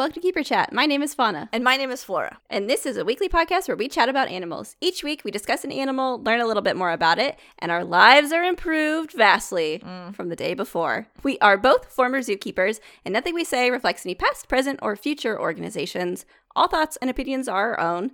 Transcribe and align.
welcome 0.00 0.14
to 0.14 0.20
Keeper 0.20 0.42
Chat. 0.42 0.72
My 0.72 0.86
name 0.86 1.02
is 1.02 1.12
Fauna, 1.12 1.50
And 1.52 1.62
my 1.62 1.76
name 1.76 1.90
is 1.90 2.02
Flora. 2.02 2.38
and 2.48 2.70
this 2.70 2.86
is 2.86 2.96
a 2.96 3.04
weekly 3.04 3.28
podcast 3.28 3.68
where 3.68 3.76
we 3.76 3.86
chat 3.86 4.08
about 4.08 4.28
animals. 4.28 4.74
Each 4.80 5.04
week, 5.04 5.20
we 5.26 5.30
discuss 5.30 5.62
an 5.62 5.70
animal, 5.70 6.22
learn 6.22 6.40
a 6.40 6.46
little 6.46 6.62
bit 6.62 6.74
more 6.74 6.90
about 6.90 7.18
it, 7.18 7.38
and 7.58 7.70
our 7.70 7.84
lives 7.84 8.32
are 8.32 8.42
improved 8.42 9.12
vastly 9.12 9.82
mm. 9.84 10.14
from 10.16 10.30
the 10.30 10.36
day 10.36 10.54
before. 10.54 11.06
We 11.22 11.38
are 11.40 11.58
both 11.58 11.92
former 11.92 12.20
zookeepers, 12.20 12.80
and 13.04 13.12
nothing 13.12 13.34
we 13.34 13.44
say 13.44 13.70
reflects 13.70 14.06
any 14.06 14.14
past, 14.14 14.48
present, 14.48 14.78
or 14.80 14.96
future 14.96 15.38
organizations. 15.38 16.24
All 16.56 16.66
thoughts 16.66 16.96
and 17.02 17.10
opinions 17.10 17.46
are 17.46 17.74
our 17.74 17.80
own. 17.80 18.12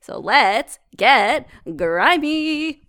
So 0.00 0.18
let's 0.18 0.78
get 0.96 1.46
grimy. 1.76 2.88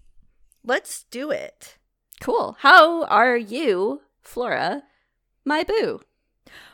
Let's 0.64 1.04
do 1.12 1.32
it. 1.32 1.78
Cool. 2.22 2.56
How 2.60 3.04
are 3.08 3.36
you, 3.36 4.04
Flora, 4.22 4.84
my 5.44 5.66
boo? 5.66 6.00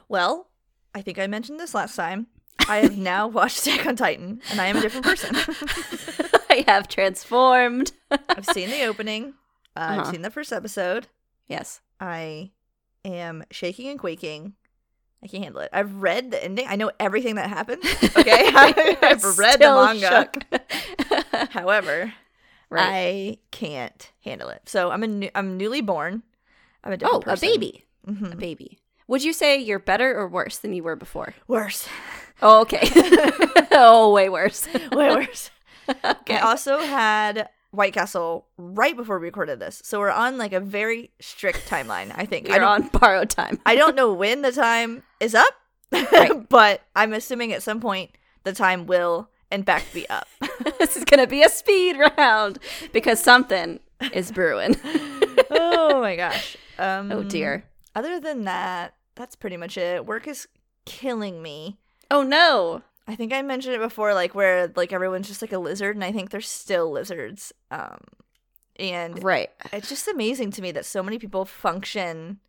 Well, 0.07 0.51
I 0.95 1.01
think 1.01 1.19
I 1.19 1.27
mentioned 1.27 1.59
this 1.59 1.73
last 1.73 1.95
time. 1.95 2.27
I 2.67 2.77
have 2.77 2.97
now 2.97 3.27
watched 3.39 3.65
Attack 3.65 3.85
on 3.87 3.95
Titan, 3.95 4.41
and 4.51 4.61
I 4.61 4.67
am 4.67 4.77
a 4.77 4.81
different 4.81 5.05
person. 5.05 5.35
I 6.49 6.63
have 6.67 6.87
transformed. 6.87 7.91
I've 8.29 8.45
seen 8.45 8.69
the 8.69 8.83
opening. 8.85 9.33
Uh, 9.75 9.79
Uh-huh. 9.79 10.01
I've 10.01 10.07
seen 10.07 10.21
the 10.21 10.29
first 10.31 10.51
episode. 10.53 11.07
yes. 11.47 11.81
I 11.99 12.51
am 13.05 13.43
shaking 13.49 13.87
and 13.87 13.97
quaking. 13.97 14.53
I 15.23 15.27
can't 15.27 15.43
handle 15.45 15.61
it. 15.61 15.69
I've 15.71 15.93
read 16.01 16.31
the 16.31 16.43
ending. 16.43 16.65
I 16.67 16.75
know 16.75 16.91
everything 16.99 17.35
that 17.35 17.47
happens. 17.49 17.85
Okay, 18.17 18.49
I've 18.53 19.23
read 19.37 19.59
the 19.61 19.71
manga. 20.01 21.47
However, 21.51 22.13
right. 22.69 22.83
I 22.83 23.37
can't 23.51 24.11
handle 24.25 24.49
it. 24.49 24.63
So 24.67 24.91
I'm 24.91 25.01
a 25.03 25.07
new, 25.07 25.29
I'm 25.33 25.55
newly 25.57 25.79
born. 25.81 26.23
I'm 26.83 26.91
a 26.91 26.95
oh, 26.95 26.97
different 26.97 27.23
a 27.23 27.27
person. 27.29 27.49
baby. 27.49 27.85
A 28.05 28.11
Mhm. 28.11 28.33
A 28.33 28.35
baby. 28.35 28.79
Would 29.07 29.23
you 29.23 29.33
say 29.33 29.57
you're 29.59 29.79
better 29.79 30.17
or 30.17 30.27
worse 30.27 30.57
than 30.57 30.73
you 30.73 30.83
were 30.83 30.95
before? 30.95 31.33
Worse, 31.47 31.87
Oh, 32.41 32.61
okay. 32.61 32.81
oh, 33.71 34.11
way 34.13 34.29
worse. 34.29 34.67
way 34.91 35.09
worse. 35.15 35.49
okay. 36.03 36.37
I 36.37 36.39
also 36.41 36.79
had 36.79 37.49
White 37.71 37.93
Castle 37.93 38.45
right 38.57 38.95
before 38.95 39.19
we 39.19 39.25
recorded 39.27 39.59
this, 39.59 39.81
so 39.83 39.99
we're 39.99 40.09
on 40.11 40.37
like 40.37 40.53
a 40.53 40.59
very 40.59 41.11
strict 41.19 41.67
timeline. 41.69 42.11
I 42.15 42.25
think 42.25 42.47
I 42.49 42.53
You're 42.55 42.59
don't, 42.65 42.83
on 42.93 42.99
borrowed 42.99 43.29
time. 43.29 43.59
I 43.65 43.75
don't 43.75 43.95
know 43.95 44.13
when 44.13 44.41
the 44.41 44.51
time 44.51 45.03
is 45.19 45.35
up, 45.35 45.53
Right. 45.91 46.47
but 46.49 46.81
I'm 46.95 47.13
assuming 47.13 47.53
at 47.53 47.63
some 47.63 47.79
point 47.79 48.11
the 48.43 48.53
time 48.53 48.85
will 48.87 49.29
in 49.51 49.63
fact 49.63 49.93
be 49.93 50.07
up. 50.09 50.27
this 50.79 50.95
is 50.97 51.03
gonna 51.05 51.27
be 51.27 51.43
a 51.43 51.49
speed 51.49 51.97
round 52.17 52.59
because 52.91 53.19
something 53.19 53.79
is 54.11 54.31
brewing. 54.31 54.75
oh 55.51 55.99
my 56.01 56.15
gosh. 56.15 56.57
Um, 56.79 57.11
oh 57.11 57.23
dear. 57.23 57.63
Other 57.95 58.19
than 58.19 58.43
that, 58.45 58.95
that's 59.15 59.35
pretty 59.35 59.57
much 59.57 59.77
it. 59.77 60.05
Work 60.05 60.27
is 60.27 60.47
killing 60.85 61.41
me. 61.41 61.77
Oh 62.09 62.23
no. 62.23 62.81
I 63.07 63.15
think 63.15 63.33
I 63.33 63.41
mentioned 63.41 63.75
it 63.75 63.81
before, 63.81 64.13
like 64.13 64.33
where 64.33 64.71
like 64.75 64.93
everyone's 64.93 65.27
just 65.27 65.41
like 65.41 65.51
a 65.53 65.57
lizard, 65.59 65.95
and 65.95 66.03
I 66.03 66.11
think 66.11 66.29
they're 66.29 66.39
still 66.41 66.89
lizards. 66.91 67.51
Um, 67.69 67.99
and 68.77 69.21
Right. 69.23 69.49
it's 69.71 69.89
just 69.89 70.07
amazing 70.07 70.51
to 70.51 70.61
me 70.61 70.71
that 70.71 70.85
so 70.85 71.03
many 71.03 71.19
people 71.19 71.43
function 71.45 72.39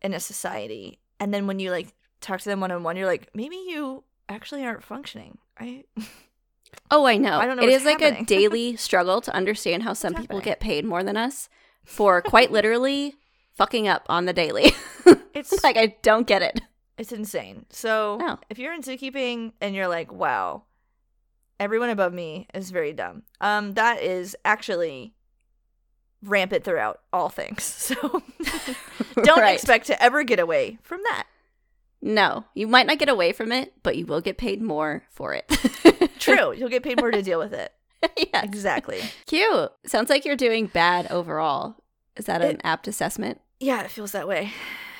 in 0.00 0.14
a 0.14 0.20
society, 0.20 0.98
and 1.20 1.32
then 1.32 1.46
when 1.46 1.58
you 1.60 1.70
like 1.70 1.94
talk 2.20 2.40
to 2.40 2.48
them 2.48 2.60
one 2.60 2.72
on 2.72 2.82
one, 2.82 2.96
you're 2.96 3.06
like, 3.06 3.28
maybe 3.34 3.56
you 3.56 4.04
actually 4.28 4.64
aren't 4.64 4.82
functioning. 4.82 5.38
I 5.58 5.84
Oh, 6.90 7.04
I 7.06 7.18
know. 7.18 7.38
I 7.38 7.44
don't 7.46 7.56
know 7.58 7.62
It 7.64 7.68
is 7.68 7.84
like 7.84 8.00
a 8.00 8.24
daily 8.26 8.76
struggle 8.76 9.20
to 9.22 9.34
understand 9.34 9.82
how 9.82 9.92
some 9.92 10.14
people 10.14 10.38
happening? 10.38 10.44
get 10.52 10.60
paid 10.60 10.84
more 10.86 11.02
than 11.04 11.16
us 11.18 11.48
for 11.84 12.22
quite 12.22 12.50
literally 12.50 13.16
fucking 13.54 13.88
up 13.88 14.04
on 14.08 14.24
the 14.26 14.32
daily. 14.32 14.72
it's 15.34 15.62
like 15.64 15.76
I 15.76 15.96
don't 16.02 16.26
get 16.26 16.42
it. 16.42 16.60
It's 16.98 17.12
insane. 17.12 17.66
So 17.70 18.18
No. 18.20 18.38
if 18.50 18.58
you're 18.58 18.74
in 18.74 18.82
zookeeping 18.82 19.52
and 19.60 19.74
you're 19.74 19.88
like, 19.88 20.12
wow, 20.12 20.64
everyone 21.58 21.90
above 21.90 22.12
me 22.12 22.46
is 22.54 22.70
very 22.70 22.92
dumb. 22.92 23.22
Um, 23.40 23.72
that 23.72 24.02
is 24.02 24.36
actually 24.44 25.14
rampant 26.22 26.64
throughout 26.64 27.00
all 27.12 27.28
things. 27.28 27.62
So 27.92 28.22
don't 29.24 29.40
Right. 29.40 29.54
expect 29.54 29.86
to 29.88 30.00
ever 30.02 30.22
get 30.22 30.38
away 30.38 30.78
from 30.82 31.00
that. 31.10 31.26
No, 32.00 32.44
you 32.54 32.66
might 32.66 32.86
not 32.86 32.98
get 32.98 33.08
away 33.08 33.32
from 33.32 33.52
it, 33.52 33.72
but 33.82 33.96
you 33.96 34.06
will 34.06 34.20
get 34.20 34.36
paid 34.38 34.60
more 34.60 35.04
for 35.10 35.34
it. 35.34 35.48
True. 36.18 36.52
You'll 36.52 36.68
get 36.68 36.82
paid 36.82 36.98
more 37.00 37.10
to 37.12 37.22
deal 37.22 37.38
with 37.38 37.52
it. 37.52 37.72
yeah. 38.16 38.42
Exactly. 38.42 39.00
Cute. 39.26 39.70
Sounds 39.86 40.10
like 40.10 40.24
you're 40.24 40.34
doing 40.36 40.66
bad 40.66 41.06
overall. 41.12 41.76
Is 42.16 42.26
that 42.26 42.42
an 42.42 42.60
apt 42.64 42.86
assessment? 42.88 43.40
Yeah, 43.60 43.82
it 43.82 43.90
feels 43.90 44.12
that 44.12 44.28
way. 44.28 44.52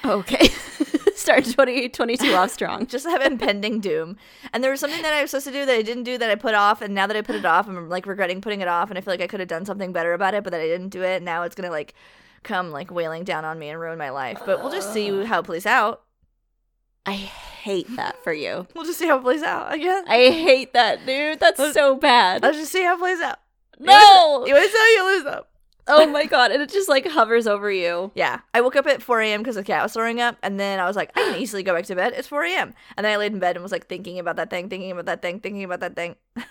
Okay. 0.04 0.48
Start 1.14 1.44
2022 1.44 2.32
off 2.34 2.50
strong. 2.52 2.86
Just 2.86 3.06
have 3.06 3.20
impending 3.22 3.80
doom. 3.80 4.16
And 4.52 4.64
there 4.64 4.70
was 4.70 4.80
something 4.80 5.02
that 5.02 5.12
I 5.12 5.22
was 5.22 5.30
supposed 5.30 5.46
to 5.46 5.52
do 5.52 5.64
that 5.66 5.74
I 5.74 5.82
didn't 5.82 6.02
do 6.04 6.18
that 6.18 6.30
I 6.30 6.34
put 6.34 6.54
off, 6.54 6.80
and 6.82 6.94
now 6.94 7.06
that 7.06 7.16
I 7.16 7.22
put 7.22 7.36
it 7.36 7.44
off, 7.44 7.68
I'm 7.68 7.88
like 7.88 8.06
regretting 8.06 8.40
putting 8.40 8.60
it 8.60 8.68
off, 8.68 8.88
and 8.88 8.98
I 8.98 9.00
feel 9.02 9.12
like 9.12 9.20
I 9.20 9.26
could 9.26 9.40
have 9.40 9.48
done 9.48 9.64
something 9.64 9.92
better 9.92 10.12
about 10.14 10.34
it, 10.34 10.42
but 10.42 10.50
that 10.50 10.60
I 10.60 10.66
didn't 10.66 10.88
do 10.88 11.02
it. 11.02 11.16
And 11.16 11.24
now 11.24 11.42
it's 11.44 11.54
gonna 11.54 11.70
like 11.70 11.94
come 12.42 12.70
like 12.70 12.90
wailing 12.90 13.22
down 13.24 13.44
on 13.44 13.58
me 13.58 13.68
and 13.68 13.78
ruin 13.78 13.98
my 13.98 14.10
life. 14.10 14.40
But 14.44 14.60
we'll 14.62 14.72
just 14.72 14.92
see 14.92 15.24
how 15.24 15.40
it 15.40 15.44
plays 15.44 15.66
out. 15.66 16.02
I 17.06 17.12
hate 17.12 17.94
that 17.96 18.22
for 18.24 18.32
you. 18.32 18.66
We'll 18.74 18.84
just 18.84 18.98
see 18.98 19.06
how 19.06 19.18
it 19.18 19.22
plays 19.22 19.42
out. 19.42 19.66
I 19.66 19.78
guess. 19.78 20.04
I 20.08 20.30
hate 20.30 20.72
that, 20.72 21.04
dude. 21.06 21.38
That's 21.40 21.58
Let's- 21.58 21.74
so 21.74 21.94
bad. 21.96 22.42
let's 22.42 22.58
just 22.58 22.72
see 22.72 22.82
how 22.82 22.94
it 22.96 22.98
plays 22.98 23.20
out. 23.20 23.38
No. 23.78 24.46
You 24.46 24.54
always 24.54 24.72
know 24.72 24.84
you 24.86 25.04
lose 25.14 25.24
them. 25.24 25.42
Oh 25.88 26.06
my 26.06 26.26
god, 26.26 26.52
and 26.52 26.62
it 26.62 26.70
just 26.70 26.88
like 26.88 27.06
hovers 27.06 27.46
over 27.46 27.70
you. 27.70 28.12
Yeah, 28.14 28.40
I 28.54 28.60
woke 28.60 28.76
up 28.76 28.86
at 28.86 29.02
4 29.02 29.20
a.m. 29.20 29.40
because 29.40 29.56
the 29.56 29.64
cat 29.64 29.82
was 29.82 29.92
throwing 29.92 30.20
up, 30.20 30.36
and 30.42 30.58
then 30.58 30.78
I 30.78 30.86
was 30.86 30.96
like, 30.96 31.10
I 31.16 31.22
can 31.22 31.40
easily 31.40 31.62
go 31.62 31.74
back 31.74 31.86
to 31.86 31.94
bed. 31.96 32.12
It's 32.16 32.28
4 32.28 32.44
a.m. 32.44 32.74
And 32.96 33.04
then 33.04 33.12
I 33.12 33.16
laid 33.16 33.32
in 33.32 33.38
bed 33.40 33.56
and 33.56 33.62
was 33.62 33.72
like 33.72 33.88
thinking 33.88 34.18
about 34.18 34.36
that 34.36 34.50
thing, 34.50 34.68
thinking 34.68 34.92
about 34.92 35.06
that 35.06 35.22
thing, 35.22 35.40
thinking 35.40 35.64
about 35.64 35.80
that 35.80 35.96
thing. 35.96 36.16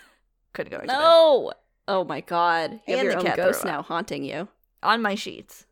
Couldn't 0.52 0.70
go 0.70 0.78
back 0.78 0.86
to 0.86 0.92
bed. 0.92 0.98
No. 0.98 1.52
Oh 1.88 2.04
my 2.04 2.20
god. 2.20 2.80
You 2.86 2.96
have 2.96 3.06
And 3.06 3.12
your 3.12 3.22
the 3.22 3.30
own 3.30 3.36
ghost 3.36 3.64
now 3.64 3.82
haunting 3.82 4.24
you. 4.24 4.48
On 4.82 5.00
my 5.02 5.14
sheets. 5.14 5.66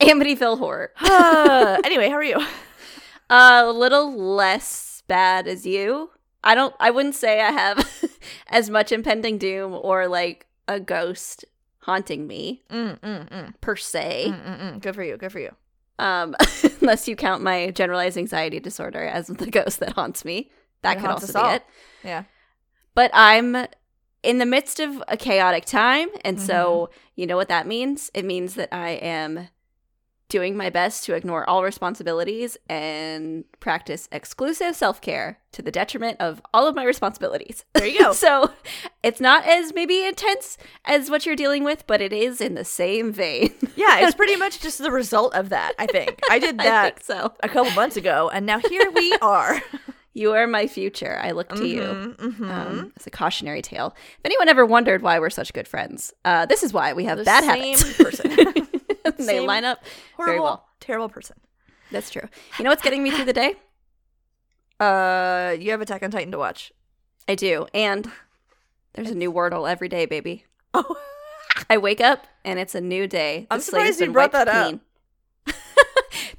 Amityville 0.00 0.58
horror. 0.58 0.92
Ah. 1.00 1.78
anyway, 1.84 2.08
how 2.08 2.16
are 2.16 2.22
you? 2.24 2.40
a 3.30 3.70
little 3.70 4.14
less 4.16 5.02
bad 5.06 5.46
as 5.46 5.66
you. 5.66 6.10
I 6.42 6.54
don't 6.54 6.74
I 6.80 6.90
wouldn't 6.90 7.14
say 7.14 7.40
I 7.40 7.50
have 7.50 8.08
as 8.48 8.70
much 8.70 8.92
impending 8.92 9.36
doom 9.36 9.78
or 9.80 10.08
like 10.08 10.46
a 10.66 10.80
ghost 10.80 11.44
haunting 11.80 12.26
me 12.26 12.62
Mm, 12.70 12.98
mm, 13.00 13.28
mm, 13.28 13.54
per 13.60 13.76
se. 13.76 14.26
mm, 14.28 14.44
mm, 14.44 14.60
mm. 14.74 14.80
Good 14.80 14.94
for 14.94 15.02
you. 15.02 15.16
Good 15.16 15.32
for 15.32 15.38
you. 15.40 15.54
Um 15.98 16.34
unless 16.80 17.08
you 17.08 17.16
count 17.16 17.42
my 17.42 17.70
generalized 17.70 18.16
anxiety 18.18 18.60
disorder 18.60 19.02
as 19.04 19.26
the 19.28 19.50
ghost 19.50 19.80
that 19.80 19.92
haunts 19.92 20.24
me. 20.24 20.50
That 20.82 20.96
It 20.96 21.00
could 21.00 21.10
also 21.10 21.32
be 21.32 21.38
all. 21.38 21.54
it. 21.54 21.64
Yeah. 22.04 22.24
But 22.94 23.10
I'm 23.14 23.66
in 24.22 24.38
the 24.38 24.46
midst 24.46 24.80
of 24.80 25.02
a 25.08 25.16
chaotic 25.16 25.64
time 25.64 26.08
and 26.24 26.40
so 26.40 26.88
Mm-hmm. 26.90 26.98
you 27.16 27.26
know 27.26 27.36
what 27.36 27.48
that 27.48 27.66
means? 27.66 28.10
It 28.14 28.24
means 28.24 28.54
that 28.54 28.68
I 28.72 28.90
am 28.90 29.48
doing 30.30 30.56
my 30.56 30.70
best 30.70 31.04
to 31.04 31.14
ignore 31.14 31.48
all 31.48 31.62
responsibilities 31.62 32.56
and 32.70 33.44
practice 33.60 34.08
exclusive 34.10 34.74
self-care 34.74 35.38
to 35.52 35.60
the 35.60 35.70
detriment 35.70 36.16
of 36.20 36.40
all 36.54 36.66
of 36.66 36.74
my 36.74 36.84
responsibilities. 36.84 37.64
There 37.74 37.86
you 37.86 37.98
go. 37.98 38.12
so 38.14 38.50
it's 39.02 39.20
not 39.20 39.44
as 39.46 39.74
maybe 39.74 40.02
intense 40.04 40.56
as 40.86 41.10
what 41.10 41.26
you're 41.26 41.36
dealing 41.36 41.64
with, 41.64 41.86
but 41.86 42.00
it 42.00 42.12
is 42.12 42.40
in 42.40 42.54
the 42.54 42.64
same 42.64 43.12
vein. 43.12 43.52
yeah, 43.76 43.98
it's 44.06 44.14
pretty 44.22 44.36
much 44.36 44.60
just 44.60 44.78
the 44.78 44.90
result 44.90 45.34
of 45.34 45.50
that, 45.50 45.74
I 45.78 45.86
think. 45.86 46.18
I 46.30 46.38
did 46.38 46.54
I 46.60 46.64
that 46.64 46.94
think 46.96 47.04
so. 47.04 47.34
a 47.42 47.48
couple 47.48 47.72
months 47.72 47.96
ago, 47.98 48.30
and 48.32 48.46
now 48.46 48.58
here 48.60 48.90
we 48.94 49.12
are. 49.20 49.60
You 50.12 50.32
are 50.32 50.46
my 50.48 50.66
future. 50.66 51.20
I 51.22 51.30
look 51.30 51.50
to 51.54 51.64
you. 51.66 51.82
Mhm, 51.82 52.16
mhm. 52.16 52.50
Um, 52.50 52.92
it's 52.96 53.06
a 53.06 53.10
cautionary 53.10 53.62
tale. 53.62 53.94
If 54.18 54.24
anyone 54.24 54.48
ever 54.48 54.66
wondered 54.66 55.02
why 55.02 55.20
we're 55.20 55.30
such 55.30 55.52
good 55.52 55.68
friends, 55.68 56.12
uh, 56.24 56.46
this 56.46 56.64
is 56.64 56.72
why 56.72 56.92
we 56.94 57.04
have 57.04 57.18
The 57.18 57.24
bad 57.24 57.44
same 57.44 57.76
habits. 57.78 57.96
person. 57.96 58.59
they 59.18 59.40
line 59.40 59.64
up 59.64 59.82
very 60.16 60.38
Horrible, 60.38 60.44
well. 60.44 60.68
terrible 60.80 61.08
person. 61.08 61.36
That's 61.90 62.10
true. 62.10 62.28
You 62.58 62.64
know 62.64 62.70
what's 62.70 62.82
getting 62.82 63.02
me 63.02 63.10
through 63.10 63.26
the 63.26 63.32
day? 63.32 63.54
Uh, 64.80 65.54
you 65.60 65.72
have 65.72 65.82
Attack 65.82 66.02
on 66.02 66.10
Titan 66.10 66.32
to 66.32 66.38
watch. 66.38 66.72
I 67.28 67.34
do. 67.34 67.66
And 67.74 68.10
there's 68.94 69.10
a 69.10 69.14
new 69.14 69.30
Wordle 69.30 69.70
every 69.70 69.88
day, 69.88 70.06
baby. 70.06 70.44
Oh, 70.72 70.96
I 71.68 71.76
wake 71.76 72.00
up 72.00 72.26
and 72.46 72.58
it's 72.58 72.74
a 72.74 72.80
new 72.80 73.06
day. 73.06 73.46
The 73.50 73.54
I'm 73.56 73.60
surprised 73.60 74.00
you 74.00 74.10
brought 74.10 74.32
that 74.32 74.48
up. 74.48 74.80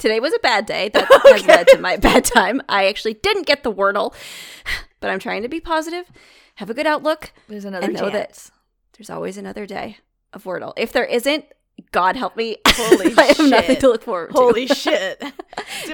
Today 0.02 0.20
was 0.20 0.34
a 0.34 0.40
bad 0.40 0.66
day. 0.66 0.90
That 0.90 1.08
has 1.26 1.46
led 1.46 1.68
to 1.68 1.78
my 1.78 1.96
bad 1.96 2.26
time. 2.26 2.60
I 2.68 2.88
actually 2.88 3.14
didn't 3.14 3.46
get 3.46 3.62
the 3.62 3.72
Wordle, 3.72 4.16
but 5.00 5.12
I'm 5.12 5.20
trying 5.20 5.44
to 5.44 5.48
be 5.48 5.60
positive, 5.60 6.12
have 6.56 6.72
a 6.72 6.74
good 6.74 6.88
outlook, 6.88 7.32
there's 7.48 7.66
another 7.66 7.86
and 7.86 7.94
know 7.94 8.10
that 8.10 8.50
there's 8.98 9.12
always 9.12 9.38
another 9.38 9.68
day 9.68 9.98
of 10.34 10.44
Wordle. 10.44 10.74
If 10.76 10.92
there 10.92 11.06
isn't, 11.06 11.46
God 11.92 12.16
help 12.16 12.36
me. 12.38 12.58
Holy 12.68 13.14
I 13.18 13.24
have 13.26 13.40
nothing 13.50 13.76
to 13.78 13.88
look 13.90 14.04
forward 14.04 14.28
to. 14.32 14.34
Holy 14.34 14.68
shit! 14.84 15.20
Gonna 15.20 15.34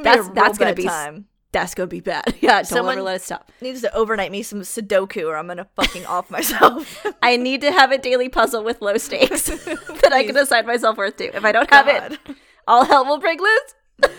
That's- 0.03 0.29
that's 0.33 0.57
gonna 0.57 0.71
bad 0.71 0.75
be 0.75 0.83
time. 0.83 1.25
That's 1.53 1.73
gonna 1.75 1.87
be 1.87 2.01
bad. 2.01 2.35
Yeah, 2.41 2.57
don't 2.57 2.65
Someone- 2.65 2.93
ever 2.95 3.01
let 3.03 3.15
it 3.17 3.21
stop. 3.21 3.51
Needs 3.61 3.81
to 3.81 3.93
overnight 3.95 4.31
me 4.31 4.43
some 4.43 4.61
Sudoku, 4.61 5.25
or 5.27 5.35
I'm 5.37 5.47
gonna 5.47 5.67
fucking 5.75 6.05
off 6.05 6.29
myself. 6.29 7.05
I 7.21 7.37
need 7.37 7.61
to 7.61 7.71
have 7.71 7.91
a 7.91 7.97
daily 7.97 8.29
puzzle 8.29 8.63
with 8.63 8.81
low 8.81 8.97
stakes 8.97 9.45
that 9.45 10.11
I 10.13 10.23
can 10.25 10.35
assign 10.37 10.65
myself 10.67 10.97
worth 10.97 11.17
to. 11.17 11.35
If 11.35 11.45
I 11.45 11.51
don't 11.51 11.69
have 11.73 11.87
it, 11.87 12.19
God. 12.25 12.35
all 12.67 12.85
hell 12.85 13.05
will 13.05 13.19
break 13.19 13.39
loose. 13.39 14.11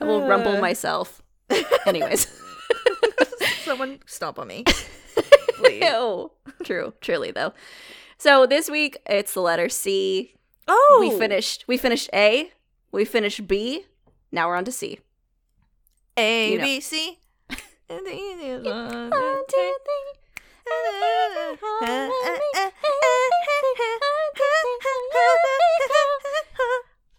I 0.00 0.04
will 0.04 0.26
rumble 0.26 0.56
Uh. 0.56 0.60
myself. 0.60 1.20
Anyways, 1.86 2.26
someone 3.64 3.98
stomp 4.06 4.38
on 4.38 4.46
me. 4.48 4.64
Please. 5.56 5.82
Ew. 5.84 6.30
True, 6.64 6.94
truly 7.00 7.30
though. 7.32 7.52
So 8.18 8.46
this 8.46 8.70
week 8.70 8.98
it's 9.06 9.34
the 9.34 9.40
letter 9.40 9.68
C. 9.68 10.34
Oh, 10.68 10.98
We 11.00 11.16
finished 11.18 11.64
we 11.66 11.76
finished 11.76 12.08
A, 12.14 12.50
we 12.90 13.04
finished 13.04 13.46
B, 13.46 13.86
now 14.30 14.48
we're 14.48 14.56
on 14.56 14.64
to 14.64 14.72
C. 14.72 15.00
A 16.16 16.52
you 16.52 16.58
know. 16.58 16.64
B 16.64 16.80
C. 16.80 17.18
And 17.88 18.06
the 18.06 18.14
easiest 18.14 18.64
one. 18.64 19.10
One, 19.10 19.42
two, 19.48 19.74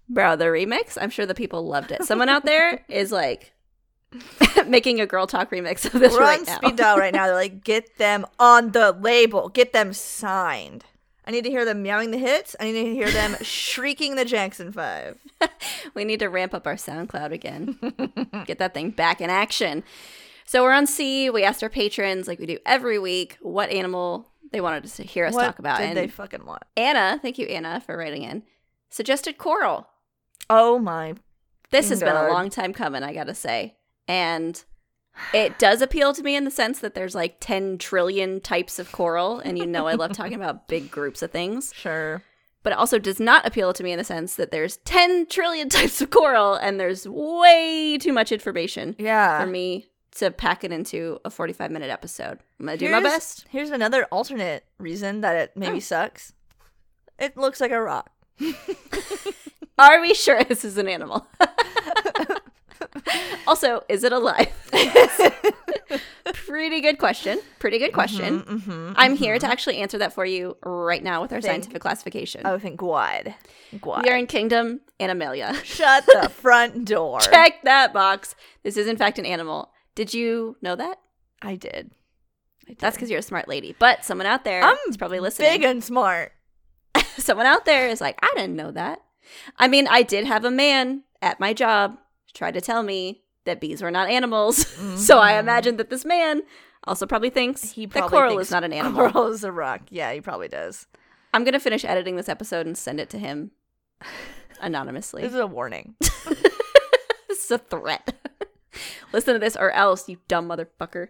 Bro, 0.09 0.35
the 0.35 0.45
remix, 0.45 0.97
I'm 0.99 1.09
sure 1.09 1.25
the 1.25 1.33
people 1.33 1.65
loved 1.65 1.91
it. 1.91 2.03
Someone 2.03 2.29
out 2.29 2.45
there 2.45 2.83
is 2.89 3.11
like 3.11 3.53
making 4.67 4.99
a 4.99 5.07
girl 5.07 5.25
talk 5.25 5.49
remix 5.49 5.85
of 5.85 5.93
this 5.99 6.13
We're 6.13 6.19
right 6.19 6.39
on 6.39 6.45
now. 6.45 6.55
speed 6.57 6.75
dial 6.75 6.97
right 6.97 7.13
now. 7.13 7.25
They're 7.25 7.35
like, 7.35 7.63
get 7.63 7.97
them 7.97 8.25
on 8.37 8.71
the 8.71 8.91
label, 8.91 9.49
get 9.49 9.73
them 9.73 9.93
signed. 9.93 10.85
I 11.25 11.31
need 11.31 11.43
to 11.45 11.49
hear 11.49 11.65
them 11.65 11.81
meowing 11.81 12.11
the 12.11 12.17
hits. 12.17 12.55
I 12.59 12.65
need 12.71 12.83
to 12.83 12.93
hear 12.93 13.09
them 13.09 13.35
shrieking 13.41 14.15
the 14.15 14.25
Jackson 14.25 14.71
Five. 14.71 15.17
We 15.93 16.05
need 16.05 16.19
to 16.19 16.27
ramp 16.27 16.53
up 16.53 16.65
our 16.65 16.75
SoundCloud 16.75 17.31
again. 17.31 17.77
Get 18.45 18.59
that 18.59 18.73
thing 18.73 18.89
back 18.89 19.21
in 19.21 19.29
action. 19.29 19.83
So 20.45 20.63
we're 20.63 20.73
on 20.73 20.87
C. 20.87 21.29
We 21.29 21.43
asked 21.43 21.61
our 21.63 21.69
patrons, 21.69 22.27
like 22.27 22.39
we 22.39 22.45
do 22.45 22.57
every 22.65 22.97
week, 22.99 23.37
what 23.41 23.69
animal 23.69 24.29
they 24.51 24.61
wanted 24.61 24.85
us 24.85 24.95
to 24.97 25.03
hear 25.03 25.25
us 25.25 25.33
what 25.33 25.45
talk 25.45 25.59
about. 25.59 25.79
did 25.79 25.89
and 25.89 25.97
they 25.97 26.07
fucking 26.07 26.45
want? 26.45 26.63
Anna, 26.77 27.19
thank 27.21 27.37
you, 27.37 27.45
Anna, 27.47 27.81
for 27.85 27.97
writing 27.97 28.23
in, 28.23 28.43
suggested 28.89 29.37
coral. 29.37 29.87
Oh 30.49 30.79
my! 30.79 31.15
This 31.71 31.89
has 31.89 31.99
been 31.99 32.15
a 32.15 32.29
long 32.29 32.49
time 32.49 32.73
coming, 32.73 33.03
I 33.03 33.13
gotta 33.13 33.33
say. 33.33 33.75
And 34.07 34.63
it 35.33 35.57
does 35.59 35.81
appeal 35.81 36.13
to 36.13 36.23
me 36.23 36.35
in 36.35 36.43
the 36.45 36.51
sense 36.51 36.79
that 36.79 36.93
there's 36.95 37.15
like 37.15 37.37
10 37.39 37.77
trillion 37.77 38.41
types 38.41 38.79
of 38.79 38.91
coral, 38.91 39.39
and 39.39 39.57
you 39.57 39.65
know 39.65 39.87
I 39.87 39.93
love 39.93 40.11
talking 40.13 40.33
about 40.35 40.67
big 40.67 40.89
groups 40.91 41.21
of 41.21 41.31
things. 41.31 41.71
Sure. 41.75 42.21
But 42.63 42.73
it 42.73 42.79
also 42.79 42.97
does 42.97 43.19
not 43.19 43.45
appeal 43.45 43.73
to 43.73 43.83
me 43.83 43.91
in 43.91 43.97
the 43.97 44.03
sense 44.05 44.35
that 44.35 44.51
there's 44.51 44.77
10 44.77 45.25
trillion 45.27 45.67
types 45.77 46.01
of 46.01 46.09
coral, 46.09 46.55
and 46.55 46.79
there's 46.79 47.07
way 47.07 47.97
too 47.99 48.13
much 48.13 48.31
information 48.31 48.95
Yeah. 48.97 49.39
for 49.41 49.47
me 49.47 49.87
to 50.15 50.29
pack 50.31 50.63
it 50.63 50.71
into 50.71 51.19
a 51.25 51.29
45 51.29 51.71
minute 51.71 51.89
episode. 51.89 52.39
I'm 52.59 52.65
gonna 52.67 52.77
do 52.77 52.89
my 52.89 52.99
best. 53.01 53.45
Here's 53.49 53.71
another 53.71 54.05
alternate 54.05 54.63
reason 54.77 55.21
that 55.21 55.35
it 55.35 55.51
maybe 55.57 55.77
Oh. 55.77 55.79
sucks. 55.79 56.33
It 57.19 57.35
looks 57.35 57.59
like 57.59 57.71
a 57.71 57.81
rock. 57.81 58.11
Are 59.77 59.99
we 60.01 60.13
sure 60.13 60.43
this 60.43 60.63
is 60.63 60.77
an 60.77 60.87
animal? 60.87 61.25
also, 63.53 63.83
is 63.87 64.03
it 64.03 64.11
alive? 64.11 64.47
Pretty 66.33 66.81
good 66.81 66.97
question. 66.97 67.39
Pretty 67.59 67.77
good 67.77 67.93
question. 67.93 68.41
Mm-hmm. 68.41 68.93
I'm 68.95 69.15
here 69.15 69.37
to 69.37 69.45
actually 69.45 69.77
answer 69.77 69.99
that 69.99 70.11
for 70.11 70.25
you 70.25 70.57
right 70.65 71.03
now 71.03 71.21
with 71.21 71.31
our 71.31 71.39
Thank- 71.39 71.51
scientific 71.63 71.79
classification. 71.83 72.41
Oh, 72.45 72.57
thank 72.57 72.77
God. 72.77 73.35
God. 73.79 74.03
we 74.03 74.09
are 74.09 74.17
in 74.17 74.25
Kingdom 74.25 74.81
Animalia. 74.99 75.53
Shut 75.63 76.03
the 76.07 76.29
front 76.33 76.85
door. 76.85 77.19
Check 77.19 77.61
that 77.63 77.93
box. 77.93 78.33
This 78.63 78.75
is, 78.75 78.87
in 78.87 78.97
fact, 78.97 79.19
an 79.19 79.25
animal. 79.27 79.71
Did 79.93 80.15
you 80.15 80.55
know 80.63 80.75
that? 80.75 80.97
I 81.43 81.55
did. 81.55 81.91
I 82.65 82.69
did. 82.69 82.79
That's 82.79 82.95
because 82.95 83.11
you're 83.11 83.19
a 83.19 83.21
smart 83.23 83.47
lady. 83.47 83.75
But 83.77 84.03
someone 84.03 84.25
out 84.25 84.45
there 84.45 84.63
I'm 84.63 84.77
is 84.89 84.97
probably 84.97 85.19
listening. 85.19 85.51
big 85.51 85.61
and 85.63 85.83
smart. 85.83 86.31
someone 87.17 87.45
out 87.45 87.65
there 87.65 87.87
is 87.87 88.01
like, 88.01 88.17
I 88.23 88.31
didn't 88.35 88.55
know 88.55 88.71
that. 88.71 88.99
I 89.59 89.67
mean, 89.67 89.87
I 89.87 90.01
did 90.01 90.25
have 90.25 90.43
a 90.43 90.51
man 90.51 91.03
at 91.21 91.39
my 91.39 91.53
job 91.53 91.97
try 92.33 92.49
to 92.49 92.59
tell 92.61 92.81
me 92.81 93.21
that 93.45 93.59
bees 93.59 93.81
were 93.81 93.91
not 93.91 94.09
animals. 94.09 94.67
so 94.97 95.19
I 95.19 95.33
Mhm. 95.33 95.39
imagine 95.39 95.77
that 95.77 95.89
this 95.89 96.05
man 96.05 96.43
also 96.85 97.05
probably 97.05 97.29
thinks 97.29 97.71
He 97.71 97.85
that 97.85 97.93
probably 97.99 98.09
coral 98.17 98.29
thinks 98.31 98.47
is 98.47 98.51
not 98.51 98.63
an 98.63 98.73
animal. 98.79 99.09
Coral 99.11 99.31
is 99.31 99.43
a 99.43 99.51
rock. 99.51 99.81
Yeah, 99.89 100.11
he 100.13 100.21
probably 100.21 100.47
does. 100.47 100.87
I'm 101.33 101.43
to 101.45 101.59
finish 101.59 101.83
editing 101.83 102.15
this 102.15 102.29
episode 102.29 102.65
and 102.67 102.77
send 102.77 102.99
it 102.99 103.09
to 103.11 103.17
him 103.19 103.51
anonymously. 104.61 105.21
This 105.23 105.33
is 105.33 105.39
a 105.39 105.47
warning. 105.47 105.95
this 107.27 107.45
is 107.45 107.51
a 107.51 107.57
threat. 107.57 108.13
Listen 109.11 109.33
to 109.33 109.39
this 109.39 109.55
or 109.55 109.71
else, 109.71 110.07
you 110.09 110.17
dumb 110.27 110.47
motherfucker. 110.47 111.07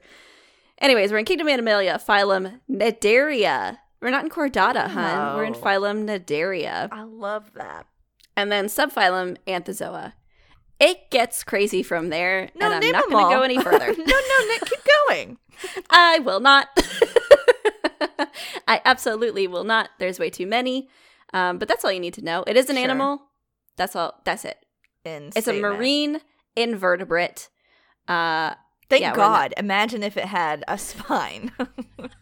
Anyways, 0.79 1.11
we're 1.11 1.19
in 1.19 1.25
Kingdom 1.25 1.47
Animalia, 1.47 1.99
phylum 2.05 2.59
Cnidaria. 2.69 3.77
We're 4.01 4.09
not 4.09 4.23
in 4.25 4.29
Chordata, 4.29 4.87
hun. 4.89 5.37
We're 5.37 5.45
in 5.45 5.53
phylum 5.53 6.05
Cnidaria. 6.05 6.89
I 6.91 7.03
love 7.03 7.53
that. 7.53 7.85
And 8.35 8.51
then 8.51 8.65
subphylum 8.65 9.37
Anthozoa. 9.47 10.13
It 10.85 11.09
gets 11.11 11.43
crazy 11.45 11.81
from 11.83 12.09
there, 12.09 12.49
No, 12.55 12.65
and 12.71 12.83
I'm 12.83 12.91
not 12.91 13.09
going 13.09 13.25
to 13.29 13.35
go 13.35 13.41
any 13.41 13.57
further. 13.63 13.87
no, 13.87 14.03
no, 14.03 14.47
Nick, 14.47 14.65
keep 14.65 14.79
going. 15.07 15.37
I 15.89 16.19
will 16.19 16.39
not. 16.41 16.67
I 18.67 18.81
absolutely 18.85 19.47
will 19.47 19.63
not. 19.63 19.89
There's 19.99 20.19
way 20.19 20.29
too 20.29 20.47
many. 20.47 20.89
Um, 21.33 21.57
but 21.57 21.67
that's 21.67 21.83
all 21.85 21.91
you 21.91 21.99
need 21.99 22.13
to 22.15 22.21
know. 22.21 22.43
It 22.45 22.57
is 22.57 22.69
an 22.69 22.75
Sure. 22.75 22.83
animal. 22.83 23.21
That's 23.77 23.95
all. 23.95 24.21
That's 24.25 24.45
it. 24.45 24.57
In 25.05 25.31
It's 25.35 25.47
a 25.47 25.53
marine 25.59 26.19
invertebrate. 26.55 27.49
Uh, 28.07 28.55
Thank 28.89 29.01
yeah, 29.01 29.15
God. 29.15 29.53
Imagine 29.57 30.03
if 30.03 30.17
it 30.17 30.25
had 30.25 30.63
a 30.67 30.77
spine. 30.77 31.51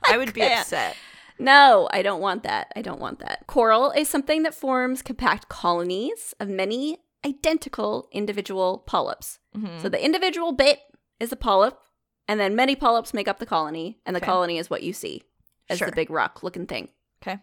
I 0.08 0.18
would 0.18 0.34
be 0.34 0.42
upset. 0.44 0.96
No, 1.40 1.90
I 1.92 2.04
don't 2.04 2.22
want 2.22 2.44
that. 2.44 2.72
I 2.76 2.82
don't 2.82 3.00
want 3.02 3.20
that. 3.20 3.48
Coral 3.48 3.92
is 3.92 4.08
something 4.08 4.44
that 4.44 4.54
forms 4.54 5.02
compact 5.02 5.50
colonies 5.50 6.34
of 6.40 6.48
many 6.48 7.00
identical 7.26 8.08
individual 8.12 8.80
polyps. 8.80 9.40
Mhm. 9.56 9.82
So 9.82 9.90
the 9.90 10.04
individual 10.04 10.52
bit 10.52 10.80
is 11.20 11.32
a 11.32 11.36
polyp, 11.36 11.80
and 12.28 12.40
then 12.40 12.56
many 12.56 12.76
polyps 12.76 13.14
make 13.14 13.28
up 13.28 13.40
the 13.40 13.46
colony, 13.46 14.00
and 14.06 14.16
the 14.16 14.20
Okay. 14.20 14.26
colony 14.26 14.58
is 14.58 14.70
what 14.70 14.84
you 14.84 14.94
see 14.94 15.24
as 15.70 15.78
Sure. 15.78 15.88
the 15.88 15.96
big 15.96 16.10
rock 16.10 16.42
looking 16.44 16.66
thing. 16.66 16.90
Okay. 17.22 17.40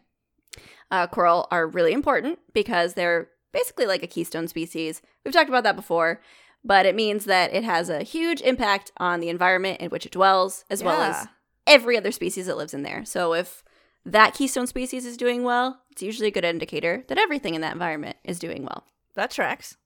Uh, 0.90 1.06
coral 1.06 1.46
are 1.50 1.66
really 1.66 1.92
important 1.92 2.38
because 2.52 2.94
they're 2.94 3.30
basically 3.52 3.86
like 3.86 4.02
a 4.02 4.06
keystone 4.08 4.48
species. 4.48 5.00
We've 5.24 5.32
talked 5.34 5.48
about 5.48 5.64
that 5.64 5.76
before, 5.76 6.20
but 6.64 6.86
it 6.86 6.94
means 6.94 7.24
that 7.26 7.52
it 7.54 7.64
has 7.64 7.88
a 7.88 8.02
huge 8.02 8.40
impact 8.42 8.90
on 8.98 9.20
the 9.20 9.28
environment 9.28 9.80
in 9.80 9.90
which 9.90 10.06
it 10.06 10.12
dwells, 10.12 10.64
as 10.68 10.82
well 10.82 11.00
as 11.00 11.28
every 11.66 11.96
other 11.96 12.10
species 12.10 12.46
that 12.46 12.56
lives 12.56 12.74
in 12.74 12.82
there. 12.82 13.04
So 13.04 13.34
if 13.34 13.62
that 14.04 14.34
keystone 14.34 14.66
species 14.66 15.04
is 15.06 15.16
doing 15.16 15.44
well, 15.44 15.82
it's 15.90 16.02
usually 16.02 16.28
a 16.28 16.32
good 16.32 16.44
indicator 16.44 17.04
that 17.08 17.18
everything 17.18 17.54
in 17.54 17.60
that 17.60 17.72
environment 17.74 18.16
is 18.24 18.38
doing 18.38 18.62
well. 18.64 18.84
That 19.18 19.32
tracks. 19.32 19.76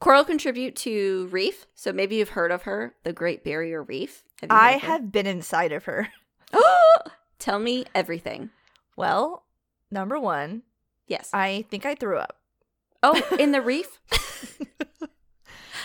Coral 0.00 0.24
contribute 0.24 0.74
to 0.76 1.28
reef, 1.30 1.64
so 1.76 1.92
maybe 1.92 2.16
you've 2.16 2.30
heard 2.30 2.50
of 2.50 2.62
her, 2.62 2.96
the 3.04 3.12
Great 3.12 3.44
Barrier 3.44 3.84
Reef. 3.84 4.24
you 4.42 4.48
I 4.50 4.72
have 4.78 5.12
been 5.12 5.28
inside 5.28 5.70
of 5.70 5.84
her. 5.84 6.08
Tell 7.38 7.60
me 7.60 7.84
everything. 7.94 8.50
Well, 8.96 9.44
number 9.92 10.18
one, 10.18 10.62
Yes. 11.06 11.30
I 11.32 11.66
think 11.70 11.86
I 11.86 11.94
threw 11.94 12.18
up. 12.18 12.38
oh, 13.04 13.22
in 13.38 13.52
the 13.52 13.62
reef? 13.62 14.00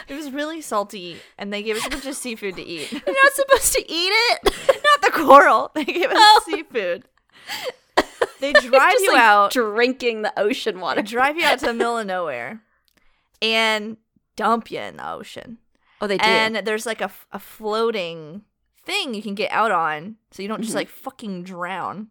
It 0.08 0.14
was 0.16 0.30
really 0.32 0.62
salty, 0.62 1.18
and 1.38 1.52
they 1.52 1.64
gave 1.64 1.78
us 1.78 1.86
a 1.88 1.90
bunch 1.90 2.06
of 2.06 2.16
seafood 2.16 2.56
to 2.58 2.62
eat. 2.62 2.92
You're 2.92 3.02
not 3.24 3.34
supposed 3.34 3.74
to 3.74 3.82
eat 3.92 4.12
it. 4.12 4.44
Not 4.84 5.02
the 5.02 5.10
coral. 5.12 5.72
They 5.74 5.84
gave 5.86 6.12
us 6.12 6.18
Oh. 6.20 6.42
seafood. 6.46 7.06
They 8.40 8.54
drive 8.54 8.92
Just, 8.92 9.04
you 9.04 9.14
like, 9.14 9.22
out. 9.22 9.52
drinking 9.52 10.22
the 10.22 10.32
ocean 10.40 10.76
They 10.76 10.82
water. 10.82 11.02
drive 11.02 11.38
you 11.38 11.46
out 11.46 11.58
to 11.60 11.66
the 11.68 11.74
middle 11.74 11.98
of 11.98 12.06
nowhere, 12.06 12.62
and 13.42 13.98
dump 14.36 14.70
you 14.72 14.80
in 14.80 14.98
the 14.98 15.10
ocean. 15.10 15.58
Oh, 16.02 16.08
they 16.08 16.18
do. 16.18 16.26
And 16.26 16.58
there's 16.58 16.86
like 16.86 17.02
a, 17.02 17.12
a 17.32 17.40
floating 17.40 18.44
thing 18.86 19.14
you 19.14 19.22
can 19.22 19.36
get 19.36 19.52
out 19.52 19.72
on, 19.72 20.18
so 20.32 20.42
you 20.42 20.48
don't 20.48 20.62
just 20.62 20.74
Mhm. 20.74 20.78
like 20.78 20.90
fucking 20.90 21.44
drown. 21.44 22.10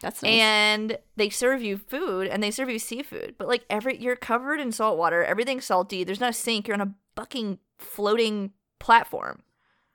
That's 0.00 0.22
nice. 0.22 0.32
And 0.32 0.98
they 1.16 1.30
serve 1.30 1.62
you 1.62 1.78
food, 1.78 2.26
and 2.28 2.42
they 2.42 2.50
serve 2.50 2.68
you 2.70 2.78
seafood. 2.78 3.34
But 3.38 3.48
like 3.48 3.64
every, 3.70 3.96
you're 3.96 4.16
covered 4.16 4.60
in 4.60 4.70
salt 4.72 4.98
water. 4.98 5.24
Everything's 5.24 5.64
salty. 5.64 6.04
There's 6.04 6.20
not 6.20 6.30
a 6.30 6.34
sink. 6.34 6.68
You're 6.68 6.74
on 6.76 6.80
a 6.80 6.94
bucking 7.14 7.58
floating 7.78 8.52
platform. 8.78 9.42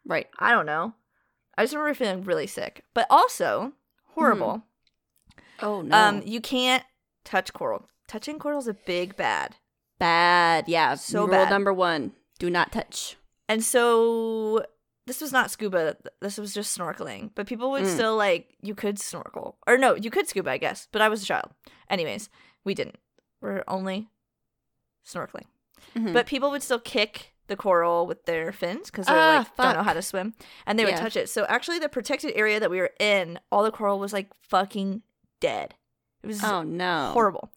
right. 0.06 0.28
I 0.40 0.52
don't 0.52 0.66
know. 0.66 0.94
I 1.58 1.64
just 1.64 1.74
remember 1.76 1.94
feeling 1.94 2.24
really 2.24 2.48
sick, 2.48 2.84
but 2.94 3.06
also 3.10 3.74
horrible. 4.16 4.64
Oh 5.62 5.82
no. 5.82 5.96
Um, 5.98 6.22
you 6.26 6.40
can't 6.42 6.84
touch 7.26 7.52
coral. 7.54 7.88
Touching 8.08 8.40
coral 8.40 8.60
is 8.60 8.68
a 8.68 8.74
big 8.74 9.16
bad. 9.16 9.58
Bad. 10.00 10.68
Yeah. 10.68 10.96
So 10.96 11.20
Rule 11.22 11.30
bad. 11.30 11.50
number 11.50 11.74
one: 11.74 12.14
do 12.40 12.50
not 12.50 12.72
touch. 12.72 13.16
And 13.48 13.64
so 13.64 14.64
this 15.08 15.22
was 15.22 15.32
not 15.32 15.50
scuba. 15.52 15.98
This 16.22 16.38
was 16.38 16.54
just 16.54 16.78
snorkeling. 16.78 17.32
But 17.36 17.48
people 17.48 17.72
would 17.72 17.84
Mm. 17.84 17.94
still 17.94 18.16
like 18.16 18.56
you 18.62 18.76
could 18.76 19.00
snorkel 19.00 19.58
or 19.68 19.78
no, 19.78 19.96
you 19.96 20.12
could 20.12 20.28
scuba, 20.28 20.52
I 20.52 20.58
guess. 20.58 20.88
But 20.92 21.02
I 21.02 21.10
was 21.10 21.24
a 21.24 21.26
child. 21.26 21.52
Anyways, 21.90 22.30
we 22.64 22.74
didn't. 22.74 22.98
We're 23.42 23.64
only 23.68 24.10
snorkeling. 25.08 25.46
Mhm. 25.96 26.14
But 26.14 26.28
people 26.28 26.52
would 26.52 26.62
still 26.64 26.80
kick 26.80 27.34
the 27.48 27.56
coral 27.56 28.06
with 28.06 28.26
their 28.26 28.52
fins 28.52 28.92
because 28.92 29.08
they 29.08 29.14
Ah, 29.14 29.38
like 29.40 29.58
don't 29.58 29.78
know 29.78 29.84
how 29.84 29.94
to 29.94 30.02
swim, 30.04 30.36
and 30.68 30.78
they 30.78 30.86
would 30.86 30.94
Yeah. 30.94 31.00
touch 31.00 31.16
it. 31.16 31.30
So 31.30 31.46
actually, 31.50 31.80
the 31.80 31.90
protected 31.90 32.34
area 32.36 32.60
that 32.60 32.70
we 32.70 32.78
were 32.80 32.92
in, 33.00 33.40
all 33.52 33.64
the 33.64 33.72
coral 33.72 33.98
was 33.98 34.14
like 34.14 34.30
fucking 34.44 35.02
dead. 35.40 35.74
It 36.22 36.28
was 36.28 36.44
oh 36.44 36.62
no. 36.62 37.10
horrible. 37.14 37.50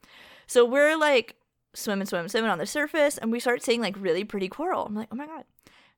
So 0.47 0.65
we're 0.65 0.97
like 0.97 1.37
swimming, 1.75 2.07
swimming, 2.07 2.29
swimming 2.29 2.51
on 2.51 2.59
the 2.59 2.67
surface, 2.67 3.19
and 3.19 3.33
we 3.33 3.41
start 3.41 3.63
seeing 3.63 3.81
like 3.81 3.95
really 3.99 4.25
pretty 4.25 4.49
coral. 4.49 4.87
I'm 4.87 4.95
like, 4.95 5.09
oh 5.13 5.17
my 5.17 5.27
god, 5.27 5.45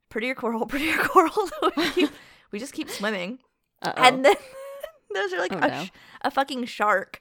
prettier 0.09 0.35
coral, 0.35 0.67
prettier 0.67 0.97
coral. 0.99 1.33
We 1.77 1.91
keep 1.91 2.11
We 2.53 2.59
just 2.59 2.73
keep 2.73 2.91
swimming. 2.91 3.39
Uh-oh. 3.83 4.03
And 4.03 4.25
then 4.25 4.37
those 5.15 5.33
are 5.33 5.39
like 5.39 5.53
Oh, 5.53 5.59
a, 5.59 5.69
no. 5.69 5.87
a 6.23 6.31
fucking 6.31 6.65
shark. 6.67 7.21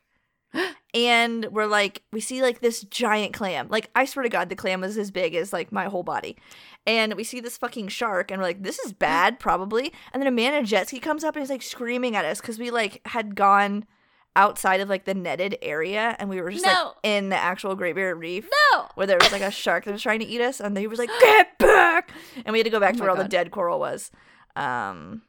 and 0.93 1.47
we're 1.51 1.65
like, 1.65 2.03
we 2.11 2.19
see 2.19 2.41
like 2.43 2.59
this 2.61 2.83
giant 2.83 3.33
clam. 3.33 3.67
Like, 3.69 3.89
I 3.95 4.05
swear 4.05 4.23
to 4.23 4.29
God, 4.29 4.49
the 4.49 4.55
clam 4.55 4.81
was 4.81 4.97
as 4.97 5.09
big 5.09 5.33
as 5.33 5.51
like 5.51 5.71
my 5.71 5.85
whole 5.85 6.03
body. 6.03 6.37
And 6.85 7.15
we 7.15 7.23
see 7.23 7.39
this 7.39 7.57
fucking 7.57 7.87
shark, 7.87 8.29
and 8.29 8.39
we're 8.39 8.47
like, 8.47 8.61
this 8.63 8.77
is 8.79 8.93
bad, 9.09 9.39
probably. 9.39 9.91
And 10.13 10.21
then 10.21 10.27
a 10.27 10.31
man 10.31 10.53
in 10.53 10.63
a 10.63 10.67
jet 10.67 10.87
ski 10.87 10.99
comes 10.99 11.23
up 11.23 11.35
and 11.35 11.43
is 11.43 11.49
like 11.49 11.63
screaming 11.63 12.15
at 12.15 12.25
us 12.25 12.39
because 12.39 12.59
we 12.59 12.69
like 12.69 13.01
had 13.07 13.35
gone 13.35 13.85
outside 14.35 14.79
of 14.79 14.89
like 14.89 15.05
the 15.05 15.13
netted 15.13 15.57
area 15.61 16.15
and 16.19 16.27
we 16.29 16.41
were 16.41 16.49
just 16.51 16.65
No. 16.65 16.71
like 16.71 16.95
in 17.03 17.29
the 17.29 17.35
actual 17.35 17.75
Great 17.75 17.93
Barrier 17.95 18.15
Reef 18.15 18.49
no. 18.71 18.87
where 18.95 19.05
there 19.05 19.17
was 19.21 19.31
like 19.31 19.41
a 19.41 19.51
shark 19.63 19.85
that 19.85 19.91
was 19.91 20.01
trying 20.01 20.19
to 20.19 20.25
eat 20.25 20.41
us, 20.41 20.59
and 20.59 20.77
he 20.77 20.87
was 20.87 20.99
like, 20.99 21.09
"Get 21.19 21.57
back!" 21.59 22.11
And 22.45 22.51
we 22.53 22.59
had 22.59 22.63
to 22.65 22.69
go 22.71 22.79
back 22.79 22.95
Oh 22.95 22.97
to 22.97 23.01
where 23.03 23.09
all 23.11 23.15
the 23.17 23.27
dead 23.27 23.51
coral 23.51 23.79
was. 23.79 24.09
Um, 24.55 25.21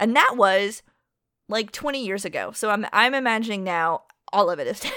and 0.00 0.16
that 0.16 0.34
was 0.36 0.82
like 1.48 1.70
20 1.72 2.04
years 2.04 2.24
ago. 2.24 2.50
So 2.52 2.70
I'm 2.70 2.86
I'm 2.92 3.14
imagining 3.14 3.62
now 3.64 4.02
all 4.32 4.50
of 4.50 4.58
it 4.58 4.66
is 4.66 4.80
dead. 4.88 4.92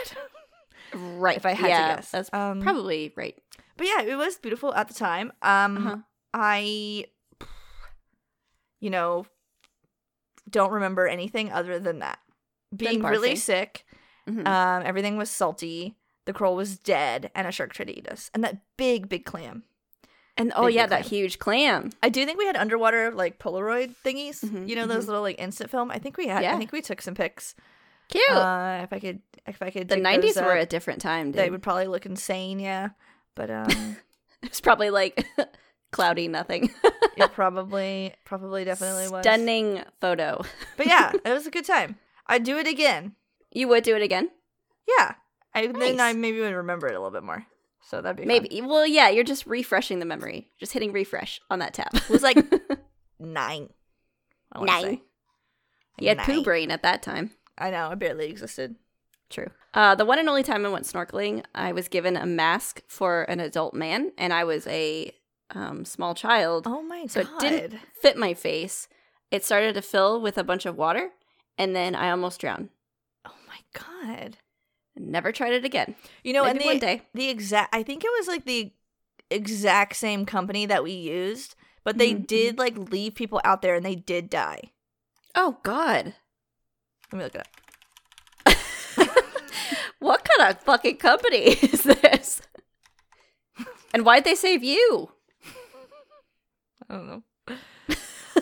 Right. 0.93 1.37
if 1.37 1.45
I 1.45 1.53
had 1.53 1.69
yeah, 1.69 1.89
to 1.89 1.95
guess, 1.97 2.11
That's 2.11 2.29
um, 2.33 2.61
probably 2.61 3.11
right. 3.15 3.37
But 3.77 3.87
yeah, 3.87 4.01
it 4.03 4.15
was 4.15 4.37
beautiful 4.37 4.73
at 4.73 4.87
the 4.87 4.93
time. 4.93 5.33
Um, 5.41 5.77
Uh-huh. 5.77 5.97
I, 6.33 7.05
you 8.79 8.89
know, 8.89 9.25
don't 10.49 10.71
remember 10.71 11.07
anything 11.07 11.51
other 11.51 11.79
than 11.79 11.99
that. 11.99 12.19
Being 12.75 13.01
really 13.03 13.35
sick. 13.35 13.85
Mhm. 14.29 14.47
Um, 14.47 14.83
everything 14.85 15.17
was 15.17 15.29
salty. 15.29 15.95
The 16.25 16.33
coral 16.33 16.55
was 16.55 16.77
dead, 16.77 17.29
and 17.35 17.47
a 17.47 17.51
shark 17.51 17.73
tried 17.73 17.85
to 17.89 17.97
eat 17.97 18.07
us. 18.07 18.31
And 18.33 18.43
that 18.43 18.57
big, 18.77 19.07
big 19.09 19.25
clam. 19.25 19.63
and 20.37 20.51
oh 20.55 20.65
big 20.65 20.75
yeah, 20.75 20.83
big 20.83 20.89
that 20.89 21.01
clam. 21.01 21.09
huge 21.09 21.39
clam. 21.39 21.89
I 22.01 22.09
do 22.09 22.25
think 22.25 22.37
we 22.39 22.45
had 22.45 22.57
underwater 22.57 23.11
like 23.11 23.37
Polaroid 23.39 23.93
thingies. 24.03 24.43
Mhm, 24.43 24.67
you 24.67 24.75
know 24.75 24.87
those 24.87 25.03
mhm. 25.05 25.07
little 25.09 25.21
like 25.21 25.39
instant 25.39 25.69
film. 25.69 25.91
I 25.91 25.99
think 25.99 26.17
we 26.17 26.27
had. 26.27 26.41
Yeah. 26.43 26.55
I 26.55 26.57
think 26.57 26.71
we 26.71 26.81
took 26.81 27.01
some 27.01 27.13
pics. 27.15 27.53
Cute. 28.09 28.29
Uh, 28.29 28.81
if 28.83 28.93
I 28.93 28.99
could, 28.99 29.21
if 29.47 29.61
I 29.61 29.69
could, 29.71 29.87
the 29.87 29.97
nineties 29.97 30.35
were 30.35 30.55
a 30.55 30.65
different 30.65 31.01
time, 31.01 31.31
dude. 31.31 31.41
They 31.41 31.49
would 31.49 31.61
probably 31.63 31.87
look 31.87 32.05
insane. 32.05 32.59
Yeah, 32.59 32.89
but 33.35 33.49
um, 33.51 33.97
It 34.41 34.49
was 34.49 34.61
probably 34.61 34.89
like 34.89 35.25
cloudy 35.91 36.27
nothing. 36.27 36.69
it 37.17 37.31
probably, 37.33 38.13
probably, 38.25 38.63
definitely 38.65 39.07
was 39.09 39.23
Stunning 39.23 39.81
photo. 40.01 40.43
But 40.77 40.87
yeah, 40.87 41.13
it 41.13 41.31
was 41.33 41.47
a 41.47 41.51
good 41.51 41.65
time. 41.65 41.97
I'd 42.27 42.43
do 42.43 42.57
it 42.57 42.67
again. 42.67 43.15
You 43.51 43.67
would 43.69 43.83
do 43.83 43.95
it 43.95 44.01
again? 44.01 44.29
Yeah, 44.87 45.15
I 45.53 45.67
then 45.67 45.99
I 45.99 46.13
maybe 46.13 46.39
would 46.41 46.53
remember 46.53 46.87
it 46.87 46.95
a 46.95 46.99
little 46.99 47.11
bit 47.11 47.23
more. 47.23 47.45
So 47.81 48.01
that'd 48.01 48.17
be 48.17 48.23
fun. 48.23 48.27
Maybe. 48.27 48.61
Well, 48.61 48.85
yeah, 48.85 49.09
you're 49.09 49.23
just 49.23 49.45
refreshing 49.45 49.99
the 49.99 50.05
memory. 50.05 50.49
Just 50.59 50.73
hitting 50.73 50.91
refresh 50.91 51.39
on 51.49 51.59
that 51.59 51.73
tab. 51.73 51.93
It 51.93 52.09
was 52.09 52.23
like 52.23 52.37
nine. 53.19 53.69
Nine. 54.59 54.83
say. 54.83 55.01
you 55.99 56.09
had 56.09 56.19
poo 56.19 56.43
brain 56.43 56.71
at 56.71 56.83
that 56.83 57.03
time. 57.03 57.31
I 57.57 57.71
know. 57.71 57.89
I 57.89 57.95
barely 57.95 58.27
existed. 58.27 58.75
True. 59.29 59.49
Uh, 59.73 59.95
the 59.95 60.05
one 60.05 60.19
and 60.19 60.29
only 60.29 60.43
time 60.43 60.65
I 60.65 60.69
went 60.69 60.85
snorkeling, 60.85 61.43
I 61.53 61.71
was 61.71 61.87
given 61.87 62.15
a 62.15 62.25
mask 62.25 62.81
for 62.87 63.23
an 63.23 63.39
adult 63.39 63.73
man, 63.73 64.11
and 64.17 64.31
I 64.31 64.43
was 64.43 64.65
a 64.67 65.11
um, 65.51 65.85
small 65.85 66.15
child. 66.15 66.65
Oh 66.67 66.81
my 66.81 67.05
so 67.07 67.23
god! 67.23 67.43
it 67.43 67.49
didn't 67.49 67.81
fit 68.01 68.17
my 68.17 68.33
face. 68.33 68.87
It 69.31 69.43
started 69.43 69.73
to 69.75 69.81
fill 69.81 70.21
with 70.21 70.37
a 70.37 70.43
bunch 70.43 70.65
of 70.65 70.77
water, 70.77 71.11
and 71.57 71.75
then 71.75 71.95
I 71.95 72.11
almost 72.11 72.39
drowned. 72.41 72.69
Oh 73.25 73.35
my 73.47 73.59
god! 73.73 74.37
Never 74.95 75.31
tried 75.31 75.53
it 75.53 75.65
again. 75.65 75.95
You 76.23 76.33
know, 76.33 76.43
Maybe 76.45 76.57
and 76.59 76.65
one 76.65 76.73
the 76.75 76.79
day. 76.79 77.01
the 77.13 77.29
exact 77.29 77.73
I 77.75 77.83
think 77.83 78.03
it 78.03 78.11
was 78.17 78.27
like 78.27 78.45
the 78.45 78.71
exact 79.29 79.95
same 79.95 80.25
company 80.25 80.65
that 80.65 80.83
we 80.83 80.91
used, 80.91 81.55
but 81.83 81.97
they 81.97 82.13
Mhm, 82.13 82.27
did 82.27 82.57
like 82.57 82.77
leave 82.91 83.15
people 83.15 83.41
out 83.43 83.61
there 83.61 83.75
and 83.75 83.85
they 83.85 83.95
did 83.95 84.29
die. 84.29 84.71
Oh 85.35 85.57
God. 85.63 86.13
Let 87.11 87.17
me 87.17 87.23
look 87.23 87.35
it 87.35 87.41
up. 87.41 87.47
what 89.99 90.23
kind 90.23 90.49
of 90.55 90.61
fucking 90.63 90.97
company 90.97 91.37
is 91.61 91.83
this? 91.83 92.41
And 93.93 94.05
why'd 94.05 94.23
they 94.23 94.35
save 94.35 94.63
you? 94.63 95.11
I 96.89 96.93
don't 96.95 97.07
know. 97.07 97.23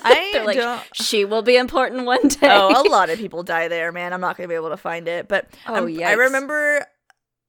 I 0.03 0.29
They're 0.33 0.45
like, 0.45 0.57
don't. 0.57 0.81
she 0.93 1.25
will 1.25 1.41
be 1.41 1.55
important 1.57 2.05
one 2.05 2.27
day. 2.27 2.47
oh, 2.49 2.81
a 2.85 2.89
lot 2.91 3.09
of 3.09 3.17
people 3.19 3.43
die 3.43 3.67
there, 3.67 3.91
man. 3.91 4.13
I'm 4.13 4.21
not 4.21 4.37
gonna 4.37 4.47
be 4.49 4.55
able 4.55 4.69
to 4.69 4.77
find 4.77 5.07
it, 5.07 5.27
but 5.27 5.47
Oh, 5.67 5.75
I'm- 5.75 6.03
I 6.03 6.13
remember, 6.13 6.85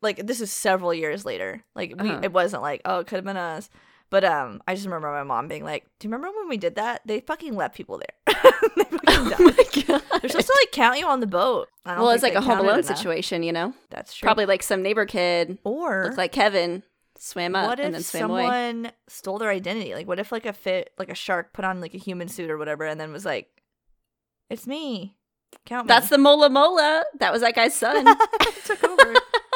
like, 0.02 0.26
this 0.26 0.40
is 0.40 0.50
several 0.52 0.92
years 0.94 1.24
later. 1.24 1.64
Like, 1.74 1.94
we, 2.00 2.08
Uh-huh. 2.10 2.20
it 2.22 2.32
wasn't 2.32 2.62
like, 2.62 2.82
oh, 2.84 3.00
it 3.00 3.06
could 3.06 3.16
have 3.16 3.24
been 3.24 3.36
us. 3.36 3.70
But 4.10 4.22
um, 4.22 4.62
I 4.68 4.74
just 4.74 4.86
remember 4.86 5.10
my 5.10 5.24
mom 5.24 5.48
being 5.48 5.64
like, 5.64 5.86
"Do 5.98 6.06
you 6.06 6.12
remember 6.12 6.28
when 6.38 6.48
we 6.48 6.56
did 6.56 6.76
that? 6.76 7.00
They 7.04 7.20
fucking 7.20 7.56
left 7.56 7.74
people 7.74 7.98
there. 7.98 8.34
they 8.76 8.84
oh 9.08 9.24
my 9.40 9.82
god! 9.86 10.02
They're 10.20 10.28
supposed 10.30 10.46
to 10.46 10.58
like 10.62 10.70
count 10.72 11.00
you 11.00 11.06
on 11.06 11.18
the 11.20 11.26
boat. 11.26 11.68
I 11.84 11.94
don't 11.94 12.02
well, 12.02 12.10
it's 12.12 12.22
like 12.22 12.34
a 12.34 12.40
Home 12.40 12.60
Alone 12.60 12.78
enough. 12.80 12.96
situation, 12.96 13.42
you 13.42 13.50
know? 13.52 13.74
That's 13.90 14.14
true. 14.14 14.26
Probably 14.26 14.46
like 14.46 14.62
some 14.62 14.82
neighbor 14.82 15.04
kid 15.06 15.58
Or 15.64 16.04
looked 16.04 16.18
like 16.18 16.30
Kevin, 16.32 16.84
swam 17.18 17.54
up 17.56 17.68
what 17.68 17.80
and 17.80 17.94
then 17.94 18.02
swam 18.02 18.30
away. 18.30 18.42
What 18.44 18.48
if 18.52 18.54
someone 18.74 18.92
stole 19.08 19.38
their 19.38 19.50
identity? 19.50 19.94
Like, 19.94 20.06
what 20.06 20.18
if 20.18 20.32
like 20.32 20.46
a 20.46 20.52
fit, 20.52 20.92
like 20.98 21.08
a 21.10 21.14
shark, 21.14 21.52
put 21.52 21.64
on 21.64 21.80
like 21.80 21.94
a 21.94 21.98
human 21.98 22.28
suit 22.28 22.50
or 22.50 22.58
whatever, 22.58 22.84
and 22.84 23.00
then 23.00 23.12
was 23.12 23.24
like, 23.24 23.48
"It's 24.50 24.66
me, 24.66 25.16
count 25.66 25.86
me." 25.86 25.88
That's 25.88 26.08
the 26.08 26.18
Mola 26.18 26.50
Mola. 26.50 27.04
That 27.18 27.32
was 27.32 27.42
that 27.42 27.54
guy's 27.54 27.74
son. 27.74 28.04
took 28.64 28.82
over. 28.84 29.14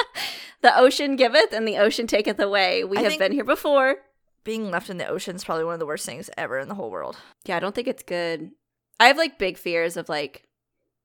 the 0.62 0.78
ocean 0.78 1.16
giveth 1.16 1.52
and 1.52 1.66
the 1.66 1.76
ocean 1.78 2.06
taketh 2.06 2.38
away. 2.40 2.84
We 2.84 2.98
I 2.98 3.02
have 3.02 3.18
been 3.18 3.32
here 3.32 3.44
before. 3.44 3.96
Being 4.44 4.70
left 4.70 4.88
in 4.88 4.96
the 4.96 5.06
ocean 5.06 5.36
is 5.36 5.44
probably 5.44 5.64
one 5.64 5.74
of 5.74 5.80
the 5.80 5.86
worst 5.86 6.06
things 6.06 6.30
ever 6.38 6.58
in 6.58 6.68
the 6.68 6.74
whole 6.74 6.90
world. 6.90 7.16
Yeah, 7.44 7.56
I 7.56 7.60
don't 7.60 7.74
think 7.74 7.88
it's 7.88 8.02
good. 8.02 8.50
I 8.98 9.08
have 9.08 9.16
like 9.18 9.38
big 9.38 9.58
fears 9.58 9.96
of 9.96 10.08
like 10.08 10.44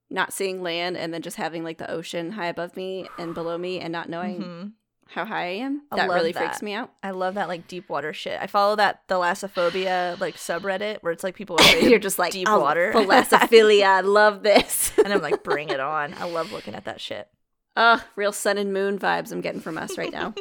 not 0.10 0.31
seeing 0.31 0.62
land 0.63 0.95
and 0.95 1.13
then 1.13 1.22
just 1.22 1.38
having 1.38 1.63
like 1.63 1.77
the 1.77 1.89
ocean 1.91 2.31
high 2.31 2.45
above 2.48 2.77
me 2.77 3.10
and 3.17 3.33
below 3.33 3.57
me 3.57 3.79
and 3.79 3.91
not 3.91 4.07
knowing 4.10 4.41
Mhm. 4.41 4.72
How 5.13 5.25
high 5.25 5.43
I 5.46 5.50
am. 5.58 5.84
I 5.91 5.98
that 5.98 6.10
really 6.10 6.34
freaks 6.34 6.62
me 6.62 6.74
out. 6.74 6.91
I 7.03 7.12
love 7.12 7.36
that 7.36 7.48
like 7.48 7.67
deep 7.67 7.88
water 7.89 8.13
shit. 8.13 8.38
I 8.41 8.48
follow 8.48 8.75
that 8.77 9.08
thalassophobia 9.08 10.20
like 10.20 10.36
subreddit 10.36 10.98
where 11.01 11.13
it's 11.13 11.24
like 11.24 11.36
people 11.36 11.58
are 11.60 11.77
You're 11.79 12.00
just 12.00 12.20
like 12.20 12.32
deep 12.34 12.48
"Oh, 12.50 12.60
water. 12.60 12.91
Thalassophilia. 12.96 13.84
I 13.86 14.01
love 14.01 14.43
this. 14.43 14.91
and 15.03 15.13
I'm 15.13 15.22
like, 15.22 15.43
bring 15.43 15.70
it 15.70 15.79
on. 15.79 16.13
I 16.15 16.25
love 16.25 16.51
looking 16.51 16.75
at 16.75 16.86
that 16.86 17.00
shit. 17.00 17.27
Ugh, 17.75 18.01
real 18.15 18.32
sun 18.32 18.58
and 18.58 18.72
moon 18.74 19.00
vibes 19.00 19.32
I'm 19.32 19.41
getting 19.41 19.62
from 19.62 19.77
us 19.77 19.98
right 19.98 20.12
now. 20.12 20.34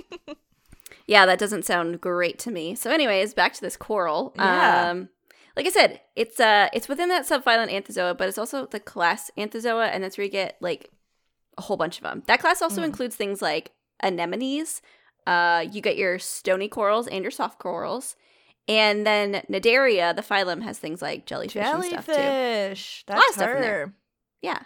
yeah, 1.07 1.26
that 1.26 1.38
doesn't 1.38 1.64
sound 1.64 2.00
great 2.00 2.38
to 2.41 2.50
me. 2.50 2.75
So, 2.75 2.91
anyways, 2.91 3.35
back 3.35 3.55
to 3.55 3.61
this 3.61 3.76
coral. 3.76 4.33
Yeah. 4.37 4.91
Um, 4.91 5.09
like 5.57 5.67
I 5.67 5.71
said, 5.71 6.00
it's 6.17 6.41
uh, 6.41 6.69
it's 6.73 6.88
within 6.88 7.09
that 7.11 7.26
subphylum 7.26 7.71
Anthozoa, 7.71 8.17
but 8.17 8.29
it's 8.29 8.38
also 8.38 8.67
the 8.67 8.81
class 8.81 9.31
Anthozoa, 9.37 9.88
and 9.93 10.02
that's 10.02 10.17
where 10.17 10.25
you 10.25 10.31
get 10.31 10.57
like 10.61 10.91
a 11.59 11.62
whole 11.62 11.76
bunch 11.76 11.99
of 11.99 12.02
them. 12.05 12.23
That 12.26 12.41
class 12.41 12.62
also 12.62 12.81
Mm. 12.81 12.87
includes 12.87 13.17
things 13.17 13.43
like 13.43 13.73
anemones. 14.02 14.82
Uh, 15.26 15.64
you 15.71 15.80
get 15.80 15.97
your 15.97 16.18
stony 16.18 16.68
corals 16.68 17.06
and 17.06 17.23
your 17.23 17.30
soft 17.30 17.59
corals, 17.59 18.16
and 18.68 19.06
then 19.06 19.42
Cnidaria, 19.49 20.14
the 20.14 20.23
phylum, 20.23 20.62
has 20.62 20.78
things 20.78 21.00
like 21.00 21.26
jellyfish, 21.26 21.56
and 21.56 21.85
stuff 21.85 22.06
too. 22.06 22.12
Jellyfish. 22.14 23.04
lot 23.09 23.16
That's 23.16 23.28
of 23.28 23.35
stuff 23.35 23.56
in 23.56 23.62
there. 23.62 23.94
Yeah. 24.40 24.62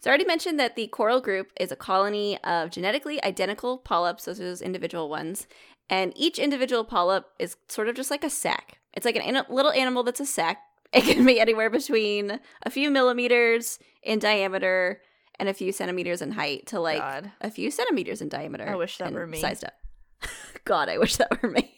So 0.00 0.10
I 0.10 0.12
already 0.12 0.26
mentioned 0.26 0.60
that 0.60 0.76
the 0.76 0.86
coral 0.88 1.20
group 1.20 1.52
is 1.58 1.72
a 1.72 1.76
colony 1.76 2.38
of 2.44 2.70
genetically 2.70 3.22
identical 3.24 3.78
polyps, 3.78 4.26
those 4.26 4.40
are 4.40 4.44
those 4.44 4.62
individual 4.62 5.08
ones, 5.08 5.46
and 5.88 6.12
each 6.16 6.38
individual 6.38 6.84
polyp 6.84 7.26
is 7.38 7.56
sort 7.68 7.88
of 7.88 7.96
just 7.96 8.10
like 8.10 8.24
a 8.24 8.30
sac. 8.30 8.78
It's 8.92 9.06
like 9.06 9.16
an 9.16 9.22
an- 9.22 9.46
little 9.48 9.72
animal 9.72 10.02
that's 10.02 10.20
a 10.20 10.26
sac. 10.26 10.58
It 10.92 11.02
can 11.02 11.26
be 11.26 11.40
anywhere 11.40 11.68
between 11.68 12.38
a 12.62 12.70
few 12.70 12.90
millimeters 12.90 13.78
in 14.02 14.20
diameter 14.20 15.02
and 15.38 15.48
a 15.48 15.54
few 15.54 15.72
centimeters 15.72 16.22
in 16.22 16.32
height 16.32 16.66
to 16.68 16.80
like 16.80 16.98
God. 16.98 17.32
a 17.40 17.50
few 17.50 17.70
centimeters 17.70 18.20
in 18.20 18.28
diameter. 18.28 18.68
I 18.68 18.74
wish 18.76 18.98
that 18.98 19.12
were 19.12 19.26
me. 19.26 19.38
Sized 19.40 19.64
up. 19.64 19.74
God, 20.64 20.88
I 20.88 20.98
wish 20.98 21.16
that 21.16 21.42
were 21.42 21.50
me. 21.50 21.72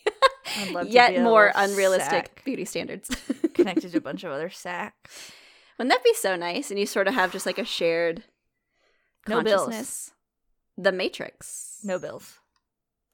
I'd 0.56 0.70
love 0.72 0.86
to 0.86 0.92
Yet 0.92 1.20
more 1.22 1.52
unrealistic 1.54 2.42
beauty 2.44 2.64
standards. 2.64 3.10
connected 3.54 3.92
to 3.92 3.98
a 3.98 4.00
bunch 4.00 4.24
of 4.24 4.32
other 4.32 4.50
sacks. 4.50 5.32
Wouldn't 5.78 5.92
that 5.92 6.02
be 6.04 6.14
so 6.14 6.36
nice? 6.36 6.70
And 6.70 6.78
you 6.80 6.86
sort 6.86 7.06
of 7.08 7.14
have 7.14 7.32
just 7.32 7.46
like 7.46 7.58
a 7.58 7.64
shared 7.64 8.24
No 9.28 9.42
bills. 9.42 9.62
consciousness. 9.64 10.12
The 10.76 10.92
Matrix. 10.92 11.80
No 11.84 11.98
bills. 11.98 12.38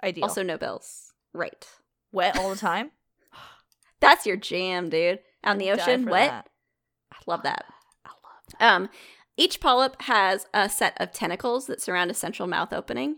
Ideal. 0.03 0.25
Also 0.25 0.43
no 0.43 0.59
bills. 0.59 1.13
Right. 1.33 1.67
wet 2.13 2.39
all 2.39 2.51
the 2.51 2.57
time. 2.73 2.91
That's 4.01 4.27
your 4.27 4.37
jam, 4.37 4.91
dude. 4.91 5.21
On 5.43 5.59
the 5.59 5.71
ocean, 5.71 6.05
wet. 6.07 6.31
that. 6.31 6.49
I 7.13 7.17
love 7.27 7.43
that. 7.43 7.65
I 8.05 8.11
love 8.11 8.43
that. 8.59 8.75
Um, 8.75 8.89
each 9.37 9.61
polyp 9.61 10.00
has 10.03 10.47
a 10.55 10.69
set 10.69 10.97
of 11.00 11.12
tentacles 11.12 11.67
that 11.67 11.81
surround 11.81 12.11
a 12.11 12.14
central 12.14 12.47
mouth 12.49 12.73
opening, 12.73 13.17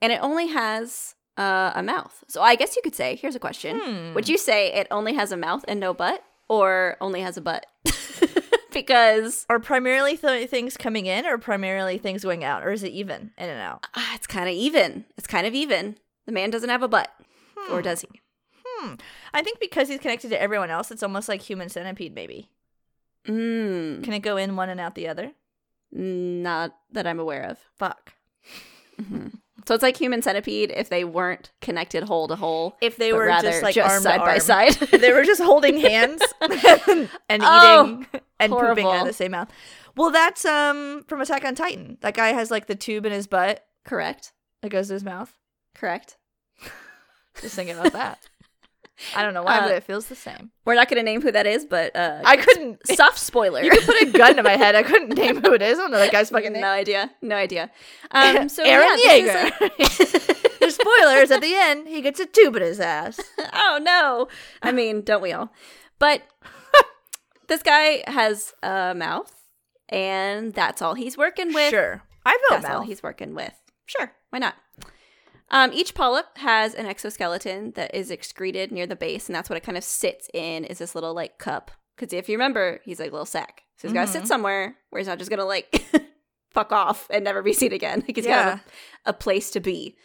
and 0.00 0.12
it 0.12 0.20
only 0.22 0.48
has 0.48 1.14
uh, 1.36 1.72
a 1.74 1.82
mouth. 1.82 2.24
So 2.28 2.42
I 2.42 2.54
guess 2.54 2.76
you 2.76 2.82
could 2.82 2.94
say, 2.94 3.16
here's 3.16 3.34
a 3.34 3.40
question: 3.40 3.80
Hmm. 3.82 4.14
Would 4.14 4.28
you 4.28 4.38
say 4.38 4.72
it 4.72 4.86
only 4.90 5.14
has 5.14 5.32
a 5.32 5.36
mouth 5.36 5.64
and 5.68 5.78
no 5.80 5.92
butt, 5.94 6.22
or 6.48 6.96
only 7.00 7.20
has 7.20 7.36
a 7.36 7.40
butt? 7.42 7.66
because 8.72 9.46
Are 9.50 9.60
primarily 9.60 10.16
th- 10.16 10.48
things 10.48 10.76
coming 10.76 11.06
in, 11.06 11.26
or 11.26 11.38
primarily 11.38 11.98
things 11.98 12.22
going 12.24 12.44
out, 12.44 12.64
or 12.64 12.70
is 12.72 12.82
it 12.82 12.92
even 12.92 13.32
in 13.38 13.48
and 13.48 13.60
out? 13.60 13.86
ah, 13.94 14.14
it's 14.14 14.26
kind 14.26 14.48
of 14.48 14.54
even. 14.54 15.04
It's 15.16 15.26
kind 15.26 15.46
of 15.46 15.54
even. 15.54 15.96
The 16.26 16.32
man 16.32 16.50
doesn't 16.50 16.70
have 16.70 16.82
a 16.82 16.88
butt, 16.88 17.10
or 17.70 17.78
Hmm. 17.78 17.82
does 17.82 18.00
he? 18.02 18.08
Hmm. 18.64 18.94
I 19.34 19.42
think 19.42 19.60
because 19.60 19.88
he's 19.88 20.00
connected 20.00 20.30
to 20.30 20.40
everyone 20.40 20.70
else, 20.70 20.90
it's 20.90 21.02
almost 21.02 21.28
like 21.28 21.42
human 21.42 21.68
centipede, 21.68 22.14
maybe. 22.14 22.48
Mm, 23.26 24.02
Can 24.02 24.12
it 24.12 24.20
go 24.20 24.36
in 24.36 24.56
one 24.56 24.68
and 24.68 24.80
out 24.80 24.94
the 24.94 25.08
other? 25.08 25.32
not 25.94 26.74
that 26.92 27.06
I'm 27.06 27.20
aware 27.20 27.44
of. 27.44 27.58
Fuck. 27.76 28.14
So 29.64 29.74
it's 29.76 29.82
like 29.82 29.96
human 29.96 30.22
centipede 30.22 30.72
if 30.74 30.88
they 30.88 31.04
weren't 31.04 31.52
connected 31.60 32.02
hole 32.02 32.26
to 32.26 32.34
hole. 32.34 32.76
If 32.80 32.96
they 32.96 33.12
were 33.12 33.28
just 33.28 33.62
like 33.62 33.76
arm 33.76 34.02
side 34.02 34.18
by 34.18 34.38
side. 34.38 34.72
They 34.72 35.12
were 35.12 35.22
just 35.22 35.40
holding 35.40 35.78
hands 35.80 36.20
and 36.40 37.08
Oh, 37.44 37.84
eating 37.84 38.06
and 38.40 38.52
pooping 38.52 38.86
out 38.86 39.02
of 39.02 39.06
the 39.06 39.12
same 39.12 39.30
mouth. 39.30 39.48
Well, 39.96 40.10
that's 40.10 40.44
um 40.44 41.04
from 41.06 41.20
Attack 41.20 41.44
on 41.44 41.54
Titan. 41.54 41.96
That 42.00 42.14
guy 42.14 42.32
has 42.32 42.50
like 42.50 42.66
the 42.66 42.74
tube 42.74 43.06
in 43.06 43.12
his 43.12 43.28
butt 43.28 43.64
Correct. 43.84 44.32
that 44.62 44.70
goes 44.70 44.88
to 44.88 44.94
his 44.94 45.04
mouth. 45.04 45.32
Correct. 45.76 46.16
Just 47.40 47.54
thinking 47.54 47.78
about 47.78 47.92
that. 47.92 48.18
I 49.16 49.22
don't 49.22 49.34
know 49.34 49.42
why, 49.42 49.58
Uh, 49.58 49.62
but 49.62 49.72
it 49.72 49.84
feels 49.84 50.06
the 50.06 50.14
same. 50.14 50.50
We're 50.64 50.74
not 50.74 50.88
going 50.88 50.98
to 50.98 51.02
name 51.02 51.22
who 51.22 51.32
that 51.32 51.46
is, 51.46 51.64
but 51.64 51.94
uh, 51.96 52.20
I 52.24 52.36
couldn't. 52.36 52.86
soft 52.96 53.18
spoiler. 53.18 53.62
You 53.62 53.70
could 53.70 53.84
put 53.84 54.00
a 54.02 54.06
gun 54.06 54.36
to 54.36 54.42
my 54.42 54.56
head. 54.56 54.74
I 54.74 54.82
couldn't 54.82 55.16
name 55.16 55.40
who 55.42 55.54
it 55.54 55.62
is. 55.62 55.78
I 55.78 55.82
don't 55.82 55.90
know 55.90 55.98
that 55.98 56.12
guy's 56.12 56.30
fucking 56.30 56.52
name. 56.52 56.60
no 56.62 56.68
idea. 56.68 57.10
No 57.22 57.34
idea. 57.36 57.70
Um, 58.10 58.48
so 58.48 58.62
Eren 58.64 58.96
yeah, 58.98 59.18
Yeager. 59.50 59.68
this 59.78 60.00
is 60.00 60.14
like- 60.28 60.38
There's 60.60 60.76
spoilers 60.76 61.30
at 61.32 61.40
the 61.40 61.52
end. 61.56 61.88
He 61.88 62.00
gets 62.02 62.20
a 62.20 62.26
tube 62.26 62.54
in 62.56 62.62
his 62.62 62.78
ass. 62.78 63.18
oh 63.52 63.80
no. 63.82 64.28
I 64.62 64.70
mean, 64.70 65.02
don't 65.02 65.20
we 65.22 65.32
all? 65.32 65.52
But 65.98 66.22
this 67.48 67.62
guy 67.62 68.04
has 68.06 68.54
a 68.62 68.94
mouth, 68.94 69.32
and 69.88 70.52
that's 70.54 70.80
all 70.80 70.94
he's 70.94 71.16
working 71.18 71.52
with. 71.52 71.70
Sure, 71.70 72.02
I 72.24 72.32
vote 72.32 72.40
That's 72.50 72.64
all 72.66 72.78
mouth. 72.80 72.86
he's 72.86 73.02
working 73.02 73.34
with. 73.34 73.52
Sure, 73.86 74.12
why 74.30 74.38
not? 74.38 74.54
Um, 75.52 75.70
each 75.74 75.94
polyp 75.94 76.38
has 76.38 76.74
an 76.74 76.86
exoskeleton 76.86 77.72
that 77.72 77.94
is 77.94 78.10
excreted 78.10 78.72
near 78.72 78.86
the 78.86 78.96
base, 78.96 79.28
and 79.28 79.36
that's 79.36 79.50
what 79.50 79.58
it 79.58 79.62
kind 79.62 79.76
of 79.76 79.84
sits 79.84 80.28
in. 80.32 80.64
Is 80.64 80.78
this 80.78 80.94
little 80.94 81.14
like 81.14 81.38
cup? 81.38 81.70
Because 81.94 82.12
if 82.14 82.28
you 82.28 82.36
remember, 82.36 82.80
he's 82.84 82.98
like 82.98 83.10
a 83.10 83.12
little 83.12 83.26
sack, 83.26 83.62
so 83.76 83.86
he's 83.86 83.92
got 83.92 84.06
to 84.06 84.12
sit 84.12 84.26
somewhere 84.26 84.76
where 84.90 84.98
he's 84.98 85.06
not 85.06 85.18
just 85.18 85.30
gonna 85.30 85.44
like 85.44 85.84
fuck 86.50 86.72
off 86.72 87.06
and 87.10 87.22
never 87.22 87.42
be 87.42 87.52
seen 87.52 87.72
again. 87.72 88.02
Like 88.08 88.16
he's 88.16 88.26
got 88.26 88.58
a, 88.58 88.60
a 89.06 89.12
place 89.12 89.50
to 89.52 89.60
be. 89.60 89.96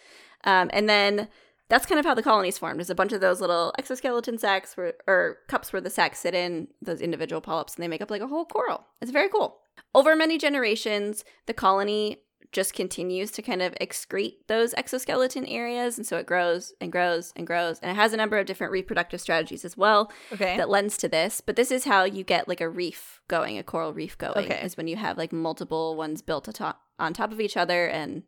Um, 0.43 0.69
and 0.73 0.89
then 0.89 1.29
that's 1.69 1.85
kind 1.85 1.99
of 1.99 2.05
how 2.05 2.13
the 2.13 2.23
colonies 2.23 2.57
formed. 2.57 2.79
There's 2.79 2.89
a 2.89 2.95
bunch 2.95 3.13
of 3.13 3.21
those 3.21 3.41
little 3.41 3.73
exoskeleton 3.77 4.37
sacks 4.37 4.75
where, 4.75 4.93
or 5.07 5.37
cups 5.47 5.73
where 5.73 5.81
the 5.81 5.89
sacks 5.89 6.19
sit 6.19 6.35
in 6.35 6.67
those 6.81 7.01
individual 7.01 7.41
polyps, 7.41 7.75
and 7.75 7.83
they 7.83 7.87
make 7.87 8.01
up 8.01 8.11
like 8.11 8.21
a 8.21 8.27
whole 8.27 8.45
coral. 8.45 8.85
It's 9.01 9.11
very 9.11 9.29
cool. 9.29 9.59
Over 9.95 10.15
many 10.15 10.37
generations, 10.37 11.23
the 11.45 11.53
colony 11.53 12.17
just 12.51 12.73
continues 12.73 13.31
to 13.31 13.41
kind 13.41 13.61
of 13.61 13.73
excrete 13.81 14.35
those 14.47 14.73
exoskeleton 14.75 15.45
areas, 15.45 15.97
and 15.97 16.07
so 16.07 16.17
it 16.17 16.25
grows 16.25 16.73
and 16.79 16.91
grows 16.91 17.33
and 17.35 17.45
grows, 17.45 17.79
and 17.79 17.91
it 17.91 17.95
has 17.95 18.13
a 18.13 18.17
number 18.17 18.37
of 18.37 18.45
different 18.45 18.71
reproductive 18.71 19.19
strategies 19.21 19.65
as 19.65 19.75
well 19.77 20.11
Okay. 20.31 20.57
that 20.57 20.69
lends 20.69 20.97
to 20.97 21.09
this. 21.09 21.41
But 21.41 21.55
this 21.55 21.71
is 21.71 21.85
how 21.85 22.03
you 22.03 22.23
get 22.23 22.47
like 22.47 22.61
a 22.61 22.69
reef 22.69 23.21
going, 23.27 23.57
a 23.57 23.63
coral 23.63 23.93
reef 23.93 24.17
going, 24.17 24.45
Okay. 24.45 24.61
is 24.63 24.77
when 24.77 24.87
you 24.87 24.95
have 24.95 25.17
like 25.17 25.31
multiple 25.33 25.95
ones 25.95 26.21
built 26.21 26.47
atop, 26.47 26.81
on 26.99 27.13
top 27.13 27.31
of 27.31 27.39
each 27.41 27.57
other 27.57 27.87
and 27.87 28.23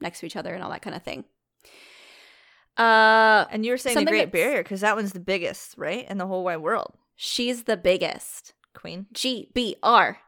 next 0.00 0.20
to 0.20 0.26
each 0.26 0.36
other 0.36 0.52
and 0.54 0.62
all 0.62 0.70
that 0.70 0.82
kind 0.82 0.96
of 0.96 1.02
thing. 1.02 1.24
Uh, 2.76 3.44
and 3.50 3.64
you 3.66 3.72
were 3.72 3.76
saying 3.78 3.98
the 3.98 4.04
Great 4.10 4.32
Barrier 4.32 4.62
because 4.62 4.80
that 4.80 4.96
one's 4.96 5.12
the 5.12 5.20
biggest, 5.20 5.74
right, 5.76 6.08
in 6.08 6.18
the 6.18 6.26
whole 6.26 6.44
wide 6.44 6.58
world. 6.58 6.96
she's 7.16 7.64
the 7.64 7.76
biggest. 7.76 8.54
Queen. 8.72 9.06
G 9.12 9.50
B 9.52 9.76
R, 9.82 10.18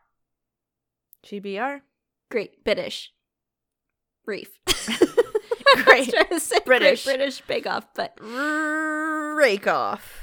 GBR. 1.25 1.81
Great 2.31 2.65
British 2.65 3.13
Reef. 4.27 4.49
Great. 5.85 6.11
trying 6.11 6.27
to 6.29 6.41
say 6.41 6.59
British. 6.65 7.05
British 7.05 7.41
Bake 7.43 7.67
Off, 7.67 7.87
but 7.95 8.17
Rake 8.21 9.67
off. 9.67 10.21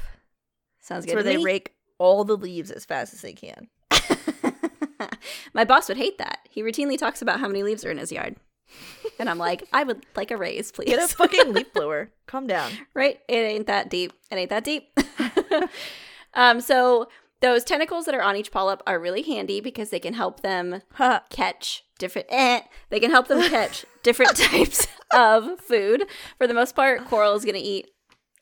sounds 0.80 1.04
good. 1.06 1.14
where 1.14 1.22
they 1.22 1.36
me. 1.38 1.44
rake 1.44 1.74
all 1.98 2.24
the 2.24 2.36
leaves 2.36 2.70
as 2.70 2.84
fast 2.84 3.12
as 3.14 3.20
they 3.22 3.32
can. 3.32 3.68
My 5.54 5.64
boss 5.64 5.88
would 5.88 5.96
hate 5.96 6.18
that. 6.18 6.38
He 6.48 6.62
routinely 6.62 6.96
talks 6.96 7.20
about 7.22 7.40
how 7.40 7.46
many 7.48 7.62
leaves 7.62 7.84
are 7.84 7.90
in 7.90 7.98
his 7.98 8.12
yard. 8.12 8.36
And 9.18 9.28
I'm 9.28 9.38
like, 9.38 9.64
I 9.72 9.82
would 9.82 10.06
like 10.14 10.30
a 10.30 10.36
raise, 10.36 10.70
please. 10.70 10.88
Get 10.88 11.02
a 11.02 11.08
fucking 11.08 11.52
leaf 11.52 11.72
blower. 11.72 12.10
Calm 12.26 12.46
down. 12.46 12.70
right? 12.94 13.18
It 13.28 13.34
ain't 13.34 13.66
that 13.66 13.90
deep. 13.90 14.12
It 14.30 14.36
ain't 14.36 14.50
that 14.50 14.62
deep. 14.64 14.88
um, 16.34 16.60
so 16.60 17.08
those 17.40 17.64
tentacles 17.64 18.04
that 18.06 18.14
are 18.14 18.22
on 18.22 18.36
each 18.36 18.50
polyp 18.52 18.82
are 18.86 18.98
really 19.00 19.22
handy 19.22 19.60
because 19.60 19.90
they 19.90 20.00
can 20.00 20.14
help 20.14 20.40
them 20.40 20.82
Ha. 20.94 21.24
catch 21.30 21.84
different. 21.98 22.26
Eh, 22.30 22.60
they 22.90 23.00
can 23.00 23.10
help 23.10 23.28
them 23.28 23.40
catch 23.48 23.84
different 24.02 24.36
types 24.36 24.86
of 25.14 25.58
food. 25.60 26.06
For 26.38 26.46
the 26.46 26.54
most 26.54 26.74
part, 26.76 27.04
coral 27.06 27.34
is 27.34 27.44
going 27.44 27.54
to 27.56 27.60
eat 27.60 27.88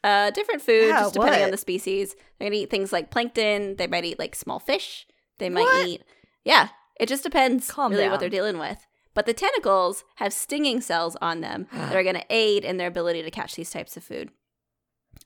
uh, 0.05 0.31
different 0.31 0.63
food 0.63 0.89
Yeah, 0.89 1.01
just 1.01 1.15
depending 1.15 1.43
on 1.45 1.51
the 1.51 1.57
species. 1.57 2.15
They're 2.39 2.49
going 2.49 2.53
to 2.53 2.59
eat 2.59 2.71
things 2.71 2.93
like 2.93 3.11
plankton. 3.11 3.77
They 3.77 3.87
might 3.87 4.05
eat 4.05 4.19
like 4.19 4.35
small 4.35 4.59
fish. 4.59 5.07
They 5.39 5.49
might 5.51 5.63
What? 5.63 5.87
eat. 5.87 6.03
Yeah, 6.45 6.69
it 6.99 7.09
just 7.09 7.23
depends 7.23 7.71
Calm 7.71 7.91
really 7.93 8.05
down. 8.05 8.11
what 8.13 8.21
they're 8.21 8.29
dealing 8.29 8.59
with. 8.59 8.85
But 9.15 9.27
the 9.27 9.35
tentacles 9.35 10.05
have 10.17 10.33
stinging 10.33 10.81
cells 10.81 11.17
on 11.21 11.41
them 11.41 11.67
that 11.73 11.95
are 11.97 12.03
going 12.05 12.15
to 12.17 12.25
aid 12.31 12.65
in 12.65 12.77
their 12.77 12.89
ability 12.89 13.23
to 13.23 13.31
catch 13.31 13.55
these 13.57 13.71
types 13.71 13.97
of 13.97 14.05
food. 14.05 14.31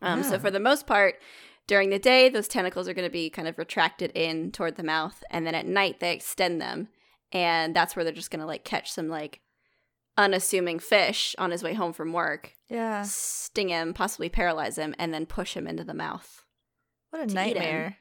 Um, 0.01 0.23
So 0.23 0.37
Ah. 0.37 0.39
for 0.39 0.51
the 0.51 0.61
most 0.61 0.87
part, 0.87 1.17
during 1.73 1.89
the 1.89 1.99
day, 1.99 2.29
those 2.29 2.49
tentacles 2.49 2.87
are 2.87 2.93
going 2.93 3.09
to 3.09 3.13
be 3.13 3.31
kind 3.31 3.49
of 3.49 3.57
retracted 3.57 4.11
in 4.15 4.53
toward 4.53 4.77
the 4.77 4.83
mouth, 4.83 5.25
and 5.31 5.47
then 5.47 5.55
at 5.55 5.65
night 5.67 6.01
they 6.01 6.13
extend 6.13 6.61
them, 6.61 6.89
and 7.33 7.75
that's 7.75 7.97
where 7.97 8.05
they're 8.05 8.13
just 8.13 8.31
going 8.31 8.41
to 8.41 8.47
like 8.47 8.63
catch 8.63 8.93
some 8.93 9.09
like 9.09 9.41
unassuming 10.19 10.79
fish 10.79 11.35
on 11.39 11.51
his 11.51 11.63
way 11.63 11.73
home 11.73 11.95
from 11.95 12.13
work, 12.13 12.53
Yeah. 12.69 13.03
sting 13.07 13.71
him, 13.71 13.95
possibly 13.95 14.29
paralyze 14.29 14.77
him, 14.77 14.95
and 14.99 15.15
then 15.15 15.25
push 15.25 15.57
him 15.57 15.67
into 15.67 15.83
the 15.83 15.95
mouth. 15.95 16.45
What 17.09 17.23
a 17.23 17.27
To 17.27 17.33
eat 17.33 17.37
'em. 17.39 17.45
nightmare. 17.55 17.97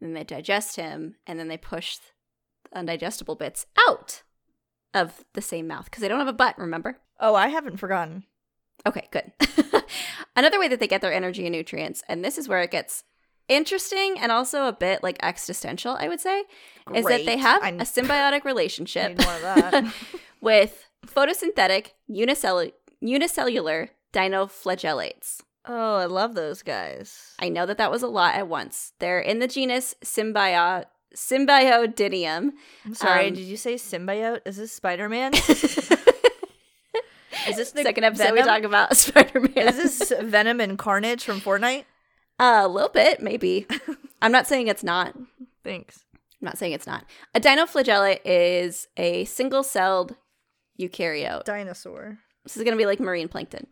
Then 0.00 0.12
they 0.12 0.22
digest 0.22 0.76
him, 0.76 1.16
and 1.26 1.40
then 1.40 1.48
they 1.48 1.56
push 1.58 1.96
the 1.98 2.78
undigestible 2.78 3.36
bits 3.36 3.66
out 3.88 4.22
of 4.94 5.24
the 5.32 5.42
same 5.42 5.66
mouth 5.66 5.86
because 5.86 6.02
they 6.02 6.08
don't 6.08 6.20
have 6.20 6.28
a 6.28 6.32
butt. 6.32 6.56
Remember? 6.56 7.00
Oh, 7.18 7.34
I 7.34 7.48
haven't 7.48 7.78
forgotten. 7.78 8.26
Okay, 8.86 9.08
good. 9.10 9.32
Another 10.36 10.58
way 10.60 10.68
that 10.68 10.80
they 10.80 10.86
get 10.88 11.00
their 11.00 11.12
energy 11.12 11.44
and 11.46 11.52
nutrients, 11.54 12.02
and 12.08 12.24
this 12.24 12.38
is 12.38 12.48
where 12.48 12.60
it 12.62 12.70
gets 12.70 13.04
interesting 13.48 14.16
and 14.20 14.30
also 14.30 14.66
a 14.66 14.72
bit 14.72 15.02
like 15.02 15.18
existential, 15.22 15.96
I 15.98 16.08
would 16.08 16.20
say, 16.20 16.44
is 16.94 17.04
that 17.06 17.18
they 17.24 17.36
Great. 17.36 17.38
have 17.40 17.62
a 17.62 17.70
symbiotic 17.84 18.44
relationship 18.52 19.16
need 19.16 19.24
more 19.24 19.34
of 19.34 19.42
that. 19.42 19.94
with 20.40 20.88
photosynthetic 21.06 21.88
unicellular, 22.06 22.72
unicellular 23.00 23.90
dinoflagellates. 24.12 25.40
oh, 25.66 25.96
I 25.96 26.04
love 26.06 26.34
those 26.34 26.62
guys. 26.62 27.34
I 27.38 27.48
know 27.48 27.66
that 27.66 27.78
that 27.78 27.90
was 27.90 28.02
a 28.02 28.06
lot 28.08 28.34
at 28.34 28.48
once. 28.48 28.92
They're 29.00 29.20
in 29.20 29.38
the 29.38 29.48
genus 29.48 29.94
Symbio- 30.04 30.84
Symbiodinium. 31.14 32.52
I'm 32.84 32.94
sorry, 32.94 33.28
Um, 33.28 33.34
did 33.34 33.44
you 33.44 33.56
say 33.56 33.74
symbiote? 33.74 34.40
Is 34.46 34.56
this 34.58 34.72
Spider 34.72 35.08
Man? 35.08 35.32
Is 37.50 37.56
this 37.56 37.72
the 37.72 37.82
Second 37.82 38.04
episode, 38.04 38.32
we 38.32 38.42
talk 38.42 38.62
about 38.62 38.96
Spider 38.96 39.40
Man. 39.40 39.68
Is 39.68 39.76
this 39.98 40.12
Venom 40.20 40.60
and 40.60 40.78
Carnage 40.78 41.24
from 41.24 41.40
Fortnite? 41.40 41.84
a 42.40 42.68
little 42.68 42.88
bit, 42.90 43.20
maybe. 43.20 43.66
I'm 44.22 44.30
not 44.32 44.46
saying 44.46 44.68
it's 44.68 44.84
not. 44.84 45.14
Thanks. 45.64 46.04
I'm 46.40 46.46
not 46.46 46.56
saying 46.58 46.72
it's 46.72 46.86
not. 46.86 47.04
A 47.34 47.40
dinoflagellate 47.40 48.20
is 48.24 48.86
a 48.96 49.24
single 49.24 49.62
celled 49.64 50.14
eukaryote. 50.80 51.44
Dinosaur. 51.44 52.18
This 52.44 52.56
is 52.56 52.62
going 52.62 52.76
to 52.76 52.80
be 52.80 52.86
like 52.86 53.00
marine 53.00 53.28
plankton. 53.28 53.66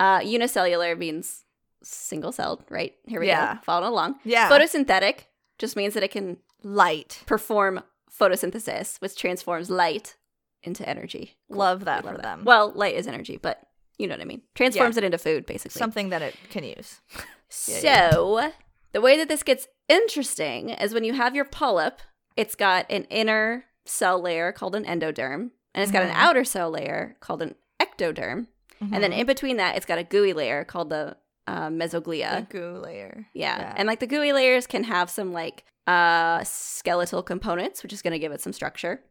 Uh, 0.00 0.20
unicellular 0.24 0.96
means 0.96 1.44
single 1.82 2.32
celled, 2.32 2.64
right? 2.70 2.94
Here 3.06 3.20
we 3.20 3.28
Yeah. 3.28 3.54
go. 3.54 3.60
Following 3.62 3.88
along. 3.92 4.16
Yeah. 4.24 4.48
Photosynthetic 4.50 5.26
just 5.58 5.76
means 5.76 5.94
that 5.94 6.02
it 6.02 6.10
can 6.10 6.38
Light. 6.64 7.22
perform 7.26 7.82
photosynthesis, 8.10 9.00
which 9.00 9.14
transforms 9.16 9.70
light 9.70 10.16
into 10.62 10.88
energy. 10.88 11.36
Love 11.48 11.84
that 11.86 12.04
Love 12.04 12.14
for 12.16 12.22
that. 12.22 12.22
them. 12.36 12.44
Well, 12.44 12.72
light 12.74 12.94
is 12.94 13.06
energy, 13.06 13.38
but 13.40 13.60
you 13.98 14.06
know 14.06 14.14
what 14.14 14.22
I 14.22 14.24
mean. 14.24 14.42
Transforms 14.54 14.96
it 14.96 15.04
into 15.04 15.18
food, 15.18 15.46
basically. 15.46 15.78
Something 15.78 16.08
that 16.10 16.22
it 16.22 16.34
can 16.50 16.64
use. 16.64 17.00
So, 17.52 18.52
the 18.92 19.00
way 19.00 19.16
that 19.16 19.28
this 19.28 19.42
gets 19.42 19.66
interesting 19.88 20.70
is 20.70 20.94
when 20.94 21.02
you 21.04 21.12
have 21.14 21.34
your 21.34 21.44
polyp, 21.44 22.00
it's 22.36 22.54
got 22.54 22.86
an 22.90 23.04
inner 23.10 23.64
cell 23.84 24.20
layer 24.22 24.52
called 24.52 24.74
an 24.76 24.84
endoderm, 24.84 25.50
and 25.74 25.82
it's 25.82 25.90
got 25.90 26.04
an 26.04 26.10
Mhm. 26.10 26.14
outer 26.16 26.44
cell 26.44 26.70
layer 26.70 27.16
called 27.20 27.42
an 27.42 27.56
ectoderm, 27.80 28.46
and 28.80 29.02
then 29.02 29.10
Mhm. 29.12 29.18
in 29.18 29.26
between 29.26 29.56
that, 29.56 29.76
it's 29.76 29.84
got 29.84 29.98
a 29.98 30.04
gooey 30.04 30.32
layer 30.32 30.64
called 30.64 30.90
the 30.90 31.16
uh, 31.46 31.68
mesoglea. 31.68 32.46
the 32.48 32.58
goo 32.58 32.78
layer. 32.78 33.26
Yeah. 33.34 33.58
Yeah. 33.58 33.74
And 33.76 33.88
like 33.88 33.98
the 33.98 34.06
gooey 34.06 34.32
layers 34.32 34.68
can 34.68 34.84
have 34.84 35.10
some 35.10 35.32
like 35.32 35.64
uh 35.88 36.44
skeletal 36.44 37.24
components, 37.24 37.82
which 37.82 37.92
is 37.92 38.00
going 38.02 38.12
to 38.12 38.18
give 38.20 38.30
it 38.30 38.40
some 38.40 38.52
structure. 38.52 39.02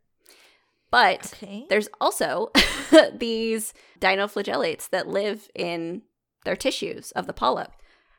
But 0.91 1.33
Okay. 1.33 1.65
there's 1.69 1.89
also 2.01 2.51
these 3.13 3.73
dinoflagellates 3.99 4.89
that 4.89 5.07
live 5.07 5.49
in 5.55 6.01
their 6.45 6.55
tissues 6.55 7.11
of 7.11 7.27
the 7.27 7.33
polyp. 7.33 7.71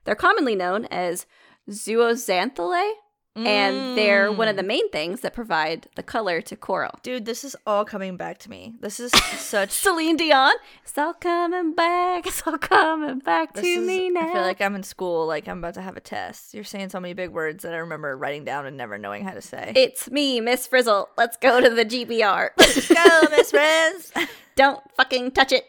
They're 0.04 0.14
commonly 0.14 0.54
known 0.54 0.84
as 0.86 1.26
zooxanthellae 1.68 2.92
and 3.36 3.96
they're 3.96 4.30
one 4.32 4.48
of 4.48 4.54
Mm. 4.54 4.58
the 4.58 4.62
main 4.64 4.90
things 4.90 5.20
that 5.20 5.32
provide 5.32 5.86
the 5.94 6.02
color 6.02 6.40
to 6.42 6.56
coral. 6.56 6.98
Dude, 7.02 7.24
this 7.26 7.44
is 7.44 7.54
all 7.66 7.84
coming 7.84 8.16
back 8.16 8.38
to 8.38 8.50
me. 8.50 8.74
This 8.80 8.98
is 9.00 9.12
such. 9.38 9.70
Celine 9.70 10.16
Dion, 10.16 10.52
it's 10.82 10.98
all 10.98 11.14
coming 11.14 11.72
back, 11.74 12.26
it's 12.26 12.42
all 12.46 12.58
coming 12.58 13.20
back 13.20 13.54
This 13.54 13.62
to 13.64 13.68
is, 13.68 13.86
me 13.86 14.10
now. 14.10 14.28
I 14.28 14.32
feel 14.32 14.42
like 14.42 14.60
I'm 14.60 14.74
in 14.74 14.82
school, 14.82 15.26
like 15.26 15.46
I'm 15.48 15.58
about 15.58 15.74
to 15.74 15.82
have 15.82 15.96
a 15.96 16.00
test. 16.00 16.54
You're 16.54 16.64
saying 16.64 16.88
so 16.90 16.98
many 17.00 17.14
big 17.14 17.30
words 17.30 17.62
that 17.62 17.72
I 17.72 17.78
remember 17.78 18.16
writing 18.16 18.44
down 18.44 18.66
and 18.66 18.76
never 18.76 18.98
knowing 18.98 19.24
how 19.24 19.32
to 19.32 19.40
say. 19.42 19.72
it's 19.76 20.10
me, 20.10 20.40
Miss 20.40 20.66
Frizzle. 20.66 21.08
Let's 21.16 21.36
go 21.36 21.60
to 21.60 21.70
the 21.70 21.84
GBR. 21.84 22.50
Let's 22.58 22.88
go, 22.88 23.28
Miss 23.36 23.50
Friends. 23.52 24.12
Don't 24.56 24.80
fucking 24.96 25.30
touch 25.30 25.52
it. 25.52 25.64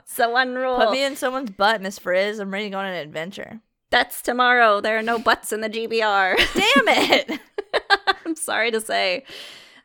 so 0.06 0.30
one 0.30 0.54
rule. 0.54 0.76
Put 0.76 0.92
me 0.92 1.04
in 1.04 1.16
someone's 1.16 1.50
butt, 1.50 1.82
Miss 1.82 1.98
Frizz. 1.98 2.38
I'm 2.38 2.50
ready 2.52 2.66
to 2.66 2.70
go 2.70 2.78
on 2.78 2.86
an 2.86 2.94
adventure. 2.94 3.60
That's 3.90 4.22
tomorrow. 4.22 4.80
There 4.80 4.98
are 4.98 5.02
no 5.02 5.18
butts 5.18 5.52
in 5.52 5.60
the 5.60 5.68
GBR. 5.70 6.36
Damn 6.54 6.88
it! 6.88 7.40
I'm 8.24 8.36
sorry 8.36 8.70
to 8.70 8.80
say. 8.80 9.24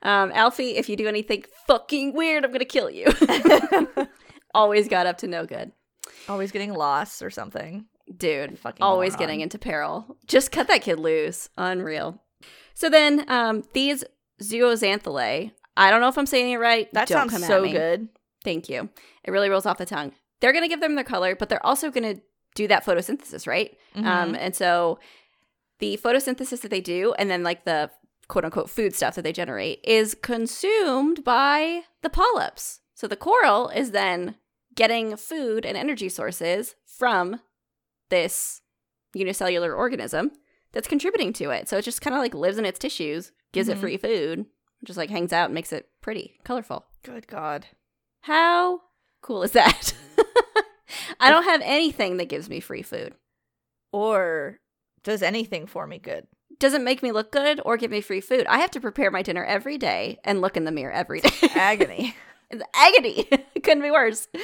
Um, 0.04 0.32
Alfie, 0.34 0.78
if 0.78 0.88
you 0.90 0.96
do 0.96 1.08
anything 1.08 1.44
fucking 1.66 2.14
weird, 2.14 2.46
I'm 2.46 2.52
gonna 2.52 2.66
kill 2.66 2.90
you. 2.92 3.08
Always 4.54 4.88
got 4.88 5.08
up 5.08 5.18
to 5.20 5.28
no 5.28 5.46
good. 5.46 5.72
Always 6.30 6.52
getting 6.52 6.74
lost 6.74 7.22
or 7.22 7.30
something. 7.30 7.86
Dude, 8.16 8.60
Fucking 8.60 8.84
always 8.84 9.14
moron. 9.14 9.20
getting 9.20 9.42
into 9.42 9.58
peril. 9.58 10.16
Just 10.28 10.52
cut 10.52 10.68
that 10.68 10.84
kid 10.84 11.00
loose. 11.00 11.50
Unreal. 11.58 12.22
So 12.76 12.88
then, 12.90 13.26
um, 13.30 13.64
these 13.74 14.04
zooxanthellae, 14.42 15.52
I 15.76 15.90
don't 15.92 16.02
know 16.02 16.08
if 16.08 16.18
I'm 16.18 16.26
saying 16.28 16.52
it 16.52 16.58
right. 16.58 16.92
That 16.94 17.08
Don't 17.08 17.30
sounds 17.30 17.46
so 17.48 17.64
good. 17.68 18.08
Thank 18.44 18.70
you. 18.70 18.90
It 19.24 19.32
really 19.32 19.50
rolls 19.50 19.66
off 19.66 19.78
the 19.80 19.86
tongue. 19.86 20.12
They're 20.40 20.52
going 20.54 20.64
to 20.64 20.70
give 20.70 20.82
them 20.82 20.96
their 20.96 21.04
color, 21.04 21.36
but 21.36 21.50
they're 21.50 21.66
also 21.66 21.90
going 21.90 22.16
to 22.16 22.22
do 22.56 22.68
that 22.68 22.84
photosynthesis, 22.86 23.46
right? 23.48 23.78
Um, 23.96 24.04
Mhm. 24.34 24.38
and 24.40 24.56
so 24.56 25.00
the 25.80 25.98
photosynthesis 26.04 26.62
that 26.62 26.72
they 26.72 26.82
do, 26.82 27.14
and 27.20 27.30
then 27.30 27.44
like 27.44 27.64
the 27.66 27.92
quote 28.28 28.44
unquote 28.46 28.70
food 28.70 28.96
stuff 28.96 29.16
that 29.16 29.22
they 29.22 29.32
generate, 29.34 29.80
is 29.84 30.16
consumed 30.22 31.24
by 31.24 31.84
the 32.02 32.10
polyps. 32.10 32.80
So 32.96 33.08
the 33.08 33.16
coral 33.18 33.70
is 33.70 33.92
then 33.92 34.36
getting 34.74 35.16
food 35.16 35.66
and 35.66 35.78
energy 35.78 36.10
sources 36.10 36.76
from 36.86 37.40
this 38.10 38.62
unicellular 39.14 39.74
organism 39.74 40.32
that's 40.72 40.88
contributing 40.88 41.32
to 41.34 41.50
it. 41.52 41.70
So 41.70 41.78
it 41.78 41.84
just 41.84 42.02
kind 42.02 42.16
of 42.16 42.20
like 42.22 42.34
lives 42.34 42.58
in 42.58 42.66
its 42.66 42.80
tissues, 42.80 43.32
gives 43.54 43.70
it 43.70 43.78
Mhm. 43.78 43.82
free 43.82 43.98
food, 43.98 44.46
just 44.84 44.98
like 44.98 45.10
hangs 45.10 45.32
out 45.34 45.46
and 45.46 45.54
makes 45.54 45.72
it 45.72 45.90
pretty, 46.02 46.38
colorful. 46.44 46.86
Good 47.04 47.28
God. 47.28 47.68
How 48.22 48.82
cool 49.22 49.44
is 49.44 49.52
that? 49.52 49.94
I 51.20 51.30
don't 51.32 51.44
have 51.44 51.62
anything 51.64 52.18
that 52.18 52.30
gives 52.30 52.50
me 52.50 52.60
free 52.60 52.82
food. 52.82 53.14
Or 53.92 54.60
does 55.04 55.22
anything 55.22 55.68
for 55.68 55.88
me 55.88 56.00
good? 56.00 56.28
Doesn't 56.60 56.84
make 56.84 57.04
me 57.04 57.12
look 57.12 57.32
good 57.32 57.60
or 57.66 57.78
give 57.78 57.92
me 57.92 58.02
free 58.02 58.22
food. 58.22 58.46
I 58.48 58.60
have 58.60 58.72
to 58.72 58.80
prepare 58.82 59.12
my 59.12 59.22
dinner 59.22 59.44
every 59.44 59.78
day 59.78 60.20
and 60.24 60.42
look 60.42 60.56
in 60.58 60.64
the 60.66 60.72
mirror 60.72 60.92
every 60.94 61.22
day. 61.22 61.30
Agony. 61.56 62.16
it's 62.50 62.64
agony. 62.74 63.28
it 63.32 63.64
couldn't 63.64 63.84
be 63.84 63.92
worse. 63.92 64.28
Uh, 64.36 64.40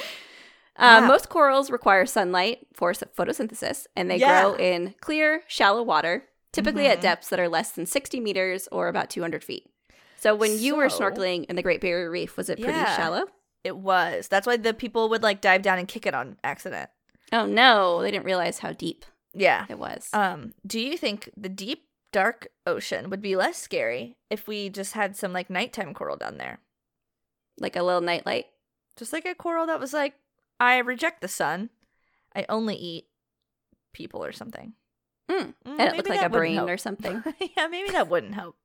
Wow. 1.02 1.06
Most 1.06 1.28
corals 1.28 1.70
require 1.70 2.06
sunlight 2.06 2.66
for 2.72 2.92
photosynthesis, 2.92 3.86
and 3.94 4.10
they 4.10 4.16
Yeah. 4.18 4.40
grow 4.40 4.54
in 4.54 4.94
clear, 5.00 5.42
shallow 5.46 5.82
water, 5.82 6.24
typically 6.52 6.86
at 6.86 6.98
Mhm. 6.98 7.02
depths 7.02 7.28
that 7.28 7.38
are 7.40 7.48
less 7.48 7.70
than 7.72 7.84
60 7.86 8.20
meters 8.20 8.68
or 8.72 8.88
about 8.88 9.10
200 9.10 9.44
feet. 9.44 9.70
So 10.16 10.34
when 10.34 10.58
you 10.58 10.74
were 10.76 10.86
snorkeling 10.88 11.44
in 11.50 11.56
the 11.56 11.62
Great 11.62 11.80
Barrier 11.82 12.10
Reef, 12.10 12.36
was 12.38 12.48
it 12.48 12.60
pretty 12.62 12.78
Yeah. 12.78 12.96
shallow? 12.96 13.26
It 13.64 13.76
was. 13.76 14.28
That's 14.28 14.46
why 14.46 14.56
the 14.56 14.74
people 14.74 15.08
would 15.08 15.22
like 15.22 15.40
dive 15.40 15.62
down 15.62 15.78
and 15.78 15.86
kick 15.88 16.06
it 16.06 16.14
on 16.14 16.36
accident. 16.42 16.90
Oh 17.32 17.46
no, 17.46 18.02
they 18.02 18.10
didn't 18.10 18.24
realize 18.26 18.58
how 18.58 18.72
deep 18.72 19.04
Yeah. 19.32 19.66
it 19.68 19.78
was. 19.78 20.08
Um, 20.12 20.52
do 20.66 20.80
you 20.80 20.96
think 20.98 21.30
the 21.36 21.48
deep, 21.48 21.86
dark 22.12 22.48
ocean 22.66 23.08
would 23.08 23.22
be 23.22 23.36
less 23.36 23.56
scary 23.56 24.16
if 24.28 24.46
we 24.46 24.68
just 24.68 24.92
had 24.94 25.16
some 25.16 25.32
like 25.32 25.48
nighttime 25.48 25.94
coral 25.94 26.16
down 26.16 26.38
there? 26.38 26.58
like 27.58 27.76
a 27.76 27.82
little 27.82 28.00
nightlight. 28.00 28.46
Just 28.96 29.12
like 29.12 29.26
a 29.26 29.34
coral 29.34 29.66
that 29.66 29.78
was 29.78 29.92
like, 29.92 30.14
I 30.58 30.78
reject 30.78 31.20
the 31.20 31.28
sun. 31.28 31.70
I 32.34 32.44
only 32.48 32.74
eat 32.76 33.06
people 33.92 34.24
or 34.24 34.32
something. 34.32 34.72
Mm. 35.30 35.54
Mm, 35.66 35.78
And 35.78 35.80
it 35.80 35.96
looked 35.96 36.08
like 36.08 36.22
a 36.22 36.28
brain 36.30 36.56
help. 36.56 36.70
or 36.70 36.76
something. 36.78 37.22
yeah, 37.56 37.68
maybe 37.68 37.90
that 37.90 38.08
wouldn't 38.08 38.34
help. 38.34 38.56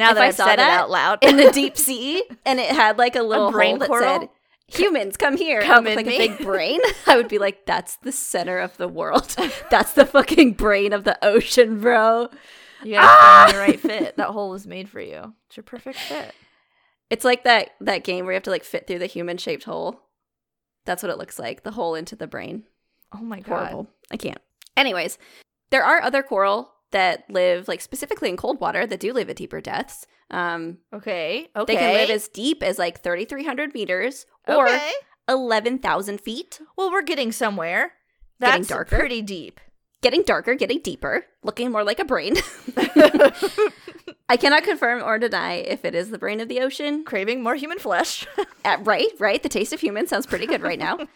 Now 0.00 0.10
If 0.10 0.14
that 0.16 0.22
I 0.24 0.26
I've 0.28 0.34
saw 0.34 0.46
said 0.46 0.58
that 0.58 0.72
it 0.74 0.80
out 0.80 0.90
loud 0.90 1.18
in 1.22 1.36
the 1.36 1.50
deep 1.52 1.76
sea 1.76 2.24
and 2.44 2.58
it 2.58 2.70
had 2.74 2.98
like 2.98 3.14
a 3.16 3.22
little 3.22 3.52
brain 3.52 3.72
hole 3.72 3.78
that 3.80 3.88
coral? 3.88 4.20
said 4.20 4.28
humans 4.66 5.16
come 5.16 5.36
here 5.36 5.60
Come 5.62 5.86
in 5.86 5.96
like 5.96 6.06
me. 6.06 6.14
a 6.16 6.18
big 6.28 6.38
brain 6.44 6.80
i 7.06 7.16
would 7.16 7.26
be 7.28 7.38
like 7.38 7.66
that's 7.66 7.96
the 7.96 8.12
center 8.12 8.58
of 8.58 8.76
the 8.76 8.86
world 8.88 9.34
that's 9.70 9.92
the 9.94 10.06
fucking 10.06 10.52
brain 10.52 10.92
of 10.92 11.02
the 11.04 11.18
ocean 11.24 11.80
bro 11.80 12.28
you 12.84 12.94
gotta 12.94 13.52
find 13.52 13.54
the 13.54 13.58
right 13.58 13.80
ah! 13.84 13.88
fit. 14.04 14.16
That 14.16 14.28
hole 14.28 14.48
was 14.48 14.66
made 14.66 14.88
for 14.88 15.00
you. 15.02 15.34
It's 15.48 15.56
your 15.58 15.64
perfect 15.64 15.98
fit. 15.98 16.32
it's 17.10 17.24
like 17.26 17.44
that 17.44 17.70
that 17.82 18.04
game 18.04 18.24
where 18.24 18.32
you 18.32 18.36
have 18.36 18.42
to 18.44 18.50
like 18.50 18.64
fit 18.64 18.86
through 18.86 19.00
the 19.00 19.06
human 19.06 19.36
shaped 19.36 19.64
hole 19.64 20.00
that's 20.86 21.02
what 21.02 21.10
it 21.10 21.18
looks 21.18 21.38
like 21.38 21.62
the 21.62 21.72
hole 21.72 21.94
into 21.94 22.16
the 22.16 22.26
brain 22.26 22.64
Oh 23.12 23.18
my 23.22 23.40
god. 23.40 23.58
horrible 23.72 23.88
i 24.10 24.16
can't 24.16 24.38
anyways 24.76 25.18
there 25.70 25.84
are 25.84 26.00
other 26.00 26.22
coral 26.22 26.72
that 26.92 27.24
live 27.30 27.68
like 27.68 27.80
specifically 27.80 28.28
in 28.28 28.36
cold 28.36 28.60
water 28.60 28.86
that 28.86 29.00
do 29.00 29.12
live 29.12 29.30
at 29.30 29.36
deeper 29.36 29.60
depths 29.60 30.06
um 30.30 30.78
Okay. 30.92 31.48
Okay. 31.56 31.72
they 31.74 31.78
can 31.78 31.92
live 31.94 32.10
as 32.10 32.28
deep 32.28 32.62
as 32.62 32.78
like 32.78 33.00
3300 33.02 33.74
meters 33.74 34.26
or 34.48 34.66
okay. 34.68 34.92
11,000 35.28 36.20
feet 36.20 36.60
Well, 36.76 36.90
we're 36.90 37.02
getting 37.02 37.32
somewhere. 37.32 37.92
Getting 38.40 38.62
darker. 38.64 38.98
pretty 38.98 39.22
deep. 39.22 39.60
getting 40.02 40.22
darker, 40.22 40.54
getting 40.54 40.80
deeper, 40.80 41.24
looking 41.42 41.70
more 41.70 41.84
like 41.84 41.98
a 42.00 42.04
brain. 42.04 42.34
I 44.28 44.36
cannot 44.36 44.62
confirm 44.62 45.02
or 45.02 45.18
deny 45.18 45.54
if 45.54 45.84
it 45.84 45.94
is 45.94 46.10
the 46.10 46.18
brain 46.18 46.40
of 46.40 46.48
the 46.48 46.60
ocean. 46.60 47.04
Craving 47.04 47.42
more 47.42 47.54
human 47.56 47.78
flesh. 47.78 48.26
Uh, 48.64 48.76
right, 48.82 49.08
right. 49.18 49.42
The 49.42 49.48
taste 49.48 49.72
of 49.72 49.80
human 49.80 50.06
sounds 50.06 50.26
pretty 50.26 50.46
good 50.46 50.62
right 50.62 50.78
now. 50.78 50.98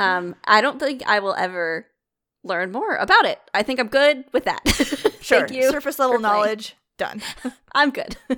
Um, 0.00 0.36
I 0.44 0.60
don't 0.60 0.78
think 0.78 1.02
I 1.08 1.18
will 1.18 1.34
ever 1.34 1.84
learn 2.48 2.72
more 2.72 2.96
about 2.96 3.24
it. 3.24 3.40
I 3.54 3.62
think 3.62 3.78
I'm 3.78 3.88
good 3.88 4.24
with 4.32 4.44
that. 4.44 4.60
sure. 5.20 5.46
Thank 5.46 5.52
you. 5.52 5.70
Surface 5.70 5.98
level 5.98 6.18
knowledge. 6.18 6.76
Done. 6.96 7.22
I'm 7.74 7.90
good. 7.90 8.16
so 8.28 8.36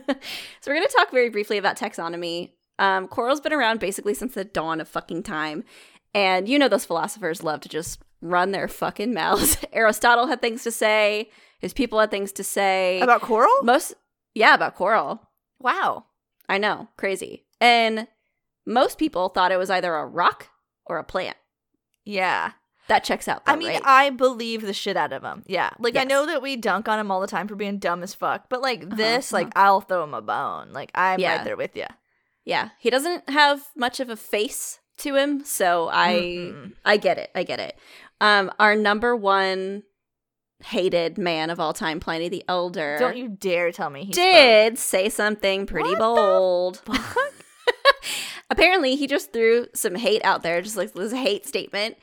we're 0.66 0.74
going 0.74 0.86
to 0.86 0.94
talk 0.94 1.10
very 1.10 1.30
briefly 1.30 1.56
about 1.56 1.78
taxonomy. 1.78 2.50
Um, 2.78 3.08
coral's 3.08 3.40
been 3.40 3.52
around 3.52 3.80
basically 3.80 4.14
since 4.14 4.34
the 4.34 4.44
dawn 4.44 4.80
of 4.80 4.88
fucking 4.88 5.22
time. 5.22 5.64
And 6.14 6.48
you 6.48 6.58
know 6.58 6.68
those 6.68 6.84
philosophers 6.84 7.42
love 7.42 7.60
to 7.60 7.68
just 7.68 8.02
run 8.20 8.50
their 8.50 8.68
fucking 8.68 9.14
mouths. 9.14 9.56
Aristotle 9.72 10.26
had 10.26 10.42
things 10.42 10.62
to 10.64 10.70
say. 10.70 11.30
His 11.60 11.72
people 11.72 11.98
had 12.00 12.10
things 12.10 12.32
to 12.32 12.44
say. 12.44 13.00
About 13.00 13.22
coral? 13.22 13.52
most, 13.62 13.94
yeah, 14.34 14.54
about 14.54 14.74
coral. 14.74 15.22
Wow. 15.58 16.06
I 16.48 16.58
know, 16.58 16.88
crazy. 16.96 17.44
And 17.60 18.08
most 18.66 18.98
people 18.98 19.28
thought 19.28 19.52
it 19.52 19.58
was 19.58 19.70
either 19.70 19.94
a 19.94 20.06
rock 20.06 20.48
or 20.86 20.98
a 20.98 21.04
plant. 21.04 21.36
Yeah. 22.04 22.52
That 22.90 23.04
checks 23.04 23.26
out. 23.28 23.46
Though, 23.46 23.52
I 23.52 23.56
mean, 23.56 23.68
right? 23.68 23.82
I 23.84 24.10
believe 24.10 24.62
the 24.62 24.74
shit 24.74 24.96
out 24.96 25.12
of 25.12 25.22
him. 25.22 25.42
Yeah. 25.46 25.70
Like, 25.78 25.96
I 25.96 26.04
know 26.04 26.26
that 26.26 26.42
we 26.42 26.56
dunk 26.56 26.88
on 26.88 26.98
him 26.98 27.10
all 27.10 27.20
the 27.20 27.26
time 27.26 27.48
for 27.48 27.54
being 27.54 27.78
dumb 27.78 28.02
as 28.02 28.14
fuck, 28.14 28.48
but 28.48 28.60
like 28.60 28.82
Uh-huh, 28.82 28.96
this, 28.96 29.32
uh-huh. 29.32 29.44
like, 29.44 29.52
I'll 29.56 29.80
throw 29.80 30.04
him 30.04 30.12
a 30.12 30.20
bone. 30.20 30.72
Like, 30.72 30.90
I'm 30.94 31.18
Yeah. 31.20 31.36
right 31.36 31.44
there 31.44 31.56
with 31.56 31.76
you. 31.76 31.86
yeah, 32.44 32.70
he 32.78 32.90
doesn't 32.90 33.30
have 33.30 33.62
much 33.76 34.00
of 34.00 34.10
a 34.10 34.16
face 34.16 34.80
to 34.98 35.14
him, 35.16 35.44
so 35.44 35.88
I 35.92 36.14
Mm-mm. 36.14 36.72
I 36.84 36.96
get 36.98 37.16
it. 37.18 37.30
I 37.34 37.42
get 37.44 37.58
it. 37.60 37.78
Um, 38.20 38.50
our 38.58 38.76
number 38.76 39.16
one 39.16 39.84
hated 40.64 41.16
man 41.16 41.48
of 41.48 41.58
all 41.58 41.72
time, 41.72 42.00
Pliny 42.00 42.28
the 42.28 42.44
Elder, 42.48 42.96
Don't 42.98 43.16
you 43.16 43.28
dare 43.28 43.72
tell 43.72 43.88
me 43.88 44.04
he 44.04 44.12
did 44.12 44.78
say 44.78 45.08
something 45.08 45.64
pretty 45.64 45.90
What 45.90 45.98
bold. 46.00 46.76
spoke. 46.78 46.98
Apparently, 48.50 48.96
he 48.96 49.06
just 49.06 49.32
threw 49.32 49.68
some 49.74 49.94
hate 49.94 50.24
out 50.24 50.42
there, 50.42 50.60
just 50.60 50.76
like 50.76 50.92
this 50.92 51.12
hate 51.12 51.46
statement. 51.46 51.96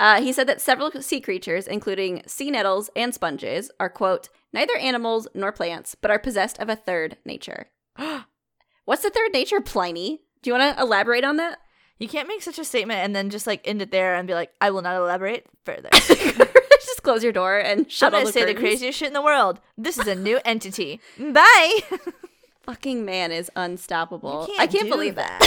Uh, 0.00 0.22
he 0.22 0.32
said 0.32 0.46
that 0.48 0.62
several 0.62 0.90
sea 1.02 1.20
creatures, 1.20 1.66
including 1.68 2.22
sea 2.26 2.50
nettles 2.50 2.88
and 2.96 3.12
sponges, 3.14 3.70
are, 3.78 3.90
quote, 3.90 4.30
neither 4.50 4.74
animals 4.78 5.28
nor 5.34 5.52
plants, 5.52 5.94
but 5.94 6.10
are 6.10 6.18
possessed 6.18 6.58
of 6.58 6.70
a 6.70 6.74
third 6.74 7.18
nature. 7.26 7.68
What's 8.86 9.02
the 9.02 9.10
third 9.10 9.32
nature, 9.34 9.60
Pliny? 9.60 10.22
Do 10.42 10.48
you 10.50 10.56
want 10.58 10.74
to 10.76 10.82
elaborate 10.82 11.22
on 11.22 11.36
that? 11.36 11.58
You 11.98 12.08
can't 12.08 12.26
make 12.28 12.40
such 12.40 12.58
a 12.58 12.64
statement 12.64 13.00
and 13.00 13.14
then 13.14 13.28
just 13.28 13.46
like 13.46 13.60
end 13.68 13.82
it 13.82 13.90
there 13.90 14.14
and 14.14 14.26
be 14.26 14.32
like, 14.32 14.50
I 14.58 14.70
will 14.70 14.80
not 14.80 14.96
elaborate 14.96 15.44
further. 15.66 15.90
just 15.92 17.02
close 17.02 17.22
your 17.22 17.32
door 17.32 17.58
and 17.58 17.92
shut 17.92 18.08
I'm 18.08 18.14
all 18.14 18.20
gonna 18.22 18.32
the 18.32 18.40
say 18.40 18.46
the 18.46 18.58
craziest 18.58 18.98
shit 18.98 19.08
in 19.08 19.12
the 19.12 19.20
world. 19.20 19.60
This 19.76 19.98
is 19.98 20.06
a 20.06 20.14
new 20.14 20.40
entity. 20.46 20.98
Bye. 21.18 21.80
Fucking 22.62 23.04
man 23.04 23.32
is 23.32 23.50
unstoppable. 23.54 24.46
You 24.48 24.56
I 24.58 24.66
can't 24.66 24.88
believe 24.88 25.16
that. 25.16 25.40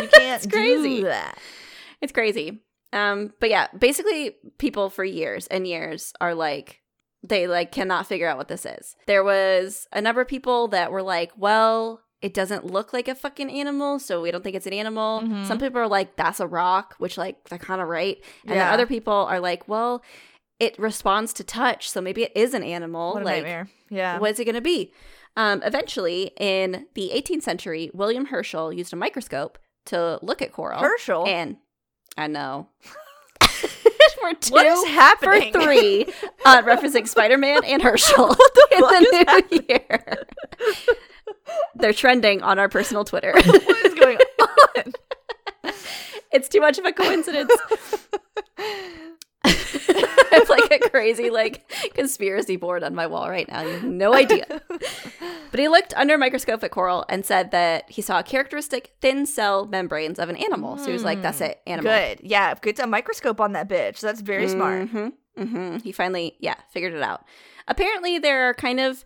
You 0.00 0.08
can't 0.08 0.44
It's 0.44 0.46
crazy. 0.46 1.02
that. 1.02 1.38
It's 2.00 2.12
crazy. 2.12 2.60
Um, 2.92 3.32
but 3.40 3.50
yeah, 3.50 3.68
basically, 3.78 4.36
people 4.58 4.90
for 4.90 5.04
years 5.04 5.46
and 5.46 5.66
years 5.66 6.12
are 6.20 6.34
like, 6.34 6.80
they 7.22 7.46
like 7.46 7.70
cannot 7.72 8.06
figure 8.06 8.26
out 8.28 8.38
what 8.38 8.48
this 8.48 8.64
is. 8.66 8.96
There 9.06 9.22
was 9.24 9.86
a 9.92 10.00
number 10.00 10.20
of 10.20 10.28
people 10.28 10.68
that 10.68 10.90
were 10.90 11.02
like, 11.02 11.32
well, 11.36 12.00
it 12.22 12.34
doesn't 12.34 12.66
look 12.66 12.92
like 12.92 13.08
a 13.08 13.14
fucking 13.14 13.50
animal, 13.50 13.98
so 13.98 14.20
we 14.20 14.30
don't 14.30 14.42
think 14.44 14.56
it's 14.56 14.66
an 14.66 14.72
animal. 14.72 15.20
Mhm. 15.22 15.46
Some 15.46 15.58
people 15.58 15.80
are 15.80 15.88
like, 15.88 16.16
that's 16.16 16.40
a 16.40 16.46
rock, 16.46 16.94
which 16.98 17.16
like 17.16 17.48
they're 17.48 17.58
kind 17.58 17.80
of 17.80 17.88
right. 17.88 18.16
And 18.42 18.50
then 18.50 18.58
Yeah. 18.58 18.72
other 18.72 18.86
people 18.86 19.12
are 19.14 19.40
like, 19.40 19.66
well, 19.68 20.02
it 20.58 20.78
responds 20.78 21.32
to 21.34 21.44
touch, 21.44 21.88
so 21.88 22.00
maybe 22.02 22.24
it 22.24 22.32
is 22.34 22.52
an 22.54 22.62
animal. 22.62 23.14
Like, 23.14 23.24
nightmare. 23.24 23.68
Yeah. 23.88 24.18
what 24.18 24.32
is 24.32 24.38
it 24.40 24.44
going 24.44 24.54
to 24.56 24.60
be? 24.60 24.92
Um, 25.36 25.62
eventually, 25.62 26.32
in 26.38 26.86
the 26.94 27.10
18th 27.14 27.42
century, 27.44 27.90
William 27.94 28.26
Herschel 28.26 28.72
used 28.72 28.92
a 28.92 28.96
microscope 28.96 29.58
to 29.86 30.18
look 30.22 30.42
at 30.42 30.52
coral. 30.52 30.80
Herschel? 30.80 31.26
And 31.26 31.56
I 32.16 32.26
know. 32.26 32.68
for 33.40 34.34
two, 34.34 34.52
What 34.52 34.66
is 34.66 34.84
happening? 34.88 35.52
For 35.52 35.62
three, 35.62 36.04
uh, 36.44 36.62
referencing 36.62 37.08
Spider 37.08 37.38
Man 37.38 37.64
and 37.64 37.82
Herschel 37.82 38.28
in 38.72 38.80
fuck 38.80 39.02
is 39.02 39.10
the 39.10 39.44
new 39.50 39.64
year. 39.68 40.26
They're 41.74 41.92
trending 41.92 42.42
on 42.42 42.58
our 42.58 42.68
personal 42.68 43.04
Twitter. 43.04 43.32
what 43.32 43.86
is 43.86 43.94
going 43.94 44.18
on? 44.40 44.92
it's 46.32 46.48
too 46.48 46.60
much 46.60 46.78
of 46.78 46.84
a 46.84 46.92
coincidence. 46.92 47.52
it's 50.32 50.50
like 50.50 50.70
a 50.70 50.88
crazy 50.90 51.30
like 51.30 51.70
conspiracy 51.94 52.56
board 52.56 52.82
on 52.82 52.94
my 52.94 53.06
wall 53.06 53.28
right 53.28 53.48
now. 53.48 53.62
You 53.62 53.72
have 53.72 53.84
no 53.84 54.14
idea. 54.14 54.46
But 55.50 55.58
he 55.58 55.66
looked 55.68 55.92
under 55.94 56.14
a 56.14 56.18
microscope 56.18 56.62
at 56.62 56.70
coral 56.70 57.04
and 57.08 57.26
said 57.26 57.50
that 57.50 57.90
he 57.90 58.02
saw 58.02 58.22
characteristic 58.22 58.94
thin 59.00 59.26
cell 59.26 59.66
membranes 59.66 60.20
of 60.20 60.28
an 60.28 60.36
animal. 60.36 60.78
So 60.78 60.86
he 60.86 60.92
was 60.92 61.02
like, 61.02 61.22
"That's 61.22 61.40
it, 61.40 61.60
animal." 61.66 61.90
Good. 61.92 62.20
Yeah. 62.22 62.54
Get 62.54 62.78
a 62.78 62.86
microscope 62.86 63.40
on 63.40 63.52
that 63.54 63.68
bitch. 63.68 64.00
That's 64.00 64.20
very 64.20 64.48
smart. 64.48 64.88
hmm 64.90 65.08
hmm 65.36 65.78
He 65.78 65.90
finally, 65.90 66.36
yeah, 66.38 66.54
figured 66.70 66.92
it 66.94 67.02
out. 67.02 67.24
Apparently, 67.66 68.18
there 68.18 68.48
are 68.48 68.54
kind 68.54 68.78
of 68.78 69.04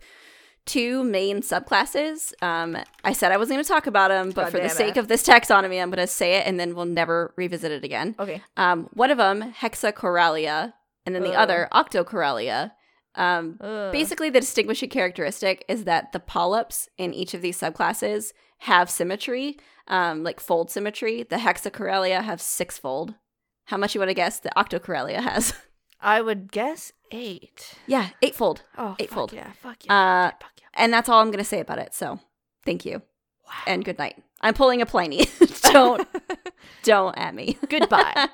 two 0.65 1.03
main 1.03 1.41
subclasses. 1.41 2.33
Um, 2.43 2.77
I 3.03 3.13
said 3.13 3.31
I 3.31 3.37
wasn't 3.37 3.55
going 3.57 3.63
to 3.63 3.67
talk 3.67 3.87
about 3.87 4.09
them, 4.09 4.29
but 4.31 4.43
God 4.45 4.51
for 4.51 4.59
the 4.59 4.69
sake 4.69 4.97
it. 4.97 4.99
of 4.99 5.07
this 5.07 5.25
taxonomy, 5.25 5.81
I'm 5.81 5.89
going 5.89 6.05
to 6.05 6.07
say 6.07 6.35
it, 6.35 6.47
and 6.47 6.59
then 6.59 6.75
we'll 6.75 6.85
never 6.85 7.33
revisit 7.37 7.71
it 7.71 7.83
again. 7.83 8.15
Okay. 8.19 8.41
Um, 8.57 8.89
one 8.93 9.11
of 9.11 9.17
them, 9.17 9.53
Hexacorallia, 9.53 10.73
and 11.05 11.13
then 11.15 11.23
the 11.23 11.29
Ugh. 11.33 11.35
other, 11.35 11.67
Octocorallia. 11.73 12.71
Um, 13.15 13.57
basically, 13.91 14.29
the 14.29 14.41
distinguishing 14.41 14.89
characteristic 14.89 15.63
is 15.69 15.85
that 15.85 16.11
the 16.11 16.19
polyps 16.19 16.89
in 16.97 17.13
each 17.13 17.33
of 17.33 17.41
these 17.41 17.57
subclasses 17.59 18.33
have 18.59 18.89
symmetry, 18.89 19.57
um, 19.87 20.23
like 20.23 20.39
fold 20.39 20.69
symmetry. 20.69 21.23
The 21.23 21.37
Hexacorallia 21.37 22.23
have 22.23 22.41
sixfold. 22.41 23.15
How 23.65 23.77
much 23.77 23.95
you 23.95 23.99
want 24.01 24.09
to 24.09 24.13
guess 24.15 24.39
the 24.39 24.49
Octocorallia 24.57 25.21
has? 25.21 25.53
I 26.01 26.21
would 26.21 26.51
guess 26.51 26.91
eight. 27.11 27.73
yeah, 27.87 28.09
eightfold. 28.21 28.63
Oh, 28.77 28.95
Eightfold. 28.99 29.31
Fuck 29.31 29.37
yeah. 29.37 29.51
Fuck 29.61 29.85
yeah. 29.85 29.93
Uh, 29.93 30.31
fuck 30.41 30.51
yeah. 30.59 30.67
And 30.73 30.93
that's 30.93 31.07
all 31.09 31.21
I'm 31.21 31.27
going 31.31 31.37
to 31.39 31.43
say 31.45 31.61
about 31.61 31.79
it. 31.79 31.93
So, 31.95 32.19
thank 32.65 32.85
you 32.85 33.01
Wow. 33.47 33.53
and 33.65 33.85
good 33.85 33.97
night. 33.97 34.21
I'm 34.41 34.53
pulling 34.53 34.81
a 34.81 34.85
Pliny. 34.85 35.25
don't 35.71 36.05
don't 36.83 37.17
at 37.17 37.33
me. 37.33 37.57
Goodbye. 37.69 38.27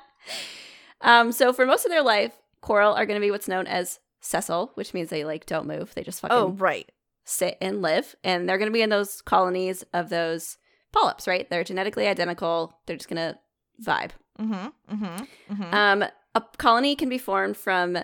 Um, 1.00 1.32
so 1.32 1.52
for 1.52 1.66
most 1.66 1.84
of 1.84 1.90
their 1.90 2.02
life, 2.02 2.32
coral 2.62 2.94
are 2.94 3.04
going 3.04 3.20
to 3.20 3.24
be 3.24 3.30
what's 3.30 3.48
known 3.48 3.66
as 3.66 4.00
sessile, 4.20 4.70
which 4.74 4.94
means 4.94 5.10
they 5.10 5.24
like 5.24 5.44
don't 5.44 5.66
move. 5.66 5.94
They 5.94 6.02
just 6.02 6.20
fucking 6.20 6.36
oh, 6.36 6.48
right. 6.52 6.90
sit 7.24 7.58
and 7.60 7.82
live, 7.82 8.16
and 8.24 8.48
they're 8.48 8.58
going 8.58 8.70
to 8.70 8.72
be 8.72 8.82
in 8.82 8.90
those 8.90 9.20
colonies 9.20 9.84
of 9.92 10.08
those 10.08 10.56
polyps. 10.92 11.28
Right? 11.28 11.48
They're 11.50 11.64
genetically 11.64 12.08
identical. 12.08 12.78
They're 12.86 12.96
just 12.96 13.10
going 13.10 13.34
to 13.34 13.38
vibe. 13.84 14.12
Mm-hmm. 14.40 14.94
Mm-hmm. 14.94 15.54
mm-hmm. 15.54 15.74
Um, 15.74 16.04
a 16.34 16.42
colony 16.56 16.96
can 16.96 17.10
be 17.10 17.18
formed 17.18 17.58
from 17.58 17.98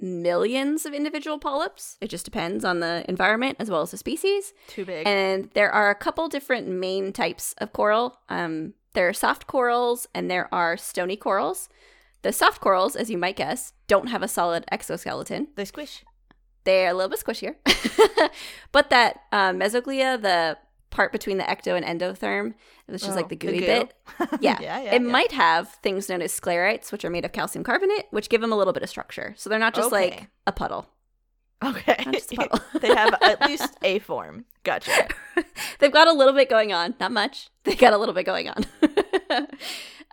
millions 0.00 0.86
of 0.86 0.94
individual 0.94 1.38
polyps. 1.38 1.96
It 2.00 2.08
just 2.08 2.24
depends 2.24 2.64
on 2.64 2.80
the 2.80 3.04
environment 3.08 3.56
as 3.58 3.70
well 3.70 3.82
as 3.82 3.90
the 3.90 3.96
species. 3.96 4.52
Too 4.68 4.84
big. 4.84 5.06
And 5.06 5.50
there 5.54 5.70
are 5.70 5.90
a 5.90 5.94
couple 5.94 6.28
different 6.28 6.68
main 6.68 7.12
types 7.12 7.54
of 7.58 7.72
coral. 7.72 8.18
Um, 8.28 8.74
there 8.94 9.08
are 9.08 9.12
soft 9.12 9.46
corals 9.46 10.06
and 10.14 10.30
there 10.30 10.52
are 10.52 10.76
stony 10.76 11.16
corals. 11.16 11.68
The 12.22 12.32
soft 12.32 12.60
corals, 12.60 12.96
as 12.96 13.10
you 13.10 13.18
might 13.18 13.36
guess, 13.36 13.72
don't 13.86 14.08
have 14.08 14.22
a 14.22 14.28
solid 14.28 14.64
exoskeleton. 14.72 15.48
they 15.54 15.64
squish. 15.64 16.04
They're 16.64 16.90
a 16.90 16.94
little 16.94 17.08
bit 17.08 17.20
squishier. 17.24 17.54
but 18.72 18.90
that 18.90 19.20
uh, 19.32 19.52
mesoglea, 19.52 20.20
the 20.20 20.58
part 20.90 21.12
between 21.12 21.38
the 21.38 21.44
ecto 21.44 21.80
and 21.80 21.84
endoderm, 22.00 22.54
which 22.86 23.02
is 23.04 23.10
Oh, 23.10 23.14
like 23.14 23.28
the 23.28 23.36
gooey 23.36 23.60
goo. 23.60 23.66
bit, 23.66 23.94
yeah, 24.40 24.58
yeah, 24.60 24.80
yeah. 24.80 24.94
it 24.94 25.02
yeah. 25.02 25.08
might 25.08 25.32
have 25.32 25.68
things 25.82 26.08
known 26.08 26.20
as 26.22 26.38
sclerites, 26.38 26.90
which 26.92 27.04
are 27.04 27.10
made 27.10 27.24
of 27.24 27.32
calcium 27.32 27.62
carbonate, 27.64 28.06
which 28.10 28.28
give 28.28 28.40
them 28.40 28.52
a 28.52 28.56
little 28.56 28.72
bit 28.72 28.82
of 28.82 28.88
structure. 28.88 29.34
So 29.36 29.48
they're 29.48 29.58
not 29.58 29.74
just 29.74 29.92
Okay. 29.92 30.10
like 30.10 30.26
a 30.46 30.52
puddle. 30.52 30.86
Okay. 31.64 32.04
Just 32.12 32.32
a 32.32 32.36
puddle. 32.36 32.60
they 32.80 32.88
have 32.88 33.14
at 33.22 33.40
least 33.48 33.76
a 33.82 33.98
form. 33.98 34.44
Gotcha. 34.62 35.08
They've 35.80 35.92
got 35.92 36.06
a 36.08 36.12
little 36.12 36.32
bit 36.34 36.48
going 36.48 36.72
on, 36.72 36.94
not 37.00 37.12
much. 37.12 37.48
They 37.64 37.74
got 37.74 37.92
a 37.92 37.98
little 37.98 38.14
bit 38.14 38.24
going 38.24 38.48
on. 38.48 38.64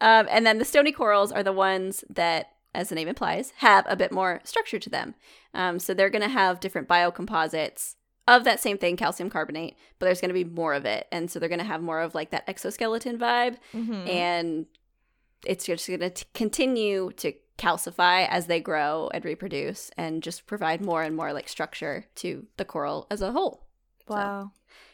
um, 0.02 0.28
and 0.30 0.46
then 0.46 0.58
the 0.58 0.66
stony 0.66 0.92
corals 0.92 1.32
are 1.32 1.44
the 1.44 1.54
ones 1.54 2.04
that, 2.10 2.50
as 2.74 2.90
the 2.90 2.96
name 2.96 3.08
implies, 3.08 3.54
have 3.58 3.86
a 3.88 3.96
bit 3.96 4.12
more 4.12 4.42
structure 4.44 4.80
to 4.80 4.90
them. 4.90 5.16
Um, 5.54 5.80
so 5.80 5.94
they're 5.94 6.10
going 6.10 6.22
to 6.24 6.28
have 6.28 6.60
different 6.60 6.88
biocomposites 6.90 7.96
of 8.28 8.44
that 8.44 8.60
same 8.60 8.78
thing, 8.78 8.98
calcium 8.98 9.30
carbonate, 9.30 9.78
but 10.00 10.08
there's 10.08 10.20
going 10.20 10.30
to 10.30 10.34
be 10.34 10.44
more 10.44 10.74
of 10.74 10.84
it. 10.86 11.08
And 11.12 11.30
so 11.32 11.40
they're 11.40 11.48
going 11.48 11.60
to 11.60 11.66
have 11.66 11.82
more 11.82 12.02
of 12.02 12.14
like 12.16 12.32
that 12.32 12.44
exoskeleton 12.50 13.18
vibe. 13.18 13.58
Mhm. 13.74 14.10
And 14.10 14.66
it's 15.46 15.66
just 15.66 15.88
going 15.88 16.00
to 16.00 16.26
continue 16.34 17.12
to 17.18 17.32
calcify 17.58 18.28
as 18.30 18.48
they 18.48 18.60
grow 18.60 19.10
and 19.14 19.24
reproduce 19.24 19.92
and 19.98 20.22
just 20.22 20.46
provide 20.46 20.82
more 20.82 21.04
and 21.04 21.16
more 21.16 21.34
like 21.34 21.48
structure 21.48 22.06
to 22.16 22.46
the 22.58 22.66
coral 22.66 23.08
as 23.10 23.22
a 23.22 23.32
whole. 23.32 23.66
Wow. 24.08 24.52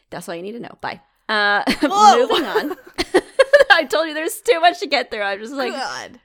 That's 0.09 0.27
all 0.29 0.35
you 0.35 0.41
need 0.41 0.53
to 0.53 0.59
know. 0.59 0.77
Bye. 0.81 1.01
Uh, 1.27 1.63
moving 1.81 2.45
on. 2.45 2.75
I 3.71 3.85
told 3.85 4.07
you 4.07 4.13
there's 4.13 4.41
too 4.41 4.59
much 4.59 4.79
to 4.79 4.87
get 4.87 5.09
through. 5.09 5.21
I'm 5.21 5.39
just 5.39 5.53
like 5.53 5.73
God. 5.73 6.19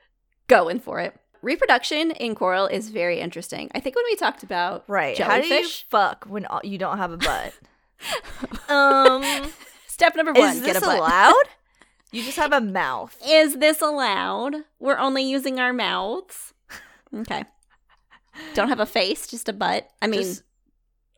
going 0.49 0.81
for 0.81 1.01
it. 1.01 1.19
Reproduction 1.43 2.11
in 2.13 2.35
coral 2.35 2.67
is 2.67 2.91
very 2.91 3.21
interesting. 3.21 3.71
I 3.75 3.81
think 3.81 3.95
when 3.95 4.05
we 4.07 4.17
talked 4.17 4.43
about 4.43 4.85
Right. 4.89 5.17
How 5.17 5.37
do 5.37 5.45
you 5.45 5.49
jellyfish, 5.49 5.87
fuck 5.89 6.25
when 6.29 6.47
you 6.65 6.77
don't 6.77 6.99
have 6.99 7.13
a 7.13 7.17
butt? 7.17 7.55
um, 8.69 9.51
step 9.87 10.17
number 10.17 10.33
one, 10.33 10.57
is 10.57 10.63
get 10.63 10.75
this 10.75 10.83
a 10.83 10.87
butt. 10.87 10.99
allowed? 10.99 11.45
You 12.13 12.23
just 12.23 12.37
have 12.37 12.53
a 12.53 12.61
mouth. 12.61 13.17
Is 13.27 13.57
this 13.59 13.83
allowed? 13.83 14.55
We're 14.79 14.99
only 14.99 15.25
using 15.25 15.59
our 15.59 15.73
mouths. 15.73 16.55
Okay. 17.15 17.45
Don't 18.55 18.69
have 18.69 18.81
a 18.81 18.87
face, 18.87 19.27
just 19.27 19.49
a 19.49 19.53
butt. 19.53 19.89
I 20.03 20.07
mean, 20.07 20.23
Just- 20.23 20.43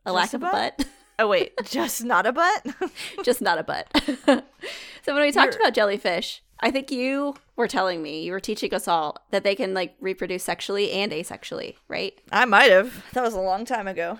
a 0.05 0.13
lack 0.13 0.33
a 0.33 0.37
of 0.37 0.43
a 0.43 0.51
butt. 0.51 0.85
Oh 1.21 1.27
wait, 1.27 1.51
just 1.65 2.05
not 2.05 2.25
a 2.25 2.31
butt. 2.31 2.65
just 3.25 3.41
not 3.41 3.57
a 3.59 3.63
butt. 3.63 3.87
so 4.25 5.13
when 5.13 5.19
we 5.21 5.33
talked 5.33 5.53
You're- 5.55 5.63
about 5.65 5.73
jellyfish, 5.73 6.41
I 6.61 6.71
think 6.71 6.91
you 6.91 7.35
were 7.57 7.67
telling 7.67 8.01
me, 8.01 8.23
you 8.23 8.31
were 8.31 8.39
teaching 8.39 8.73
us 8.73 8.87
all 8.87 9.17
that 9.31 9.43
they 9.43 9.53
can 9.53 9.73
like 9.73 9.95
reproduce 9.99 10.43
sexually 10.45 10.91
and 10.93 11.11
asexually, 11.11 11.75
right? 11.89 12.13
I 12.31 12.45
might 12.45 12.71
have. 12.71 13.03
That 13.11 13.23
was 13.23 13.33
a 13.33 13.41
long 13.41 13.65
time 13.65 13.85
ago. 13.89 14.17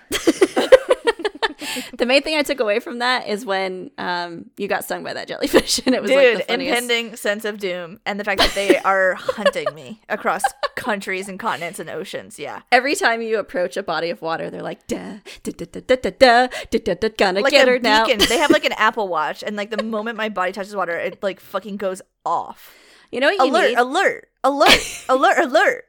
the 1.98 2.06
main 2.06 2.22
thing 2.22 2.36
I 2.38 2.44
took 2.44 2.60
away 2.60 2.80
from 2.80 3.00
that 3.00 3.28
is 3.28 3.46
when 3.46 3.92
um, 3.98 4.50
you 4.58 4.68
got 4.68 4.84
stung 4.84 5.04
by 5.04 5.14
that 5.14 5.28
jellyfish, 5.28 5.80
and 5.86 5.96
it 5.96 6.02
was 6.02 6.12
Dude, 6.12 6.18
like 6.36 6.48
the 6.48 6.54
funniest. 6.54 6.82
impending 6.84 7.16
sense 7.16 7.46
of 7.46 7.60
doom 7.60 8.00
and 8.06 8.20
the 8.20 8.24
fact 8.24 8.40
that 8.42 8.54
they 8.56 8.78
are 8.86 9.16
hunting 9.16 9.74
me 9.76 10.02
across 10.10 10.44
countries 10.76 11.28
and 11.30 11.40
continents 11.40 11.80
and 11.80 11.90
oceans. 11.90 12.40
Yeah. 12.40 12.62
Every 12.72 12.96
time 12.96 13.22
you 13.22 13.40
approach 13.40 13.78
a 13.78 13.84
body 13.84 14.10
of 14.10 14.22
water, 14.22 14.50
they're 14.50 14.64
like, 14.64 14.88
da, 14.88 15.20
da, 15.44 15.52
da, 15.52 15.66
da, 15.66 15.82
da, 15.82 15.96
da, 15.96 16.48
da, 16.72 16.80
da, 16.80 16.94
da, 16.96 17.10
gonna 17.18 17.42
Like 17.42 17.52
get 17.52 17.68
her 17.68 17.80
now. 17.80 18.06
they 18.06 18.38
have 18.38 18.52
like 18.52 18.66
an 18.66 18.74
Apple 18.78 19.08
Watch 19.08 19.44
and 19.44 19.56
like 19.56 19.70
the 19.70 19.84
moment 19.84 20.18
my 20.18 20.30
body 20.30 20.52
touches 20.52 20.76
water, 20.76 20.98
it 20.98 21.22
like 21.22 21.40
fucking 21.40 21.78
goes 21.78 22.02
off. 22.26 22.74
You 23.12 23.20
know 23.20 23.28
what 23.28 23.46
you 23.46 23.52
alert, 23.52 23.70
need? 23.70 23.78
alert, 23.78 24.30
alert, 24.44 25.04
alert, 25.10 25.38
alert. 25.40 25.86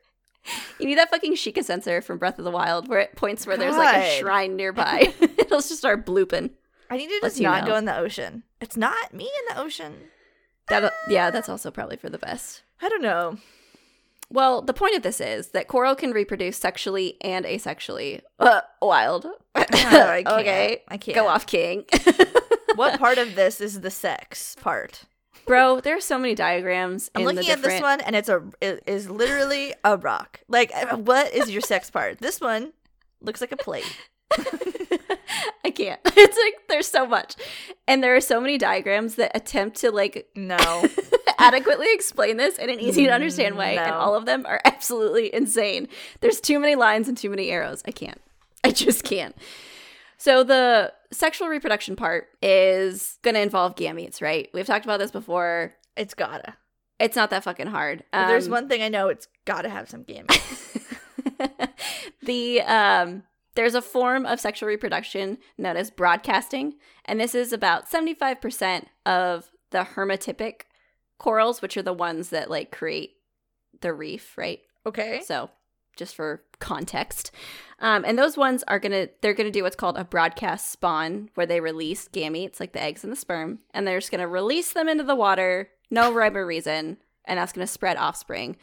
You 0.79 0.87
need 0.87 0.99
that 0.99 1.11
fucking 1.11 1.35
Sheikah 1.35 1.65
sensor 1.65 2.01
from 2.01 2.19
Breath 2.19 2.39
of 2.39 2.45
the 2.45 2.51
Wild 2.51 2.89
where 2.89 3.01
it 3.01 3.17
points 3.17 3.47
where 3.47 3.57
there's 3.57 3.77
like 3.77 3.97
a 3.97 4.19
shrine 4.19 4.57
nearby. 4.57 5.13
It'll 5.21 5.61
just 5.61 5.77
start 5.77 6.07
blooping. 6.07 6.51
I 6.91 6.97
need 6.97 7.09
to 7.09 7.21
just 7.23 7.41
not 7.41 7.65
know. 7.65 7.73
go 7.73 7.77
in 7.77 7.85
the 7.85 7.97
ocean. 7.97 8.43
It's 8.61 8.77
not 8.77 9.15
me 9.15 9.25
in 9.25 9.55
the 9.55 9.63
ocean. 9.63 9.95
That, 10.69 10.93
yeah, 11.09 11.31
that's 11.31 11.49
also 11.49 11.71
probably 11.71 11.97
for 11.97 12.09
the 12.09 12.19
best. 12.19 12.63
I 12.81 12.89
don't 12.89 13.03
know. 13.03 13.39
Well, 14.33 14.63
the 14.63 14.73
point 14.73 14.97
of 14.97 15.03
this 15.03 15.21
is 15.21 15.49
that 15.49 15.69
coral 15.69 15.95
can 15.97 16.13
reproduce 16.13 16.57
sexually 16.57 17.17
and 17.21 17.45
asexually. 17.45 18.23
Uh, 18.39 18.61
wild. 18.83 19.27
I 19.55 19.65
can't. 19.65 20.27
okay, 20.27 20.83
I 20.89 20.97
can't. 20.97 21.17
go 21.17 21.27
off, 21.27 21.47
King. 21.47 21.85
What 22.77 22.99
part 22.99 23.19
of 23.19 23.35
this 23.35 23.61
is 23.61 23.81
the 23.81 23.91
sex 23.91 24.57
part? 24.61 25.05
Bro, 25.47 25.81
there 25.81 25.97
are 25.97 26.01
so 26.01 26.19
many 26.19 26.35
diagrams. 26.35 27.11
I'm 27.15 27.23
in 27.23 27.27
looking 27.27 27.43
the 27.45 27.53
at 27.53 27.63
this 27.63 27.81
one 27.81 28.01
and 28.01 28.15
it's 28.15 28.29
a 28.29 28.43
it 28.61 28.83
is 28.87 29.11
literally 29.11 29.75
a 29.85 29.97
rock. 29.97 30.41
Like 30.49 30.73
uh, 30.75 30.97
what 30.97 31.33
is 31.33 31.51
your 31.51 31.63
sex 31.63 31.91
part? 31.91 32.19
This 32.19 32.41
one 32.41 32.73
looks 33.21 33.41
like 33.41 33.53
a 33.53 33.57
plate. 33.57 33.85
I 35.65 35.71
can't. 35.71 36.01
It's 36.17 36.37
like 36.37 36.69
there's 36.69 36.87
so 36.87 37.07
much, 37.07 37.35
and 37.89 38.03
there 38.03 38.15
are 38.15 38.21
so 38.21 38.41
many 38.41 38.59
diagrams 38.59 39.17
that 39.17 39.33
attempt 39.35 39.79
to 39.79 39.91
like 39.91 40.29
No. 40.35 40.59
adequately 41.39 41.87
explain 41.93 42.37
this 42.37 42.59
in 42.59 42.69
an 42.69 42.79
easy 42.79 43.07
to 43.07 43.11
understand 43.13 43.57
way, 43.57 43.79
and 43.79 43.93
all 43.93 44.15
of 44.15 44.27
them 44.27 44.45
are 44.47 44.61
absolutely 44.65 45.35
insane. 45.35 45.89
There's 46.21 46.41
too 46.41 46.59
many 46.59 46.75
lines 46.75 47.09
and 47.09 47.17
too 47.17 47.31
many 47.31 47.51
arrows. 47.51 47.83
I 47.87 47.93
can't. 47.93 48.21
I 48.63 48.71
just 48.71 49.05
can't. 49.05 49.35
So 50.19 50.45
the 50.45 50.93
sexual 51.13 51.49
reproduction 51.49 51.97
part 51.97 52.29
is 52.43 53.19
going 53.23 53.35
to 53.35 53.41
involve 53.41 53.75
gametes, 53.75 54.21
right? 54.23 54.49
We've 54.55 54.67
talked 54.67 54.85
about 54.85 54.99
this 55.01 55.11
before. 55.11 55.75
It's 55.97 56.15
gotta. 56.15 56.57
It's 56.99 57.17
not 57.17 57.31
that 57.31 57.45
fucking 57.45 57.69
hard. 57.69 58.01
If 58.13 58.29
there's 58.29 58.47
Um, 58.47 58.53
one 58.53 58.69
thing 58.69 58.83
I 58.83 58.89
know, 58.89 59.09
it's 59.09 59.27
gotta 59.45 59.69
have 59.71 59.89
some 59.89 60.05
gametes. 60.05 60.97
the 62.23 62.61
um 62.63 63.23
there's 63.57 63.75
a 63.75 63.83
form 63.83 64.27
of 64.27 64.39
sexual 64.39 64.69
reproduction 64.69 65.39
known 65.59 65.77
as 65.77 65.91
broadcasting, 65.91 66.75
and 67.05 67.21
this 67.21 67.35
is 67.35 67.53
about 67.53 67.91
75% 67.91 68.85
of 69.05 69.51
the 69.71 69.79
hermatypic 69.95 70.63
corals, 71.19 71.61
which 71.61 71.77
are 71.77 71.83
the 71.83 71.93
ones 71.93 72.31
that 72.31 72.49
like 72.49 72.71
create 72.71 73.15
the 73.81 73.93
reef, 73.93 74.39
right? 74.39 74.61
Okay. 74.87 75.21
So, 75.25 75.51
just 75.97 76.15
for 76.15 76.45
context, 76.61 77.33
um, 77.81 78.05
and 78.07 78.19
those 78.19 78.37
ones 78.37 78.63
are 78.69 78.79
gonna 78.79 79.09
they're 79.21 79.35
gonna 79.35 79.51
do 79.51 79.63
what's 79.63 79.77
called 79.77 79.97
a 79.99 80.05
broadcast 80.05 80.71
spawn, 80.71 81.31
where 81.35 81.47
they 81.47 81.61
release 81.61 82.09
gametes 82.09 82.61
like 82.61 82.73
the 82.73 82.83
eggs 82.83 83.03
and 83.05 83.13
the 83.13 83.17
sperm, 83.17 83.61
and 83.73 83.87
they're 83.87 83.99
just 84.01 84.11
gonna 84.11 84.29
release 84.29 84.73
them 84.73 84.89
into 84.89 85.05
the 85.05 85.15
water, 85.17 85.71
no 85.91 86.13
rhyme 86.13 86.37
or 86.37 86.47
reason, 86.47 86.99
and 87.25 87.39
that's 87.39 87.53
gonna 87.53 87.67
spread 87.67 87.97
offspring. 87.97 88.57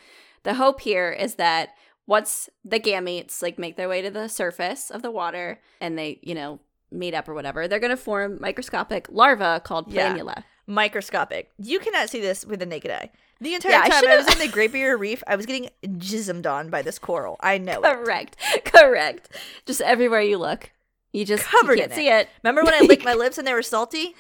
The 0.44 0.54
hope 0.56 0.82
here 0.82 1.12
is 1.12 1.36
that 1.36 1.70
once 2.06 2.50
the 2.64 2.80
gametes 2.80 3.42
like 3.42 3.60
make 3.60 3.76
their 3.76 3.90
way 3.90 4.02
to 4.02 4.10
the 4.10 4.28
surface 4.30 4.90
of 4.90 5.02
the 5.02 5.12
water 5.12 5.60
and 5.82 5.98
they 5.98 6.20
you 6.24 6.34
know 6.36 6.60
meet 6.92 7.14
up 7.14 7.28
or 7.28 7.34
whatever, 7.34 7.68
they're 7.68 7.80
gonna 7.80 7.98
form 7.98 8.38
microscopic 8.40 9.08
larvae 9.12 9.60
called 9.64 9.92
Yeah. 9.92 10.14
planula. 10.16 10.44
Microscopic. 10.70 11.50
You 11.58 11.80
cannot 11.80 12.10
see 12.10 12.22
this 12.22 12.46
with 12.46 12.60
the 12.60 12.66
naked 12.66 12.92
eye. 12.92 13.10
The 13.40 13.54
entire 13.56 13.72
Yeah, 13.72 13.82
I 13.84 13.90
time 13.90 13.92
I, 13.98 14.00
should've- 14.02 14.26
was 14.26 14.34
in 14.36 14.40
the 14.48 14.52
Great 14.54 14.72
Barrier 14.72 14.98
Reef, 14.98 15.24
I 15.28 15.36
was 15.36 15.46
getting 15.46 15.70
jismed 15.84 16.46
on 16.52 16.70
by 16.70 16.82
this 16.82 16.98
coral. 17.00 17.38
I 17.40 17.58
know 17.58 17.82
it. 17.82 17.84
Correct, 17.84 18.36
correct. 18.66 19.30
Just 19.66 19.82
everywhere 19.82 20.22
you 20.22 20.38
look, 20.38 20.72
you 21.14 21.24
just 21.26 21.44
you 21.52 21.60
Covered 21.60 21.78
can't 21.80 21.92
in 21.92 21.96
see 21.98 22.10
it. 22.10 22.30
Remember 22.44 22.64
when 22.64 22.74
I 22.74 22.86
licked 22.86 23.06
my 23.06 23.14
lips 23.16 23.38
and 23.38 23.46
they 23.48 23.54
were 23.54 23.62
salty? 23.62 24.16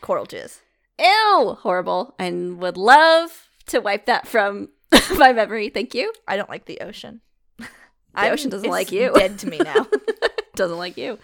Coral 0.00 0.26
jizz. 0.26 0.60
Ew, 0.98 1.56
horrible. 1.60 2.14
And 2.18 2.58
would 2.58 2.76
love 2.76 3.48
to 3.66 3.80
wipe 3.80 4.06
that 4.06 4.26
from 4.28 4.68
my 5.16 5.32
memory. 5.32 5.68
Thank 5.68 5.94
you. 5.94 6.12
I 6.28 6.36
don't 6.36 6.50
like 6.50 6.66
the 6.66 6.80
ocean. 6.80 7.20
The 7.58 8.28
ocean 8.30 8.50
doesn't 8.50 8.68
like 8.68 8.90
you. 8.92 9.12
Dead 9.14 9.38
to 9.38 9.46
me 9.48 9.58
now. 9.58 9.86
Doesn't 10.56 10.78
like 10.78 10.96
you. 10.96 11.18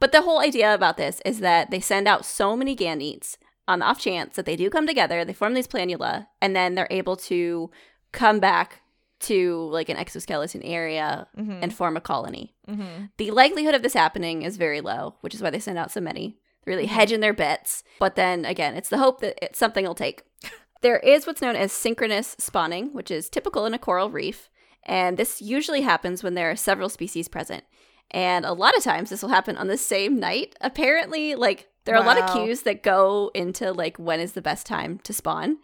But 0.00 0.12
the 0.12 0.22
whole 0.22 0.40
idea 0.40 0.74
about 0.74 0.96
this 0.96 1.20
is 1.24 1.40
that 1.40 1.70
they 1.70 1.78
send 1.78 2.08
out 2.08 2.24
so 2.24 2.56
many 2.56 2.74
gametes 2.74 3.36
on 3.68 3.78
the 3.78 3.84
off 3.86 4.00
chance 4.00 4.36
that 4.36 4.46
they 4.46 4.56
do 4.56 4.68
come 4.70 4.86
together, 4.86 5.24
they 5.24 5.32
form 5.32 5.54
these 5.54 5.68
planula, 5.68 6.26
and 6.40 6.54
then 6.56 6.74
they're 6.74 6.88
able 6.90 7.16
to 7.16 7.70
come 8.12 8.40
back 8.40 8.82
to 9.20 9.68
like 9.70 9.88
an 9.88 9.96
exoskeleton 9.96 10.62
area 10.62 11.28
Mhm. 11.38 11.60
and 11.62 11.72
form 11.72 11.96
a 11.96 12.00
colony. 12.00 12.54
mm-hmm. 12.68 13.04
The 13.18 13.30
likelihood 13.30 13.74
of 13.74 13.82
this 13.82 13.94
happening 13.94 14.42
is 14.42 14.56
very 14.56 14.80
low, 14.80 15.14
which 15.20 15.34
is 15.34 15.40
why 15.42 15.50
they 15.50 15.60
send 15.60 15.78
out 15.78 15.92
so 15.92 16.00
many. 16.00 16.38
They're 16.64 16.74
really 16.74 16.86
hedging 16.86 17.20
their 17.20 17.32
bets. 17.32 17.84
But 18.00 18.16
then 18.16 18.44
again, 18.44 18.74
it's 18.76 18.88
the 18.88 18.98
hope 18.98 19.20
that 19.20 19.38
it, 19.42 19.56
something 19.56 19.84
will 19.86 19.94
take. 19.94 20.22
There 20.82 20.98
is 20.98 21.28
what's 21.28 21.40
known 21.40 21.54
as 21.54 21.70
synchronous 21.72 22.34
spawning, 22.40 22.92
which 22.92 23.12
is 23.12 23.28
typical 23.28 23.66
in 23.66 23.72
a 23.74 23.78
coral 23.78 24.10
reef. 24.10 24.50
And 24.82 25.16
this 25.16 25.40
usually 25.40 25.82
happens 25.82 26.24
when 26.24 26.34
there 26.34 26.50
are 26.50 26.56
several 26.56 26.88
species 26.88 27.28
present. 27.28 27.62
And 28.10 28.44
a 28.44 28.52
lot 28.52 28.76
of 28.76 28.82
times 28.82 29.08
this 29.10 29.22
will 29.22 29.28
happen 29.28 29.56
on 29.56 29.68
the 29.68 29.78
same 29.78 30.18
night. 30.18 30.56
Apparently, 30.60 31.36
like 31.36 31.68
there 31.84 31.96
are 31.96 32.02
a 32.02 32.06
lot 32.06 32.18
of 32.20 32.30
cues 32.32 32.62
that 32.62 32.82
go 32.82 33.30
into 33.34 33.72
like 33.72 33.96
when 33.98 34.20
is 34.20 34.32
the 34.32 34.42
best 34.42 34.66
time 34.66 34.98
to 35.04 35.12
spawn. 35.12 35.58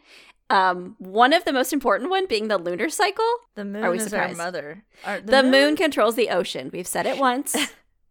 Um, 0.50 0.96
one 0.98 1.32
of 1.34 1.44
the 1.44 1.52
most 1.52 1.72
important 1.74 2.08
one 2.10 2.26
being 2.26 2.48
the 2.48 2.56
lunar 2.58 2.88
cycle. 2.88 3.28
The 3.54 3.64
moon 3.66 3.84
Are 3.84 3.90
we 3.90 3.98
is 3.98 4.04
surprised? 4.04 4.38
our 4.40 4.46
mother. 4.46 4.84
Our- 5.04 5.20
The, 5.20 5.42
moon? 5.42 5.76
controls 5.76 6.14
the 6.16 6.30
ocean. 6.30 6.70
We've 6.72 6.86
said 6.86 7.04
it 7.04 7.18
once, 7.30 7.54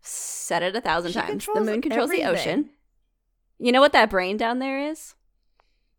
said 0.01 0.61
it 0.63 0.75
a 0.75 0.81
thousand 0.81 1.13
She 1.13 1.19
times. 1.19 1.47
The 1.51 1.61
moon 1.61 1.81
controls 1.81 2.11
the 2.11 2.23
ocean. 2.25 2.69
You 3.59 3.71
know 3.71 3.81
what 3.81 3.93
that 3.93 4.11
brain 4.11 4.37
down 4.37 4.59
there 4.59 4.79
is? 4.79 5.15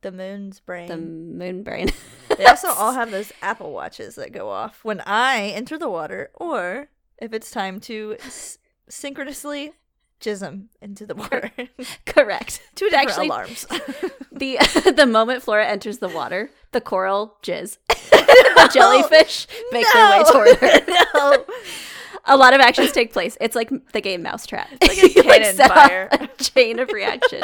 The 0.02 0.12
moon's 0.12 0.60
brain. 0.60 0.86
The 0.86 0.96
moon 0.96 1.62
brain. 1.64 1.90
They 2.38 2.46
also 2.46 2.68
all 2.68 2.92
have 3.00 3.10
those 3.10 3.32
Apple 3.42 3.72
watches 3.72 4.14
that 4.14 4.30
go 4.30 4.48
off 4.48 4.84
when 4.84 5.00
I 5.04 5.48
enter 5.56 5.76
the 5.76 5.88
water, 5.90 6.30
or 6.34 6.88
if 7.20 7.32
it's 7.32 7.50
time 7.50 7.80
to 7.80 8.14
s- 8.24 8.58
synchronously 8.88 9.72
jism 10.20 10.66
into 10.80 11.06
the 11.06 11.14
water. 11.14 11.50
Correct. 12.06 12.60
Two 12.74 12.88
different 12.90 13.08
Actually, 13.10 13.28
alarms. 13.28 13.66
the 14.32 14.92
the 14.96 15.06
moment 15.06 15.42
Flora 15.42 15.66
enters 15.66 15.98
the 15.98 16.08
water, 16.08 16.50
the 16.72 16.80
coral 16.80 17.36
jizz, 17.42 17.78
the 17.88 18.70
jellyfish 18.72 19.46
make 19.72 19.86
their 19.92 20.10
way 20.10 20.24
toward 20.30 20.56
her. 20.56 21.04
no. 21.14 21.44
A 22.24 22.36
lot 22.36 22.52
of 22.52 22.60
actions 22.60 22.92
take 22.92 23.12
place. 23.12 23.38
It's 23.40 23.56
like 23.56 23.70
the 23.92 24.00
game 24.02 24.22
Mousetrap. 24.22 24.68
It's 24.82 24.88
like 24.88 25.16
a 25.16 25.22
cannon 25.22 25.54
set 25.56 25.68
fire. 25.72 26.08
a 26.10 26.26
chain 26.42 26.78
of 26.78 26.90
reaction. 26.92 27.42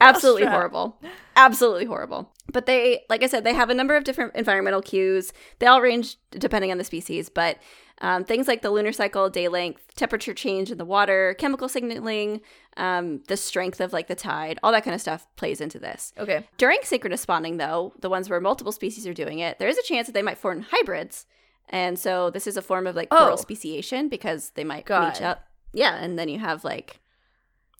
Absolutely 0.00 0.44
Mousetrap. 0.44 0.54
horrible. 0.58 0.98
Absolutely 1.36 1.84
horrible. 1.84 2.32
But 2.50 2.64
they, 2.64 3.04
like 3.10 3.22
I 3.22 3.26
said, 3.26 3.44
they 3.44 3.52
have 3.52 3.68
a 3.68 3.74
number 3.74 3.96
of 3.96 4.04
different 4.04 4.34
environmental 4.34 4.80
cues. 4.80 5.32
They 5.58 5.66
all 5.66 5.82
range 5.82 6.16
depending 6.30 6.70
on 6.70 6.78
the 6.78 6.84
species, 6.84 7.28
but 7.28 7.58
um, 8.00 8.24
things 8.24 8.46
like 8.48 8.62
the 8.62 8.70
lunar 8.70 8.92
cycle, 8.92 9.28
day 9.28 9.48
length, 9.48 9.94
temperature 9.96 10.32
change 10.34 10.70
in 10.70 10.78
the 10.78 10.84
water, 10.84 11.34
chemical 11.38 11.68
signaling, 11.68 12.40
um, 12.76 13.22
the 13.28 13.36
strength 13.36 13.80
of 13.80 13.92
like 13.92 14.06
the 14.06 14.14
tide, 14.14 14.58
all 14.62 14.70
that 14.72 14.84
kind 14.84 14.94
of 14.94 15.00
stuff 15.00 15.26
plays 15.36 15.60
into 15.60 15.78
this. 15.78 16.12
Okay. 16.18 16.46
During 16.58 16.78
synchronous 16.82 17.22
spawning, 17.22 17.56
though, 17.56 17.92
the 18.00 18.08
ones 18.08 18.30
where 18.30 18.40
multiple 18.40 18.72
species 18.72 19.06
are 19.06 19.14
doing 19.14 19.40
it, 19.40 19.58
there 19.58 19.68
is 19.68 19.78
a 19.78 19.82
chance 19.82 20.06
that 20.06 20.12
they 20.12 20.22
might 20.22 20.38
form 20.38 20.64
hybrids. 20.70 21.26
And 21.68 21.98
so 21.98 22.30
this 22.30 22.46
is 22.46 22.56
a 22.56 22.62
form 22.62 22.86
of 22.86 22.94
like 22.96 23.08
Oh. 23.10 23.16
coral 23.18 23.36
speciation 23.36 24.08
because 24.08 24.50
they 24.50 24.64
might 24.64 24.84
God. 24.86 25.12
reach 25.14 25.22
up. 25.22 25.44
Yeah, 25.72 25.96
and 25.96 26.18
then 26.18 26.28
you 26.28 26.38
have 26.38 26.64
like 26.64 27.00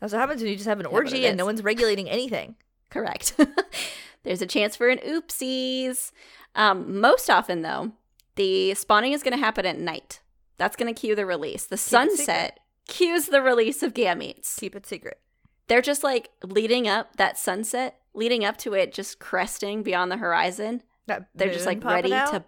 That's 0.01 0.13
what 0.13 0.19
happens 0.21 0.43
when 0.43 0.51
you 0.51 0.57
just 0.57 0.69
have 0.69 0.81
an 0.81 0.87
orgy 0.87 1.27
and 1.27 1.37
no 1.39 1.45
one's 1.47 1.63
regulating 1.63 2.09
anything. 2.11 2.57
correct. 2.91 3.35
There's 4.25 4.43
a 4.43 4.47
chance 4.47 4.75
for 4.77 4.89
an 4.89 4.99
oopsies. 4.99 6.11
Um, 6.55 7.01
most 7.01 7.31
often, 7.31 7.63
though, 7.63 7.93
the 8.39 8.73
spawning 8.75 9.13
is 9.13 9.23
going 9.23 9.37
to 9.37 9.45
happen 9.45 9.67
at 9.67 9.79
night. 9.79 10.21
That's 10.57 10.75
going 10.77 10.93
to 10.93 10.99
cue 10.99 11.15
the 11.15 11.27
release. 11.27 11.67
The 11.67 11.77
secret. 11.77 12.17
sunset 12.17 12.61
cues 12.89 13.27
the 13.27 13.43
release 13.43 13.83
of 13.83 13.93
gametes. 13.93 14.59
Keep 14.59 14.75
it 14.75 14.87
secret. 14.87 15.19
They're 15.67 15.83
just 15.83 16.03
like 16.03 16.31
leading 16.43 16.89
up 16.89 17.17
that 17.17 17.37
sunset, 17.37 18.01
leading 18.15 18.45
up 18.45 18.57
to 18.59 18.73
it, 18.73 18.95
just 18.95 19.19
cresting 19.19 19.83
beyond 19.83 20.11
the 20.11 20.17
horizon. 20.17 20.83
That 21.07 21.29
They're 21.35 21.53
just 21.53 21.67
like 21.67 21.85
ready 21.85 22.13
out? 22.15 22.31
to 22.33 22.45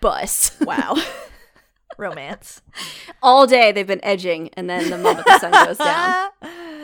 bust. 0.00 0.60
Wow. 0.64 0.96
Romance. 1.98 2.60
All 3.22 3.46
day 3.46 3.70
they've 3.70 3.86
been 3.86 4.04
edging, 4.04 4.50
and 4.54 4.68
then 4.68 4.90
the 4.90 4.98
moment 4.98 5.26
the 5.26 5.38
sun 5.38 5.52
goes 5.66 5.78
down, 5.78 6.30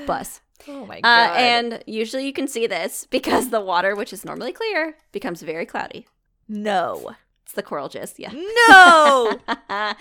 bust. 0.06 0.40
Oh 0.68 0.86
my 0.86 0.98
Uh, 0.98 1.00
god. 1.02 1.36
and 1.38 1.82
usually 1.86 2.24
you 2.26 2.32
can 2.32 2.46
see 2.46 2.66
this 2.68 3.06
because 3.10 3.50
the 3.50 3.60
water, 3.60 3.96
which 3.96 4.12
is 4.12 4.24
normally 4.24 4.52
clear, 4.52 4.94
becomes 5.10 5.42
very 5.42 5.66
cloudy. 5.66 6.06
no. 6.48 7.10
It's 7.50 7.56
the 7.56 7.64
coral 7.64 7.88
gist, 7.88 8.20
yeah. 8.20 8.30
No. 8.68 9.40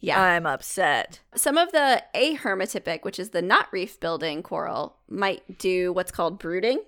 yeah. 0.00 0.20
I'm 0.20 0.44
upset. 0.44 1.20
Some 1.36 1.56
of 1.56 1.70
the 1.70 2.02
ahermatypic, 2.16 3.04
which 3.04 3.20
is 3.20 3.30
the 3.30 3.42
not 3.42 3.68
reef 3.72 4.00
building 4.00 4.42
coral, 4.42 4.96
might 5.08 5.58
do 5.60 5.92
what's 5.92 6.10
called 6.10 6.40
brooding. 6.40 6.80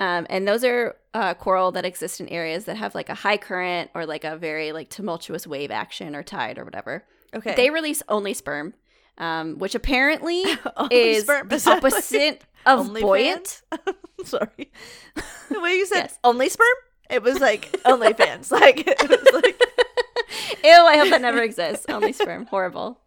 Um, 0.00 0.26
and 0.28 0.48
those 0.48 0.64
are 0.64 0.96
uh, 1.14 1.34
coral 1.34 1.70
that 1.72 1.84
exist 1.84 2.20
in 2.20 2.26
areas 2.30 2.64
that 2.64 2.78
have 2.78 2.96
like 2.96 3.08
a 3.08 3.14
high 3.14 3.36
current 3.36 3.92
or 3.94 4.06
like 4.06 4.24
a 4.24 4.36
very 4.36 4.72
like 4.72 4.90
tumultuous 4.90 5.46
wave 5.46 5.70
action 5.70 6.16
or 6.16 6.24
tide 6.24 6.58
or 6.58 6.64
whatever. 6.64 7.04
Okay. 7.32 7.54
They 7.54 7.70
release 7.70 8.02
only 8.08 8.34
sperm, 8.34 8.74
um, 9.18 9.56
which 9.58 9.76
apparently 9.76 10.42
is 10.90 11.22
sperm. 11.22 11.46
the 11.46 11.58
that 11.58 11.66
like 11.66 11.76
opposite 11.84 12.42
of 12.66 12.92
buoyant. 12.92 13.62
Sorry. 14.24 14.72
The 15.48 15.60
way 15.60 15.74
you 15.76 15.86
said 15.86 16.00
Yes. 16.06 16.18
only 16.24 16.48
sperm, 16.48 16.66
it 17.10 17.22
was 17.22 17.40
like 17.40 17.74
only 17.84 18.12
fans. 18.12 18.50
Like 18.60 18.84
it 18.86 19.08
was 19.08 19.42
like 19.42 19.60
Ew, 20.64 20.70
I 20.70 20.96
hope 20.98 21.10
that 21.10 21.22
never 21.22 21.42
exists. 21.42 21.86
Only 21.88 22.12
sperm. 22.12 22.46
Horrible. 22.46 23.00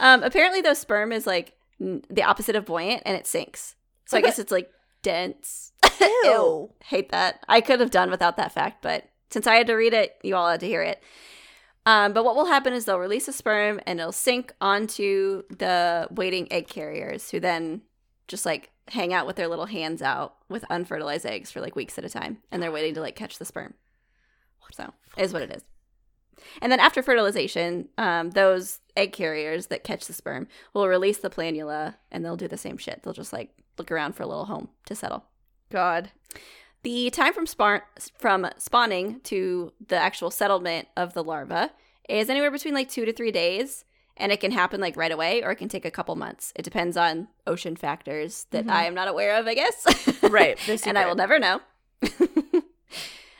Um, 0.00 0.22
apparently, 0.22 0.60
though, 0.60 0.74
sperm 0.74 1.12
is 1.12 1.26
like 1.26 1.54
n- 1.80 2.02
the 2.10 2.22
opposite 2.22 2.56
of 2.56 2.66
buoyant 2.66 3.02
and 3.06 3.16
it 3.16 3.26
sinks. 3.26 3.74
So 4.06 4.16
I 4.16 4.20
guess 4.20 4.38
it's 4.38 4.52
like 4.52 4.70
dense. 5.02 5.72
Ew. 6.00 6.70
Hate 6.84 7.10
that. 7.10 7.44
I 7.48 7.60
could 7.60 7.80
have 7.80 7.90
done 7.90 8.10
without 8.10 8.36
that 8.36 8.52
fact, 8.52 8.82
but 8.82 9.08
since 9.30 9.46
I 9.46 9.54
had 9.56 9.66
to 9.68 9.74
read 9.74 9.94
it, 9.94 10.16
you 10.22 10.36
all 10.36 10.48
had 10.48 10.60
to 10.60 10.66
hear 10.66 10.82
it. 10.82 11.02
Um, 11.86 12.12
but 12.12 12.24
what 12.24 12.34
will 12.34 12.46
happen 12.46 12.72
is 12.72 12.84
they'll 12.84 12.98
release 12.98 13.28
a 13.28 13.32
sperm 13.32 13.80
and 13.86 14.00
it'll 14.00 14.12
sink 14.12 14.52
onto 14.60 15.42
the 15.48 16.08
waiting 16.10 16.50
egg 16.52 16.66
carriers 16.68 17.30
who 17.30 17.38
then 17.38 17.82
just 18.26 18.44
like 18.44 18.70
hang 18.88 19.12
out 19.12 19.26
with 19.26 19.36
their 19.36 19.48
little 19.48 19.66
hands 19.66 20.02
out 20.02 20.36
with 20.48 20.64
unfertilized 20.70 21.26
eggs 21.26 21.50
for 21.50 21.60
like 21.60 21.76
weeks 21.76 21.98
at 21.98 22.04
a 22.04 22.08
time. 22.08 22.38
And 22.50 22.62
they're 22.62 22.72
waiting 22.72 22.94
to 22.94 23.00
like 23.00 23.16
catch 23.16 23.38
the 23.38 23.44
sperm. 23.44 23.74
So 24.72 24.92
is 25.16 25.32
what 25.32 25.42
it 25.42 25.52
is. 25.52 25.62
And 26.60 26.70
then 26.70 26.80
after 26.80 27.02
fertilization, 27.02 27.88
um, 27.98 28.30
those 28.30 28.80
egg 28.96 29.12
carriers 29.12 29.66
that 29.68 29.84
catch 29.84 30.06
the 30.06 30.12
sperm 30.12 30.48
will 30.74 30.88
release 30.88 31.18
the 31.18 31.30
planula 31.30 31.94
and 32.10 32.24
they'll 32.24 32.36
do 32.36 32.48
the 32.48 32.56
same 32.56 32.76
shit. 32.76 33.02
They'll 33.02 33.12
just 33.12 33.32
like 33.32 33.50
look 33.78 33.90
around 33.90 34.14
for 34.14 34.22
a 34.22 34.26
little 34.26 34.46
home 34.46 34.68
to 34.86 34.94
settle. 34.94 35.24
God. 35.70 36.10
The 36.82 37.10
time 37.10 37.32
from 37.32 37.46
spawn 37.46 37.80
from 38.16 38.48
spawning 38.58 39.20
to 39.24 39.72
the 39.84 39.96
actual 39.96 40.30
settlement 40.30 40.86
of 40.96 41.14
the 41.14 41.24
larva 41.24 41.72
is 42.08 42.30
anywhere 42.30 42.50
between 42.50 42.74
like 42.74 42.88
two 42.88 43.04
to 43.04 43.12
three 43.12 43.32
days, 43.32 43.84
and 44.16 44.32
it 44.32 44.40
can 44.40 44.50
happen 44.52 44.80
like 44.80 44.96
right 44.96 45.12
away, 45.12 45.42
or 45.42 45.50
it 45.50 45.56
can 45.56 45.68
take 45.68 45.84
a 45.84 45.90
couple 45.90 46.16
months. 46.16 46.52
It 46.56 46.62
depends 46.62 46.96
on 46.96 47.28
ocean 47.46 47.76
factors 47.76 48.46
that 48.50 48.66
Mhm. 48.66 48.70
I 48.70 48.84
am 48.86 48.94
not 48.94 49.08
aware 49.08 49.36
of, 49.36 49.46
I 49.46 49.54
guess. 49.54 49.86
Right. 50.22 50.58
And 50.86 50.98
I 50.98 51.06
will 51.06 51.14
never 51.14 51.38
know. 51.38 51.60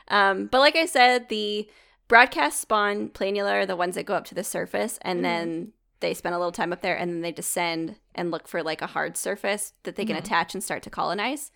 um, 0.09 0.47
but 0.47 0.61
like 0.61 0.77
I 0.77 0.87
said, 0.87 1.29
the 1.29 1.69
broadcast 2.09 2.61
spawn 2.61 3.09
planula 3.11 3.53
are 3.53 3.67
the 3.67 3.77
ones 3.77 3.95
that 3.97 4.07
go 4.07 4.15
up 4.15 4.25
to 4.27 4.35
the 4.35 4.45
surface 4.45 4.99
and 5.03 5.21
Mhm. 5.21 5.23
then 5.23 5.73
they 6.01 6.15
spend 6.15 6.35
a 6.35 6.39
little 6.39 6.53
time 6.53 6.73
up 6.73 6.83
there 6.83 6.97
and 6.97 7.11
then 7.11 7.21
they 7.23 7.33
descend 7.33 7.97
and 8.15 8.31
look 8.31 8.47
for 8.47 8.63
like 8.63 8.83
a 8.83 8.87
hard 8.87 9.17
surface 9.17 9.73
that 9.85 9.97
they 9.97 10.05
can 10.05 10.15
Mhm. 10.15 10.21
attach 10.21 10.55
and 10.55 10.63
start 10.63 10.83
to 10.85 10.91
colonize. 10.91 11.51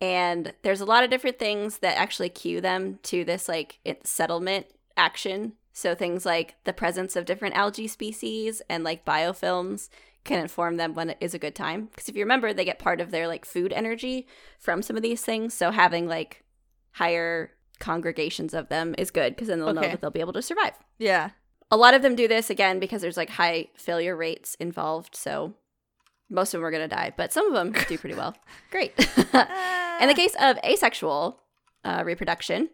And 0.00 0.54
there's 0.62 0.80
a 0.80 0.84
lot 0.86 1.04
of 1.04 1.10
different 1.10 1.38
things 1.38 1.78
that 1.78 1.96
actually 1.96 2.30
cue 2.30 2.60
them 2.60 2.98
to 3.04 3.24
this 3.24 3.48
like 3.48 3.78
settlement 4.04 4.66
action. 4.96 5.52
So 5.72 5.94
things 5.94 6.26
like 6.26 6.56
the 6.64 6.72
presence 6.72 7.16
of 7.16 7.24
different 7.24 7.56
algae 7.56 7.86
species 7.86 8.60
and 8.68 8.84
like 8.84 9.04
biofilms 9.04 9.88
can 10.24 10.40
inform 10.40 10.76
them 10.76 10.94
when 10.94 11.10
it 11.10 11.18
is 11.20 11.34
a 11.34 11.38
good 11.38 11.54
time. 11.54 11.86
Because 11.86 12.08
if 12.08 12.16
you 12.16 12.22
remember, 12.22 12.52
they 12.52 12.64
get 12.64 12.78
part 12.78 13.00
of 13.00 13.10
their 13.10 13.26
like 13.26 13.44
food 13.44 13.72
energy 13.72 14.26
from 14.58 14.82
some 14.82 14.96
of 14.96 15.02
these 15.02 15.22
things. 15.22 15.54
So 15.54 15.70
having 15.70 16.06
like 16.06 16.44
higher 16.92 17.52
congregations 17.78 18.52
of 18.52 18.68
them 18.68 18.94
is 18.98 19.10
good 19.10 19.34
because 19.34 19.48
then 19.48 19.58
they'll 19.60 19.72
know 19.72 19.80
that 19.80 20.00
they'll 20.00 20.10
be 20.10 20.20
able 20.20 20.34
to 20.34 20.42
survive. 20.42 20.74
Yeah. 20.98 21.30
A 21.70 21.76
lot 21.76 21.94
of 21.94 22.02
them 22.02 22.14
do 22.14 22.28
this 22.28 22.50
again 22.50 22.78
because 22.78 23.00
there's 23.00 23.16
like 23.16 23.30
high 23.30 23.68
failure 23.74 24.16
rates 24.16 24.56
involved. 24.56 25.16
So 25.16 25.54
most 26.28 26.52
of 26.52 26.58
them 26.58 26.66
are 26.66 26.70
going 26.70 26.88
to 26.88 26.94
die, 26.94 27.12
but 27.16 27.32
some 27.32 27.46
of 27.46 27.54
them 27.54 27.72
do 27.88 27.98
pretty 27.98 28.16
well. 28.16 28.36
Great. 28.70 28.92
In 30.00 30.08
the 30.08 30.14
case 30.14 30.34
of 30.40 30.58
asexual 30.64 31.40
uh, 31.84 32.02
reproduction, 32.04 32.68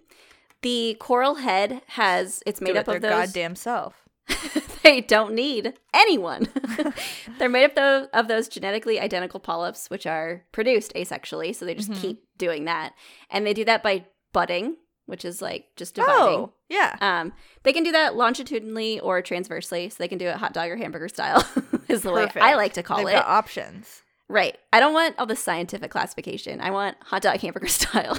the 0.67 0.97
coral 0.99 1.37
head 1.37 1.81
has 1.87 2.43
it's 2.45 2.61
made 2.61 2.73
Do 2.73 2.79
up 2.81 2.89
it 2.89 2.97
of 2.97 3.03
their 3.03 3.11
those. 3.13 3.27
goddamn 3.29 3.55
self. 3.55 4.03
they 4.83 5.01
don't 5.01 5.33
need 5.35 5.75
anyone. 5.95 6.49
They're 7.39 7.49
made 7.49 7.71
up 7.79 8.09
of 8.13 8.27
those 8.27 8.49
genetically 8.49 8.99
identical 8.99 9.39
polyps, 9.39 9.89
which 9.91 10.07
are 10.07 10.43
produced 10.51 10.93
asexually. 10.95 11.55
So 11.55 11.65
they 11.65 11.75
just 11.77 11.91
Mhm. 11.93 12.01
keep 12.01 12.25
doing 12.37 12.65
that, 12.65 12.95
and 13.31 13.47
they 13.47 13.55
do 13.55 13.65
that 13.67 13.85
by 13.85 14.07
budding, 14.33 14.77
which 15.07 15.25
is 15.25 15.41
like 15.41 15.67
just 15.77 15.95
dividing. 15.95 16.39
Oh, 16.41 16.53
yeah. 16.69 16.97
Um, 17.01 17.33
they 17.63 17.73
can 17.73 17.85
do 17.85 17.93
that 17.93 18.17
longitudinally 18.17 18.99
or 18.99 19.23
transversely, 19.23 19.89
so 19.89 19.97
they 20.01 20.09
can 20.09 20.19
do 20.19 20.27
it 20.27 20.37
hot 20.37 20.53
dog 20.53 20.69
or 20.71 20.77
hamburger 20.77 21.09
style. 21.09 21.45
is 21.89 22.03
the 22.03 22.11
way 22.13 22.27
I 22.35 22.55
like 22.57 22.73
to 22.73 22.83
call 22.83 22.99
They've 23.05 23.15
it. 23.15 23.25
options. 23.25 24.03
Right. 24.29 24.59
I 24.73 24.81
don't 24.81 24.93
want 24.93 25.15
all 25.21 25.27
the 25.27 25.37
scientific 25.37 25.93
classification. 25.93 26.61
I 26.61 26.73
want 26.73 26.97
hot 27.03 27.23
dog 27.23 27.39
hamburger 27.39 27.69
style. 27.69 28.19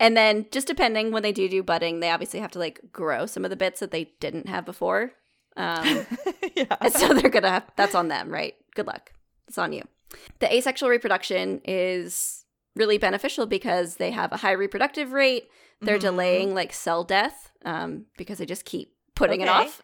And 0.00 0.16
then 0.16 0.46
just 0.50 0.66
depending 0.66 1.10
when 1.12 1.22
they 1.22 1.32
do 1.32 1.48
do 1.48 1.62
budding, 1.62 2.00
they 2.00 2.10
obviously 2.10 2.40
have 2.40 2.50
to 2.52 2.58
like 2.58 2.80
grow 2.92 3.26
some 3.26 3.44
of 3.44 3.50
the 3.50 3.56
bits 3.56 3.80
that 3.80 3.90
they 3.90 4.12
didn't 4.20 4.48
have 4.48 4.64
before. 4.64 5.12
Um, 5.56 6.06
yeah. 6.56 6.88
so 6.88 7.14
they're 7.14 7.30
gonna 7.30 7.50
have 7.50 7.66
that's 7.76 7.94
on 7.94 8.08
them, 8.08 8.30
right? 8.30 8.54
Good 8.74 8.86
luck. 8.86 9.12
It's 9.48 9.58
on 9.58 9.72
you. 9.72 9.82
The 10.40 10.52
asexual 10.54 10.88
reproduction 10.90 11.60
is 11.64 12.44
really 12.74 12.98
beneficial 12.98 13.46
because 13.46 13.96
they 13.96 14.10
have 14.10 14.32
a 14.32 14.36
high 14.38 14.52
reproductive 14.52 15.12
rate. 15.12 15.48
They're 15.80 15.96
Mhm. 15.98 16.00
delaying 16.12 16.54
like 16.54 16.72
cell 16.72 17.04
death 17.04 17.50
um, 17.64 18.06
because 18.18 18.38
they 18.38 18.46
just 18.46 18.64
keep 18.64 18.94
putting 19.14 19.40
it 19.40 19.48
off. 19.48 19.80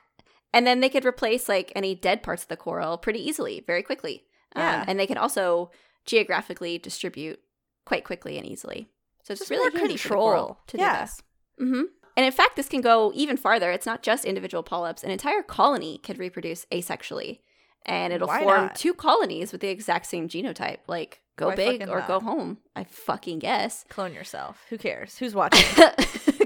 And 0.52 0.66
then 0.66 0.80
they 0.80 0.90
could 0.90 1.06
replace 1.06 1.48
like 1.48 1.72
any 1.74 1.94
dead 1.94 2.22
parts 2.22 2.42
of 2.42 2.48
the 2.48 2.56
coral 2.56 2.98
pretty 2.98 3.26
easily, 3.26 3.64
very 3.66 3.82
quickly. 3.82 4.24
Yeah. 4.54 4.82
Um, 4.82 4.84
and 4.88 5.00
they 5.00 5.06
can 5.06 5.16
also 5.16 5.70
geographically 6.04 6.76
distribute 6.78 7.40
quite 7.86 8.04
quickly 8.04 8.36
and 8.36 8.46
easily. 8.46 8.90
So 9.22 9.32
it's 9.32 9.40
Just 9.40 9.50
really 9.50 9.70
control. 9.88 10.58
to 10.68 10.78
Yeah. 10.78 10.94
do 10.94 11.00
this. 11.00 11.22
hmm 11.58 11.82
And 12.16 12.26
in 12.26 12.32
fact, 12.32 12.56
this 12.56 12.68
can 12.68 12.80
go 12.80 13.10
even 13.14 13.36
farther. 13.36 13.70
It's 13.70 13.86
not 13.86 14.02
just 14.02 14.24
individual 14.24 14.62
polyps. 14.62 15.02
An 15.04 15.10
entire 15.10 15.42
colony 15.42 15.98
can 15.98 16.16
reproduce 16.18 16.66
asexually, 16.66 17.38
and 17.86 18.12
it'll 18.12 18.28
Why 18.28 18.42
form 18.42 18.60
not? 18.66 18.74
two 18.74 18.92
colonies 18.94 19.52
with 19.52 19.60
the 19.60 19.68
exact 19.68 20.06
same 20.06 20.28
genotype. 20.28 20.78
Like, 20.88 21.20
go 21.36 21.48
Why 21.48 21.54
big 21.56 21.88
or 21.88 22.02
go 22.06 22.20
home. 22.20 22.58
I 22.76 22.84
fucking 22.84 23.38
guess. 23.38 23.84
Clone 23.88 24.12
yourself. 24.12 24.62
Who 24.70 24.76
cares? 24.78 25.16
Who's 25.18 25.34
watching? 25.42 25.64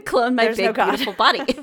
Clone 0.05 0.35
my 0.37 0.45
There's 0.45 0.57
big, 0.59 0.75
God. 0.75 0.91
beautiful 0.91 1.15
body. 1.15 1.41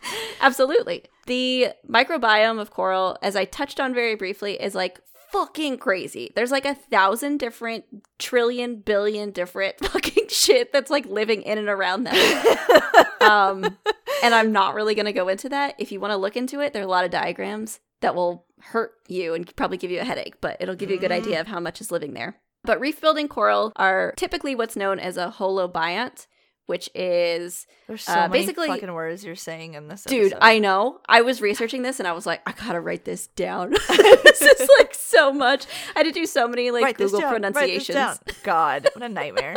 Absolutely. 0.40 1.04
The 1.26 1.70
microbiome 1.88 2.60
of 2.60 2.70
coral, 2.70 3.18
as 3.22 3.34
I 3.34 3.44
touched 3.44 3.80
on 3.80 3.92
very 3.94 4.14
briefly, 4.14 4.54
is 4.60 4.74
like 4.74 5.00
fucking 5.38 5.78
crazy. 5.78 6.32
There's 6.34 6.50
like 6.50 6.64
a 6.64 6.74
thousand 6.74 7.38
different 7.38 7.84
trillion 8.18 8.76
billion 8.76 9.30
different 9.30 9.78
fucking 9.84 10.28
shit 10.28 10.72
that's 10.72 10.90
like 10.90 11.06
living 11.06 11.42
in 11.42 11.58
and 11.58 11.68
around 11.68 12.04
them. 12.04 12.14
um, 13.20 13.76
and 14.22 14.34
I'm 14.34 14.52
not 14.52 14.74
really 14.74 14.94
going 14.94 15.06
to 15.06 15.12
go 15.12 15.28
into 15.28 15.48
that. 15.50 15.74
If 15.78 15.92
you 15.92 16.00
want 16.00 16.12
to 16.12 16.16
look 16.16 16.36
into 16.36 16.60
it, 16.60 16.72
there 16.72 16.82
are 16.82 16.86
a 16.86 16.88
lot 16.88 17.04
of 17.04 17.10
diagrams 17.10 17.80
that 18.00 18.14
will 18.14 18.44
hurt 18.60 18.92
you 19.08 19.34
and 19.34 19.54
probably 19.56 19.76
give 19.76 19.90
you 19.90 20.00
a 20.00 20.04
headache, 20.04 20.40
but 20.40 20.56
it'll 20.60 20.74
give 20.74 20.90
you 20.90 20.96
a 20.96 21.00
good 21.00 21.10
Mm. 21.10 21.16
idea 21.22 21.40
of 21.40 21.46
how 21.46 21.60
much 21.60 21.80
is 21.80 21.90
living 21.90 22.14
there. 22.14 22.36
But 22.64 22.80
reef 22.80 23.00
building 23.00 23.28
coral 23.28 23.72
are 23.76 24.12
typically 24.16 24.54
what's 24.54 24.74
known 24.76 24.98
as 24.98 25.16
a 25.16 25.34
holobiont, 25.38 26.26
which 26.66 26.90
is 26.94 27.66
There's 27.86 28.02
so 28.02 28.12
Uh, 28.12 28.28
basically- 28.28 28.68
fucking 28.68 28.92
words 28.92 29.24
you're 29.24 29.34
saying 29.36 29.74
in 29.74 29.88
this. 29.88 30.02
Dude, 30.04 30.32
episode. 30.32 30.38
I 30.42 30.58
know. 30.58 31.00
I 31.08 31.22
was 31.22 31.40
researching 31.40 31.82
this 31.82 31.98
and 32.00 32.06
I 32.08 32.12
was 32.12 32.26
like, 32.26 32.42
I 32.46 32.52
gotta 32.52 32.80
write 32.80 33.04
this 33.04 33.28
down. 33.28 33.70
this 33.88 34.42
is 34.42 34.68
like 34.78 34.92
so 34.94 35.32
much. 35.32 35.66
I 35.94 36.00
had 36.00 36.04
to 36.04 36.12
do 36.12 36.26
so 36.26 36.46
many 36.48 36.70
like 36.70 36.84
Write 36.84 36.96
Google 36.98 37.20
down, 37.20 37.32
write 37.32 37.42
this 37.42 37.52
pronunciations. 37.52 37.94
down. 37.94 38.16
God, 38.42 38.88
what 38.94 39.02
a 39.04 39.08
nightmare. 39.12 39.54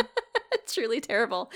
it's 0.53 0.77
really 0.77 1.01
terrible. 1.01 1.51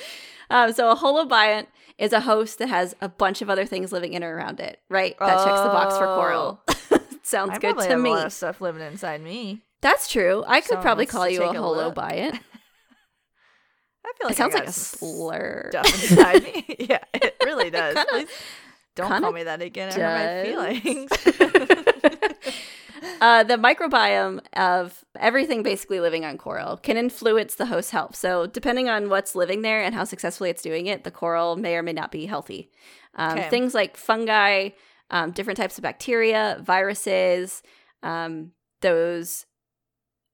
Um, 0.50 0.74
so 0.74 0.90
a 0.92 0.96
holobiont 0.96 1.68
is 1.98 2.12
a 2.14 2.22
host 2.22 2.58
that 2.60 2.70
has 2.70 2.96
a 3.02 3.08
bunch 3.10 3.42
of 3.42 3.50
other 3.50 3.66
things 3.66 3.92
living 3.92 4.14
in 4.14 4.24
or 4.24 4.36
around 4.36 4.60
it, 4.60 4.80
right? 4.90 5.16
That 5.20 5.46
checks 5.46 5.62
the 5.62 5.68
box 5.70 5.96
for 5.98 6.06
coral. 6.06 6.62
Sounds 7.24 7.52
I 7.52 7.58
good 7.60 7.78
to 7.78 7.88
have 7.88 8.00
me. 8.00 8.10
a 8.10 8.14
lot 8.14 8.26
of 8.26 8.34
stuff 8.34 8.60
living 8.60 8.82
inside 8.82 9.22
me. 9.22 9.62
That's 9.82 10.08
true. 10.10 10.44
I 10.48 10.60
could 10.62 10.70
Someone 10.70 10.84
probably 10.84 11.06
call 11.06 11.30
you 11.30 11.44
a 11.44 11.54
holobiont. 11.54 12.40
I 14.06 14.12
feel 14.18 14.28
like 14.28 14.34
It 14.34 14.38
sounds 14.38 14.54
like 14.54 14.68
a 14.68 14.72
slur. 14.72 15.68
Stuff 15.72 16.12
inside 16.12 16.44
me. 16.44 16.66
Yeah, 16.80 17.00
it 17.14 17.36
really 17.44 17.70
does. 17.80 17.96
kinda- 17.96 18.10
Please 18.12 18.30
don't 18.96 19.22
call 19.22 19.32
me 19.32 19.44
that 19.44 19.62
again. 19.62 19.90
I 19.90 19.94
hurt 19.94 20.56
my 20.56 20.80
feelings. 20.80 21.12
uh, 23.22 23.44
the 23.44 23.56
microbiome 23.56 24.40
of 24.56 25.04
everything 25.20 25.64
basically 25.64 26.00
living 26.00 26.26
on 26.26 26.38
coral 26.38 26.78
can 26.78 26.98
influence 26.98 27.56
the 27.56 27.66
host 27.68 27.92
health. 27.92 28.16
So, 28.16 28.46
depending 28.46 28.90
on 28.90 29.10
what's 29.10 29.36
living 29.36 29.62
there 29.62 29.82
and 29.84 29.96
how 29.96 30.04
successfully 30.04 30.50
it's 30.50 30.62
doing 30.62 30.88
it, 30.88 31.04
the 31.04 31.12
coral 31.12 31.56
may 31.56 31.76
or 31.76 31.84
may 31.84 31.94
not 31.94 32.12
be 32.12 32.26
healthy. 32.26 32.72
Um, 33.16 33.38
Okay. 33.40 33.50
Things 33.50 33.74
like 33.74 33.98
fungi, 33.98 34.70
um, 35.12 35.32
different 35.32 35.58
types 35.58 35.78
of 35.78 35.84
bacteria, 35.84 36.60
viruses, 36.64 37.62
um, 38.04 38.52
those 38.82 39.46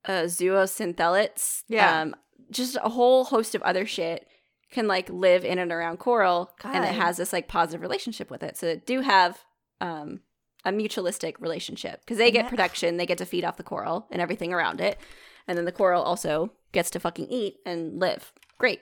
uh, 0.05 0.23
zooxanthellates, 0.23 1.63
Yeah. 1.67 2.01
um, 2.01 2.15
just 2.51 2.77
a 2.77 2.89
whole 2.89 3.25
host 3.25 3.55
of 3.55 3.61
other 3.63 3.85
shit 3.85 4.27
can 4.71 4.87
like 4.87 5.09
live 5.09 5.43
in 5.43 5.57
and 5.57 5.71
around 5.71 5.97
coral, 5.97 6.51
and 6.63 6.85
it 6.85 6.93
has 6.93 7.17
this 7.17 7.33
like 7.33 7.47
positive 7.47 7.81
relationship 7.81 8.29
with 8.29 8.43
it. 8.43 8.57
So, 8.57 8.67
they 8.67 8.77
do 8.77 9.01
have 9.01 9.43
um, 9.81 10.21
a 10.65 10.71
mutualistic 10.71 11.35
relationship 11.39 12.01
because 12.01 12.17
they 12.17 12.31
get 12.31 12.49
protection, 12.49 12.97
they 12.97 13.05
get 13.05 13.17
to 13.19 13.25
feed 13.25 13.45
off 13.45 13.57
the 13.57 13.63
coral 13.63 14.07
and 14.11 14.21
everything 14.21 14.53
around 14.53 14.81
it, 14.81 14.99
and 15.47 15.57
then 15.57 15.65
the 15.65 15.71
coral 15.71 16.03
also 16.03 16.51
gets 16.71 16.89
to 16.91 16.99
fucking 16.99 17.27
eat 17.29 17.57
and 17.65 17.99
live. 17.99 18.31
Great, 18.57 18.81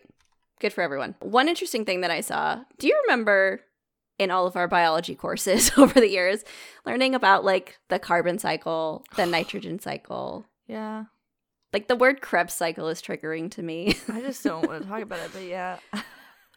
good 0.60 0.74
for 0.74 0.82
everyone. 0.82 1.16
One 1.22 1.48
interesting 1.48 1.86
thing 1.86 2.02
that 2.02 2.12
I 2.12 2.22
saw. 2.22 2.64
Do 2.80 2.88
you 2.88 3.00
remember 3.06 3.62
in 4.20 4.32
all 4.32 4.48
of 4.48 4.56
our 4.56 4.68
biology 4.68 5.16
courses 5.16 5.72
over 5.78 6.00
the 6.00 6.10
years, 6.10 6.44
learning 6.86 7.16
about 7.16 7.46
like 7.46 7.78
the 7.90 8.00
carbon 8.00 8.40
cycle, 8.40 9.06
the 9.16 9.26
nitrogen 9.28 9.80
cycle? 9.80 10.46
yeah, 10.68 11.06
Like 11.74 11.88
the 11.88 11.96
word 11.96 12.22
Krebs 12.22 12.54
cycle 12.54 12.88
is 12.88 13.02
triggering 13.02 13.52
to 13.52 13.62
me. 13.64 13.96
I 14.12 14.22
just 14.22 14.44
don't 14.44 14.66
want 14.68 14.82
to 14.84 14.88
talk 14.88 15.02
about 15.02 15.20
it. 15.20 15.32
But 15.34 15.44
yeah, 15.44 15.80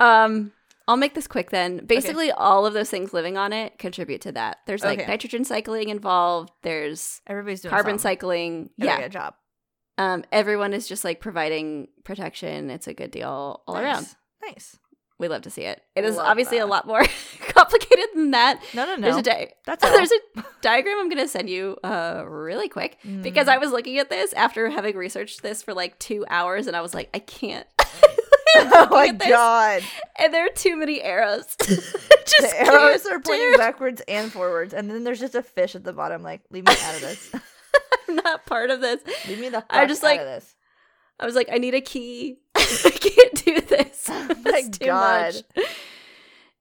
Um, 0.00 0.52
I'll 0.88 0.96
make 0.96 1.14
this 1.14 1.26
quick 1.26 1.50
then. 1.50 1.84
Basically, 1.84 2.32
all 2.32 2.64
of 2.66 2.72
those 2.74 2.90
things 2.90 3.12
living 3.12 3.36
on 3.36 3.52
it 3.52 3.78
contribute 3.78 4.22
to 4.22 4.32
that. 4.32 4.58
There's 4.66 4.82
like 4.82 5.00
Okay. 5.00 5.08
nitrogen 5.08 5.44
cycling 5.44 5.88
involved. 5.88 6.50
There's 6.62 7.20
everybody's 7.26 7.60
doing 7.60 7.70
carbon 7.70 7.98
something. 7.98 8.16
cycling. 8.16 8.70
Gotta 8.80 9.02
Yeah, 9.02 9.08
job. 9.08 9.34
um, 9.98 10.24
everyone 10.32 10.72
is 10.72 10.88
just 10.88 11.04
like 11.04 11.20
providing 11.20 11.88
protection. 12.04 12.70
It's 12.70 12.86
a 12.88 12.94
good 12.94 13.10
deal 13.10 13.62
all 13.66 13.76
around. 13.76 14.02
Nice. 14.02 14.16
Nice. 14.42 14.76
We 15.18 15.28
love 15.28 15.42
to 15.42 15.50
see 15.50 15.62
it. 15.62 15.82
It 15.94 16.04
is 16.06 16.16
Love 16.16 16.26
obviously 16.28 16.58
a 16.58 16.66
lot 16.66 16.86
more 16.86 17.02
complicated 17.70 18.06
than 18.14 18.30
that. 18.32 18.60
No, 18.74 18.84
no, 18.86 18.96
no. 18.96 19.02
There's 19.02 19.16
a 19.16 19.22
di- 19.22 19.52
That's 19.66 19.84
all. 19.84 19.90
there's 19.92 20.10
a 20.12 20.44
diagram 20.60 20.98
I'm 20.98 21.08
gonna 21.08 21.28
send 21.28 21.48
you 21.48 21.76
uh 21.84 22.24
really 22.26 22.68
quick 22.68 22.98
because 23.22 23.46
Mm. 23.46 23.52
I 23.52 23.58
was 23.58 23.70
looking 23.72 23.98
at 23.98 24.10
this 24.10 24.32
after 24.32 24.68
having 24.70 24.96
researched 24.96 25.42
this 25.42 25.62
for 25.62 25.74
like 25.74 25.98
two 25.98 26.24
hours 26.28 26.66
and 26.66 26.76
I 26.76 26.80
was 26.80 26.94
like 26.94 27.08
I 27.14 27.18
can't. 27.20 27.66
oh 28.56 28.88
my 28.90 29.12
god. 29.12 29.82
And 30.18 30.34
there 30.34 30.44
are 30.46 30.50
too 30.54 30.76
many 30.76 31.00
arrows. 31.00 31.54
just 31.60 32.40
The 32.40 32.60
arrows 32.60 33.06
are 33.06 33.20
pointing 33.20 33.52
backwards 33.56 34.02
and 34.08 34.32
forwards, 34.32 34.74
and 34.74 34.90
then 34.90 35.04
there's 35.04 35.20
just 35.20 35.36
a 35.36 35.42
fish 35.42 35.76
at 35.76 35.84
the 35.84 35.92
bottom. 35.92 36.24
Like, 36.24 36.40
leave 36.50 36.64
me 36.66 36.72
out 36.72 36.94
of 36.96 37.00
this. 37.00 37.32
I'm 38.08 38.16
not 38.16 38.46
part 38.46 38.70
of 38.70 38.80
this. 38.80 39.02
leave 39.28 39.38
me 39.38 39.50
the 39.50 39.60
fuck 39.60 39.66
I 39.70 39.86
just, 39.86 40.02
out 40.02 40.08
like, 40.08 40.20
of 40.20 40.26
this. 40.26 40.56
I 41.20 41.26
was 41.26 41.36
like, 41.36 41.48
I 41.52 41.58
need 41.58 41.74
a 41.74 41.80
key. 41.80 42.38
I 42.56 42.90
can't 42.90 43.44
do 43.44 43.60
this. 43.60 44.06
Oh 44.08 44.28
my 44.44 44.62
too 44.62 44.86
God. 44.86 45.34
much. 45.56 45.64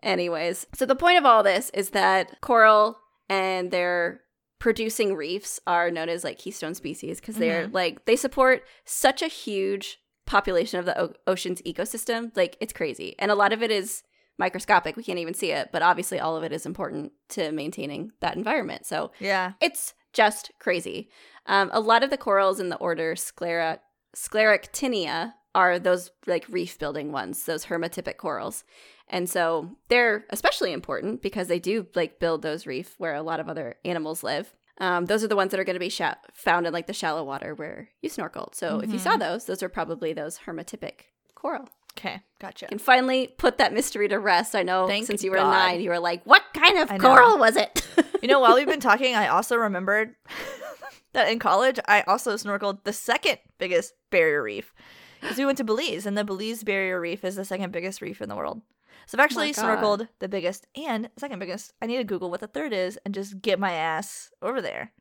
Anyways, 0.03 0.65
so 0.73 0.85
the 0.85 0.95
point 0.95 1.17
of 1.17 1.25
all 1.25 1.43
this 1.43 1.69
is 1.71 1.89
that 1.91 2.39
coral 2.41 2.97
and 3.27 3.69
their 3.71 4.21
producing 4.59 5.15
reefs 5.15 5.59
are 5.67 5.89
known 5.91 6.09
as 6.09 6.23
like 6.23 6.37
keystone 6.37 6.73
species 6.75 7.19
because 7.19 7.35
they're 7.35 7.67
Mhm. 7.67 7.73
like 7.73 8.05
they 8.05 8.15
support 8.15 8.63
such 8.85 9.21
a 9.21 9.27
huge 9.27 9.99
population 10.25 10.79
of 10.79 10.85
the 10.85 10.99
o- 11.01 11.13
ocean's 11.27 11.61
ecosystem. 11.63 12.35
Like 12.35 12.57
it's 12.59 12.73
crazy, 12.73 13.15
and 13.19 13.31
a 13.31 13.35
lot 13.35 13.53
of 13.53 13.63
it 13.63 13.71
is 13.71 14.03
microscopic. 14.37 14.95
We 14.95 15.03
can't 15.03 15.19
even 15.19 15.33
see 15.33 15.51
it, 15.51 15.69
but 15.71 15.81
obviously 15.81 16.19
all 16.19 16.35
of 16.37 16.43
it 16.43 16.51
is 16.53 16.65
important 16.65 17.11
to 17.29 17.51
maintaining 17.51 18.11
that 18.21 18.35
environment. 18.37 18.85
So 18.85 19.11
Yeah. 19.19 19.53
it's 19.59 19.93
just 20.13 20.51
crazy. 20.59 21.09
Um, 21.45 21.69
a 21.73 21.79
lot 21.81 22.03
of 22.03 22.09
the 22.09 22.17
corals 22.17 22.59
in 22.59 22.69
the 22.69 22.77
order 22.77 23.15
Sclera 23.15 23.79
Scleractinia 24.15 25.33
are 25.55 25.79
those 25.79 26.11
like 26.27 26.45
reef 26.49 26.77
building 26.79 27.11
ones, 27.11 27.45
those 27.45 27.65
hermatypic 27.65 28.17
corals. 28.17 28.63
And 29.09 29.29
so 29.29 29.69
they're 29.87 30.25
especially 30.29 30.71
important 30.71 31.21
because 31.21 31.47
they 31.47 31.59
do 31.59 31.87
like 31.95 32.19
build 32.19 32.41
those 32.41 32.67
reef 32.67 32.95
where 32.97 33.15
a 33.15 33.23
lot 33.23 33.39
of 33.39 33.49
other 33.49 33.75
animals 33.83 34.23
live. 34.23 34.53
Um, 34.79 35.05
those 35.07 35.23
are 35.23 35.27
the 35.27 35.35
ones 35.35 35.51
that 35.51 35.59
are 35.59 35.65
going 35.65 35.75
to 35.75 35.79
be 35.79 35.89
sha- 35.89 36.15
found 36.33 36.65
in 36.65 36.73
like 36.73 36.87
the 36.87 36.93
shallow 36.93 37.23
water 37.23 37.53
where 37.53 37.89
you 38.01 38.09
snorkeled. 38.09 38.55
So 38.55 38.79
if 38.79 38.91
you 38.91 38.99
saw 38.99 39.17
those, 39.17 39.45
those 39.45 39.61
are 39.61 39.67
probably 39.67 40.13
those 40.13 40.39
hermatypic 40.45 41.01
coral. 41.35 41.67
Okay. 41.97 42.21
Gotcha. 42.39 42.67
And 42.71 42.81
finally, 42.81 43.27
put 43.27 43.57
that 43.57 43.73
mystery 43.73 44.07
to 44.07 44.19
rest. 44.19 44.55
I 44.55 44.63
know 44.63 44.87
Thank 44.87 45.07
since 45.07 45.21
you 45.23 45.31
were 45.31 45.37
God. 45.37 45.51
nine, 45.51 45.81
you 45.81 45.89
were 45.89 45.99
like, 45.99 46.23
"What 46.23 46.43
kind 46.53 46.77
of 46.77 46.97
coral 46.99 47.37
was 47.37 47.57
it?" 47.57 47.85
You 48.21 48.29
know, 48.29 48.39
while 48.39 48.55
we've 48.55 48.67
been 48.67 48.79
talking, 48.91 49.15
I 49.15 49.27
also 49.27 49.57
remembered 49.57 50.15
that 51.13 51.29
in 51.29 51.39
college, 51.39 51.79
I 51.87 52.01
also 52.01 52.35
snorkeled 52.35 52.83
the 52.83 52.93
second 52.93 53.39
biggest 53.57 53.93
barrier 54.11 54.41
reef. 54.41 54.73
Because 55.19 55.37
we 55.37 55.45
went 55.45 55.57
to 55.57 55.63
Belize, 55.65 56.05
and 56.05 56.17
the 56.17 56.23
Belize 56.23 56.63
Barrier 56.63 56.99
Reef 56.99 57.25
is 57.25 57.35
the 57.35 57.43
second 57.43 57.71
biggest 57.71 58.01
reef 58.01 58.21
in 58.21 58.29
the 58.29 58.35
world. 58.37 58.61
So 59.09 59.15
I've 59.17 59.23
actually 59.23 59.51
God. 59.53 59.65
snorkeled 59.79 60.07
the 60.19 60.29
biggest 60.29 60.67
and 60.75 61.09
second 61.17 61.39
biggest. 61.39 61.73
I 61.81 61.87
need 61.87 61.97
to 61.97 62.03
Google 62.03 62.29
what 62.29 62.41
the 62.41 62.47
third 62.47 62.71
is 62.73 62.99
and 63.03 63.11
just 63.11 63.41
get 63.41 63.59
my 63.59 63.71
ass 63.71 64.29
over 64.39 64.61
there. 64.61 64.91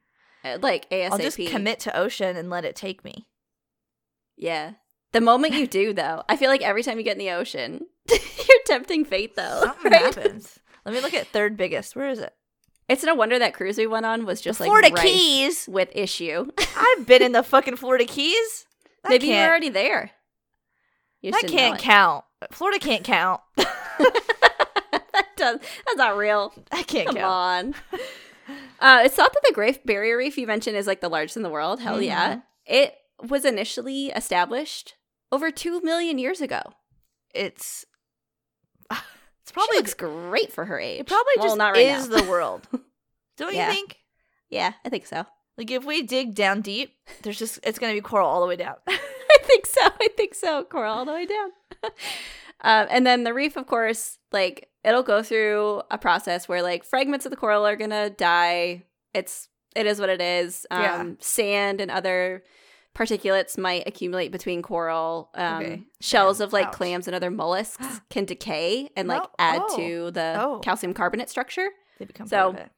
Uh, 0.42 0.56
like 0.62 0.88
ASAP. 0.88 1.10
I'll 1.10 1.18
just 1.18 1.36
commit 1.36 1.78
to 1.80 1.94
ocean 1.94 2.34
and 2.34 2.48
let 2.48 2.64
it 2.64 2.74
take 2.74 3.04
me. 3.04 3.28
Yeah. 4.34 4.72
The 5.12 5.20
moment 5.20 5.52
you 5.52 5.66
do, 5.66 5.92
though, 5.92 6.22
I 6.26 6.36
feel 6.38 6.48
like 6.48 6.62
every 6.62 6.82
time 6.82 6.96
you 6.96 7.04
get 7.04 7.18
in 7.18 7.26
the 7.26 7.32
ocean, 7.32 7.84
you're 8.10 8.62
tempting 8.66 9.04
fate, 9.04 9.36
though. 9.36 9.60
Something 9.64 9.92
right? 9.92 10.14
happens. 10.14 10.58
Let 10.86 10.94
me 10.94 11.02
look 11.02 11.12
at 11.12 11.26
third 11.26 11.58
biggest. 11.58 11.94
Where 11.94 12.08
is 12.08 12.18
it? 12.18 12.32
It's 12.88 13.04
no 13.04 13.14
wonder 13.14 13.38
that 13.38 13.52
cruise 13.52 13.76
we 13.76 13.86
went 13.86 14.06
on 14.06 14.24
was 14.24 14.40
just 14.40 14.58
like 14.58 14.68
Florida 14.68 14.90
Keys. 14.90 15.68
with 15.70 15.90
issue. 15.94 16.46
I've 16.78 17.06
been 17.06 17.20
in 17.20 17.32
the 17.32 17.42
fucking 17.42 17.76
Florida 17.76 18.06
Keys. 18.06 18.64
That 19.02 19.10
Maybe 19.10 19.26
you 19.26 19.32
were 19.32 19.36
can't- 19.40 19.50
already 19.50 19.68
there. 19.68 20.12
You 21.20 21.32
That 21.32 21.44
can't 21.46 21.78
count. 21.78 22.24
Florida 22.52 22.78
can't 22.78 23.04
count. 23.04 23.42
that 24.92 25.26
does. 25.36 25.58
That's 25.86 25.96
not 25.96 26.16
real. 26.16 26.52
I 26.72 26.82
can't 26.82 27.06
Come 27.08 27.16
count. 27.16 27.74
on. 28.48 28.54
Uh, 28.80 29.02
it's 29.04 29.14
thought 29.14 29.32
that 29.32 29.42
the 29.46 29.52
Great 29.54 29.84
Barrier 29.84 30.16
Reef 30.16 30.38
you 30.38 30.46
mentioned 30.46 30.76
is 30.76 30.86
like 30.86 31.00
the 31.00 31.08
largest 31.08 31.36
in 31.36 31.42
the 31.42 31.50
world. 31.50 31.80
Hell 31.80 32.00
yeah. 32.00 32.34
Mhm. 32.36 32.42
It 32.66 32.94
was 33.28 33.44
initially 33.44 34.06
established 34.08 34.94
over 35.32 35.50
two 35.50 35.80
million 35.82 36.18
years 36.18 36.40
ago. 36.40 36.62
It's 37.34 37.84
it's 38.90 39.00
She 39.48 39.52
probably 39.52 39.76
looks 39.78 39.94
great 39.94 40.52
for 40.52 40.64
her 40.64 40.78
age. 40.78 41.00
it 41.00 41.06
probably 41.06 41.32
Well, 41.36 41.46
just 41.46 41.58
not 41.58 41.74
right 41.74 41.86
is 41.86 42.08
now. 42.08 42.18
the 42.20 42.30
world. 42.30 42.66
Don't 43.36 43.54
Yeah. 43.54 43.68
you 43.68 43.74
think? 43.74 43.96
yeah, 44.48 44.72
I 44.84 44.88
think 44.88 45.06
so. 45.06 45.26
Like 45.58 45.70
if 45.70 45.84
we 45.84 46.02
dig 46.02 46.34
down 46.34 46.60
deep, 46.60 46.94
there's 47.22 47.38
just 47.38 47.58
it's 47.64 47.78
gonna 47.78 47.92
be 47.94 48.00
coral 48.00 48.28
all 48.28 48.40
the 48.40 48.46
way 48.46 48.56
down. 48.56 48.76
I 48.88 49.38
think 49.42 49.66
so. 49.66 49.80
I 49.82 50.08
think 50.16 50.34
so. 50.34 50.64
Coral 50.64 50.94
all 50.94 51.04
the 51.04 51.12
way 51.12 51.26
down. 51.26 51.50
Um, 52.62 52.86
and 52.90 53.06
then 53.06 53.24
the 53.24 53.34
reef, 53.34 53.56
of 53.56 53.66
course, 53.66 54.18
like 54.32 54.68
it'll 54.84 55.02
go 55.02 55.22
through 55.22 55.82
a 55.90 55.98
process 55.98 56.48
where 56.48 56.62
like 56.62 56.84
fragments 56.84 57.26
of 57.26 57.30
the 57.30 57.36
coral 57.36 57.66
are 57.66 57.76
gonna 57.76 58.10
die. 58.10 58.84
It's 59.14 59.48
it 59.76 59.86
is 59.86 60.00
what 60.00 60.08
it 60.08 60.20
is. 60.20 60.66
Um, 60.70 60.82
Yeah. 60.82 61.04
Sand 61.20 61.80
and 61.80 61.90
other 61.90 62.42
particulates 62.96 63.56
might 63.56 63.86
accumulate 63.86 64.32
between 64.32 64.60
coral. 64.62 65.30
Um, 65.34 65.62
Okay. 65.62 65.82
Shells 66.00 66.40
of 66.40 66.52
like 66.52 66.66
Ouch. 66.68 66.72
clams 66.72 67.06
and 67.06 67.14
other 67.14 67.30
mollusks 67.30 68.00
can 68.10 68.24
decay 68.24 68.90
and 68.96 69.06
like 69.08 69.22
add 69.38 69.60
Oh. 69.64 69.76
to 69.76 70.10
the 70.10 70.36
Oh. 70.40 70.58
calcium 70.60 70.94
carbonate 70.94 71.28
structure. 71.30 71.68
they 71.98 72.04
become 72.06 72.26
So, 72.28 72.50
part 72.52 72.54
of 72.54 72.66
it. 72.66 72.72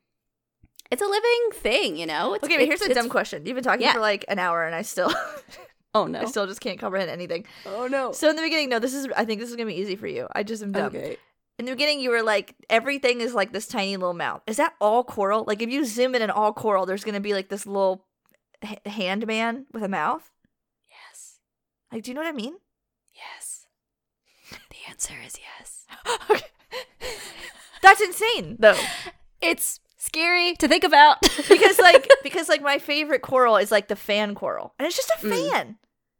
It's 0.90 1.02
a 1.02 1.06
living 1.06 1.50
thing, 1.54 1.96
you 1.96 2.04
know. 2.06 2.34
It's, 2.34 2.42
Okay, 2.44 2.56
but 2.56 2.66
here's 2.66 2.82
a 2.82 2.92
dumb 2.92 3.08
question. 3.08 3.46
You've 3.46 3.54
been 3.54 3.62
talking 3.64 3.82
yeah. 3.82 3.92
for 3.92 4.00
like 4.00 4.24
an 4.28 4.38
hour 4.38 4.64
and 4.64 4.74
I 4.74 4.82
still 4.82 5.12
Oh 5.94 6.06
no! 6.06 6.20
I 6.20 6.24
still 6.26 6.46
just 6.46 6.60
can't 6.60 6.78
comprehend 6.78 7.10
anything. 7.10 7.46
oh 7.66 7.86
no! 7.88 8.12
So 8.12 8.30
in 8.30 8.36
the 8.36 8.42
beginning, 8.42 8.68
no, 8.68 8.78
this 8.78 8.94
is 8.94 9.08
I 9.16 9.24
think 9.24 9.40
this 9.40 9.50
is 9.50 9.56
gonna 9.56 9.66
be 9.66 9.74
easy 9.80 9.96
for 9.96 10.06
you. 10.06 10.28
I 10.32 10.42
just 10.42 10.62
am 10.62 10.72
dumb. 10.72 10.86
Okay. 10.86 11.16
In 11.58 11.66
the 11.66 11.72
beginning, 11.72 12.00
you 12.00 12.08
were 12.10 12.22
like, 12.22 12.54
everything 12.70 13.20
is 13.20 13.34
like 13.34 13.52
this 13.52 13.66
tiny 13.66 13.96
little 13.98 14.14
mouth. 14.14 14.40
Is 14.46 14.56
that 14.56 14.72
all 14.80 15.04
coral? 15.04 15.44
Like, 15.46 15.60
if 15.60 15.68
you 15.68 15.84
zoom 15.84 16.14
in 16.14 16.22
on 16.22 16.30
all 16.30 16.52
coral, 16.54 16.86
there's 16.86 17.04
gonna 17.04 17.20
be 17.20 17.34
like 17.34 17.48
this 17.50 17.66
little 17.66 18.06
h- 18.62 18.78
hand 18.86 19.26
man 19.26 19.66
with 19.72 19.82
a 19.82 19.88
mouth. 19.88 20.30
Yes. 20.88 21.38
Like, 21.92 22.02
do 22.04 22.10
you 22.10 22.14
know 22.14 22.22
what 22.22 22.28
I 22.28 22.32
mean? 22.32 22.54
Yes. 23.12 23.66
The 24.50 24.76
answer 24.88 25.14
is 25.26 25.38
yes. 25.58 25.86
okay. 26.30 26.46
That's 27.82 28.00
insane, 28.00 28.56
though, 28.58 28.78
It's 29.40 29.79
scary 30.00 30.54
to 30.56 30.66
think 30.66 30.82
about 30.82 31.20
because 31.48 31.78
like 31.78 32.08
because 32.24 32.48
like 32.48 32.62
my 32.62 32.78
favorite 32.78 33.22
coral 33.22 33.56
is 33.56 33.70
like 33.70 33.86
the 33.88 33.94
fan 33.96 34.34
coral, 34.34 34.74
and 34.78 34.86
it's 34.86 34.96
just 34.96 35.10
a 35.10 35.26
Mm. 35.26 35.30
fan. 35.30 35.76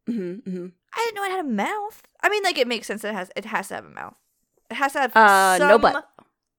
hmm 0.07 0.35
hmm 0.49 0.67
I 0.95 0.99
didn't 1.05 1.15
know 1.17 1.25
it 1.25 1.31
had 1.31 1.41
a 1.45 1.49
mouth. 1.49 2.03
I 2.23 2.29
mean, 2.29 2.43
like 2.43 2.59
it 2.59 2.69
makes 2.69 2.87
sense. 2.87 3.03
It 3.05 3.15
has 3.15 3.31
it 3.37 3.45
has 3.47 3.69
to 3.69 3.75
have 3.75 3.85
a 3.87 3.91
mouth. 3.91 4.15
It 4.71 4.75
has 4.75 4.93
to 4.93 5.01
have 5.01 5.17
Uh, 5.17 5.57
some 5.59 5.69
no 5.69 5.79
butt. 5.79 6.07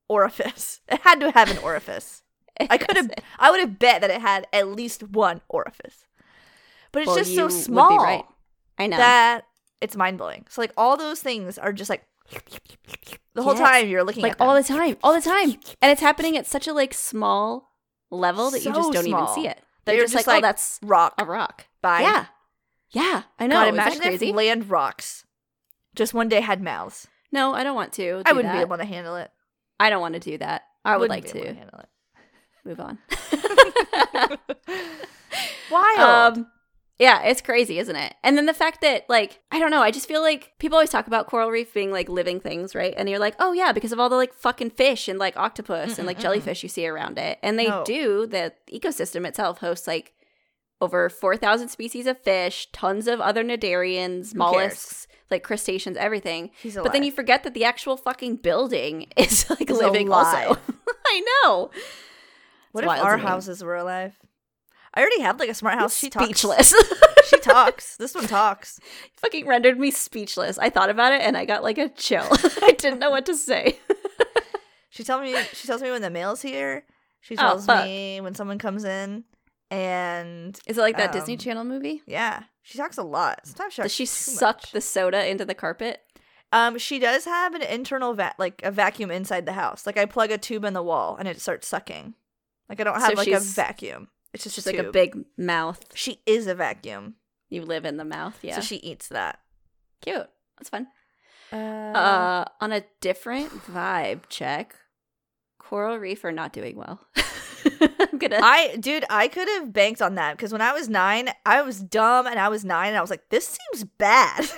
orifice. 0.09 0.81
It 0.89 1.01
had 1.01 1.19
to 1.21 1.31
have 1.31 1.49
an 1.51 1.57
orifice. 1.59 2.23
I 2.69 2.77
could 2.77 2.95
have. 2.97 3.11
I 3.39 3.51
would 3.51 3.59
have 3.59 3.79
bet 3.79 4.01
that 4.01 4.09
it 4.09 4.21
had 4.21 4.47
at 4.53 4.67
least 4.67 5.03
one 5.03 5.41
orifice. 5.49 6.05
But 6.91 7.03
it's 7.03 7.07
Well, 7.07 7.17
just 7.17 7.35
so 7.35 7.47
small 7.49 7.97
right. 7.99 8.25
I 8.77 8.87
know. 8.87 8.97
that 8.97 9.45
it's 9.79 9.95
mind 9.95 10.17
blowing. 10.17 10.45
So 10.49 10.61
like 10.61 10.73
all 10.77 10.97
those 10.97 11.21
things 11.21 11.57
are 11.57 11.71
just 11.73 11.89
like 11.89 12.03
the 13.33 13.43
whole 13.43 13.53
Yes. 13.55 13.59
time 13.69 13.87
you're 13.89 14.03
looking 14.03 14.23
like 14.23 14.33
at 14.33 14.41
all 14.41 14.53
the 14.55 14.63
time, 14.63 14.97
all 15.03 15.13
the 15.13 15.21
time, 15.21 15.51
and 15.81 15.91
it's 15.91 16.01
happening 16.01 16.37
at 16.37 16.45
such 16.47 16.67
a 16.67 16.73
like 16.73 16.93
small 16.93 17.71
level 18.09 18.51
that 18.51 18.59
you 18.65 18.71
just 18.73 18.91
don't 18.91 19.03
small. 19.05 19.23
even 19.23 19.33
see 19.33 19.47
it. 19.47 19.57
That 19.57 19.63
They're 19.85 19.95
you're 19.95 20.03
just, 20.05 20.13
just 20.13 20.27
like, 20.27 20.35
like, 20.35 20.43
oh, 20.43 20.47
that's 20.47 20.79
rock 20.83 21.13
a 21.17 21.25
rock. 21.25 21.65
by 21.81 22.01
Yeah, 22.01 22.25
yeah, 22.91 23.23
I 23.39 23.47
know. 23.47 23.55
God, 23.55 23.67
imagine 23.69 23.99
crazy? 24.01 24.29
if 24.29 24.35
land 24.35 24.69
rocks 24.69 25.25
just 25.95 26.13
one 26.13 26.29
day 26.29 26.41
had 26.41 26.61
mouths. 26.61 27.07
no, 27.31 27.53
I 27.53 27.63
don't 27.63 27.75
want 27.75 27.93
to. 27.93 28.21
I 28.25 28.33
wouldn't 28.33 28.53
be 28.53 28.59
able 28.59 28.77
to 28.77 28.85
handle 28.85 29.15
it. 29.15 29.31
I 29.79 29.89
don't 29.89 30.01
want 30.01 30.13
to 30.13 30.19
do 30.19 30.37
that. 30.37 30.63
I 30.85 30.97
would 30.97 31.09
like 31.09 31.31
be 31.31 31.39
able 31.39 31.47
to 31.49 31.53
handle 31.55 31.79
it. 31.79 31.89
move 32.65 32.79
on. 32.79 32.97
Wild. 35.71 36.37
Um, 36.37 36.47
yeah, 37.01 37.23
it's 37.23 37.41
crazy, 37.41 37.79
isn't 37.79 37.95
it? 37.95 38.13
And 38.23 38.37
then 38.37 38.45
the 38.45 38.53
fact 38.53 38.81
that, 38.81 39.09
like, 39.09 39.39
I 39.51 39.57
don't 39.57 39.71
know, 39.71 39.81
I 39.81 39.89
just 39.89 40.07
feel 40.07 40.21
like 40.21 40.53
people 40.59 40.75
always 40.75 40.91
talk 40.91 41.07
about 41.07 41.25
coral 41.27 41.49
reef 41.49 41.73
being 41.73 41.91
like 41.91 42.07
living 42.09 42.39
things, 42.39 42.75
right? 42.75 42.93
And 42.95 43.09
you're 43.09 43.17
like, 43.19 43.35
oh 43.39 43.53
yeah, 43.53 43.71
because 43.71 43.91
of 43.91 43.99
all 43.99 44.07
the 44.07 44.15
like 44.15 44.33
fucking 44.35 44.69
fish 44.69 45.07
and 45.07 45.17
like 45.17 45.35
octopus 45.35 45.97
and 45.97 46.05
like 46.05 46.19
jellyfish 46.19 46.61
you 46.61 46.69
see 46.69 46.87
around 46.87 47.17
it. 47.17 47.39
And 47.41 47.57
they 47.57 47.67
No. 47.67 47.83
do. 47.83 48.27
The 48.27 48.53
ecosystem 48.71 49.25
itself 49.25 49.57
hosts 49.59 49.87
like 49.87 50.13
over 50.79 51.09
four 51.09 51.37
thousand 51.37 51.69
species 51.69 52.05
of 52.07 52.21
fish, 52.21 52.67
tons 52.71 53.07
of 53.07 53.19
other 53.19 53.43
cnidarians, 53.43 54.35
mollusks, 54.35 55.07
like 55.31 55.43
crustaceans, 55.43 55.97
everything. 55.97 56.51
He's 56.61 56.75
But 56.75 56.91
then 56.91 57.03
you 57.03 57.11
forget 57.11 57.43
that 57.43 57.53
the 57.55 57.65
actual 57.65 57.97
fucking 57.97 58.37
building 58.37 59.07
is 59.17 59.49
like 59.49 59.69
Is 59.69 59.77
living 59.77 60.07
alive. 60.07 60.49
also. 60.49 60.61
I 61.07 61.23
know. 61.43 61.71
What 62.73 62.83
It's 62.83 62.93
if 62.93 62.99
our 63.01 63.17
houses 63.17 63.63
were 63.63 63.75
alive? 63.75 64.17
I 64.93 64.99
already 65.01 65.21
have 65.21 65.39
like 65.39 65.49
a 65.49 65.53
smart 65.53 65.79
house. 65.79 65.95
She 65.97 66.09
talks. 66.09 66.25
Speechless. 66.25 66.73
she 67.29 67.37
talks. 67.39 67.95
This 67.99 68.13
one 68.13 68.27
talks. 68.27 68.79
fucking 69.17 69.47
rendered 69.47 69.79
me 69.79 69.89
speechless. 69.91 70.57
I 70.57 70.69
thought 70.69 70.89
about 70.89 71.13
it 71.13 71.21
and 71.21 71.37
I 71.37 71.45
got 71.45 71.63
like 71.63 71.77
a 71.77 71.89
chill. 71.89 72.27
I 72.61 72.75
didn't 72.77 72.99
know 72.99 73.09
what 73.11 73.25
to 73.27 73.35
say. 73.35 73.77
She 74.89 75.03
tells 75.05 75.21
me. 75.21 75.35
She 75.53 75.67
tells 75.67 75.81
me 75.81 75.89
when 75.91 76.01
the 76.01 76.09
mail's 76.09 76.41
here. 76.41 76.83
She 77.21 77.35
Oh, 77.37 77.41
tells 77.41 77.65
fuck. 77.65 77.85
me 77.85 78.19
when 78.19 78.35
someone 78.35 78.57
comes 78.57 78.83
in, 78.83 79.23
and 79.69 80.59
Is 80.67 80.77
it 80.77 80.81
like 80.81 80.97
that 80.97 81.11
Disney 81.13 81.35
Um, 81.35 81.39
Channel 81.39 81.63
movie? 81.63 82.01
yeah, 82.05 82.43
she 82.61 82.77
talks 82.77 82.97
a 82.97 83.03
lot. 83.03 83.45
Sometimes 83.45 83.73
she 83.73 83.81
Does 83.83 83.93
she 83.93 84.05
suck 84.05 84.57
much. 84.57 84.71
the 84.71 84.81
soda 84.81 85.25
into 85.29 85.45
the 85.45 85.53
carpet? 85.55 86.01
Um, 86.51 86.77
she 86.77 86.99
does 86.99 87.23
have 87.25 87.55
an 87.55 87.61
internal 87.61 88.13
va- 88.13 88.35
like 88.37 88.59
a 88.63 88.71
vacuum 88.71 89.11
inside 89.11 89.45
the 89.45 89.53
house. 89.53 89.85
Like 89.85 89.97
I 89.97 90.05
plug 90.05 90.31
a 90.31 90.37
tube 90.37 90.65
in 90.65 90.73
the 90.73 90.83
wall 90.83 91.15
and 91.17 91.27
it 91.27 91.39
starts 91.39 91.67
sucking. 91.67 92.15
Like 92.67 92.81
I 92.81 92.83
don't 92.83 92.99
So 92.99 93.05
have 93.05 93.17
like 93.17 93.27
a 93.29 93.39
vacuum. 93.39 94.09
It's 94.33 94.43
just 94.43 94.65
a 94.67 94.71
like 94.71 94.79
a 94.79 94.91
big 94.91 95.25
mouth. 95.37 95.83
She 95.93 96.21
is 96.25 96.47
a 96.47 96.55
vacuum, 96.55 97.15
You 97.49 97.63
live 97.65 97.85
in 97.85 97.97
the 97.97 98.05
mouth. 98.05 98.37
Yeah. 98.41 98.55
so 98.55 98.61
she 98.61 98.77
eats 98.77 99.07
that. 99.09 99.39
Cute. 100.01 100.27
That's 100.57 100.69
fun. 100.69 100.87
Uh, 101.51 101.55
Uh, 101.57 102.45
on 102.61 102.71
a 102.71 102.83
different 103.01 103.51
vibe 103.67 104.21
check, 104.29 104.75
Coral 105.59 105.97
Reef 105.97 106.23
are 106.23 106.31
not 106.31 106.53
doing 106.53 106.75
well. 106.77 107.01
I'm 107.99 108.17
gonna. 108.17 108.39
I, 108.41 108.75
dude, 108.79 109.05
I 109.09 109.27
could 109.27 109.47
have 109.47 109.71
banked 109.73 110.01
on 110.01 110.15
that 110.15 110.35
because 110.37 110.51
when 110.51 110.61
I 110.61 110.71
was 110.73 110.87
nine, 110.89 111.29
I 111.45 111.61
was 111.61 111.79
dumb 111.79 112.25
and 112.27 112.39
I 112.39 112.47
was 112.49 112.63
nine 112.65 112.89
and 112.89 112.97
I 112.97 113.01
was 113.01 113.09
like, 113.09 113.29
this 113.29 113.57
seems 113.73 113.83
bad. 113.97 114.47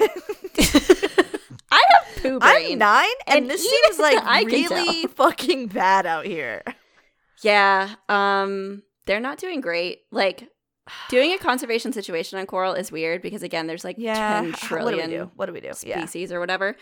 I 1.71 1.81
have 1.89 2.21
poo 2.21 2.39
brain. 2.39 2.73
I'm 2.73 2.77
nine 2.79 3.07
and, 3.27 3.37
And 3.39 3.49
this 3.49 3.67
seems 3.67 3.99
like 3.99 4.23
really 4.45 5.07
fucking 5.07 5.67
bad 5.67 6.05
out 6.05 6.25
here. 6.25 6.63
Yeah. 7.41 7.95
Um 8.07 8.83
they're 9.05 9.19
not 9.19 9.37
doing 9.37 9.61
great. 9.61 10.01
Like 10.11 10.49
doing 11.09 11.31
a 11.33 11.37
conservation 11.37 11.93
situation 11.93 12.37
on 12.39 12.45
coral 12.45 12.73
is 12.73 12.91
weird 12.91 13.21
because 13.21 13.43
again 13.43 13.67
there's 13.67 13.83
like 13.83 13.95
Yeah. 13.97 14.41
10 14.41 14.49
h- 14.49 14.55
trillion 14.59 14.97
What 14.97 15.05
do 15.05 15.11
we 15.11 15.17
do? 15.17 15.31
What 15.35 15.45
do 15.47 15.53
we 15.53 15.61
do? 15.61 15.71
Yeah. 15.83 15.99
species 16.05 16.31
or 16.31 16.39
whatever. 16.39 16.75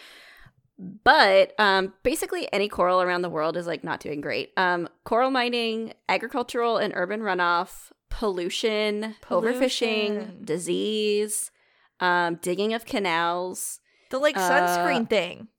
But 1.03 1.53
um, 1.59 1.93
basically, 2.01 2.51
any 2.51 2.67
coral 2.67 3.01
around 3.03 3.21
the 3.21 3.29
world 3.29 3.55
is 3.55 3.67
like 3.67 3.83
not 3.83 3.99
doing 3.99 4.19
great. 4.19 4.51
Um, 4.57 4.89
coral 5.03 5.29
mining, 5.29 5.93
agricultural 6.09 6.77
and 6.77 6.91
urban 6.95 7.21
runoff, 7.21 7.91
pollution, 8.09 9.15
overfishing, 9.29 10.43
disease, 10.43 11.51
um, 11.99 12.35
digging 12.41 12.73
of 12.73 12.85
canals. 12.85 13.79
The 14.09 14.17
like 14.17 14.35
Uh, 14.35 14.49
sunscreen 14.49 15.07
thing. 15.07 15.49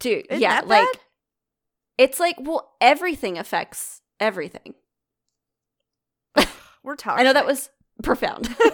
Dude, 0.00 0.26
Isn't 0.28 0.42
yeah, 0.42 0.60
like 0.66 0.84
bad? 0.92 1.00
it's 1.96 2.20
like 2.20 2.36
well, 2.38 2.74
everything 2.82 3.38
affects 3.38 4.02
everything. 4.20 4.74
We're 6.86 6.94
talking. 6.94 7.20
I 7.20 7.24
know 7.24 7.32
that 7.32 7.44
was 7.46 7.68
profound. 8.02 8.48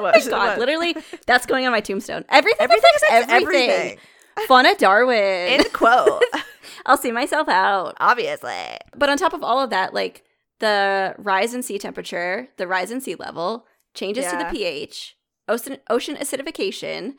Was, 0.00 0.28
God, 0.28 0.58
literally, 0.60 0.94
that's 1.26 1.44
going 1.44 1.66
on 1.66 1.72
my 1.72 1.80
tombstone. 1.80 2.24
Everything, 2.28 2.60
Everything 2.60 2.90
everything. 3.10 3.42
everything. 3.70 3.98
Fauna 4.46 4.76
Darwin. 4.76 5.16
End 5.16 5.72
quote. 5.72 6.22
I'll 6.86 6.96
see 6.96 7.10
myself 7.10 7.48
out. 7.48 7.96
Obviously. 7.98 8.76
But 8.96 9.08
on 9.08 9.18
top 9.18 9.32
of 9.32 9.42
all 9.42 9.60
of 9.60 9.70
that, 9.70 9.92
like 9.94 10.22
the 10.60 11.16
rise 11.18 11.52
in 11.52 11.64
sea 11.64 11.80
temperature, 11.80 12.46
the 12.58 12.68
rise 12.68 12.92
in 12.92 13.00
sea 13.00 13.16
level, 13.16 13.66
changes 13.92 14.24
to 14.26 14.36
the 14.36 14.44
pH, 14.44 15.16
ocean, 15.48 15.78
ocean 15.90 16.14
acidification, 16.14 17.14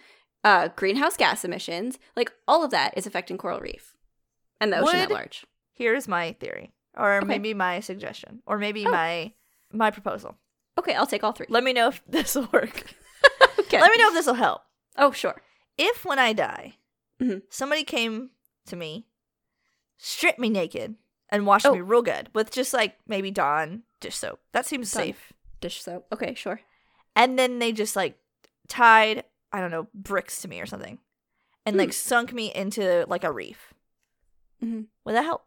uh, 0.45 0.69
greenhouse 0.77 1.17
gas 1.17 1.43
emissions, 1.43 1.99
like 2.15 2.31
all 2.47 2.63
of 2.63 2.71
that 2.71 2.97
is 2.97 3.05
affecting 3.05 3.37
coral 3.37 3.59
reef 3.59 3.93
and 4.61 4.71
the 4.71 4.79
ocean 4.79 4.99
at 4.99 5.11
large. 5.11 5.45
Here's 5.73 6.07
my 6.07 6.31
theory, 6.39 6.71
or 6.95 7.17
Okay. 7.17 7.25
maybe 7.27 7.53
my 7.53 7.79
suggestion, 7.79 8.41
or 8.45 8.57
maybe 8.57 8.85
Oh. 8.85 8.91
my 8.91 9.33
my 9.71 9.91
proposal. 9.91 10.35
Okay, 10.77 10.95
I'll 10.95 11.05
take 11.07 11.23
all 11.23 11.31
three. 11.33 11.45
Let 11.49 11.63
me 11.63 11.73
know 11.73 11.89
if 11.89 12.01
this 12.07 12.35
will 12.35 12.49
work. 12.51 12.83
Okay. 13.59 13.79
Let 13.79 13.91
me 13.91 13.97
know 14.01 14.07
if 14.07 14.13
this 14.15 14.25
will 14.25 14.33
help. 14.33 14.63
Oh, 14.97 15.11
sure. 15.11 15.43
If 15.77 16.03
when 16.03 16.17
I 16.17 16.33
die, 16.33 16.77
Mhm. 17.21 17.43
somebody 17.51 17.83
came 17.83 18.31
to 18.65 18.75
me, 18.75 19.05
stripped 19.99 20.39
me 20.39 20.49
naked, 20.49 20.95
and 21.29 21.45
washed 21.45 21.67
Oh. 21.67 21.73
me 21.75 21.81
real 21.81 22.01
good 22.01 22.29
with 22.33 22.49
just 22.51 22.73
like 22.73 22.97
maybe 23.05 23.29
Dawn 23.29 23.83
dish 23.99 24.15
soap. 24.15 24.39
That 24.53 24.65
seems 24.65 24.91
Dawn. 24.91 25.03
safe. 25.03 25.33
Dish 25.61 25.83
soap. 25.83 26.07
Okay, 26.11 26.33
sure. 26.33 26.61
And 27.15 27.37
then 27.37 27.59
they 27.59 27.71
just 27.71 27.95
like 27.95 28.17
tied, 28.67 29.23
I 29.51 29.59
don't 29.59 29.69
know, 29.71 29.87
bricks 29.93 30.41
to 30.41 30.47
me 30.47 30.59
or 30.61 30.65
something, 30.65 30.97
and 31.63 31.77
like 31.77 31.89
Hmm. 31.89 31.93
sunk 31.93 32.33
me 32.33 32.51
into 32.53 33.05
like 33.07 33.23
a 33.23 33.31
reef. 33.31 33.73
Mm-hmm. 34.63 34.83
Would 35.05 35.15
that 35.15 35.25
help? 35.25 35.45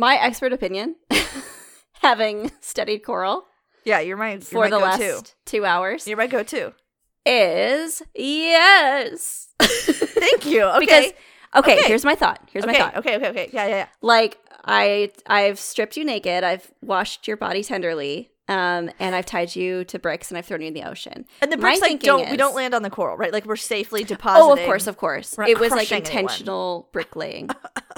My 0.00 0.16
expert 0.16 0.54
opinion, 0.54 0.96
having 2.00 2.50
studied 2.60 3.00
coral 3.00 3.44
Yeah, 3.84 4.00
you're 4.00 4.16
my 4.16 4.30
you're 4.32 4.40
for 4.40 4.60
my 4.64 4.70
the 4.70 4.78
last 4.78 5.34
two 5.44 5.66
hours, 5.66 6.06
You're 6.06 6.16
my 6.16 6.26
go-to. 6.26 6.72
is 7.26 8.00
yes. 8.14 9.48
Thank 9.60 10.46
you. 10.46 10.64
Okay. 10.64 10.80
Because 10.80 11.04
okay, 11.54 11.78
Okay. 11.80 11.86
here's 11.88 12.06
my 12.06 12.14
thought. 12.14 12.40
Here's 12.50 12.64
okay, 12.64 12.72
my 12.72 12.78
thought. 12.78 12.96
okay, 12.96 13.16
okay, 13.16 13.28
okay. 13.28 13.50
Yeah, 13.52 13.66
yeah, 13.66 13.76
yeah. 13.76 13.86
Like 14.00 14.38
I 14.64 15.10
I've 15.26 15.60
stripped 15.60 15.98
you 15.98 16.06
naked, 16.06 16.44
I've 16.44 16.72
washed 16.80 17.28
your 17.28 17.36
body 17.36 17.62
tenderly, 17.62 18.30
um, 18.48 18.90
and 18.98 19.14
I've 19.14 19.26
tied 19.26 19.54
you 19.54 19.84
to 19.84 19.98
bricks 19.98 20.30
and 20.30 20.38
I've 20.38 20.46
thrown 20.46 20.62
you 20.62 20.68
in 20.68 20.74
the 20.74 20.84
ocean. 20.84 21.26
And 21.42 21.52
the 21.52 21.58
My 21.58 21.72
bricks 21.72 21.82
like 21.82 22.00
don't 22.00 22.30
we 22.30 22.38
don't 22.38 22.54
land 22.56 22.72
on 22.72 22.82
the 22.82 22.90
coral, 22.90 23.18
right? 23.18 23.34
Like 23.34 23.44
we're 23.44 23.56
safely 23.56 24.02
depositing. 24.02 24.48
Oh, 24.48 24.52
of 24.54 24.60
course, 24.60 24.86
of 24.86 24.96
course. 24.96 25.36
It 25.46 25.60
was 25.60 25.72
like 25.72 25.92
intentional 25.92 26.88
bricklaying. 26.90 27.50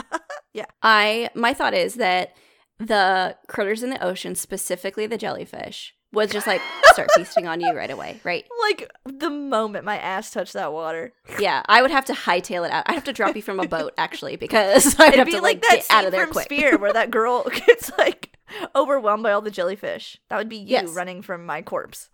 Yeah. 0.55 0.67
I 0.83 1.31
my 1.35 1.55
thought 1.55 1.75
is 1.75 1.95
that 1.95 2.35
the 2.79 3.37
critters 3.49 3.83
in 3.83 3.91
the 3.91 4.03
ocean, 4.05 4.35
specifically 4.35 5.07
the 5.07 5.17
jellyfish, 5.19 5.95
was 6.13 6.31
just 6.31 6.47
like 6.47 6.61
start 6.93 7.11
feasting 7.17 7.47
on 7.47 7.61
you 7.61 7.73
right 7.73 7.91
away, 7.91 8.21
right? 8.25 8.45
Like 8.69 8.91
the 9.07 9.31
moment 9.31 9.85
my 9.85 9.99
ass 9.99 10.31
touched 10.31 10.53
that 10.55 10.73
water, 10.73 11.13
Yeah, 11.39 11.63
I 11.69 11.81
would 11.81 11.91
have 11.91 12.05
to 12.07 12.13
hightail 12.13 12.67
it 12.67 12.73
out. 12.73 12.85
I'd 12.87 12.95
have 12.95 13.05
to 13.05 13.13
drop 13.13 13.35
you 13.37 13.43
from 13.43 13.61
a 13.61 13.69
boat 13.77 13.93
actually 13.97 14.37
because 14.37 14.95
I 15.01 15.05
would 15.05 15.09
it'd 15.15 15.19
have 15.21 15.27
be 15.27 15.33
to 15.33 15.41
like, 15.41 15.57
like, 15.57 15.61
that 15.63 15.77
get 15.77 15.87
out 15.91 16.05
of 16.05 16.13
there 16.13 16.25
from 16.25 16.33
quick. 16.33 16.45
Sphere 16.47 16.77
where 16.79 16.93
that 16.93 17.11
girl 17.11 17.45
gets 17.67 17.91
like 17.97 18.37
overwhelmed 18.75 19.23
by 19.23 19.33
all 19.33 19.41
the 19.41 19.51
jellyfish. 19.51 20.19
That 20.29 20.37
would 20.39 20.49
be 20.51 20.57
you 20.59 20.67
Yes. 20.73 20.91
running 20.91 21.23
from 21.23 21.47
my 21.47 21.63
corpse. 21.63 22.11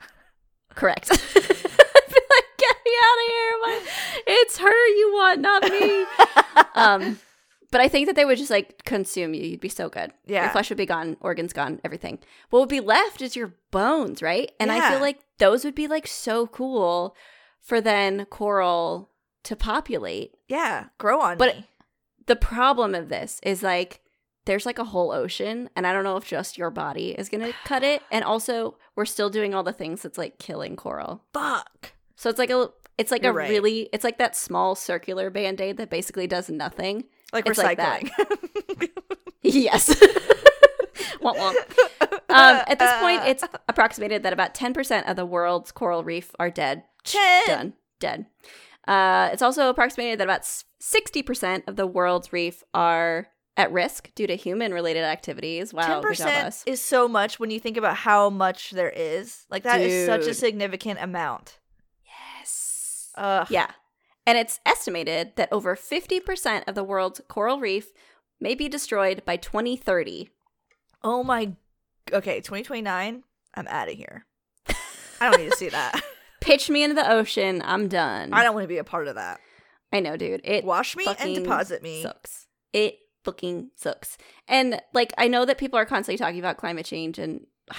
Correct. 0.74 1.11
I'd 1.11 1.18
be 1.18 1.41
like, 1.41 2.45
get 2.59 2.76
me 2.84 2.93
out 3.03 3.18
of 3.18 3.26
here. 3.26 3.53
My- 3.62 3.80
It's 4.28 4.59
her 4.59 4.86
you 4.89 5.12
want, 5.14 5.41
not 5.41 5.62
me. 5.64 6.07
um, 6.76 7.18
but 7.70 7.80
I 7.80 7.88
think 7.88 8.06
that 8.06 8.16
they 8.16 8.24
would 8.24 8.38
just 8.38 8.50
like 8.50 8.84
consume 8.84 9.34
you. 9.34 9.42
You'd 9.42 9.60
be 9.60 9.68
so 9.68 9.88
good. 9.88 10.12
Your 10.26 10.42
Yeah. 10.42 10.50
flesh 10.52 10.68
would 10.70 10.78
be 10.78 10.86
gone, 10.86 11.16
organs 11.20 11.52
gone, 11.52 11.80
everything. 11.84 12.18
What 12.50 12.60
would 12.60 12.68
be 12.68 12.80
left 12.80 13.20
is 13.22 13.36
your 13.36 13.54
bones, 13.70 14.22
right? 14.22 14.50
And 14.58 14.70
I 14.72 14.90
feel 14.90 15.00
like 15.00 15.20
those 15.38 15.64
would 15.64 15.74
be 15.74 15.86
like 15.86 16.06
so 16.06 16.46
cool 16.46 17.14
for 17.60 17.80
then 17.80 18.24
coral 18.26 19.10
to 19.44 19.56
populate. 19.56 20.34
Yeah, 20.48 20.86
grow 20.98 21.20
on 21.20 21.38
But- 21.38 21.56
me. 21.56 21.68
The 22.26 22.36
problem 22.36 22.94
of 22.94 23.08
this 23.08 23.40
is 23.42 23.62
like 23.62 24.00
there's 24.44 24.64
like 24.66 24.78
a 24.78 24.84
whole 24.84 25.12
ocean, 25.12 25.68
and 25.76 25.86
I 25.86 25.92
don't 25.92 26.04
know 26.04 26.16
if 26.16 26.24
just 26.26 26.56
your 26.56 26.70
body 26.70 27.10
is 27.10 27.28
gonna 27.28 27.52
cut 27.64 27.82
it. 27.82 28.02
And 28.10 28.24
also, 28.24 28.78
we're 28.96 29.04
still 29.04 29.28
doing 29.28 29.54
all 29.54 29.62
the 29.62 29.72
things 29.74 30.02
that's 30.02 30.16
like 30.18 30.38
killing 30.38 30.74
coral. 30.76 31.22
Fuck. 31.34 31.92
So 32.16 32.30
it's 32.30 32.38
like 32.38 32.50
a 32.50 32.70
it's 32.96 33.10
like 33.10 33.22
You're 33.22 33.32
a 33.32 33.34
right. 33.34 33.50
really 33.50 33.88
it's 33.92 34.04
like 34.04 34.16
that 34.18 34.34
small 34.36 34.74
circular 34.74 35.28
band-aid 35.30 35.76
that 35.76 35.90
basically 35.90 36.26
does 36.26 36.48
nothing. 36.50 37.04
Like 37.32 37.48
It's 37.48 37.58
like 37.58 37.78
recycling. 37.78 38.10
Yes. 39.42 39.88
womp 41.22 41.36
womp. 41.36 41.54
Um, 42.28 42.62
at 42.66 42.78
this 42.78 42.92
point, 43.00 43.22
it's 43.26 43.44
approximated 43.68 44.22
that 44.24 44.32
about 44.32 44.54
10% 44.54 45.08
of 45.08 45.16
the 45.16 45.24
world's 45.24 45.72
coral 45.72 46.02
reef 46.04 46.32
are 46.38 46.50
dead. 46.50 46.82
Ten. 47.04 47.46
Done. 47.46 47.72
Dead. 48.00 48.26
Uh, 48.86 49.28
it's 49.32 49.42
also 49.42 49.68
approximated 49.68 50.18
that 50.18 50.24
about 50.24 50.42
60% 50.42 51.68
of 51.68 51.76
the 51.76 51.86
world's 51.86 52.32
reef 52.32 52.62
are 52.74 53.28
at 53.56 53.72
risk 53.72 54.10
due 54.14 54.26
to 54.26 54.34
human 54.36 54.72
related 54.72 55.04
activities. 55.04 55.74
Wow. 55.74 56.00
10% 56.02 56.62
is 56.66 56.80
so 56.80 57.08
much 57.08 57.40
when 57.40 57.50
you 57.50 57.60
think 57.60 57.76
about 57.76 57.96
how 57.96 58.30
much 58.30 58.70
there 58.70 58.90
is. 58.90 59.46
Like 59.50 59.64
that 59.64 59.80
is 59.80 60.06
such 60.06 60.26
a 60.26 60.34
significant 60.34 61.00
amount. 61.00 61.58
Yes. 62.04 63.10
Ugh. 63.16 63.46
Yeah. 63.50 63.70
And 64.28 64.36
it's 64.36 64.60
estimated 64.66 65.36
that 65.36 65.50
over 65.50 65.74
50% 65.74 66.64
of 66.66 66.74
the 66.74 66.84
world's 66.84 67.22
coral 67.28 67.60
reef 67.60 67.92
may 68.38 68.54
be 68.54 68.68
destroyed 68.68 69.24
by 69.24 69.38
2030. 69.38 70.28
Oh 71.02 71.24
my. 71.24 71.54
Okay, 72.12 72.42
2029. 72.42 73.22
I'm 73.54 73.68
out 73.68 73.88
of 73.88 73.94
here. 73.94 74.26
I 74.68 75.30
don't 75.30 75.40
need 75.40 75.50
to 75.50 75.56
see 75.56 75.70
that. 75.70 76.02
Pitch 76.42 76.68
me 76.68 76.82
into 76.82 76.94
the 76.94 77.10
ocean. 77.10 77.62
I'm 77.64 77.88
done. 77.88 78.34
I 78.34 78.42
don't 78.42 78.52
want 78.52 78.64
to 78.64 78.68
be 78.68 78.76
a 78.76 78.84
part 78.84 79.08
of 79.08 79.14
that. 79.14 79.40
I 79.94 80.00
know, 80.00 80.18
dude. 80.18 80.42
It 80.44 80.62
Wash 80.62 80.94
me 80.94 81.06
and 81.18 81.34
deposit 81.34 81.82
me. 81.82 82.02
sucks. 82.02 82.48
It 82.74 82.98
fucking 83.24 83.70
sucks. 83.76 84.18
And 84.46 84.78
like, 84.92 85.14
I 85.16 85.28
know 85.28 85.46
that 85.46 85.56
people 85.56 85.78
are 85.78 85.86
constantly 85.86 86.18
talking 86.18 86.38
about 86.38 86.58
climate 86.58 86.84
change 86.84 87.18
and 87.18 87.46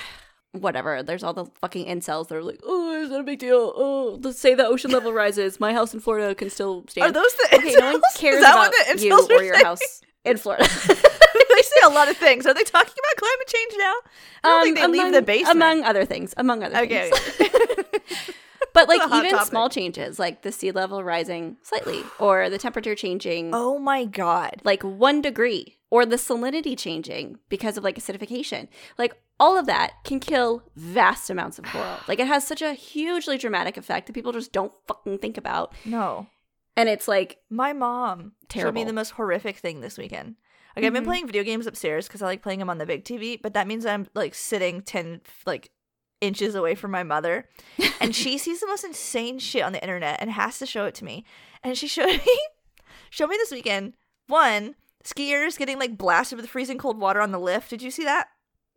whatever. 0.53 1.03
There's 1.03 1.23
all 1.23 1.33
the 1.33 1.45
fucking 1.61 1.85
incels 1.85 2.27
that 2.27 2.35
are 2.35 2.43
like, 2.43 2.59
oh, 2.63 3.01
it's 3.01 3.11
not 3.11 3.21
a 3.21 3.23
big 3.23 3.39
deal. 3.39 3.73
Oh, 3.75 4.19
let's 4.21 4.39
say 4.39 4.55
the 4.55 4.65
ocean 4.65 4.91
level 4.91 5.13
rises. 5.13 5.59
My 5.59 5.73
house 5.73 5.93
in 5.93 5.99
Florida 5.99 6.33
can 6.35 6.49
still 6.49 6.85
stand. 6.87 7.09
Are 7.09 7.11
those 7.11 7.33
the 7.33 7.55
okay, 7.55 7.75
no 7.75 7.93
one 7.93 8.01
incels? 8.01 8.17
cares 8.17 8.35
Is 8.35 8.41
that 8.41 8.53
about 8.53 8.73
what 8.73 8.97
the 8.97 9.05
you 9.05 9.13
incels 9.13 9.29
or 9.29 9.43
your 9.43 9.55
saying? 9.55 9.65
house 9.65 10.01
in 10.25 10.37
Florida. 10.37 10.63
they 10.87 11.61
say 11.61 11.75
a 11.85 11.89
lot 11.89 12.09
of 12.09 12.17
things. 12.17 12.45
Are 12.45 12.53
they 12.53 12.63
talking 12.63 12.93
about 12.93 13.17
climate 13.17 13.47
change 13.47 13.73
now? 13.77 13.93
I 14.43 14.47
don't 14.47 14.63
think 14.63 14.77
they 14.77 14.87
leave 14.87 15.01
among, 15.01 15.11
the 15.13 15.21
basement. 15.21 15.55
Among 15.55 15.83
other 15.83 16.05
things. 16.05 16.33
Among 16.37 16.63
other 16.63 16.77
okay. 16.77 17.11
things. 17.11 17.41
Okay. 17.41 17.99
but 18.73 18.87
like 18.87 19.01
even 19.01 19.31
topic. 19.31 19.47
small 19.47 19.69
changes, 19.69 20.19
like 20.19 20.41
the 20.41 20.51
sea 20.51 20.71
level 20.71 21.03
rising 21.03 21.57
slightly, 21.63 22.03
or 22.19 22.49
the 22.49 22.57
temperature 22.57 22.95
changing 22.95 23.51
oh 23.53 23.77
my 23.77 24.05
god. 24.05 24.61
like 24.63 24.83
one 24.83 25.21
degree, 25.21 25.77
or 25.89 26.05
the 26.05 26.15
salinity 26.15 26.77
changing 26.77 27.39
because 27.49 27.77
of 27.77 27.83
like 27.83 27.97
acidification, 27.97 28.67
like 28.97 29.15
all 29.39 29.57
of 29.57 29.65
that 29.67 29.93
can 30.03 30.19
kill 30.19 30.63
vast 30.75 31.29
amounts 31.29 31.57
of 31.59 31.65
coral. 31.65 31.97
Like 32.07 32.19
it 32.19 32.27
has 32.27 32.45
such 32.45 32.61
a 32.61 32.73
hugely 32.73 33.37
dramatic 33.37 33.77
effect 33.77 34.07
that 34.07 34.13
people 34.13 34.31
just 34.31 34.51
don't 34.51 34.73
fucking 34.87 35.19
think 35.19 35.37
about. 35.37 35.73
No. 35.85 36.27
And 36.75 36.87
it's 36.89 37.07
like, 37.07 37.39
My 37.49 37.73
mom 37.73 38.33
showed 38.53 38.73
me 38.73 38.83
the 38.83 38.93
most 38.93 39.11
horrific 39.11 39.57
thing 39.57 39.81
this 39.81 39.97
weekend. 39.97 40.35
Like 40.75 40.85
I've 40.85 40.93
been 40.93 41.03
Mhm. 41.03 41.07
playing 41.07 41.27
video 41.27 41.43
games 41.43 41.67
upstairs 41.67 42.07
because 42.07 42.21
I 42.21 42.25
like 42.25 42.41
playing 42.41 42.59
them 42.59 42.69
on 42.69 42.77
the 42.77 42.85
big 42.85 43.03
TV, 43.03 43.37
but 43.41 43.53
that 43.53 43.67
means 43.67 43.85
I'm 43.85 44.07
like 44.13 44.33
sitting 44.35 44.81
ten 44.81 45.21
like 45.45 45.71
inches 46.21 46.53
away 46.55 46.75
from 46.75 46.91
my 46.91 47.01
mother, 47.03 47.47
and 48.01 48.13
she 48.15 48.37
sees 48.37 48.59
the 48.59 48.67
most 48.67 48.83
insane 48.83 49.39
shit 49.39 49.63
on 49.63 49.71
the 49.73 49.81
internet 49.81 50.17
and 50.21 50.31
has 50.31 50.59
to 50.59 50.65
show 50.65 50.85
it 50.85 50.95
to 50.95 51.05
me. 51.05 51.25
And 51.63 51.77
she 51.77 51.87
showed 51.87 52.07
me, 52.25 52.39
showed 53.09 53.27
me 53.29 53.37
this 53.37 53.51
weekend. 53.51 53.93
One 54.27 54.75
skiers 55.03 55.57
getting 55.57 55.79
like 55.79 55.97
blasted 55.97 56.37
with 56.37 56.49
freezing 56.49 56.77
cold 56.77 56.97
water 56.99 57.19
on 57.19 57.31
the 57.31 57.39
lift. 57.39 57.69
Did 57.71 57.81
you 57.81 57.91
see 57.91 58.03
that? 58.03 58.27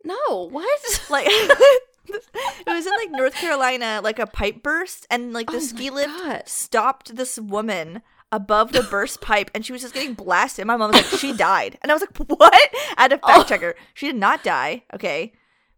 No, 0.03 0.47
what? 0.49 0.79
Like 1.09 1.27
it 2.07 2.67
was 2.67 2.85
in 2.85 2.93
like 2.93 3.11
North 3.11 3.33
Carolina, 3.35 4.01
like 4.03 4.19
a 4.19 4.27
pipe 4.27 4.61
burst, 4.63 5.07
and 5.09 5.33
like 5.33 5.47
the 5.49 5.57
Oh 5.57 5.59
ski 5.59 5.89
lift 5.89 6.09
God. 6.09 6.43
stopped 6.45 7.15
this 7.15 7.37
woman 7.39 8.01
above 8.31 8.71
the 8.71 8.83
burst 8.83 9.21
pipe, 9.29 9.49
and 9.53 9.65
she 9.65 9.71
was 9.71 9.81
just 9.81 9.93
getting 9.93 10.13
blasted. 10.13 10.65
My 10.65 10.75
mom 10.75 10.91
was 10.91 10.97
like, 11.11 11.19
"She 11.19 11.33
died," 11.33 11.77
and 11.81 11.91
I 11.91 11.95
was 11.95 12.01
like, 12.01 12.17
"What?" 12.29 12.53
I 12.97 13.03
had 13.03 13.11
to 13.11 13.19
oh. 13.23 13.27
fact 13.27 13.39
Oh. 13.39 13.43
check 13.43 13.61
her. 13.61 13.75
She 13.93 14.07
did 14.07 14.15
not 14.15 14.43
die. 14.43 14.83
Okay, 14.93 15.33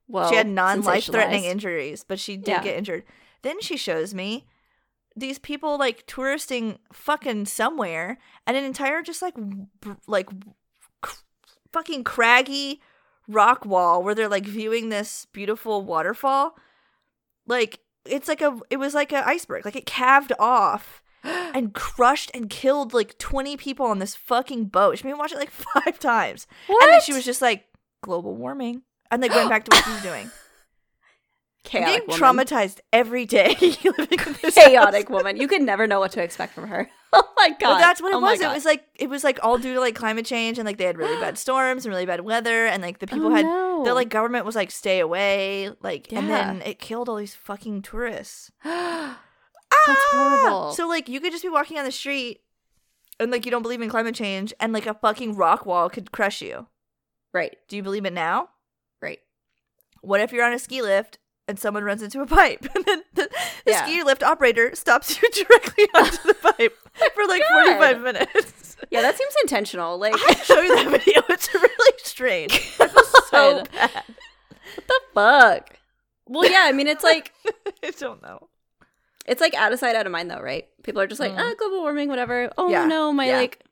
Well, 0.07 0.29
she 0.29 0.35
had 0.35 0.47
non-life-threatening 0.47 1.43
injuries, 1.45 2.03
but 2.07 2.19
she 2.19 2.37
did 2.37 2.47
Yeah. 2.47 2.63
get 2.63 2.77
injured. 2.77 3.03
Then 3.41 3.61
she 3.61 3.77
shows 3.77 4.13
me 4.13 4.47
these 5.15 5.37
people 5.39 5.77
like 5.77 6.05
touristing 6.07 6.79
fucking 6.91 7.45
somewhere 7.45 8.17
and 8.47 8.57
an 8.57 8.63
entire 8.63 9.01
just 9.01 9.21
like 9.21 9.35
b- 9.35 9.91
like 10.07 10.29
c- 11.05 11.17
fucking 11.71 12.03
craggy 12.03 12.81
rock 13.27 13.65
wall 13.65 14.03
where 14.03 14.15
they're 14.15 14.29
like 14.29 14.45
viewing 14.45 14.89
this 14.89 15.27
beautiful 15.31 15.83
waterfall. 15.83 16.57
Like 17.47 17.79
it's 18.05 18.27
like 18.27 18.41
a 18.41 18.59
it 18.69 18.77
was 18.77 18.93
like 18.93 19.11
an 19.11 19.23
iceberg. 19.25 19.65
Like 19.65 19.75
it 19.75 19.85
calved 19.85 20.33
off 20.39 21.01
and 21.23 21.73
crushed 21.73 22.31
and 22.33 22.49
killed 22.49 22.93
like 22.93 23.17
20 23.17 23.57
people 23.57 23.85
on 23.85 23.99
this 23.99 24.15
fucking 24.15 24.65
boat. 24.65 24.97
She 24.97 25.03
made 25.03 25.13
me 25.13 25.19
watch 25.19 25.31
it 25.31 25.37
like 25.39 25.51
five 25.83 25.99
times. 25.99 26.47
And 26.67 26.91
then 26.91 27.01
she 27.01 27.13
was 27.13 27.25
just 27.25 27.41
like, 27.41 27.65
global 28.01 28.35
warming. 28.35 28.83
And 29.11 29.21
like 29.21 29.31
went 29.31 29.49
back 29.49 29.65
to 29.65 29.75
what 29.75 29.83
she 29.83 29.91
was 29.91 30.01
doing. 30.01 30.31
I'm 31.73 31.83
getting 31.83 32.07
woman. 32.07 32.45
traumatized 32.45 32.79
every 32.93 33.25
day 33.25 33.55
living 33.83 34.19
in 34.27 34.35
this 34.41 34.55
chaotic 34.55 35.07
house. 35.07 35.13
woman. 35.13 35.37
You 35.37 35.47
could 35.47 35.61
never 35.61 35.87
know 35.87 35.99
what 35.99 36.11
to 36.11 36.21
expect 36.23 36.53
from 36.53 36.67
her. 36.67 36.89
Oh 37.17 37.23
my 37.37 37.47
god. 37.51 37.61
Well, 37.61 37.77
that's 37.77 38.01
what 38.01 38.09
it 38.11 38.15
Oh 38.15 38.19
was. 38.19 38.41
It 38.41 38.47
was 38.49 38.65
like 38.65 38.83
it 38.95 39.07
was 39.09 39.23
like 39.23 39.39
all 39.41 39.57
due 39.57 39.73
to 39.75 39.79
like 39.79 39.95
climate 39.95 40.25
change 40.25 40.57
and 40.59 40.65
like 40.65 40.77
they 40.77 40.83
had 40.83 40.97
really 40.97 41.17
bad 41.21 41.37
storms 41.45 41.85
and 41.85 41.93
really 41.93 42.05
bad 42.05 42.19
weather 42.21 42.65
and 42.65 42.83
like 42.83 42.99
the 42.99 43.07
people 43.07 43.27
Oh, 43.27 43.35
had 43.35 43.45
no. 43.45 43.85
the 43.85 43.93
like 43.93 44.09
government 44.09 44.45
was 44.45 44.53
like 44.53 44.69
stay 44.69 44.99
away 44.99 45.69
like 45.81 46.11
and 46.11 46.29
then 46.29 46.61
it 46.63 46.77
killed 46.77 47.07
all 47.07 47.15
these 47.15 47.33
fucking 47.33 47.83
tourists. 47.83 48.51
That's 48.65 49.17
Ah! 49.73 50.09
horrible. 50.11 50.71
So 50.73 50.89
like 50.89 51.07
you 51.07 51.21
could 51.21 51.31
just 51.31 51.43
be 51.43 51.47
walking 51.49 51.77
on 51.77 51.85
the 51.85 51.91
street 51.91 52.41
and 53.17 53.31
like 53.31 53.45
you 53.45 53.51
don't 53.51 53.61
believe 53.61 53.81
in 53.81 53.89
climate 53.89 54.15
change 54.15 54.53
and 54.59 54.73
like 54.73 54.85
a 54.85 54.93
fucking 54.95 55.35
rock 55.37 55.65
wall 55.65 55.89
could 55.89 56.11
crush 56.11 56.41
you. 56.41 56.67
right, 57.33 57.55
Do 57.69 57.77
you 57.77 57.83
believe 57.83 58.03
it 58.05 58.11
now? 58.13 58.49
right. 59.01 59.19
What 60.01 60.19
if 60.19 60.33
you're 60.33 60.43
on 60.45 60.51
a 60.51 60.59
ski 60.59 60.81
lift 60.81 61.17
and 61.47 61.59
someone 61.59 61.83
runs 61.83 62.01
into 62.01 62.21
a 62.21 62.25
pipe 62.25 62.65
and 62.75 62.85
then 62.85 63.03
the, 63.13 63.29
the 63.65 63.71
Yeah. 63.71 63.85
ski 63.85 64.03
lift 64.03 64.23
operator 64.23 64.73
stops 64.75 65.21
you 65.21 65.29
directly 65.33 65.85
onto 65.95 66.23
the 66.27 66.33
pipe 66.35 66.75
for 67.13 67.25
like 67.27 67.41
God. 67.41 67.77
45 67.77 68.01
minutes? 68.01 68.77
Yeah, 68.91 69.01
that 69.01 69.17
seems 69.17 69.33
intentional. 69.43 69.97
Like, 70.05 70.13
I 70.15 70.33
show 70.43 70.59
you 70.61 70.75
that 70.75 70.89
video. 70.91 71.21
It's 71.29 71.53
really 71.53 71.93
strange. 71.99 72.53
I 72.79 72.87
feel 72.87 73.03
so 73.29 73.63
bad. 73.73 74.03
what 74.75 74.87
the 74.87 75.01
fuck? 75.13 75.69
Well, 76.27 76.49
yeah, 76.49 76.63
I 76.65 76.71
mean, 76.71 76.87
it's 76.87 77.03
like 77.03 77.31
I 77.83 77.91
don't 77.91 78.21
know. 78.21 78.47
it's 79.25 79.39
like 79.41 79.53
out 79.53 79.71
of 79.71 79.79
sight, 79.79 79.95
out 79.95 80.05
of 80.05 80.11
mind, 80.11 80.29
though, 80.31 80.41
right? 80.41 80.65
People 80.83 81.01
are 81.01 81.07
just 81.07 81.19
like, 81.19 81.31
Mm. 81.31 81.39
ah, 81.39 81.53
global 81.57 81.81
warming, 81.81 82.09
whatever. 82.09 82.51
Oh 82.57 82.69
Yeah, 82.69 82.85
no, 82.85 83.11
my 83.13 83.27
yeah. 83.27 83.37
like 83.37 83.63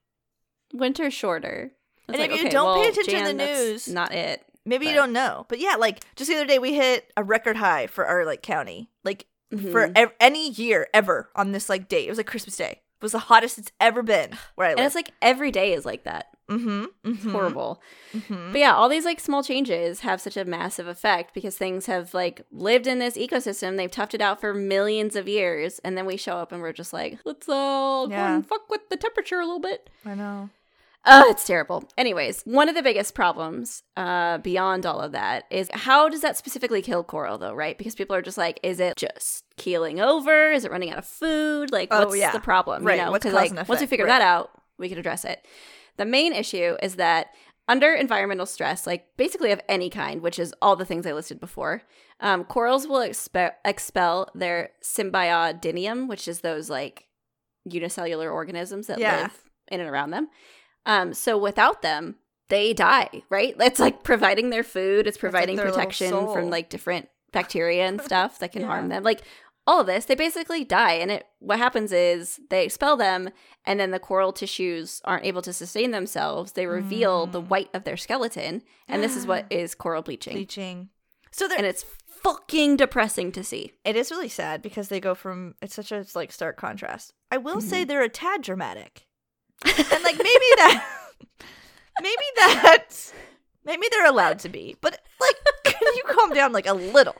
winter's 0.73 1.13
shorter. 1.13 1.71
It's 2.07 2.09
And 2.09 2.17
like, 2.19 2.31
if 2.31 2.37
you 2.37 2.41
okay, 2.43 2.49
don't 2.49 2.75
pay 2.75 2.81
well, 2.81 2.89
attention 2.91 3.03
to 3.05 3.11
Jan, 3.11 3.37
the 3.37 3.43
that's 3.43 3.59
news- 3.59 3.87
not 3.89 4.13
it. 4.13 4.43
Maybe 4.65 4.85
you 4.87 4.93
don't 4.93 5.11
know, 5.13 5.45
but 5.49 5.59
yeah, 5.59 5.75
like 5.77 6.03
just 6.15 6.29
the 6.29 6.35
other 6.37 6.45
day 6.45 6.59
we 6.59 6.73
hit 6.73 7.11
a 7.17 7.23
record 7.23 7.57
high 7.57 7.87
for 7.87 8.05
our 8.05 8.25
like 8.25 8.41
county, 8.41 8.89
like 9.03 9.25
for 9.51 9.87
Mhm. 9.89 9.91
ev- 9.95 10.13
any 10.19 10.49
year 10.51 10.87
ever 10.93 11.29
on 11.35 11.51
this 11.51 11.67
like 11.69 11.87
date. 11.89 12.05
It 12.07 12.09
was 12.09 12.17
like 12.17 12.27
Christmas 12.27 12.55
Day. 12.57 12.81
It 12.99 13.03
was 13.03 13.11
the 13.11 13.19
hottest 13.19 13.57
it's 13.57 13.71
ever 13.81 14.01
been 14.01 14.37
where 14.55 14.67
I 14.69 14.71
and 14.71 14.79
it's 14.79 14.95
like 14.95 15.11
every 15.21 15.51
day 15.51 15.73
is 15.73 15.85
like 15.85 16.05
that. 16.05 16.27
mm-hmm, 16.49 16.85
It's 17.03 17.23
horrible. 17.25 17.81
hmm 18.27 18.51
But 18.53 18.59
yeah, 18.59 18.73
all 18.73 18.87
these 18.87 19.03
like 19.05 19.19
small 19.19 19.43
changes 19.43 19.99
have 20.01 20.21
such 20.21 20.37
a 20.37 20.45
massive 20.45 20.87
effect 20.87 21.33
because 21.33 21.57
things 21.57 21.85
have 21.87 22.13
like 22.13 22.45
lived 22.51 22.87
in 22.87 22.99
this 22.99 23.17
ecosystem. 23.17 23.75
They've 23.75 23.91
toughed 23.91 24.13
it 24.13 24.21
out 24.21 24.39
for 24.39 24.53
millions 24.53 25.15
of 25.17 25.27
years, 25.27 25.79
and 25.79 25.97
then 25.97 26.05
we 26.05 26.15
show 26.17 26.37
up 26.37 26.51
and 26.53 26.61
we're 26.61 26.71
just 26.73 26.93
like, 26.93 27.19
let's 27.25 27.47
uh 27.49 27.51
go 27.51 28.07
Yeah. 28.09 28.35
and 28.35 28.47
fuck 28.47 28.69
with 28.69 28.87
the 28.89 28.95
temperature 28.97 29.39
a 29.41 29.45
little 29.45 29.59
bit. 29.59 29.89
I 30.05 30.15
know. 30.15 30.49
Uh, 31.05 31.23
it's 31.27 31.45
terrible. 31.45 31.83
Anyways, 31.97 32.43
one 32.43 32.69
of 32.69 32.75
the 32.75 32.81
biggest 32.81 33.13
problems 33.13 33.83
uh, 33.97 34.37
beyond 34.37 34.85
all 34.85 35.01
of 35.01 35.11
that 35.11 35.43
is 35.51 35.69
how 35.73 36.07
does 36.07 36.21
that 36.21 36.37
specifically 36.37 36.81
kill 36.81 37.03
coral, 37.03 37.37
though, 37.37 37.53
right? 37.53 37.77
Because 37.77 37.93
people 37.93 38.15
are 38.15 38.21
just 38.21 38.37
like, 38.37 38.57
is 38.63 38.79
it 38.79 38.95
just 38.95 39.43
keeling 39.57 39.99
over? 39.99 40.51
Is 40.51 40.63
it 40.63 40.71
running 40.71 40.91
out 40.91 40.99
of 40.99 41.05
food? 41.05 41.71
Like, 41.73 41.89
Oh, 41.91 42.05
what's 42.05 42.17
yeah. 42.17 42.31
the 42.31 42.39
problem? 42.39 42.85
Right, 42.85 42.97
You 42.99 43.05
know, 43.05 43.11
what's 43.11 43.23
'Cause, 43.25 43.33
like 43.33 43.67
once 43.67 43.81
we 43.81 43.87
figure 43.87 44.05
right. 44.05 44.19
that 44.19 44.21
out, 44.21 44.51
we 44.79 44.87
can 44.87 44.97
address 44.97 45.25
it. 45.25 45.45
The 45.97 46.05
main 46.05 46.31
issue 46.31 46.77
is 46.81 46.95
that 46.95 47.27
under 47.67 47.93
environmental 47.93 48.45
stress, 48.45 48.87
like 48.87 49.05
basically 49.17 49.51
of 49.51 49.59
any 49.69 49.89
kind, 49.89 50.21
which 50.21 50.39
is 50.39 50.53
all 50.61 50.75
the 50.77 50.85
things 50.85 51.05
I 51.05 51.11
listed 51.13 51.39
before, 51.39 51.81
um, 52.21 52.45
corals 52.45 52.87
will 52.87 52.99
expe- 53.01 53.53
expel 53.65 54.29
their 54.33 54.69
symbiodinium, 54.83 56.07
which 56.07 56.27
is 56.27 56.41
those 56.41 56.69
like 56.69 57.07
unicellular 57.65 58.29
organisms 58.29 58.87
that 58.87 58.99
Yeah. 58.99 59.23
live 59.23 59.43
in 59.71 59.79
and 59.79 59.89
around 59.89 60.11
them. 60.11 60.29
Um, 60.85 61.13
so 61.13 61.37
without 61.37 61.81
them, 61.81 62.15
they 62.49 62.73
die, 62.73 63.23
right? 63.29 63.55
It's 63.59 63.79
like 63.79 64.03
providing 64.03 64.49
their 64.49 64.63
food, 64.63 65.07
it's 65.07 65.17
providing 65.17 65.55
little 65.55 65.71
protection 65.71 66.09
from 66.31 66.49
like 66.49 66.69
different 66.69 67.09
bacteria 67.31 67.85
and 67.87 68.01
stuff 68.09 68.39
that 68.39 68.51
can 68.51 68.63
harm 68.63 68.89
them. 68.89 69.01
Like 69.03 69.21
all 69.65 69.79
of 69.79 69.87
this, 69.87 70.05
they 70.05 70.15
basically 70.15 70.65
die. 70.65 70.93
And 70.93 71.09
it 71.09 71.25
what 71.39 71.57
happens 71.57 71.91
is 71.93 72.39
they 72.49 72.65
expel 72.65 72.97
them 72.97 73.29
and 73.65 73.79
then 73.79 73.91
the 73.91 73.99
coral 73.99 74.33
tissues 74.33 75.01
aren't 75.05 75.25
able 75.25 75.41
to 75.41 75.53
sustain 75.53 75.91
themselves. 75.91 76.51
They 76.51 76.67
reveal 76.67 77.25
the 77.27 77.41
Mm. 77.41 77.47
white 77.47 77.69
of 77.73 77.85
their 77.85 77.97
skeleton. 77.97 78.61
And 78.89 79.01
this 79.01 79.15
is 79.15 79.25
what 79.25 79.45
is 79.49 79.73
coral 79.73 80.01
bleaching. 80.01 80.33
Bleaching. 80.33 80.89
So 81.31 81.47
there, 81.47 81.57
And 81.57 81.65
it's 81.65 81.85
fucking 82.07 82.75
depressing 82.77 83.31
to 83.31 83.43
see. 83.43 83.71
it 83.83 83.95
is 83.95 84.11
really 84.11 84.29
sad 84.29 84.61
because 84.61 84.89
they 84.89 84.99
go 84.99 85.15
from 85.15 85.55
it's 85.61 85.73
such 85.75 85.91
a 85.93 86.05
like 86.13 86.31
stark 86.33 86.57
contrast. 86.57 87.13
I 87.31 87.37
will 87.37 87.55
Mm-hmm. 87.57 87.67
say 87.69 87.83
they're 87.85 88.03
a 88.03 88.09
tad 88.09 88.41
dramatic, 88.41 89.07
and 89.65 90.03
like 90.03 90.17
maybe 90.17 90.49
that, 90.57 90.85
maybe 92.01 92.23
that, 92.37 92.85
maybe 93.65 93.87
they're 93.91 94.05
allowed 94.07 94.39
to 94.39 94.49
be, 94.49 94.75
but 94.81 94.99
like, 95.19 95.35
can 95.63 95.95
you 95.95 96.03
calm 96.07 96.31
down 96.33 96.51
like 96.51 96.67
a 96.67 96.73
little? 96.73 97.15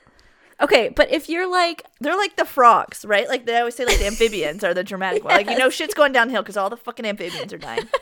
Okay, 0.61 0.89
but 0.89 1.11
if 1.11 1.29
you're 1.29 1.49
like, 1.49 1.83
They're 1.99 2.15
like 2.15 2.35
the 2.35 2.45
frogs, 2.45 3.03
right? 3.05 3.27
Like 3.27 3.45
they 3.45 3.57
always 3.57 3.75
say, 3.75 3.85
like 3.85 3.97
the 3.99 4.07
amphibians 4.13 4.63
are 4.63 4.73
the 4.73 4.83
dramatic 4.83 5.23
one. 5.23 5.33
Like 5.35 5.49
you 5.49 5.57
know, 5.57 5.69
shit's 5.69 5.93
going 5.93 6.13
downhill 6.13 6.41
because 6.41 6.57
all 6.57 6.69
the 6.69 6.77
fucking 6.77 7.05
amphibians 7.05 7.51
are 7.53 7.57
dying. 7.57 7.87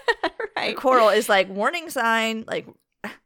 Right. 0.53 0.77
coral 0.77 1.09
is 1.09 1.27
like 1.27 1.49
warning 1.49 1.89
sign, 1.89 2.43
like 2.45 2.67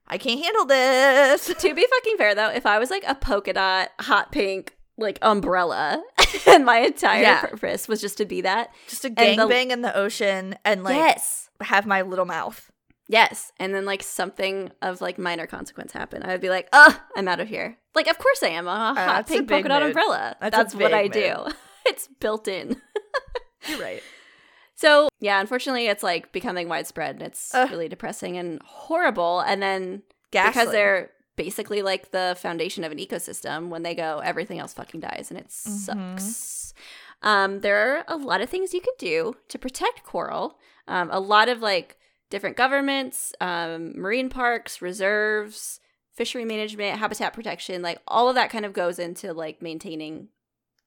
I 0.08 0.18
can't 0.18 0.40
handle 0.42 0.66
this. 0.66 1.48
to 1.48 1.74
be 1.74 1.86
fucking 1.86 2.18
fair 2.18 2.34
though, 2.34 2.50
if 2.50 2.66
I 2.66 2.80
was 2.80 2.90
like 2.90 3.04
a 3.06 3.14
polka 3.16 3.52
dot 3.52 3.90
hot 4.00 4.32
pink 4.32 4.78
like 4.98 5.20
umbrella 5.22 6.02
and 6.48 6.66
my 6.66 6.80
entire 6.80 7.22
Yeah. 7.22 7.42
purpose 7.46 7.88
was 7.88 8.02
just 8.02 8.18
to 8.18 8.26
be 8.26 8.42
that. 8.42 8.70
Just 8.88 9.06
a 9.06 9.08
And 9.08 9.18
the- 9.40 9.44
gangbang 9.46 9.70
in 9.72 9.82
the 9.82 9.96
ocean 9.96 10.56
and 10.66 10.84
like 10.84 10.96
yes. 10.96 11.50
have 11.62 11.86
my 11.86 12.02
little 12.02 12.26
mouth. 12.26 12.72
Yes. 13.08 13.52
And 13.60 13.74
then 13.74 13.86
like 13.86 14.02
something 14.02 14.72
of 14.82 15.00
like 15.02 15.18
minor 15.20 15.46
consequence 15.48 15.92
happen. 15.92 16.24
I 16.24 16.30
would 16.30 16.42
be 16.42 16.50
like, 16.50 16.68
oh, 16.74 17.00
I'm 17.16 17.28
out 17.28 17.40
of 17.40 17.48
here." 17.48 17.78
Like 17.94 18.08
of 18.08 18.18
course 18.18 18.42
I 18.44 18.48
am. 18.48 18.68
I'm 18.68 18.96
a 18.98 19.00
uh, 19.00 19.06
hot 19.06 19.28
that's 19.28 19.32
a 19.32 19.34
pink 19.36 19.50
polka 19.50 19.70
dot 19.70 19.84
umbrella. 19.84 20.36
That's 20.42 20.56
That's, 20.58 20.76
what 20.76 20.94
I 20.94 21.04
big 21.04 21.14
do. 21.14 21.46
it's 21.86 22.08
built 22.20 22.48
in. 22.48 22.82
You're 23.70 23.80
right. 23.80 24.02
So, 24.78 25.08
yeah, 25.22 25.40
unfortunately 25.40 25.88
it's 25.88 26.04
like 26.04 26.32
becoming 26.34 26.68
widespread 26.68 27.16
and 27.16 27.24
it's 27.24 27.54
Ugh. 27.56 27.70
really 27.72 27.88
depressing 27.88 28.38
and 28.38 28.62
horrible 28.66 29.40
and 29.40 29.62
then 29.62 30.02
Ghastly. 30.32 30.52
because 30.52 30.72
they're 30.74 31.12
basically 31.36 31.82
like 31.82 32.12
the 32.12 32.36
foundation 32.40 32.84
of 32.84 32.92
an 32.92 32.98
ecosystem 32.98 33.70
when 33.70 33.84
they 33.84 33.94
go 33.96 34.20
everything 34.24 34.60
else 34.60 34.74
fucking 34.74 35.00
dies 35.02 35.28
and 35.30 35.40
it 35.40 35.48
Mm-hmm. 35.48 36.18
sucks 36.18 36.74
um, 37.22 37.62
there 37.62 37.78
are 37.98 38.04
a 38.08 38.18
lot 38.18 38.42
of 38.42 38.50
things 38.50 38.74
you 38.74 38.82
could 38.82 38.98
do 38.98 39.36
to 39.50 39.58
protect 39.58 40.04
coral 40.04 40.58
um, 40.88 41.10
a 41.12 41.20
lot 41.20 41.50
of 41.50 41.62
like 41.62 41.98
different 42.30 42.58
governments 42.58 43.34
um, 43.42 44.00
marine 44.00 44.30
parks 44.30 44.82
reserves 44.82 45.80
fishery 46.14 46.46
management 46.46 47.00
habitat 47.00 47.34
protection 47.34 47.82
like 47.82 48.00
all 48.08 48.30
of 48.30 48.36
that 48.36 48.50
kind 48.50 48.66
of 48.66 48.74
goes 48.74 49.00
into 49.00 49.34
like 49.34 49.62
maintaining 49.62 50.30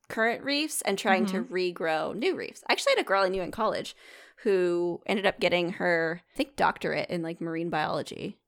current 0.09 0.43
reefs 0.43 0.81
and 0.83 0.99
trying 0.99 1.27
to 1.27 1.39
Mm-hmm. 1.43 1.53
regrow 1.55 2.15
new 2.17 2.35
reefs 2.35 2.63
i 2.69 2.73
actually 2.73 2.93
had 2.97 3.01
a 3.05 3.09
girl 3.09 3.25
i 3.25 3.29
knew 3.29 3.43
in 3.43 3.51
college 3.51 3.95
who 4.43 5.01
ended 5.07 5.27
up 5.27 5.39
getting 5.41 5.73
her 5.73 6.23
i 6.33 6.37
think 6.37 6.57
doctorate 6.57 7.11
in 7.11 7.23
like 7.23 7.41
marine 7.41 7.69
biology 7.71 8.39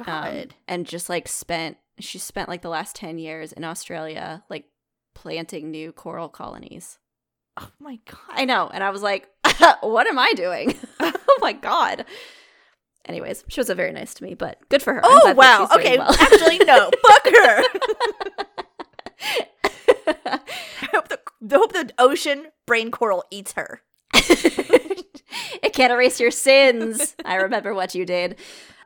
um, 0.00 0.04
God. 0.06 0.54
and 0.68 0.86
just 0.86 1.08
like 1.08 1.28
spent 1.28 1.76
she 1.98 2.18
spent 2.18 2.48
like 2.48 2.62
the 2.62 2.68
last 2.68 2.96
10 2.96 3.18
years 3.18 3.52
in 3.52 3.64
australia 3.64 4.44
like 4.50 4.64
planting 5.14 5.70
new 5.70 5.92
coral 5.92 6.28
colonies 6.28 6.98
oh 7.56 7.70
my 7.78 7.98
god. 8.04 8.18
i 8.30 8.44
know 8.44 8.68
and 8.72 8.84
i 8.84 8.90
was 8.90 9.02
like 9.02 9.28
what 9.80 10.06
am 10.06 10.18
i 10.18 10.32
doing 10.34 10.74
oh 11.00 11.38
my 11.40 11.52
god 11.52 12.04
anyways 13.06 13.44
she 13.48 13.60
was 13.60 13.70
very 13.70 13.92
nice 13.92 14.12
to 14.14 14.24
me 14.24 14.34
but 14.34 14.58
good 14.68 14.82
for 14.82 14.94
her 14.94 15.00
Oh 15.04 15.34
wow. 15.34 15.68
Okay. 15.74 15.98
well. 15.98 16.12
Actually, 16.12 16.58
no. 16.58 16.90
Fuck 17.06 17.26
her. 17.26 17.62
I 20.16 20.88
hope 20.92 21.08
the 21.08 21.20
I 21.50 21.54
hope 21.56 21.72
the 21.72 21.90
ocean 21.98 22.46
brain 22.66 22.90
coral 22.90 23.24
eats 23.30 23.52
her. 23.52 23.82
it 24.14 25.72
can't 25.72 25.92
erase 25.92 26.20
your 26.20 26.30
sins. 26.30 27.14
I 27.24 27.36
remember 27.36 27.74
what 27.74 27.94
you 27.94 28.04
did. 28.04 28.36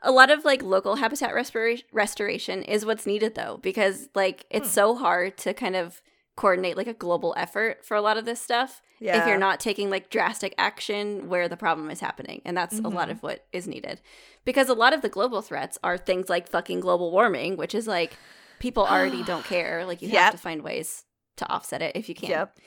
A 0.02 0.10
lot 0.10 0.30
of 0.30 0.44
like 0.44 0.62
local 0.62 0.96
habitat 0.96 1.34
restora- 1.34 1.82
restoration 1.92 2.62
is 2.62 2.86
what's 2.86 3.06
needed 3.06 3.34
though, 3.34 3.58
because 3.62 4.08
like 4.14 4.46
it's 4.50 4.68
Hmm. 4.68 4.72
so 4.74 4.94
hard 4.94 5.36
to 5.38 5.52
kind 5.54 5.76
of 5.76 6.00
coordinate 6.36 6.76
like 6.76 6.86
a 6.86 6.94
global 6.94 7.34
effort 7.36 7.84
for 7.84 7.96
a 7.96 8.00
lot 8.00 8.16
of 8.16 8.24
this 8.24 8.40
stuff 8.40 8.80
yeah. 8.98 9.20
if 9.20 9.28
you're 9.28 9.36
not 9.36 9.60
taking 9.60 9.90
like 9.90 10.08
drastic 10.08 10.54
action 10.56 11.28
where 11.28 11.48
the 11.50 11.56
problem 11.56 11.90
is 11.90 12.00
happening. 12.00 12.40
And 12.46 12.56
that's 12.56 12.78
a 12.78 12.88
lot 12.88 13.08
Mhm. 13.08 13.12
of 13.12 13.22
what 13.22 13.44
is 13.52 13.66
needed. 13.68 14.00
Because 14.46 14.70
a 14.70 14.74
lot 14.74 14.94
of 14.94 15.02
the 15.02 15.10
global 15.10 15.42
threats 15.42 15.76
are 15.84 15.98
things 15.98 16.30
like 16.30 16.48
fucking 16.48 16.80
global 16.80 17.10
warming, 17.10 17.56
which 17.58 17.74
is 17.74 17.86
like 17.86 18.12
people 18.58 18.86
already 18.86 19.22
don't 19.30 19.44
care. 19.44 19.84
Like 19.84 20.00
you 20.00 20.08
Yep. 20.08 20.22
have 20.22 20.32
to 20.32 20.38
find 20.38 20.62
ways 20.62 21.04
to 21.36 21.46
offset 21.52 21.82
it 21.82 21.94
if 21.94 22.08
you 22.08 22.14
can. 22.14 22.30
Yep. 22.30 22.58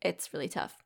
It's 0.00 0.32
really 0.32 0.48
tough. 0.48 0.78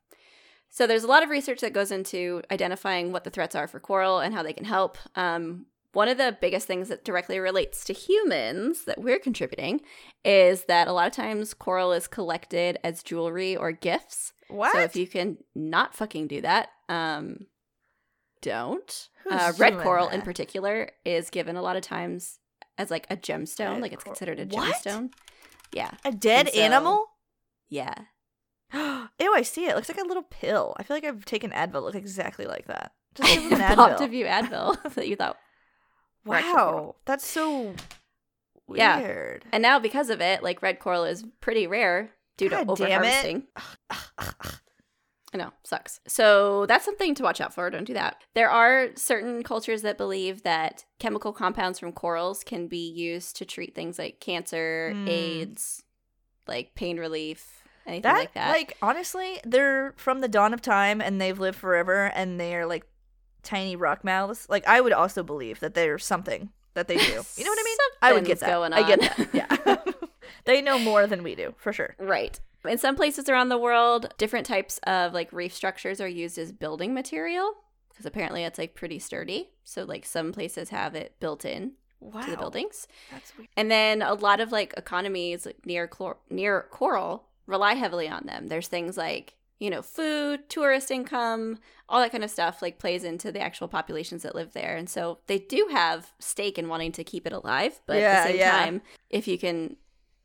So 0.69 0.85
there's 0.87 1.05
a 1.05 1.07
lot 1.07 1.23
of 1.23 1.29
research 1.29 1.61
that 1.61 1.71
goes 1.71 1.89
into 1.91 2.41
identifying 2.51 3.13
what 3.13 3.23
the 3.23 3.29
threats 3.29 3.55
are 3.55 3.67
for 3.67 3.79
coral 3.79 4.19
and 4.19 4.33
how 4.35 4.43
they 4.43 4.51
can 4.51 4.65
help. 4.65 4.97
Um, 5.15 5.67
one 5.95 6.07
of 6.07 6.17
the 6.17 6.37
biggest 6.39 6.67
things 6.67 6.89
that 6.89 7.03
directly 7.03 7.39
relates 7.39 7.83
to 7.85 7.93
humans 7.93 8.85
that 8.85 9.01
we're 9.01 9.17
contributing 9.19 9.81
is 10.23 10.65
that 10.65 10.87
a 10.87 10.91
lot 10.93 11.07
of 11.07 11.13
times 11.13 11.53
coral 11.53 11.91
is 11.91 12.07
collected 12.07 12.77
as 12.83 13.01
jewelry 13.03 13.55
or 13.55 13.71
gifts. 13.71 14.33
What? 14.49 14.73
So 14.73 14.79
if 14.81 14.95
you 14.95 15.07
can 15.07 15.37
not 15.55 15.95
fucking 15.95 16.27
do 16.27 16.41
that, 16.41 16.69
um, 16.89 17.47
don't. 18.41 19.09
Uh, 19.29 19.53
red 19.57 19.77
coral 19.79 20.07
in 20.09 20.21
particular 20.21 20.91
is 21.03 21.29
given 21.31 21.55
a 21.55 21.61
lot 21.61 21.75
of 21.75 21.81
times 21.81 22.37
as 22.77 22.91
like 22.91 23.07
a 23.09 23.17
gemstone, 23.17 23.73
Red 23.73 23.81
like 23.81 23.93
it's 23.93 24.03
considered 24.03 24.39
a 24.39 24.45
What? 24.55 24.75
gemstone. 24.83 25.09
Yeah, 25.73 25.91
a 26.03 26.11
dead 26.11 26.49
so- 26.53 26.59
animal? 26.59 27.05
yeah. 27.69 27.93
Ew, 28.73 29.33
I 29.33 29.41
see 29.43 29.65
it. 29.65 29.71
It 29.71 29.75
looks 29.75 29.89
like 29.89 29.97
a 29.99 30.07
little 30.07 30.23
pill. 30.23 30.75
I 30.77 30.83
feel 30.83 30.97
like 30.97 31.05
I've 31.05 31.23
taken 31.25 31.51
Advil. 31.51 31.75
It 31.75 31.81
looks 31.81 31.95
exactly 31.97 32.45
like 32.45 32.67
that. 32.67 32.91
Just 33.15 33.33
give 33.33 33.43
him 33.51 33.61
an 33.61 33.75
Popped 33.75 34.01
Advil. 34.01 34.05
a 34.05 34.09
few 34.09 34.25
Advil 34.25 34.93
that 34.95 35.07
you 35.07 35.15
thought. 35.15 35.37
Wow, 36.25 36.95
that's 37.05 37.25
so 37.25 37.73
Yeah. 38.73 38.99
weird. 38.99 39.45
And 39.51 39.61
now 39.61 39.79
because 39.79 40.09
of 40.09 40.21
it, 40.21 40.41
like 40.43 40.61
red 40.61 40.79
coral 40.79 41.03
is 41.05 41.23
pretty 41.41 41.67
rare 41.67 42.11
due 42.37 42.49
to 42.49 42.55
God 42.55 42.69
over 42.69 42.85
damn 42.87 43.03
it. 43.03 43.05
harvesting. 43.05 43.47
I 45.33 45.37
know, 45.37 45.51
sucks. 45.63 45.99
So 46.07 46.65
that's 46.65 46.85
something 46.85 47.13
to 47.15 47.23
watch 47.23 47.41
out 47.41 47.53
for. 47.53 47.69
Don't 47.69 47.83
do 47.83 47.93
that. 47.93 48.21
There 48.35 48.49
are 48.49 48.89
certain 48.95 49.43
cultures 49.43 49.81
that 49.81 49.97
believe 49.97 50.43
that 50.43 50.85
chemical 50.97 51.33
compounds 51.33 51.77
from 51.77 51.91
corals 51.91 52.41
can 52.43 52.67
be 52.67 52.89
used 52.89 53.35
to 53.37 53.45
treat 53.45 53.75
things 53.75 53.99
like 53.99 54.21
cancer, 54.21 54.93
Mm. 54.95 55.09
AIDS, 55.09 55.83
like 56.47 56.73
pain 56.75 56.97
relief, 56.97 57.63
anything 57.85 58.03
That 58.03 58.17
like 58.17 58.33
that. 58.33 58.49
like 58.51 58.77
honestly, 58.81 59.41
they're 59.43 59.93
from 59.97 60.19
the 60.21 60.29
dawn 60.29 60.53
of 60.53 60.61
time 60.61 61.01
and 61.01 61.19
they've 61.19 61.37
lived 61.39 61.57
forever 61.57 62.05
and 62.15 62.39
they 62.39 62.55
are 62.55 62.65
like 62.65 62.85
tiny 63.45 63.75
rock 63.75 64.03
mouths. 64.03 64.47
Like 64.49 64.67
I 64.67 64.81
would 64.81 64.93
also 64.93 65.23
believe 65.23 65.59
that 65.61 65.73
there's 65.73 66.05
something 66.05 66.49
that 66.73 66.87
they 66.87 66.97
do. 66.97 67.03
You 67.37 67.43
know 67.45 67.51
what 67.51 67.59
I 67.59 67.63
mean? 67.63 67.77
I 68.01 68.13
would 68.13 68.25
get 68.25 68.39
that. 68.41 68.49
going 68.49 68.73
I 68.73 68.85
get 68.87 68.99
that. 68.99 69.29
Yeah. 69.33 69.93
they 70.45 70.61
know 70.61 70.77
more 70.77 71.07
than 71.07 71.23
we 71.23 71.35
do, 71.35 71.53
for 71.57 71.71
sure. 71.71 71.95
Right. 71.99 72.39
In 72.67 72.77
some 72.77 72.95
places 72.95 73.29
around 73.29 73.49
the 73.49 73.57
world, 73.57 74.13
different 74.17 74.45
types 74.45 74.79
of 74.87 75.13
like 75.13 75.31
reef 75.31 75.53
structures 75.53 76.01
are 76.01 76.07
used 76.07 76.37
as 76.37 76.51
building 76.51 76.93
material 76.93 77.53
because 77.89 78.05
apparently 78.05 78.43
it's 78.43 78.57
like 78.59 78.75
pretty 78.75 78.99
sturdy. 78.99 79.51
So 79.63 79.83
like 79.83 80.05
some 80.05 80.31
places 80.33 80.69
have 80.69 80.95
it 80.95 81.15
built 81.19 81.45
in 81.45 81.73
Wow. 82.01 82.21
to 82.21 82.31
the 82.31 82.37
buildings. 82.37 82.87
That's 83.11 83.35
weird. 83.37 83.47
And 83.55 83.71
then 83.71 84.01
a 84.01 84.13
lot 84.13 84.39
of 84.39 84.51
like 84.51 84.73
economies 84.77 85.47
near 85.65 85.89
near 86.29 86.61
coral 86.69 87.23
rely 87.47 87.73
heavily 87.75 88.09
on 88.09 88.25
them. 88.25 88.47
There's 88.47 88.67
things 88.67 88.97
like, 88.97 89.35
you 89.59 89.69
know, 89.69 89.81
food, 89.81 90.49
tourist 90.49 90.91
income, 90.91 91.59
all 91.87 92.01
that 92.01 92.11
kind 92.11 92.23
of 92.23 92.29
stuff 92.29 92.61
like 92.61 92.79
plays 92.79 93.03
into 93.03 93.31
the 93.31 93.39
actual 93.39 93.67
populations 93.67 94.23
that 94.23 94.35
live 94.35 94.53
there. 94.53 94.75
And 94.75 94.89
so 94.89 95.19
they 95.27 95.39
do 95.39 95.69
have 95.71 96.11
stake 96.19 96.57
in 96.57 96.67
wanting 96.67 96.91
to 96.93 97.03
keep 97.03 97.25
it 97.25 97.33
alive, 97.33 97.79
but 97.85 97.97
at 97.97 98.23
the 98.23 98.29
same 98.29 98.39
yeah. 98.39 98.65
time, 98.65 98.81
if 99.09 99.27
you 99.27 99.37
can, 99.37 99.77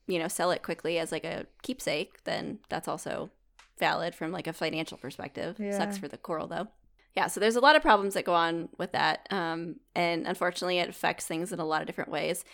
you 0.07 0.19
know, 0.19 0.29
sell 0.29 0.51
it 0.51 0.63
quickly 0.63 0.99
as 0.99 1.13
like 1.13 1.25
a 1.25 1.47
keepsake, 1.63 2.25
then 2.25 2.59
that's 2.69 2.89
also 2.89 3.31
valid 3.79 4.15
from 4.15 4.33
like 4.33 4.47
a 4.47 4.53
financial 4.53 4.99
perspective. 4.99 5.57
Yeah. 5.59 5.79
Sucks 5.79 5.99
for 5.99 6.09
the 6.09 6.19
coral 6.19 6.49
though. 6.49 6.69
Yeah, 7.17 7.27
so 7.27 7.41
there's 7.41 7.57
a 7.57 7.61
lot 7.61 7.75
of 7.75 7.83
problems 7.83 8.15
that 8.15 8.25
go 8.25 8.35
on 8.35 8.69
with 8.79 8.93
that. 8.93 9.27
Um, 9.31 9.77
and 9.97 10.27
unfortunately, 10.27 10.79
it 10.79 10.89
affects 10.89 11.27
things 11.27 11.53
in 11.53 11.59
a 11.59 11.65
lot 11.65 11.81
of 11.81 11.87
different 11.89 12.11
ways. 12.11 12.45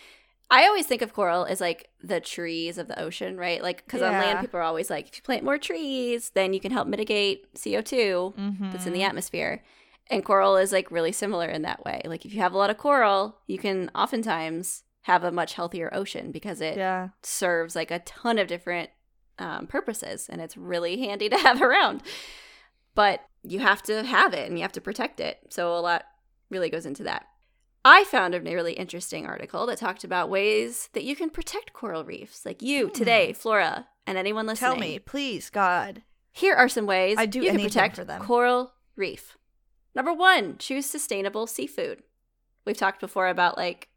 I 0.50 0.66
always 0.66 0.86
think 0.86 1.02
of 1.02 1.12
coral 1.12 1.44
as 1.44 1.60
like 1.60 1.88
the 2.02 2.20
trees 2.20 2.78
of 2.78 2.86
the 2.88 3.00
ocean, 3.00 3.36
right? 3.36 3.60
Like, 3.62 3.84
because 3.84 4.00
on 4.02 4.12
land, 4.18 4.40
people 4.40 4.60
are 4.60 4.62
always 4.64 4.90
like, 4.90 5.08
if 5.08 5.16
you 5.16 5.22
plant 5.22 5.42
more 5.44 5.58
trees, 5.58 6.30
then 6.30 6.52
you 6.52 6.60
can 6.60 6.70
help 6.72 6.86
mitigate 6.88 7.52
CO2 7.54 8.34
Mm-hmm. 8.36 8.70
that's 8.70 8.86
in 8.86 8.92
the 8.92 9.02
atmosphere. 9.02 9.62
And 10.08 10.24
coral 10.24 10.56
is 10.56 10.70
like 10.70 10.90
really 10.92 11.10
similar 11.10 11.48
in 11.48 11.62
that 11.62 11.84
way. 11.84 12.00
Like, 12.04 12.24
if 12.24 12.32
you 12.32 12.40
have 12.40 12.52
a 12.52 12.58
lot 12.58 12.70
of 12.70 12.78
coral, 12.78 13.38
you 13.48 13.58
can 13.58 13.90
oftentimes 13.94 14.84
have 15.02 15.24
a 15.24 15.32
much 15.32 15.54
healthier 15.54 15.90
ocean 15.92 16.30
because 16.30 16.60
it 16.60 16.76
Yeah. 16.76 17.08
serves 17.22 17.74
like 17.74 17.90
a 17.90 17.98
ton 18.00 18.38
of 18.38 18.46
different 18.46 18.90
um, 19.38 19.66
purposes 19.66 20.28
and 20.30 20.40
it's 20.40 20.56
really 20.56 20.96
handy 20.98 21.28
to 21.34 21.36
have 21.36 21.60
around 21.60 22.02
but 22.94 23.20
you 23.42 23.58
have 23.58 23.82
to 23.82 24.02
have 24.02 24.32
it 24.32 24.48
and 24.48 24.56
you 24.58 24.62
have 24.62 24.72
to 24.72 24.80
protect 24.80 25.20
it 25.20 25.38
so 25.50 25.76
a 25.76 25.80
lot 25.80 26.04
really 26.50 26.70
goes 26.70 26.86
into 26.86 27.02
that 27.02 27.26
i 27.88 28.02
found 28.04 28.34
a 28.34 28.40
really 28.40 28.72
interesting 28.74 29.26
article 29.26 29.64
that 29.66 29.78
talked 29.78 30.02
about 30.04 30.28
ways 30.28 30.88
that 30.92 31.04
you 31.04 31.14
can 31.14 31.30
protect 31.30 31.72
coral 31.72 32.04
reefs 32.04 32.44
like 32.44 32.60
you 32.62 32.86
Hmm. 32.88 32.92
today 32.92 33.32
flora 33.32 33.86
and 34.06 34.18
anyone 34.18 34.46
listening 34.46 34.70
Tell 34.72 34.80
me, 34.80 34.98
please, 34.98 35.50
God. 35.50 36.02
here 36.32 36.54
are 36.54 36.68
some 36.68 36.86
ways 36.86 37.16
I'd 37.18 37.30
do 37.30 37.40
you 37.40 37.52
can 37.52 37.60
protect 37.62 38.00
coral 38.20 38.72
reef 38.96 39.36
number 39.94 40.12
one 40.12 40.58
choose 40.58 40.84
sustainable 40.86 41.46
seafood 41.46 42.02
we've 42.64 42.76
talked 42.76 43.00
before 43.00 43.28
about 43.28 43.56
like 43.56 43.88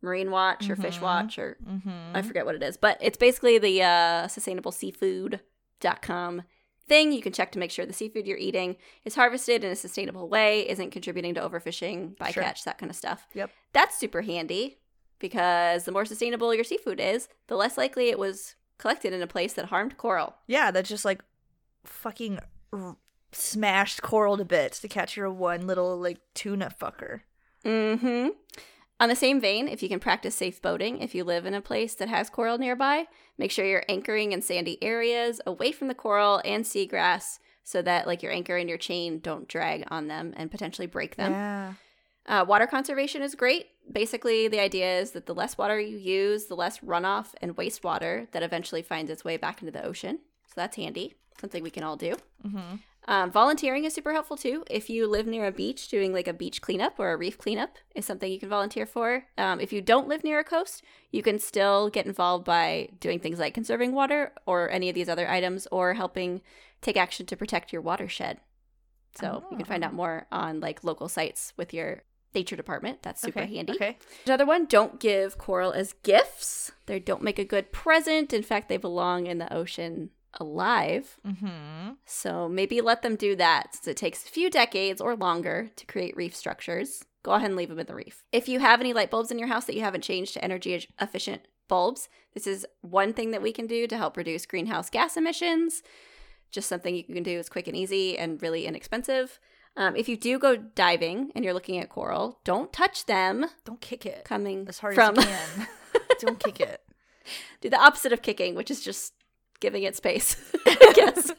marine 0.00 0.30
watch 0.30 0.70
or 0.70 0.76
fish 0.76 0.98
Mhm. 0.98 1.02
watch 1.02 1.38
or 1.40 1.56
Mm-hmm. 1.66 2.14
I 2.16 2.22
forget 2.22 2.46
what 2.46 2.54
it 2.54 2.62
is, 2.62 2.76
but 2.76 2.98
it's 3.00 3.18
basically 3.18 3.58
the 3.58 3.82
uh, 3.82 4.28
sustainableseafood.com 4.28 6.42
thing. 6.88 7.12
You 7.12 7.22
can 7.22 7.32
check 7.32 7.52
to 7.52 7.58
make 7.58 7.70
sure 7.70 7.86
the 7.86 7.92
seafood 7.92 8.26
you're 8.26 8.38
eating 8.38 8.76
is 9.04 9.14
harvested 9.14 9.62
in 9.64 9.70
a 9.70 9.76
sustainable 9.76 10.28
way, 10.28 10.68
isn't 10.68 10.90
contributing 10.90 11.34
to 11.34 11.40
overfishing, 11.40 12.16
bycatch, 12.16 12.32
Sure. 12.32 12.44
that 12.64 12.78
kind 12.78 12.90
of 12.90 12.96
stuff. 12.96 13.26
Yep. 13.34 13.50
That's 13.72 13.96
super 13.98 14.22
handy 14.22 14.78
because 15.18 15.84
the 15.84 15.92
more 15.92 16.04
sustainable 16.04 16.54
your 16.54 16.64
seafood 16.64 17.00
is, 17.00 17.28
the 17.48 17.56
less 17.56 17.76
likely 17.76 18.08
it 18.08 18.18
was 18.18 18.54
collected 18.78 19.12
in 19.12 19.20
a 19.22 19.26
place 19.26 19.52
that 19.54 19.66
harmed 19.66 19.96
coral. 19.96 20.34
Yeah, 20.46 20.70
that's 20.70 20.88
just 20.88 21.04
like 21.04 21.22
fucking 21.84 22.38
r- 22.72 22.96
smashed 23.32 24.02
coral 24.02 24.36
to 24.36 24.44
bits 24.44 24.80
to 24.80 24.88
catch 24.88 25.16
your 25.16 25.30
one 25.30 25.66
little 25.66 25.98
like 25.98 26.18
tuna 26.34 26.72
fucker. 26.80 27.20
Mm-hmm. 27.64 28.28
On 29.00 29.08
the 29.08 29.16
same 29.16 29.40
vein, 29.40 29.68
if 29.68 29.82
you 29.82 29.88
can 29.88 30.00
practice 30.00 30.34
safe 30.34 30.60
boating, 30.60 31.00
if 31.00 31.14
you 31.14 31.22
live 31.22 31.46
in 31.46 31.54
a 31.54 31.60
place 31.60 31.94
that 31.94 32.08
has 32.08 32.28
coral 32.28 32.58
nearby, 32.58 33.06
make 33.36 33.52
sure 33.52 33.64
you're 33.64 33.84
anchoring 33.88 34.32
in 34.32 34.42
sandy 34.42 34.82
areas 34.82 35.40
away 35.46 35.70
from 35.70 35.86
the 35.86 35.94
coral 35.94 36.42
and 36.44 36.64
seagrass 36.64 37.38
so 37.62 37.80
that 37.82 38.06
like 38.06 38.22
your 38.22 38.32
anchor 38.32 38.56
and 38.56 38.68
your 38.68 38.78
chain 38.78 39.20
don't 39.20 39.46
drag 39.46 39.84
on 39.88 40.08
them 40.08 40.34
and 40.36 40.50
potentially 40.50 40.86
break 40.86 41.14
them. 41.14 41.32
Yeah. 41.32 41.74
Uh, 42.26 42.44
water 42.46 42.66
conservation 42.66 43.22
is 43.22 43.34
great. 43.34 43.66
Basically, 43.90 44.48
the 44.48 44.60
idea 44.60 44.98
is 44.98 45.12
that 45.12 45.26
the 45.26 45.34
less 45.34 45.56
water 45.56 45.78
you 45.78 45.96
use, 45.96 46.46
the 46.46 46.56
less 46.56 46.80
runoff 46.80 47.28
and 47.40 47.56
wastewater 47.56 48.30
that 48.32 48.42
eventually 48.42 48.82
finds 48.82 49.10
its 49.10 49.24
way 49.24 49.36
back 49.36 49.62
into 49.62 49.70
the 49.72 49.84
ocean. 49.84 50.18
So 50.46 50.54
that's 50.56 50.76
handy. 50.76 51.14
Something 51.40 51.62
we 51.62 51.70
can 51.70 51.84
all 51.84 51.96
do. 51.96 52.16
Mm-hmm. 52.46 52.76
Um, 53.08 53.30
volunteering 53.30 53.84
is 53.84 53.94
super 53.94 54.12
helpful 54.12 54.36
too. 54.36 54.64
If 54.70 54.90
you 54.90 55.06
live 55.06 55.26
near 55.26 55.46
a 55.46 55.50
beach, 55.50 55.88
doing 55.88 56.12
like 56.12 56.28
a 56.28 56.34
beach 56.34 56.60
cleanup 56.60 57.00
or 57.00 57.10
a 57.10 57.16
reef 57.16 57.38
cleanup 57.38 57.78
is 57.94 58.04
something 58.04 58.30
you 58.30 58.38
can 58.38 58.50
volunteer 58.50 58.84
for. 58.84 59.24
Um, 59.38 59.60
if 59.60 59.72
you 59.72 59.80
don't 59.80 60.08
live 60.08 60.22
near 60.22 60.38
a 60.38 60.44
coast, 60.44 60.84
you 61.10 61.22
can 61.22 61.38
still 61.38 61.88
get 61.88 62.04
involved 62.04 62.44
by 62.44 62.90
doing 63.00 63.18
things 63.18 63.38
like 63.38 63.54
conserving 63.54 63.92
water 63.92 64.32
or 64.44 64.68
any 64.68 64.90
of 64.90 64.94
these 64.94 65.08
other 65.08 65.26
items 65.26 65.66
or 65.72 65.94
helping 65.94 66.42
take 66.82 66.98
action 66.98 67.24
to 67.24 67.36
protect 67.36 67.72
your 67.72 67.80
watershed. 67.80 68.40
So 69.18 69.42
you 69.50 69.56
can 69.56 69.66
find 69.66 69.84
out 69.84 69.94
more 69.94 70.26
on 70.30 70.60
like 70.60 70.84
local 70.84 71.08
sites 71.08 71.54
with 71.56 71.72
your 71.72 72.02
nature 72.34 72.56
department. 72.56 73.02
That's 73.02 73.22
super 73.22 73.40
okay. 73.40 73.54
handy. 73.54 73.72
Okay. 73.72 73.96
Another 74.26 74.44
one, 74.44 74.66
don't 74.66 75.00
give 75.00 75.38
coral 75.38 75.72
as 75.72 75.94
gifts. 76.02 76.72
They 76.84 77.00
don't 77.00 77.22
make 77.22 77.38
a 77.38 77.44
good 77.44 77.72
present. 77.72 78.34
In 78.34 78.42
fact, 78.42 78.68
they 78.68 78.76
belong 78.76 79.26
in 79.26 79.38
the 79.38 79.50
ocean 79.50 80.10
alive. 80.38 81.18
Mm-hmm. 81.26 81.92
So 82.04 82.48
maybe 82.48 82.80
let 82.80 83.02
them 83.02 83.16
do 83.16 83.36
that 83.36 83.74
since 83.74 83.88
it 83.88 83.96
takes 83.96 84.24
a 84.24 84.28
few 84.28 84.50
decades 84.50 85.00
or 85.00 85.16
longer 85.16 85.70
to 85.76 85.86
create 85.86 86.16
reef 86.16 86.34
structures. 86.34 87.04
Go 87.22 87.32
ahead 87.32 87.50
and 87.50 87.56
leave 87.56 87.68
them 87.68 87.78
in 87.78 87.86
the 87.86 87.94
reef. 87.94 88.24
If 88.32 88.48
you 88.48 88.60
have 88.60 88.80
any 88.80 88.92
light 88.92 89.10
bulbs 89.10 89.30
in 89.30 89.38
your 89.38 89.48
house 89.48 89.64
that 89.66 89.74
you 89.74 89.82
haven't 89.82 90.04
changed 90.04 90.34
to 90.34 90.44
energy 90.44 90.88
efficient 91.00 91.42
bulbs, 91.68 92.08
this 92.34 92.46
is 92.46 92.66
one 92.80 93.12
thing 93.12 93.32
that 93.32 93.42
we 93.42 93.52
can 93.52 93.66
do 93.66 93.86
to 93.86 93.96
help 93.96 94.16
reduce 94.16 94.46
greenhouse 94.46 94.88
gas 94.88 95.16
emissions. 95.16 95.82
Just 96.50 96.68
something 96.68 96.94
you 96.94 97.04
can 97.04 97.22
do 97.22 97.38
is 97.38 97.48
quick 97.48 97.68
and 97.68 97.76
easy 97.76 98.16
and 98.16 98.40
really 98.40 98.66
inexpensive. 98.66 99.38
Um, 99.76 99.94
if 99.94 100.08
you 100.08 100.16
do 100.16 100.38
go 100.38 100.56
diving 100.56 101.30
and 101.34 101.44
you're 101.44 101.54
looking 101.54 101.78
at 101.78 101.88
coral, 101.88 102.40
don't 102.44 102.72
touch 102.72 103.06
them 103.06 103.46
Don't 103.64 103.80
kick 103.80 104.06
it 104.06 104.24
coming 104.24 104.66
as 104.68 104.78
hard 104.78 104.94
from 104.94 105.18
as 105.18 105.24
you 105.24 105.30
can. 105.30 105.68
Don't 106.20 106.40
kick 106.40 106.58
it. 106.60 106.80
do 107.60 107.70
the 107.70 107.80
opposite 107.80 108.12
of 108.12 108.22
kicking, 108.22 108.56
which 108.56 108.72
is 108.72 108.80
just 108.80 109.12
giving 109.60 109.82
it 109.82 109.96
space. 109.96 110.36
I 110.66 110.92
guess. 110.94 111.32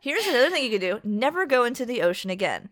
Here's 0.00 0.26
another 0.26 0.50
thing 0.50 0.64
you 0.64 0.78
can 0.78 0.80
do: 0.80 1.00
never 1.04 1.46
go 1.46 1.64
into 1.64 1.84
the 1.84 2.02
ocean 2.02 2.30
again, 2.30 2.70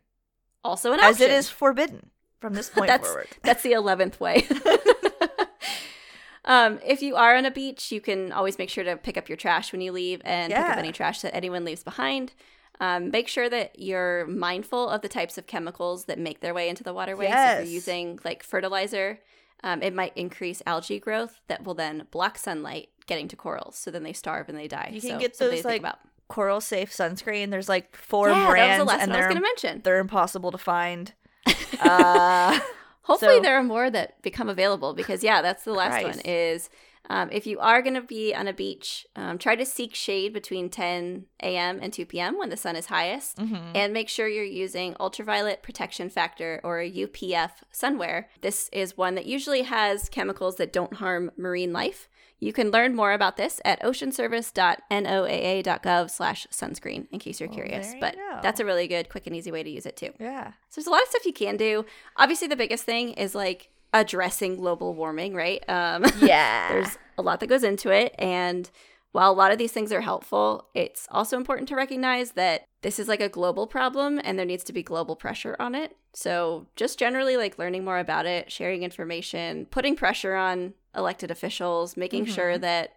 also 0.65 0.93
an 0.93 1.01
as 1.01 1.21
it 1.21 1.25
option. 1.25 1.37
is 1.37 1.49
forbidden 1.49 2.11
from 2.41 2.55
this 2.55 2.69
point 2.69 2.89
that's 2.89 3.07
forward. 3.07 3.29
that's 3.43 3.63
the 3.63 3.73
eleventh 3.73 4.21
way. 4.21 4.47
um, 6.45 6.79
if 6.85 7.03
you 7.03 7.17
are 7.17 7.37
on 7.37 7.45
a 7.45 7.51
beach, 7.51 7.91
you 7.91 8.01
can 8.01 8.33
always 8.33 8.59
make 8.59 8.71
sure 8.71 8.85
to 8.85 8.97
pick 8.97 9.17
up 9.17 9.29
your 9.29 9.37
trash 9.37 9.73
when 9.73 9.81
you 9.81 9.93
leave 9.93 10.23
and 10.25 10.53
pick 10.53 10.63
up 10.63 10.79
any 10.79 10.93
trash 10.93 11.21
that 11.23 11.35
anyone 11.35 11.65
leaves 11.65 11.83
behind. 11.83 12.33
Um, 12.79 13.11
make 13.11 13.27
sure 13.27 13.49
that 13.49 13.79
you're 13.79 14.27
mindful 14.27 14.91
of 14.91 15.01
the 15.01 15.09
types 15.09 15.39
of 15.39 15.47
chemicals 15.47 16.05
that 16.05 16.19
make 16.19 16.41
their 16.41 16.53
way 16.53 16.69
into 16.69 16.85
the 16.85 16.93
waterways. 16.93 17.31
If 17.33 17.65
you're 17.65 17.75
using 17.75 18.19
like 18.23 18.43
fertilizer, 18.43 19.19
um, 19.65 19.83
it 19.83 19.95
might 19.95 20.13
increase 20.15 20.63
algae 20.67 21.01
growth 21.01 21.41
that 21.49 21.65
will 21.65 21.73
then 21.73 22.07
block 22.11 22.37
sunlight, 22.37 22.91
getting 23.07 23.29
to 23.29 23.37
corals. 23.37 23.77
So 23.77 23.91
then 23.91 24.03
they 24.03 24.13
starve 24.13 24.49
and 24.49 24.59
they 24.59 24.69
die. 24.69 24.91
You 24.93 25.01
can 25.01 25.11
So 25.11 25.19
get 25.19 25.39
those, 25.39 25.65
like, 25.65 25.81
about. 25.81 25.99
Coral 26.29 26.61
safe 26.61 26.91
sunscreen. 26.91 27.51
There's 27.51 27.69
like 27.69 27.95
four 27.95 28.29
yeah, 28.31 28.49
brands, 28.51 28.79
that 28.79 28.87
was 28.87 28.97
the 28.97 29.03
and 29.03 29.11
one 29.13 29.17
I 29.17 29.19
was 29.19 29.23
they're 29.23 29.29
going 29.29 29.37
to 29.37 29.43
mention. 29.43 29.81
they're 29.85 30.01
impossible 30.01 30.51
to 30.53 30.59
find. 30.59 31.13
Uh, 31.81 32.59
Hopefully 33.03 33.37
So- 33.37 33.43
there 33.43 33.57
are 33.57 33.63
more 33.63 33.89
that 33.91 34.21
become 34.23 34.49
available 34.49 34.93
because 34.95 35.23
yeah, 35.23 35.41
that's 35.43 35.63
the 35.65 35.73
last 35.73 36.03
one. 36.03 36.19
Is 36.25 36.69
um, 37.09 37.29
if 37.31 37.47
you 37.47 37.61
are 37.61 37.81
going 37.83 37.95
to 37.95 38.01
be 38.01 38.35
on 38.35 38.49
a 38.49 38.53
beach, 38.53 39.07
um, 39.15 39.39
try 39.39 39.55
to 39.55 39.65
seek 39.65 39.95
shade 39.95 40.33
between 40.33 40.69
10 40.69 41.27
a.m. 41.41 41.79
and 41.81 41.93
2 41.93 42.05
p.m. 42.07 42.37
when 42.37 42.49
the 42.49 42.57
sun 42.57 42.75
is 42.75 42.87
highest, 42.87 43.37
mhm. 43.39 43.71
and 43.77 43.93
make 43.93 44.09
sure 44.09 44.27
you're 44.27 44.43
using 44.43 44.97
ultraviolet 44.99 45.63
protection 45.63 46.11
factor 46.11 46.61
or 46.65 46.81
a 46.81 46.91
UPF 46.91 47.51
sunwear. 47.73 48.25
This 48.41 48.69
is 48.73 48.97
one 48.97 49.15
that 49.15 49.27
usually 49.27 49.63
has 49.63 50.09
chemicals 50.09 50.57
that 50.57 50.73
don't 50.73 50.95
harm 50.95 51.31
marine 51.37 51.73
life. 51.73 52.09
You 52.39 52.53
can 52.53 52.71
learn 52.71 52.95
more 52.95 53.13
about 53.13 53.37
this 53.39 53.61
at 53.65 53.81
oceanservice.noaa.gov 53.83 56.11
slash 56.11 56.47
sunscreen 56.51 57.07
in 57.11 57.19
case 57.19 57.41
you're 57.41 57.49
Well, 57.49 57.57
curious. 57.57 57.95
you 57.95 58.01
But 58.01 58.17
go. 58.17 58.39
that's 58.43 58.61
a 58.61 58.65
really 58.65 58.87
good, 58.89 59.09
quick, 59.09 59.27
and 59.27 59.35
easy 59.35 59.51
way 59.51 59.63
to 59.63 59.71
use 59.71 59.87
it 59.87 59.97
too. 59.97 60.11
yeah. 60.21 60.49
So 60.69 60.81
there's 60.81 60.87
a 60.87 60.91
lot 60.91 61.03
of 61.03 61.09
stuff 61.09 61.25
you 61.27 61.33
can 61.33 61.57
do. 61.57 61.85
Obviously, 62.17 62.49
the 62.49 62.57
biggest 62.57 62.85
thing 62.85 63.13
is 63.15 63.35
like 63.35 63.71
addressing 63.93 64.57
global 64.57 64.95
warming, 64.95 65.35
right? 65.35 65.65
Um, 65.69 66.05
Yeah. 66.21 66.73
there's 66.73 66.99
a 67.17 67.23
lot 67.23 67.41
that 67.41 67.47
goes 67.47 67.65
into 67.65 67.91
it. 67.91 68.15
And 68.19 68.69
while 69.13 69.31
a 69.31 69.35
lot 69.35 69.53
of 69.53 69.57
these 69.59 69.73
things 69.73 69.91
are 69.93 70.03
helpful, 70.03 70.69
it's 70.75 71.09
also 71.11 71.39
important 71.39 71.69
to 71.71 71.77
recognize 71.77 72.33
that 72.33 72.65
this 72.83 72.99
is 72.99 73.09
like 73.09 73.21
a 73.23 73.31
global 73.31 73.67
problem 73.67 74.21
and 74.23 74.39
there 74.39 74.45
needs 74.45 74.65
to 74.65 74.73
be 74.75 74.83
global 74.83 75.17
pressure 75.17 75.57
on 75.59 75.75
it. 75.75 75.97
So 76.13 76.67
just 76.77 76.99
generally 76.99 77.39
like 77.39 77.59
learning 77.59 77.85
more 77.85 77.99
about 77.99 78.27
it, 78.27 78.53
sharing 78.53 78.83
information, 78.83 79.67
putting 79.71 79.97
pressure 79.97 80.35
on 80.35 80.75
elected 80.97 81.31
officials, 81.31 81.97
making 81.97 82.27
sure 82.27 82.59
that 82.59 82.93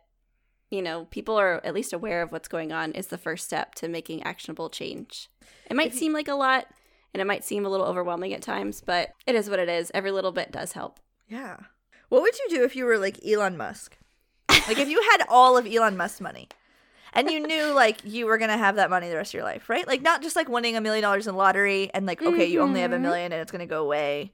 you 0.71 0.83
know, 0.83 1.05
people 1.09 1.35
are 1.39 1.59
at 1.65 1.73
least 1.73 1.93
aware 1.93 2.21
of 2.21 2.31
what's 2.31 2.47
going 2.47 2.71
on 2.71 2.91
is 2.91 3.07
the 3.07 3.17
first 3.17 3.43
step 3.45 3.73
to 3.73 3.87
making 3.87 4.21
actionable 4.21 4.69
change. 4.69 5.27
It 5.67 5.75
might 5.75 5.95
seem 5.95 6.13
like 6.13 6.27
a 6.27 6.35
lot 6.35 6.67
and 7.11 7.19
it 7.21 7.25
might 7.25 7.43
seem 7.43 7.65
a 7.65 7.69
little 7.69 7.87
overwhelming 7.87 8.33
at 8.35 8.43
times, 8.43 8.79
but 8.85 9.09
it 9.25 9.33
is 9.33 9.49
what 9.49 9.57
it 9.57 9.67
is. 9.67 9.89
Every 9.95 10.11
little 10.11 10.31
bit 10.31 10.51
does 10.51 10.73
help. 10.73 10.99
Yeah. 11.27 11.57
What 12.09 12.21
would 12.21 12.37
you 12.37 12.45
do 12.55 12.63
if 12.65 12.75
you 12.75 12.85
were 12.85 12.99
like 12.99 13.17
Elon 13.25 13.57
Musk? 13.57 13.97
Like 14.49 14.77
if 14.77 14.87
you 14.87 15.01
had 15.11 15.25
all 15.27 15.57
of 15.57 15.65
Elon 15.65 15.97
Musk's 15.97 16.21
money 16.21 16.47
and 17.13 17.31
you 17.31 17.39
knew 17.39 17.73
like 17.73 18.01
you 18.03 18.27
were 18.27 18.37
going 18.37 18.51
to 18.51 18.57
have 18.57 18.75
that 18.75 18.91
money 18.91 19.09
the 19.09 19.15
rest 19.15 19.31
of 19.31 19.39
your 19.39 19.43
life, 19.45 19.69
right? 19.69 19.87
Like 19.87 20.03
not 20.03 20.21
just 20.21 20.35
like 20.35 20.49
winning 20.49 20.75
a 20.75 20.81
million 20.81 21.01
dollars 21.01 21.25
in 21.25 21.35
lottery 21.35 21.89
and 21.95 22.05
like 22.05 22.21
okay, 22.21 22.45
you 22.45 22.61
only 22.61 22.81
have 22.81 22.91
a 22.91 22.97
Mhm. 22.97 23.01
million 23.01 23.31
and 23.31 23.41
it's 23.41 23.51
going 23.51 23.59
to 23.61 23.65
go 23.65 23.81
away. 23.81 24.33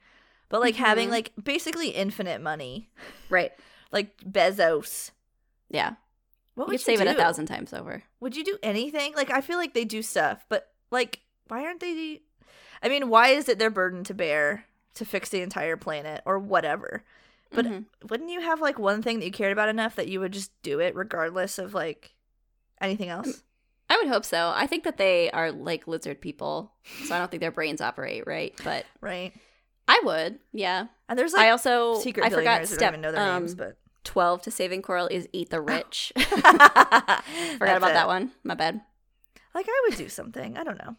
But 0.50 0.62
like 0.62 0.76
having 0.76 1.08
Mhm. 1.10 1.12
like 1.12 1.32
basically 1.42 1.90
infinite 1.90 2.42
money, 2.42 2.90
Right. 3.30 3.52
like 3.92 4.18
Bezos. 4.24 5.12
Yeah. 5.70 5.96
What 6.54 6.66
you 6.66 6.72
would 6.74 6.78
could 6.78 6.86
save 6.86 7.02
it 7.02 7.08
a 7.08 7.14
thousand 7.14 7.48
times 7.48 7.74
over. 7.74 8.04
Would 8.22 8.36
you 8.36 8.44
do 8.44 8.58
anything? 8.64 9.14
Like 9.16 9.32
I 9.32 9.42
feel 9.42 9.58
like 9.58 9.74
they 9.74 9.86
do 9.86 10.02
stuff, 10.02 10.46
but 10.50 10.72
like 10.92 11.22
why 11.48 11.64
aren't 11.66 11.80
they 11.82 12.22
I 12.84 12.90
mean, 12.90 13.10
why 13.10 13.30
is 13.30 13.50
it 13.50 13.58
their 13.60 13.70
burden 13.70 14.04
to 14.06 14.14
bear 14.14 14.66
to 14.96 15.06
fix 15.06 15.30
the 15.30 15.42
entire 15.42 15.76
planet 15.78 16.22
or 16.26 16.38
whatever? 16.40 17.04
But 17.52 17.66
Mhm. 17.66 17.86
wouldn't 18.10 18.30
you 18.30 18.42
have 18.42 18.62
like 18.62 18.78
one 18.80 19.02
thing 19.02 19.20
that 19.20 19.26
you 19.26 19.32
cared 19.32 19.52
about 19.52 19.70
enough 19.70 19.96
that 19.96 20.08
you 20.08 20.20
would 20.20 20.32
just 20.34 20.52
do 20.62 20.80
it 20.80 20.96
regardless 20.96 21.58
of 21.58 21.74
like 21.74 22.14
anything 22.80 23.10
else? 23.10 23.44
I 23.90 23.98
would 23.98 24.08
hope 24.08 24.26
so. 24.26 24.52
I 24.56 24.66
think 24.68 24.84
that 24.84 24.98
they 24.98 25.30
are 25.32 25.52
like 25.52 25.88
lizard 25.88 26.20
people, 26.22 26.72
so 27.06 27.16
I 27.16 27.20
don't 27.20 27.30
think 27.30 27.42
their 27.42 27.52
brains 27.52 27.82
operate 27.82 28.26
right. 28.28 28.54
But 28.64 28.86
Right. 29.02 29.34
I 29.88 30.02
would, 30.04 30.40
yeah. 30.52 30.88
And 31.08 31.18
there's 31.18 31.34
like 31.34 31.48
I 31.48 31.50
also 31.52 32.00
secret 32.00 32.26
I 32.26 32.30
forgot 32.30 32.66
step 32.68 32.80
don't 32.80 32.90
even 32.90 33.02
know 33.02 33.12
their 33.12 33.22
um, 33.22 33.44
names, 33.44 33.56
but 33.56 33.78
twelve 34.04 34.42
to 34.44 34.52
saving 34.52 34.82
coral 34.82 35.08
is 35.08 35.28
eat 35.32 35.50
the 35.50 35.62
rich. 35.62 36.12
forgot 36.20 37.24
Forgot 37.58 37.78
about 37.78 37.94
that 37.94 38.08
one. 38.08 38.32
My 38.44 38.56
bad. 38.56 38.82
Like 39.54 39.68
I 39.70 39.88
would 39.88 39.98
do 39.98 40.10
something. 40.10 40.58
I 40.58 40.64
don't 40.64 40.78
know. 40.78 40.96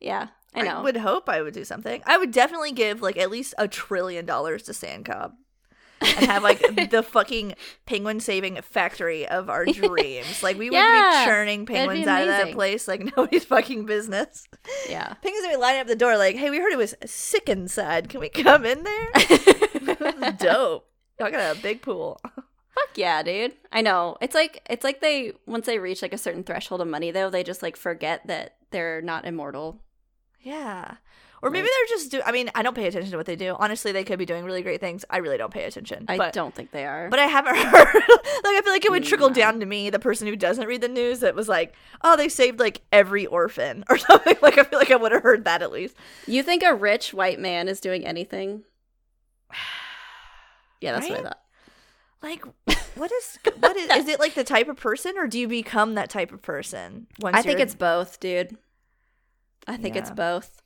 Yeah, 0.00 0.28
I 0.54 0.62
know. 0.62 0.78
I 0.78 0.82
would 0.82 0.96
hope 0.96 1.28
I 1.28 1.42
would 1.42 1.54
do 1.54 1.64
something. 1.64 2.02
I 2.06 2.18
would 2.18 2.32
definitely 2.32 2.72
give 2.72 3.02
like 3.02 3.16
at 3.16 3.30
least 3.30 3.54
a 3.58 3.68
trillion 3.68 4.24
dollars 4.26 4.64
to 4.64 4.72
SANCCOB 4.72 5.32
and 6.02 6.26
have 6.26 6.42
like 6.42 6.60
the 6.90 7.02
fucking 7.02 7.54
penguin 7.86 8.20
saving 8.20 8.60
factory 8.62 9.26
of 9.28 9.48
our 9.48 9.64
dreams. 9.66 10.42
Like 10.42 10.58
we 10.58 10.70
would 10.70 10.76
Yeah, 10.76 11.24
be 11.24 11.30
churning 11.30 11.64
be 11.64 11.74
penguins 11.74 12.06
out 12.06 12.22
of 12.22 12.28
that 12.28 12.52
place 12.52 12.86
like 12.88 13.04
nobody's 13.16 13.44
fucking 13.44 13.86
business. 13.86 14.46
yeah. 14.88 15.14
Penguins 15.22 15.44
would 15.46 15.52
be 15.52 15.56
lining 15.56 15.80
up 15.80 15.86
the 15.86 15.96
door 15.96 16.16
like, 16.16 16.36
"Hey, 16.36 16.50
we 16.50 16.58
heard 16.58 16.72
it 16.72 16.78
was 16.78 16.94
sick 17.06 17.48
inside. 17.48 18.08
Can 18.08 18.20
we 18.20 18.28
come 18.28 18.64
in 18.64 18.82
there?" 18.82 20.32
Dope. 20.38 20.88
Y'all 21.18 21.30
got 21.30 21.56
a 21.56 21.60
big 21.60 21.82
pool. 21.82 22.20
Fuck 22.74 22.96
yeah, 22.96 23.22
dude. 23.22 23.52
I 23.70 23.82
know. 23.82 24.16
It's 24.20 24.34
like 24.34 24.62
it's 24.68 24.84
like 24.84 25.00
they 25.00 25.32
once 25.46 25.66
they 25.66 25.78
reach 25.78 26.02
like 26.02 26.12
a 26.14 26.18
certain 26.18 26.42
threshold 26.42 26.80
of 26.80 26.88
money 26.88 27.10
though, 27.10 27.30
they 27.30 27.42
just 27.44 27.62
like 27.62 27.76
forget 27.76 28.26
that 28.26 28.56
they're 28.70 29.02
not 29.02 29.26
immortal. 29.26 29.80
Yeah. 30.40 30.96
Or 31.42 31.50
maybe 31.50 31.62
Right. 31.64 31.70
they're 31.88 31.96
just 31.96 32.10
do. 32.12 32.22
I 32.24 32.30
mean, 32.30 32.50
I 32.54 32.62
don't 32.62 32.74
pay 32.76 32.86
attention 32.86 33.10
to 33.10 33.16
what 33.16 33.26
they 33.26 33.34
do. 33.34 33.56
Honestly, 33.58 33.90
they 33.90 34.04
could 34.04 34.18
be 34.18 34.24
doing 34.24 34.44
really 34.44 34.62
great 34.62 34.80
things. 34.80 35.04
I 35.10 35.16
really 35.16 35.36
don't 35.36 35.52
pay 35.52 35.64
attention. 35.64 36.04
I 36.06 36.16
but 36.16 36.32
don't 36.32 36.54
think 36.54 36.70
they 36.70 36.86
are. 36.86 37.08
But 37.08 37.18
I 37.18 37.26
haven't 37.26 37.56
heard. 37.56 37.94
like 37.94 38.54
I 38.54 38.60
feel 38.62 38.72
like 38.72 38.84
it 38.84 38.92
would 38.92 39.02
trickle 39.02 39.28
No. 39.28 39.34
down 39.34 39.58
to 39.58 39.66
me, 39.66 39.90
the 39.90 39.98
person 39.98 40.28
who 40.28 40.36
doesn't 40.36 40.66
read 40.68 40.80
the 40.82 40.88
news, 40.88 41.18
that 41.20 41.34
was 41.34 41.48
like, 41.48 41.74
"Oh, 42.02 42.16
they 42.16 42.28
saved 42.28 42.60
like 42.60 42.82
every 42.92 43.26
orphan" 43.26 43.84
or 43.90 43.98
something. 43.98 44.36
Like 44.40 44.56
I 44.56 44.62
feel 44.62 44.78
like 44.78 44.92
I 44.92 44.96
would 44.96 45.10
have 45.10 45.24
heard 45.24 45.44
that 45.44 45.62
at 45.62 45.72
least. 45.72 45.96
you 46.28 46.44
think 46.44 46.62
a 46.62 46.74
rich 46.74 47.12
white 47.12 47.40
man 47.40 47.66
is 47.68 47.80
doing 47.80 48.06
anything? 48.06 48.62
Yeah, 50.80 50.92
that's 50.92 51.08
what 51.08 51.20
I 51.20 51.22
thought. 51.22 51.38
Like, 52.22 52.44
what 52.96 53.12
is 53.12 53.38
what 53.60 53.76
is 53.76 53.90
is 53.90 54.08
it 54.08 54.18
like 54.20 54.34
the 54.34 54.44
type 54.44 54.68
of 54.68 54.76
person, 54.76 55.14
or 55.16 55.26
do 55.28 55.38
you 55.38 55.46
become 55.48 55.94
that 55.94 56.10
type 56.10 56.32
of 56.32 56.42
person? 56.42 57.06
Once 57.20 57.36
I 57.36 57.42
think 57.42 57.60
it's 57.60 57.74
both, 57.74 58.18
dude. 58.20 58.56
I 59.68 59.76
think 59.76 59.94
it's 59.96 60.10
both. 60.10 60.60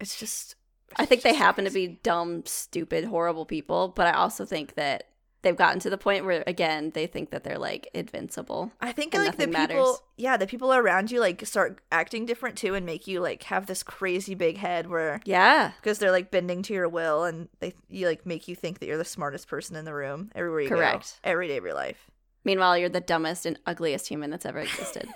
It's 0.00 0.18
just. 0.18 0.54
I 0.96 1.02
it's 1.02 1.08
think 1.10 1.22
they 1.22 1.30
just 1.30 1.42
happen 1.42 1.64
to 1.66 1.70
be 1.70 1.98
dumb, 2.02 2.44
stupid, 2.46 3.04
horrible 3.04 3.44
people, 3.44 3.88
but 3.88 4.06
I 4.06 4.12
also 4.12 4.44
think 4.46 4.74
that 4.76 5.04
they've 5.42 5.54
gotten 5.56 5.78
to 5.80 5.90
the 5.90 5.98
point 5.98 6.24
where 6.24 6.42
again, 6.46 6.90
they 6.94 7.06
think 7.06 7.30
that 7.30 7.44
they're 7.44 7.58
like 7.58 7.88
invincible. 7.92 8.72
I 8.80 8.92
think 8.92 9.12
like 9.14 9.32
the 9.36 9.46
people, 9.46 9.52
matters. 9.52 10.00
yeah, 10.16 10.36
the 10.38 10.46
people 10.46 10.72
around 10.72 11.10
you 11.10 11.20
like 11.20 11.44
start 11.46 11.80
acting 11.92 12.24
different 12.26 12.56
too, 12.56 12.74
and 12.74 12.86
make 12.86 13.06
you 13.06 13.20
like 13.20 13.42
have 13.44 13.66
this 13.66 13.82
crazy 13.82 14.34
big 14.34 14.56
head 14.56 14.88
where 14.88 15.20
Yeah. 15.26 15.72
because 15.80 15.98
they're 15.98 16.10
like 16.10 16.30
bending 16.30 16.62
to 16.62 16.74
your 16.74 16.88
will, 16.88 17.24
and 17.24 17.48
they 17.60 17.74
you 17.88 18.06
like 18.08 18.24
make 18.24 18.48
you 18.48 18.56
think 18.56 18.78
that 18.78 18.86
you're 18.86 18.96
the 18.98 19.04
smartest 19.04 19.46
person 19.46 19.76
in 19.76 19.84
the 19.84 19.94
room 19.94 20.30
everywhere 20.34 20.62
you 20.62 20.68
Correct. 20.70 21.18
go, 21.22 21.30
every 21.30 21.48
day 21.48 21.58
of 21.58 21.64
your 21.64 21.74
life. 21.74 22.10
Meanwhile, 22.44 22.78
you're 22.78 22.88
the 22.88 23.00
dumbest 23.00 23.44
and 23.44 23.58
ugliest 23.66 24.08
human 24.08 24.30
that's 24.30 24.46
ever 24.46 24.60
existed. 24.60 25.06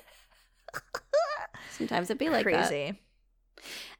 Sometimes 1.71 2.11
it'd 2.11 2.19
be 2.19 2.29
like 2.29 2.45
that. 2.45 2.97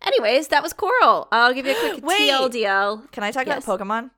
Anyways, 0.03 0.49
that 0.49 0.63
was 0.63 0.73
Coral. 0.73 1.29
I'll 1.33 1.55
give 1.55 1.67
you 1.67 1.73
a 1.73 1.91
quick 1.93 2.05
Wait. 2.05 2.31
TLDL. 2.31 3.11
Can 3.13 3.23
I 3.25 3.31
talk 3.31 3.47
Yes. 3.47 3.65
about 3.65 3.81
Pokemon? 3.81 4.11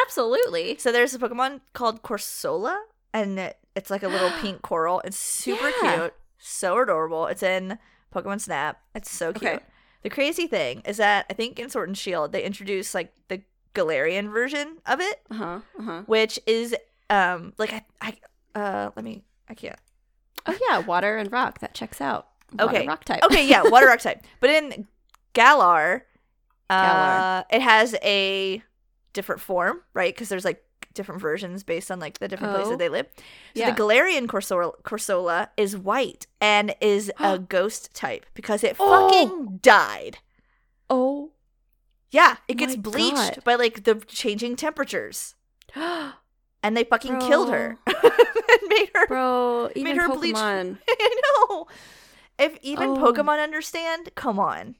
Absolutely. 0.00 0.78
So 0.78 0.92
there's 0.92 1.14
a 1.14 1.18
Pokemon 1.18 1.60
called 1.72 2.02
Corsola, 2.02 2.76
and 3.12 3.38
it- 3.38 3.58
it's 3.74 3.90
like 3.90 4.02
a 4.02 4.08
little 4.08 4.30
pink 4.40 4.62
coral. 4.62 5.00
It's 5.04 5.18
super 5.18 5.70
Yeah. 5.82 5.96
cute, 5.96 6.14
so 6.38 6.78
adorable. 6.78 7.26
It's 7.26 7.42
in 7.42 7.78
Pokemon 8.14 8.40
Snap. 8.40 8.80
It's 8.94 9.10
so 9.10 9.32
cute. 9.32 9.52
Okay. 9.54 9.64
The 10.02 10.10
crazy 10.10 10.46
thing 10.46 10.82
is 10.84 10.96
that 10.98 11.26
I 11.28 11.34
think 11.34 11.58
in 11.58 11.68
Sword 11.70 11.88
and 11.88 11.98
Shield 11.98 12.32
they 12.32 12.42
introduced 12.42 12.94
like 12.94 13.12
the 13.28 13.42
Galarian 13.74 14.30
version 14.32 14.78
of 14.86 15.00
it, 15.00 15.20
Uh 15.30 15.34
huh. 15.34 15.60
Uh 15.78 15.82
huh. 15.82 16.02
which 16.06 16.38
is 16.46 16.74
um 17.10 17.52
like 17.58 17.72
I, 17.72 17.84
I 18.00 18.14
uh 18.58 18.90
let 18.96 19.04
me 19.04 19.22
I 19.48 19.54
can't 19.54 19.78
Oh 20.46 20.56
yeah, 20.68 20.78
water 20.78 21.16
and 21.18 21.30
rock. 21.32 21.58
That 21.58 21.74
checks 21.74 22.00
out. 22.00 22.28
Water, 22.52 22.76
Okay. 22.76 22.86
rock 22.86 23.04
type. 23.04 23.22
okay 23.24 23.46
yeah 23.46 23.62
water 23.62 23.86
rock 23.86 24.00
type, 24.00 24.24
but 24.40 24.50
in 24.50 24.86
Galar, 25.34 26.06
uh, 26.70 27.42
it 27.50 27.60
has 27.62 27.94
a 28.02 28.62
different 29.12 29.40
form, 29.40 29.80
right? 29.94 30.14
Because 30.14 30.28
there's 30.28 30.44
like 30.44 30.62
different 30.94 31.20
versions 31.20 31.62
based 31.62 31.90
on 31.90 32.00
like 32.00 32.18
the 32.18 32.26
different 32.28 32.54
places 32.54 32.72
Oh. 32.72 32.76
they 32.76 32.88
live. 32.88 33.06
So 33.16 33.22
Yeah. 33.54 33.70
the 33.70 33.80
Galarian 33.80 34.26
Corsola, 34.26 34.72
Corsola 34.82 35.48
is 35.56 35.76
white 35.76 36.26
and 36.40 36.74
is 36.80 37.12
a 37.20 37.38
ghost 37.38 37.94
type 37.94 38.26
because 38.34 38.64
it 38.64 38.76
Oh. 38.80 39.08
fucking 39.08 39.58
died. 39.62 40.18
Oh. 40.90 41.30
Yeah, 42.10 42.36
it 42.48 42.54
gets 42.54 42.74
bleached 42.76 43.14
God. 43.16 43.44
by 43.44 43.54
like 43.56 43.84
the 43.84 43.96
changing 44.06 44.56
temperatures, 44.56 45.34
and 45.74 46.76
they 46.76 46.84
fucking 46.84 47.20
killed 47.20 47.50
her 47.50 47.76
and 47.86 47.96
made 48.68 48.90
her. 48.94 49.70
even 49.76 49.96
her 49.98 50.08
bleach- 50.08 50.34
Pokemon. 50.34 50.78
I 50.88 51.20
know. 51.50 51.66
If 52.38 52.56
even 52.62 52.90
Oh. 52.90 52.96
Pokemon 52.96 53.42
understand, 53.42 54.10
come 54.14 54.38
on. 54.38 54.76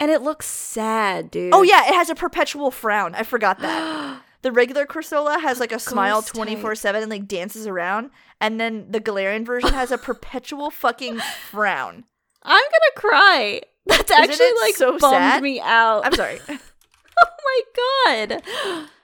And 0.00 0.10
it 0.10 0.22
looks 0.22 0.46
sad, 0.46 1.30
dude. 1.30 1.54
Oh 1.54 1.62
yeah, 1.62 1.86
it 1.86 1.94
has 1.94 2.10
a 2.10 2.14
perpetual 2.14 2.70
frown. 2.70 3.14
I 3.14 3.22
forgot 3.22 3.58
that. 3.60 4.20
The 4.42 4.52
regular 4.52 4.84
Corsola 4.84 5.40
has 5.40 5.58
like 5.58 5.72
a 5.72 5.78
smile 5.78 6.20
Ghost 6.20 6.34
four 6.60 6.74
seven 6.74 7.00
and 7.02 7.10
like 7.10 7.26
dances 7.26 7.66
around, 7.66 8.10
and 8.42 8.60
then 8.60 8.90
the 8.90 9.00
Galarian 9.00 9.46
version 9.46 9.72
has 9.72 9.90
a 9.90 9.96
perpetual 10.10 10.70
fucking 10.70 11.18
frown. 11.50 12.04
I'm 12.42 12.62
gonna 12.62 12.94
cry. 12.94 13.62
That's 13.86 14.10
Isn't 14.10 14.22
actually 14.22 14.52
like 14.60 14.74
so 14.74 14.98
bummed 14.98 15.14
sad? 15.14 15.42
me 15.42 15.60
out. 15.62 16.04
I'm 16.04 16.12
sorry, 16.12 16.40
oh 16.50 17.28
my 17.46 18.28
god. 18.36 18.42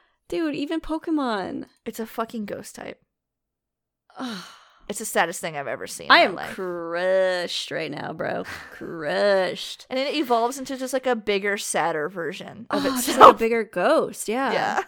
Dude, 0.28 0.54
even 0.54 0.78
Pokemon. 0.82 1.64
it's 1.86 1.98
a 2.00 2.04
fucking 2.06 2.44
ghost 2.44 2.74
type. 2.74 3.00
It's 4.90 4.98
the 4.98 5.04
saddest 5.04 5.40
thing 5.40 5.56
I've 5.56 5.68
ever 5.68 5.86
seen. 5.86 6.08
I 6.10 6.22
am 6.22 6.34
life. 6.34 6.52
crushed 6.52 7.70
right 7.70 7.92
now, 7.92 8.12
bro. 8.12 8.42
crushed. 8.72 9.86
and 9.88 10.00
it 10.00 10.16
evolves 10.16 10.58
into 10.58 10.76
just 10.76 10.92
like 10.92 11.06
a 11.06 11.14
bigger, 11.14 11.56
sadder 11.56 12.08
version 12.08 12.66
of 12.70 12.84
Oh, 12.84 13.00
just 13.00 13.16
like 13.16 13.34
a 13.36 13.38
bigger 13.38 13.62
ghost. 13.62 14.28
Yeah. 14.28 14.52
yeah. 14.52 14.82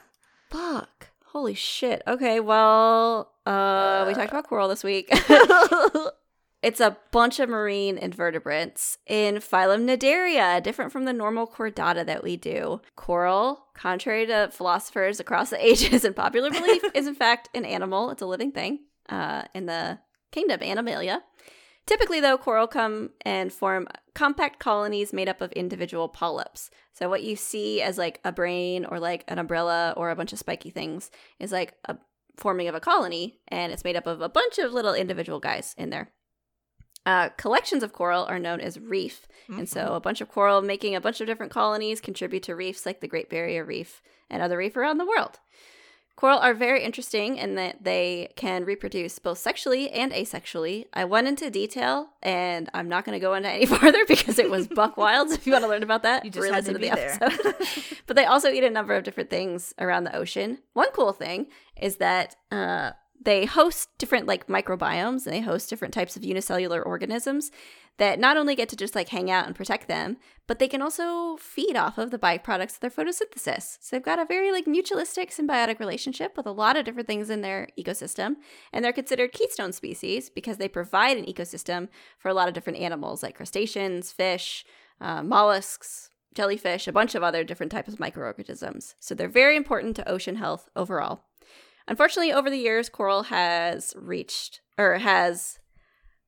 Fuck. 0.50 1.10
Holy 1.26 1.54
shit. 1.54 2.02
Okay, 2.08 2.40
well, 2.40 3.30
uh, 3.46 4.04
we 4.08 4.14
talked 4.14 4.30
about 4.30 4.48
coral 4.48 4.66
this 4.66 4.82
week. 4.82 5.08
it's 6.62 6.80
a 6.80 6.96
bunch 7.12 7.38
of 7.38 7.48
marine 7.48 7.96
invertebrates 7.96 8.98
in 9.06 9.36
phylum 9.36 9.86
Cnidaria, 9.86 10.60
different 10.60 10.90
from 10.90 11.04
the 11.04 11.12
normal 11.12 11.46
chordata 11.46 12.04
that 12.04 12.24
we 12.24 12.36
do. 12.36 12.80
Coral, 12.96 13.66
contrary 13.72 14.26
to 14.26 14.50
philosophers 14.52 15.20
across 15.20 15.50
the 15.50 15.64
ages 15.64 16.04
and 16.04 16.16
popular 16.16 16.50
belief, 16.50 16.82
is 16.92 17.06
in 17.06 17.14
fact 17.14 17.48
an 17.54 17.64
animal. 17.64 18.10
It's 18.10 18.20
a 18.20 18.26
living 18.26 18.50
thing 18.50 18.80
uh, 19.12 19.42
in 19.54 19.66
the 19.66 19.98
kingdom 20.32 20.60
Animalia. 20.62 21.22
Typically, 21.84 22.20
though, 22.20 22.38
coral 22.38 22.66
come 22.66 23.10
and 23.22 23.52
form 23.52 23.88
compact 24.14 24.58
colonies 24.60 25.12
made 25.12 25.28
up 25.28 25.40
of 25.40 25.52
individual 25.52 26.08
polyps. 26.08 26.70
So, 26.92 27.08
what 27.08 27.22
you 27.22 27.36
see 27.36 27.82
as 27.82 27.98
like 27.98 28.20
a 28.24 28.32
brain 28.32 28.84
or 28.84 28.98
like 28.98 29.24
an 29.28 29.38
umbrella 29.38 29.92
or 29.96 30.10
a 30.10 30.16
bunch 30.16 30.32
of 30.32 30.38
spiky 30.38 30.70
things 30.70 31.10
is 31.38 31.52
like 31.52 31.74
a 31.84 31.98
forming 32.36 32.68
of 32.68 32.74
a 32.74 32.80
colony, 32.80 33.40
and 33.48 33.72
it's 33.72 33.84
made 33.84 33.96
up 33.96 34.06
of 34.06 34.20
a 34.20 34.28
bunch 34.28 34.58
of 34.58 34.72
little 34.72 34.94
individual 34.94 35.40
guys 35.40 35.74
in 35.76 35.90
there. 35.90 36.12
Uh, 37.04 37.30
collections 37.30 37.82
of 37.82 37.92
coral 37.92 38.24
are 38.26 38.38
known 38.38 38.60
as 38.60 38.78
reef, 38.78 39.26
and 39.48 39.68
so 39.68 39.94
a 39.94 40.00
bunch 40.00 40.20
of 40.20 40.28
coral 40.28 40.62
making 40.62 40.94
a 40.94 41.00
bunch 41.00 41.20
of 41.20 41.26
different 41.26 41.50
colonies 41.50 42.00
contribute 42.00 42.44
to 42.44 42.54
reefs 42.54 42.86
like 42.86 43.00
the 43.00 43.08
Great 43.08 43.28
Barrier 43.28 43.64
Reef 43.64 44.00
and 44.30 44.40
other 44.40 44.56
reef 44.56 44.76
around 44.76 44.98
the 44.98 45.06
world. 45.06 45.40
Coral 46.14 46.38
are 46.38 46.54
very 46.54 46.84
interesting 46.84 47.36
in 47.38 47.54
that 47.56 47.82
they 47.84 48.32
can 48.36 48.64
reproduce 48.64 49.18
both 49.18 49.38
sexually 49.38 49.90
and 49.90 50.12
asexually. 50.12 50.86
I 50.92 51.04
went 51.04 51.26
into 51.26 51.50
detail, 51.50 52.10
and 52.22 52.68
I'm 52.74 52.88
not 52.88 53.04
going 53.04 53.16
to 53.16 53.20
go 53.20 53.34
into 53.34 53.48
any 53.48 53.66
farther 53.74 54.04
because 54.06 54.38
it 54.38 54.50
was 54.50 54.68
buck 54.68 54.96
wild. 54.96 55.30
So 55.30 55.34
if 55.34 55.46
you 55.46 55.52
want 55.52 55.64
to 55.64 55.68
learn 55.68 55.82
about 55.82 56.02
that, 56.04 56.24
You 56.24 56.30
just 56.30 56.50
had 56.52 56.64
to 56.66 56.72
re-listen 56.74 56.80
be 56.80 56.88
there. 56.94 57.18
episode. 57.20 57.54
but 58.06 58.16
they 58.16 58.24
also 58.26 58.50
eat 58.50 58.62
a 58.62 58.70
number 58.70 58.94
of 58.94 59.04
different 59.04 59.30
things 59.30 59.74
around 59.78 60.04
the 60.04 60.14
ocean. 60.14 60.58
One 60.74 60.90
cool 60.92 61.12
thing 61.12 61.46
is 61.80 61.96
that 61.96 62.36
uh, 62.52 62.92
they 63.24 63.44
host 63.44 63.88
different 63.98 64.26
like 64.26 64.46
microbiomes, 64.46 65.26
and 65.26 65.34
they 65.34 65.40
host 65.40 65.70
different 65.70 65.94
types 65.94 66.16
of 66.16 66.24
unicellular 66.24 66.82
organisms 66.82 67.50
that 67.98 68.18
not 68.18 68.36
only 68.36 68.54
get 68.54 68.68
to 68.70 68.76
just 68.76 68.94
like 68.94 69.10
hang 69.10 69.30
out 69.30 69.46
and 69.46 69.54
protect 69.54 69.86
them, 69.86 70.16
but 70.46 70.58
they 70.58 70.68
can 70.68 70.82
also 70.82 71.36
feed 71.36 71.76
off 71.76 71.98
of 71.98 72.10
the 72.10 72.18
byproducts 72.18 72.74
of 72.74 72.80
their 72.80 72.90
photosynthesis. 72.90 73.78
So 73.80 73.94
they've 73.96 74.02
got 74.02 74.18
a 74.18 74.24
very 74.24 74.50
like 74.50 74.64
mutualistic 74.64 75.30
symbiotic 75.30 75.78
relationship 75.78 76.36
with 76.36 76.46
a 76.46 76.52
lot 76.52 76.76
of 76.76 76.84
different 76.84 77.06
things 77.06 77.30
in 77.30 77.42
their 77.42 77.68
ecosystem, 77.78 78.36
and 78.72 78.84
they're 78.84 78.92
considered 78.92 79.32
keystone 79.32 79.72
species 79.72 80.30
because 80.30 80.56
they 80.56 80.68
provide 80.68 81.16
an 81.16 81.26
ecosystem 81.26 81.88
for 82.18 82.28
a 82.28 82.34
lot 82.34 82.48
of 82.48 82.54
different 82.54 82.78
animals 82.78 83.22
like 83.22 83.36
crustaceans, 83.36 84.10
fish, 84.10 84.64
uh, 85.00 85.22
mollusks, 85.22 86.08
jellyfish, 86.34 86.88
a 86.88 86.92
bunch 86.92 87.14
of 87.14 87.22
other 87.22 87.44
different 87.44 87.70
types 87.70 87.92
of 87.92 88.00
microorganisms. 88.00 88.94
So 89.00 89.14
they're 89.14 89.28
very 89.28 89.56
important 89.56 89.96
to 89.96 90.08
ocean 90.08 90.36
health 90.36 90.68
overall. 90.74 91.24
Unfortunately, 91.88 92.32
over 92.32 92.50
the 92.50 92.58
years, 92.58 92.88
coral 92.88 93.24
has 93.24 93.94
reached 93.96 94.60
or 94.78 94.98
has 94.98 95.58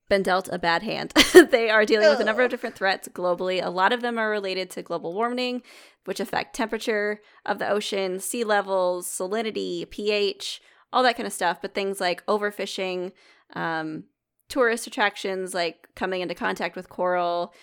been 0.08 0.22
dealt 0.22 0.48
a 0.52 0.58
bad 0.58 0.82
hand. 0.82 1.12
they 1.50 1.70
are 1.70 1.84
dealing 1.84 2.08
with 2.08 2.20
a 2.20 2.24
number 2.24 2.42
of 2.42 2.50
different 2.50 2.76
threats 2.76 3.08
globally. 3.08 3.64
A 3.64 3.70
lot 3.70 3.92
of 3.92 4.02
them 4.02 4.18
are 4.18 4.30
related 4.30 4.70
to 4.70 4.82
global 4.82 5.14
warming, 5.14 5.62
which 6.04 6.20
affect 6.20 6.54
temperature 6.54 7.20
of 7.46 7.58
the 7.58 7.68
ocean, 7.68 8.20
sea 8.20 8.44
levels, 8.44 9.08
salinity, 9.08 9.88
pH, 9.88 10.60
all 10.92 11.02
that 11.02 11.16
kind 11.16 11.26
of 11.26 11.32
stuff. 11.32 11.58
But 11.62 11.74
things 11.74 12.00
like 12.00 12.24
overfishing, 12.26 13.12
um, 13.54 14.04
tourist 14.48 14.86
attractions 14.86 15.54
like 15.54 15.88
coming 15.96 16.20
into 16.20 16.34
contact 16.34 16.76
with 16.76 16.88
coral, 16.88 17.54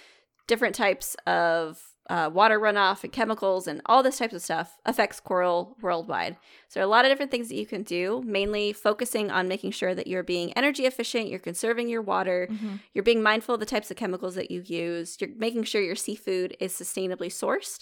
different 0.48 0.76
types 0.76 1.16
of 1.28 1.80
uh, 2.12 2.30
water 2.30 2.60
runoff 2.60 3.06
and 3.06 3.14
chemicals 3.14 3.68
and 3.68 3.82
all 3.86 4.04
this 4.04 4.18
types 4.18 4.34
of 4.34 4.42
stuff 4.42 4.78
affects 4.86 5.22
coral 5.22 5.78
worldwide. 5.82 6.36
So 6.68 6.74
there 6.80 6.84
are 6.84 6.86
a 6.86 6.90
lot 6.90 7.06
of 7.06 7.10
different 7.10 7.32
things 7.32 7.48
that 7.48 7.56
you 7.56 7.66
can 7.66 7.84
do, 7.84 8.22
mainly 8.26 8.74
focusing 8.74 9.32
on 9.32 9.48
making 9.48 9.72
sure 9.72 9.96
that 9.96 10.08
you're 10.08 10.22
being 10.22 10.52
energy 10.52 10.86
efficient, 10.86 11.30
you're 11.30 11.40
conserving 11.40 11.88
your 11.88 12.02
water, 12.02 12.50
you're 12.94 13.06
being 13.06 13.24
mindful 13.24 13.54
of 13.54 13.62
the 13.62 13.66
types 13.66 13.90
of 13.90 13.96
chemicals 13.96 14.36
that 14.36 14.52
you 14.52 14.62
use, 14.66 15.16
you're 15.22 15.30
making 15.38 15.64
sure 15.64 15.82
your 15.82 15.96
seafood 15.96 16.58
is 16.60 16.74
sustainably 16.74 17.28
sourced, 17.28 17.80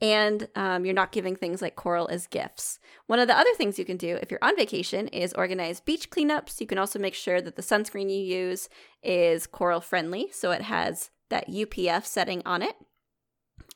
and 0.00 0.48
um, 0.56 0.84
you're 0.84 0.92
not 0.92 1.12
giving 1.12 1.36
things 1.36 1.62
like 1.62 1.76
coral 1.76 2.08
as 2.08 2.26
gifts. 2.26 2.80
One 3.06 3.20
of 3.20 3.28
the 3.28 3.38
other 3.38 3.54
things 3.56 3.78
you 3.78 3.84
can 3.84 3.96
do 3.96 4.18
if 4.20 4.28
you're 4.28 4.42
on 4.42 4.56
vacation 4.56 5.06
is 5.08 5.32
organize 5.34 5.78
beach 5.78 6.10
cleanups. 6.10 6.60
You 6.60 6.66
can 6.66 6.78
also 6.78 6.98
make 6.98 7.14
sure 7.14 7.40
that 7.40 7.54
the 7.54 7.62
sunscreen 7.62 8.10
you 8.10 8.24
use 8.24 8.68
is 9.04 9.46
coral 9.46 9.80
friendly, 9.80 10.30
so 10.32 10.50
it 10.50 10.62
has 10.62 11.10
that 11.28 11.48
UPF 11.48 12.04
setting 12.04 12.42
on 12.44 12.62
it, 12.62 12.74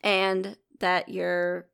and 0.02 0.56
that 0.80 1.08
you're 1.08 1.66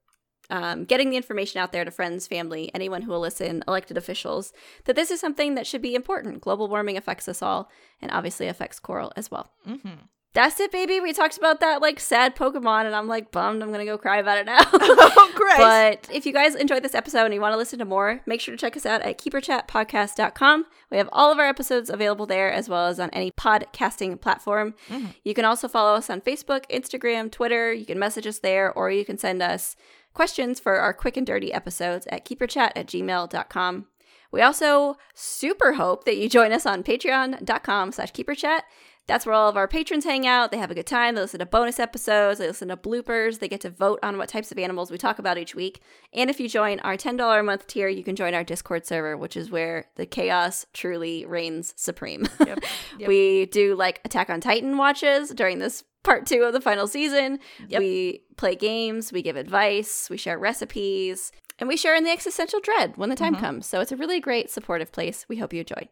um, 0.50 0.84
getting 0.84 1.10
the 1.10 1.16
information 1.16 1.60
out 1.60 1.72
there 1.72 1.84
to 1.84 1.90
friends, 1.90 2.26
family, 2.26 2.70
anyone 2.74 3.02
who 3.02 3.10
will 3.10 3.20
listen, 3.20 3.62
elected 3.68 3.96
officials, 3.96 4.52
that 4.84 4.96
this 4.96 5.10
is 5.10 5.20
something 5.20 5.54
that 5.54 5.66
should 5.66 5.82
be 5.82 5.94
important. 5.94 6.40
Global 6.40 6.68
warming 6.68 6.96
affects 6.96 7.28
us 7.28 7.42
all, 7.42 7.70
and 8.00 8.10
obviously 8.10 8.48
affects 8.48 8.80
coral 8.80 9.12
as 9.16 9.30
well. 9.30 9.50
Mm-hmm. 9.66 10.06
That's 10.34 10.60
it, 10.60 10.70
baby. 10.70 11.00
We 11.00 11.12
talked 11.12 11.38
about 11.38 11.60
that 11.60 11.80
like 11.80 11.98
sad 11.98 12.36
Pokemon, 12.36 12.84
and 12.84 12.94
I'm 12.94 13.08
like 13.08 13.32
bummed. 13.32 13.62
I'm 13.62 13.72
gonna 13.72 13.84
go 13.84 13.96
cry 13.96 14.18
about 14.18 14.38
it 14.38 14.46
now. 14.46 14.60
oh, 14.72 15.32
Christ. 15.34 15.58
But 15.58 16.14
if 16.14 16.26
you 16.26 16.32
guys 16.32 16.54
enjoyed 16.54 16.82
this 16.82 16.94
episode 16.94 17.24
and 17.24 17.34
you 17.34 17.40
want 17.40 17.54
to 17.54 17.56
listen 17.56 17.78
to 17.78 17.84
more, 17.84 18.20
make 18.26 18.40
sure 18.40 18.54
to 18.54 18.60
check 18.60 18.76
us 18.76 18.84
out 18.84 19.00
at 19.02 19.18
keeperchatpodcast.com. 19.18 20.66
We 20.90 20.98
have 20.98 21.08
all 21.12 21.32
of 21.32 21.38
our 21.38 21.46
episodes 21.46 21.88
available 21.88 22.26
there 22.26 22.52
as 22.52 22.68
well 22.68 22.86
as 22.86 23.00
on 23.00 23.10
any 23.10 23.30
podcasting 23.30 24.20
platform. 24.20 24.74
Mm-hmm. 24.88 25.06
You 25.24 25.34
can 25.34 25.46
also 25.46 25.66
follow 25.66 25.94
us 25.94 26.10
on 26.10 26.20
Facebook, 26.20 26.64
Instagram, 26.70 27.32
Twitter. 27.32 27.72
You 27.72 27.86
can 27.86 27.98
message 27.98 28.26
us 28.26 28.38
there 28.38 28.70
or 28.72 28.90
you 28.90 29.04
can 29.04 29.18
send 29.18 29.42
us 29.42 29.76
questions 30.12 30.60
for 30.60 30.76
our 30.76 30.92
quick 30.92 31.16
and 31.16 31.26
dirty 31.26 31.52
episodes 31.52 32.06
at 32.10 32.24
keeperchat 32.24 32.72
at 32.76 32.86
gmail.com. 32.86 33.86
We 34.30 34.42
also 34.42 34.96
super 35.14 35.74
hope 35.74 36.04
that 36.04 36.16
you 36.16 36.28
join 36.28 36.52
us 36.52 36.66
on 36.66 36.82
patreon.com 36.82 37.92
slash 37.92 38.12
keeperchat. 38.12 38.60
That's 39.08 39.24
where 39.24 39.34
all 39.34 39.48
of 39.48 39.56
our 39.56 39.66
patrons 39.66 40.04
hang 40.04 40.26
out. 40.26 40.50
They 40.50 40.58
have 40.58 40.70
a 40.70 40.74
good 40.74 40.86
time. 40.86 41.14
They 41.14 41.22
listen 41.22 41.40
to 41.40 41.46
bonus 41.46 41.80
episodes. 41.80 42.38
They 42.38 42.46
listen 42.46 42.68
to 42.68 42.76
bloopers. 42.76 43.38
They 43.38 43.48
get 43.48 43.62
to 43.62 43.70
vote 43.70 43.98
on 44.02 44.18
what 44.18 44.28
types 44.28 44.52
of 44.52 44.58
animals 44.58 44.90
we 44.90 44.98
talk 44.98 45.18
about 45.18 45.38
each 45.38 45.54
week. 45.54 45.80
And 46.12 46.28
if 46.28 46.38
you 46.38 46.46
join 46.46 46.78
our 46.80 46.94
$10 46.94 47.40
a 47.40 47.42
month 47.42 47.66
tier, 47.66 47.88
you 47.88 48.04
can 48.04 48.16
join 48.16 48.34
our 48.34 48.44
Discord 48.44 48.86
server, 48.86 49.16
which 49.16 49.34
is 49.34 49.50
where 49.50 49.86
the 49.96 50.04
chaos 50.04 50.66
truly 50.74 51.24
reigns 51.24 51.72
supreme. 51.76 52.26
Yep. 52.46 52.60
Yep. 52.98 53.08
we 53.08 53.46
do 53.46 53.74
like 53.74 54.02
Attack 54.04 54.28
on 54.28 54.42
Titan 54.42 54.76
watches 54.76 55.30
during 55.30 55.58
this 55.58 55.84
part 56.04 56.26
two 56.26 56.42
of 56.42 56.52
the 56.52 56.60
final 56.60 56.86
season. 56.86 57.38
Yep. 57.68 57.80
We 57.80 58.22
play 58.36 58.56
games, 58.56 59.10
we 59.10 59.22
give 59.22 59.36
advice, 59.36 60.08
we 60.10 60.18
share 60.18 60.38
recipes, 60.38 61.32
and 61.58 61.66
we 61.66 61.78
share 61.78 61.96
in 61.96 62.04
the 62.04 62.10
existential 62.10 62.60
dread 62.60 62.96
when 62.96 63.08
the 63.08 63.16
time 63.16 63.34
mm-hmm. 63.34 63.44
comes. 63.44 63.66
So 63.66 63.80
it's 63.80 63.92
a 63.92 63.96
really 63.96 64.20
great 64.20 64.50
supportive 64.50 64.92
place. 64.92 65.24
We 65.28 65.38
hope 65.38 65.52
you 65.54 65.60
enjoy. 65.60 65.88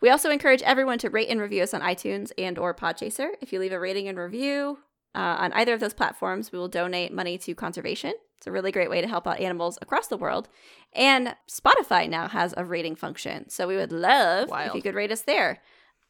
We 0.00 0.08
also 0.08 0.30
encourage 0.30 0.62
everyone 0.62 0.98
to 0.98 1.10
rate 1.10 1.28
and 1.28 1.40
review 1.40 1.62
us 1.62 1.74
on 1.74 1.82
iTunes 1.82 2.32
and 2.38 2.58
or 2.58 2.74
Podchaser. 2.74 3.30
If 3.40 3.52
you 3.52 3.60
leave 3.60 3.72
a 3.72 3.80
rating 3.80 4.08
and 4.08 4.18
review 4.18 4.78
uh, 5.14 5.36
on 5.38 5.52
either 5.52 5.74
of 5.74 5.80
those 5.80 5.92
platforms, 5.92 6.52
we 6.52 6.58
will 6.58 6.68
donate 6.68 7.12
money 7.12 7.36
to 7.38 7.54
conservation. 7.54 8.14
It's 8.38 8.46
a 8.46 8.52
really 8.52 8.72
great 8.72 8.88
way 8.88 9.02
to 9.02 9.06
help 9.06 9.26
out 9.26 9.38
animals 9.40 9.78
across 9.82 10.06
the 10.06 10.16
world. 10.16 10.48
And 10.94 11.36
Spotify 11.50 12.08
now 12.08 12.28
has 12.28 12.54
a 12.56 12.64
rating 12.64 12.96
function, 12.96 13.50
so 13.50 13.68
we 13.68 13.76
would 13.76 13.92
love 13.92 14.48
if 14.50 14.74
you 14.74 14.80
could 14.80 14.94
rate 14.94 15.12
us 15.12 15.20
there. 15.22 15.60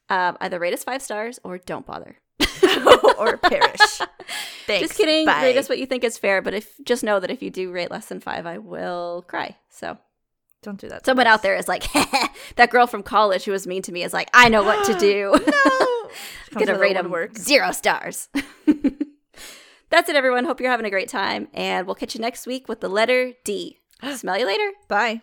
Um, 0.09 0.37
either 0.41 0.61
rate 0.61 0.73
us 0.73 0.85
five 0.85 1.03
stars 1.03 1.41
or 1.43 1.59
don't 1.59 1.87
bother. 1.87 2.19
or 3.19 3.37
perish. 3.37 3.81
Thanks. 4.67 4.89
Just 4.89 4.97
kidding. 4.97 5.27
Bye. 5.27 5.43
Rate 5.43 5.57
us 5.57 5.69
what 5.69 5.79
you 5.79 5.87
think 5.87 6.05
is 6.05 6.19
fair, 6.19 6.41
but 6.41 6.55
if 6.55 6.73
just 6.85 7.03
know 7.03 7.19
that 7.19 7.31
if 7.31 7.43
you 7.43 7.51
do 7.51 7.73
rate 7.73 7.91
less 7.91 8.07
than 8.07 8.21
five, 8.21 8.47
I 8.47 8.59
will 8.59 9.25
cry. 9.27 9.57
So 9.69 9.99
Don't 10.63 10.79
do 10.79 10.89
that. 10.89 11.07
someone 11.07 11.27
us. 11.27 11.35
out 11.35 11.43
there 11.43 11.57
is 11.57 11.69
like, 11.69 11.91
that 12.57 12.71
girl 12.71 12.87
from 12.87 13.03
college 13.03 13.45
who 13.45 13.53
was 13.53 13.67
mean 13.67 13.83
to 13.83 13.93
me 13.93 14.03
is 14.03 14.13
like, 14.13 14.29
I 14.35 14.49
know 14.49 14.63
what 14.63 14.85
to 14.87 14.95
do. 14.99 15.33
no. 15.47 16.11
gonna 16.67 16.79
rate 16.79 16.95
them 16.95 17.13
zero 17.37 17.71
stars. 17.73 18.29
That's 19.91 20.09
it, 20.09 20.15
everyone. 20.17 20.45
Hope 20.45 20.61
you're 20.61 20.71
having 20.71 20.87
a 20.87 20.91
great 20.91 21.09
time, 21.09 21.49
and 21.53 21.87
we'll 21.87 21.97
catch 21.97 22.15
you 22.15 22.21
next 22.21 22.47
week 22.47 22.69
with 22.69 22.81
the 22.81 22.89
letter 22.89 23.33
D. 23.45 23.79
Smell 24.15 24.39
you 24.39 24.47
later. 24.47 24.71
Bye. 24.89 25.23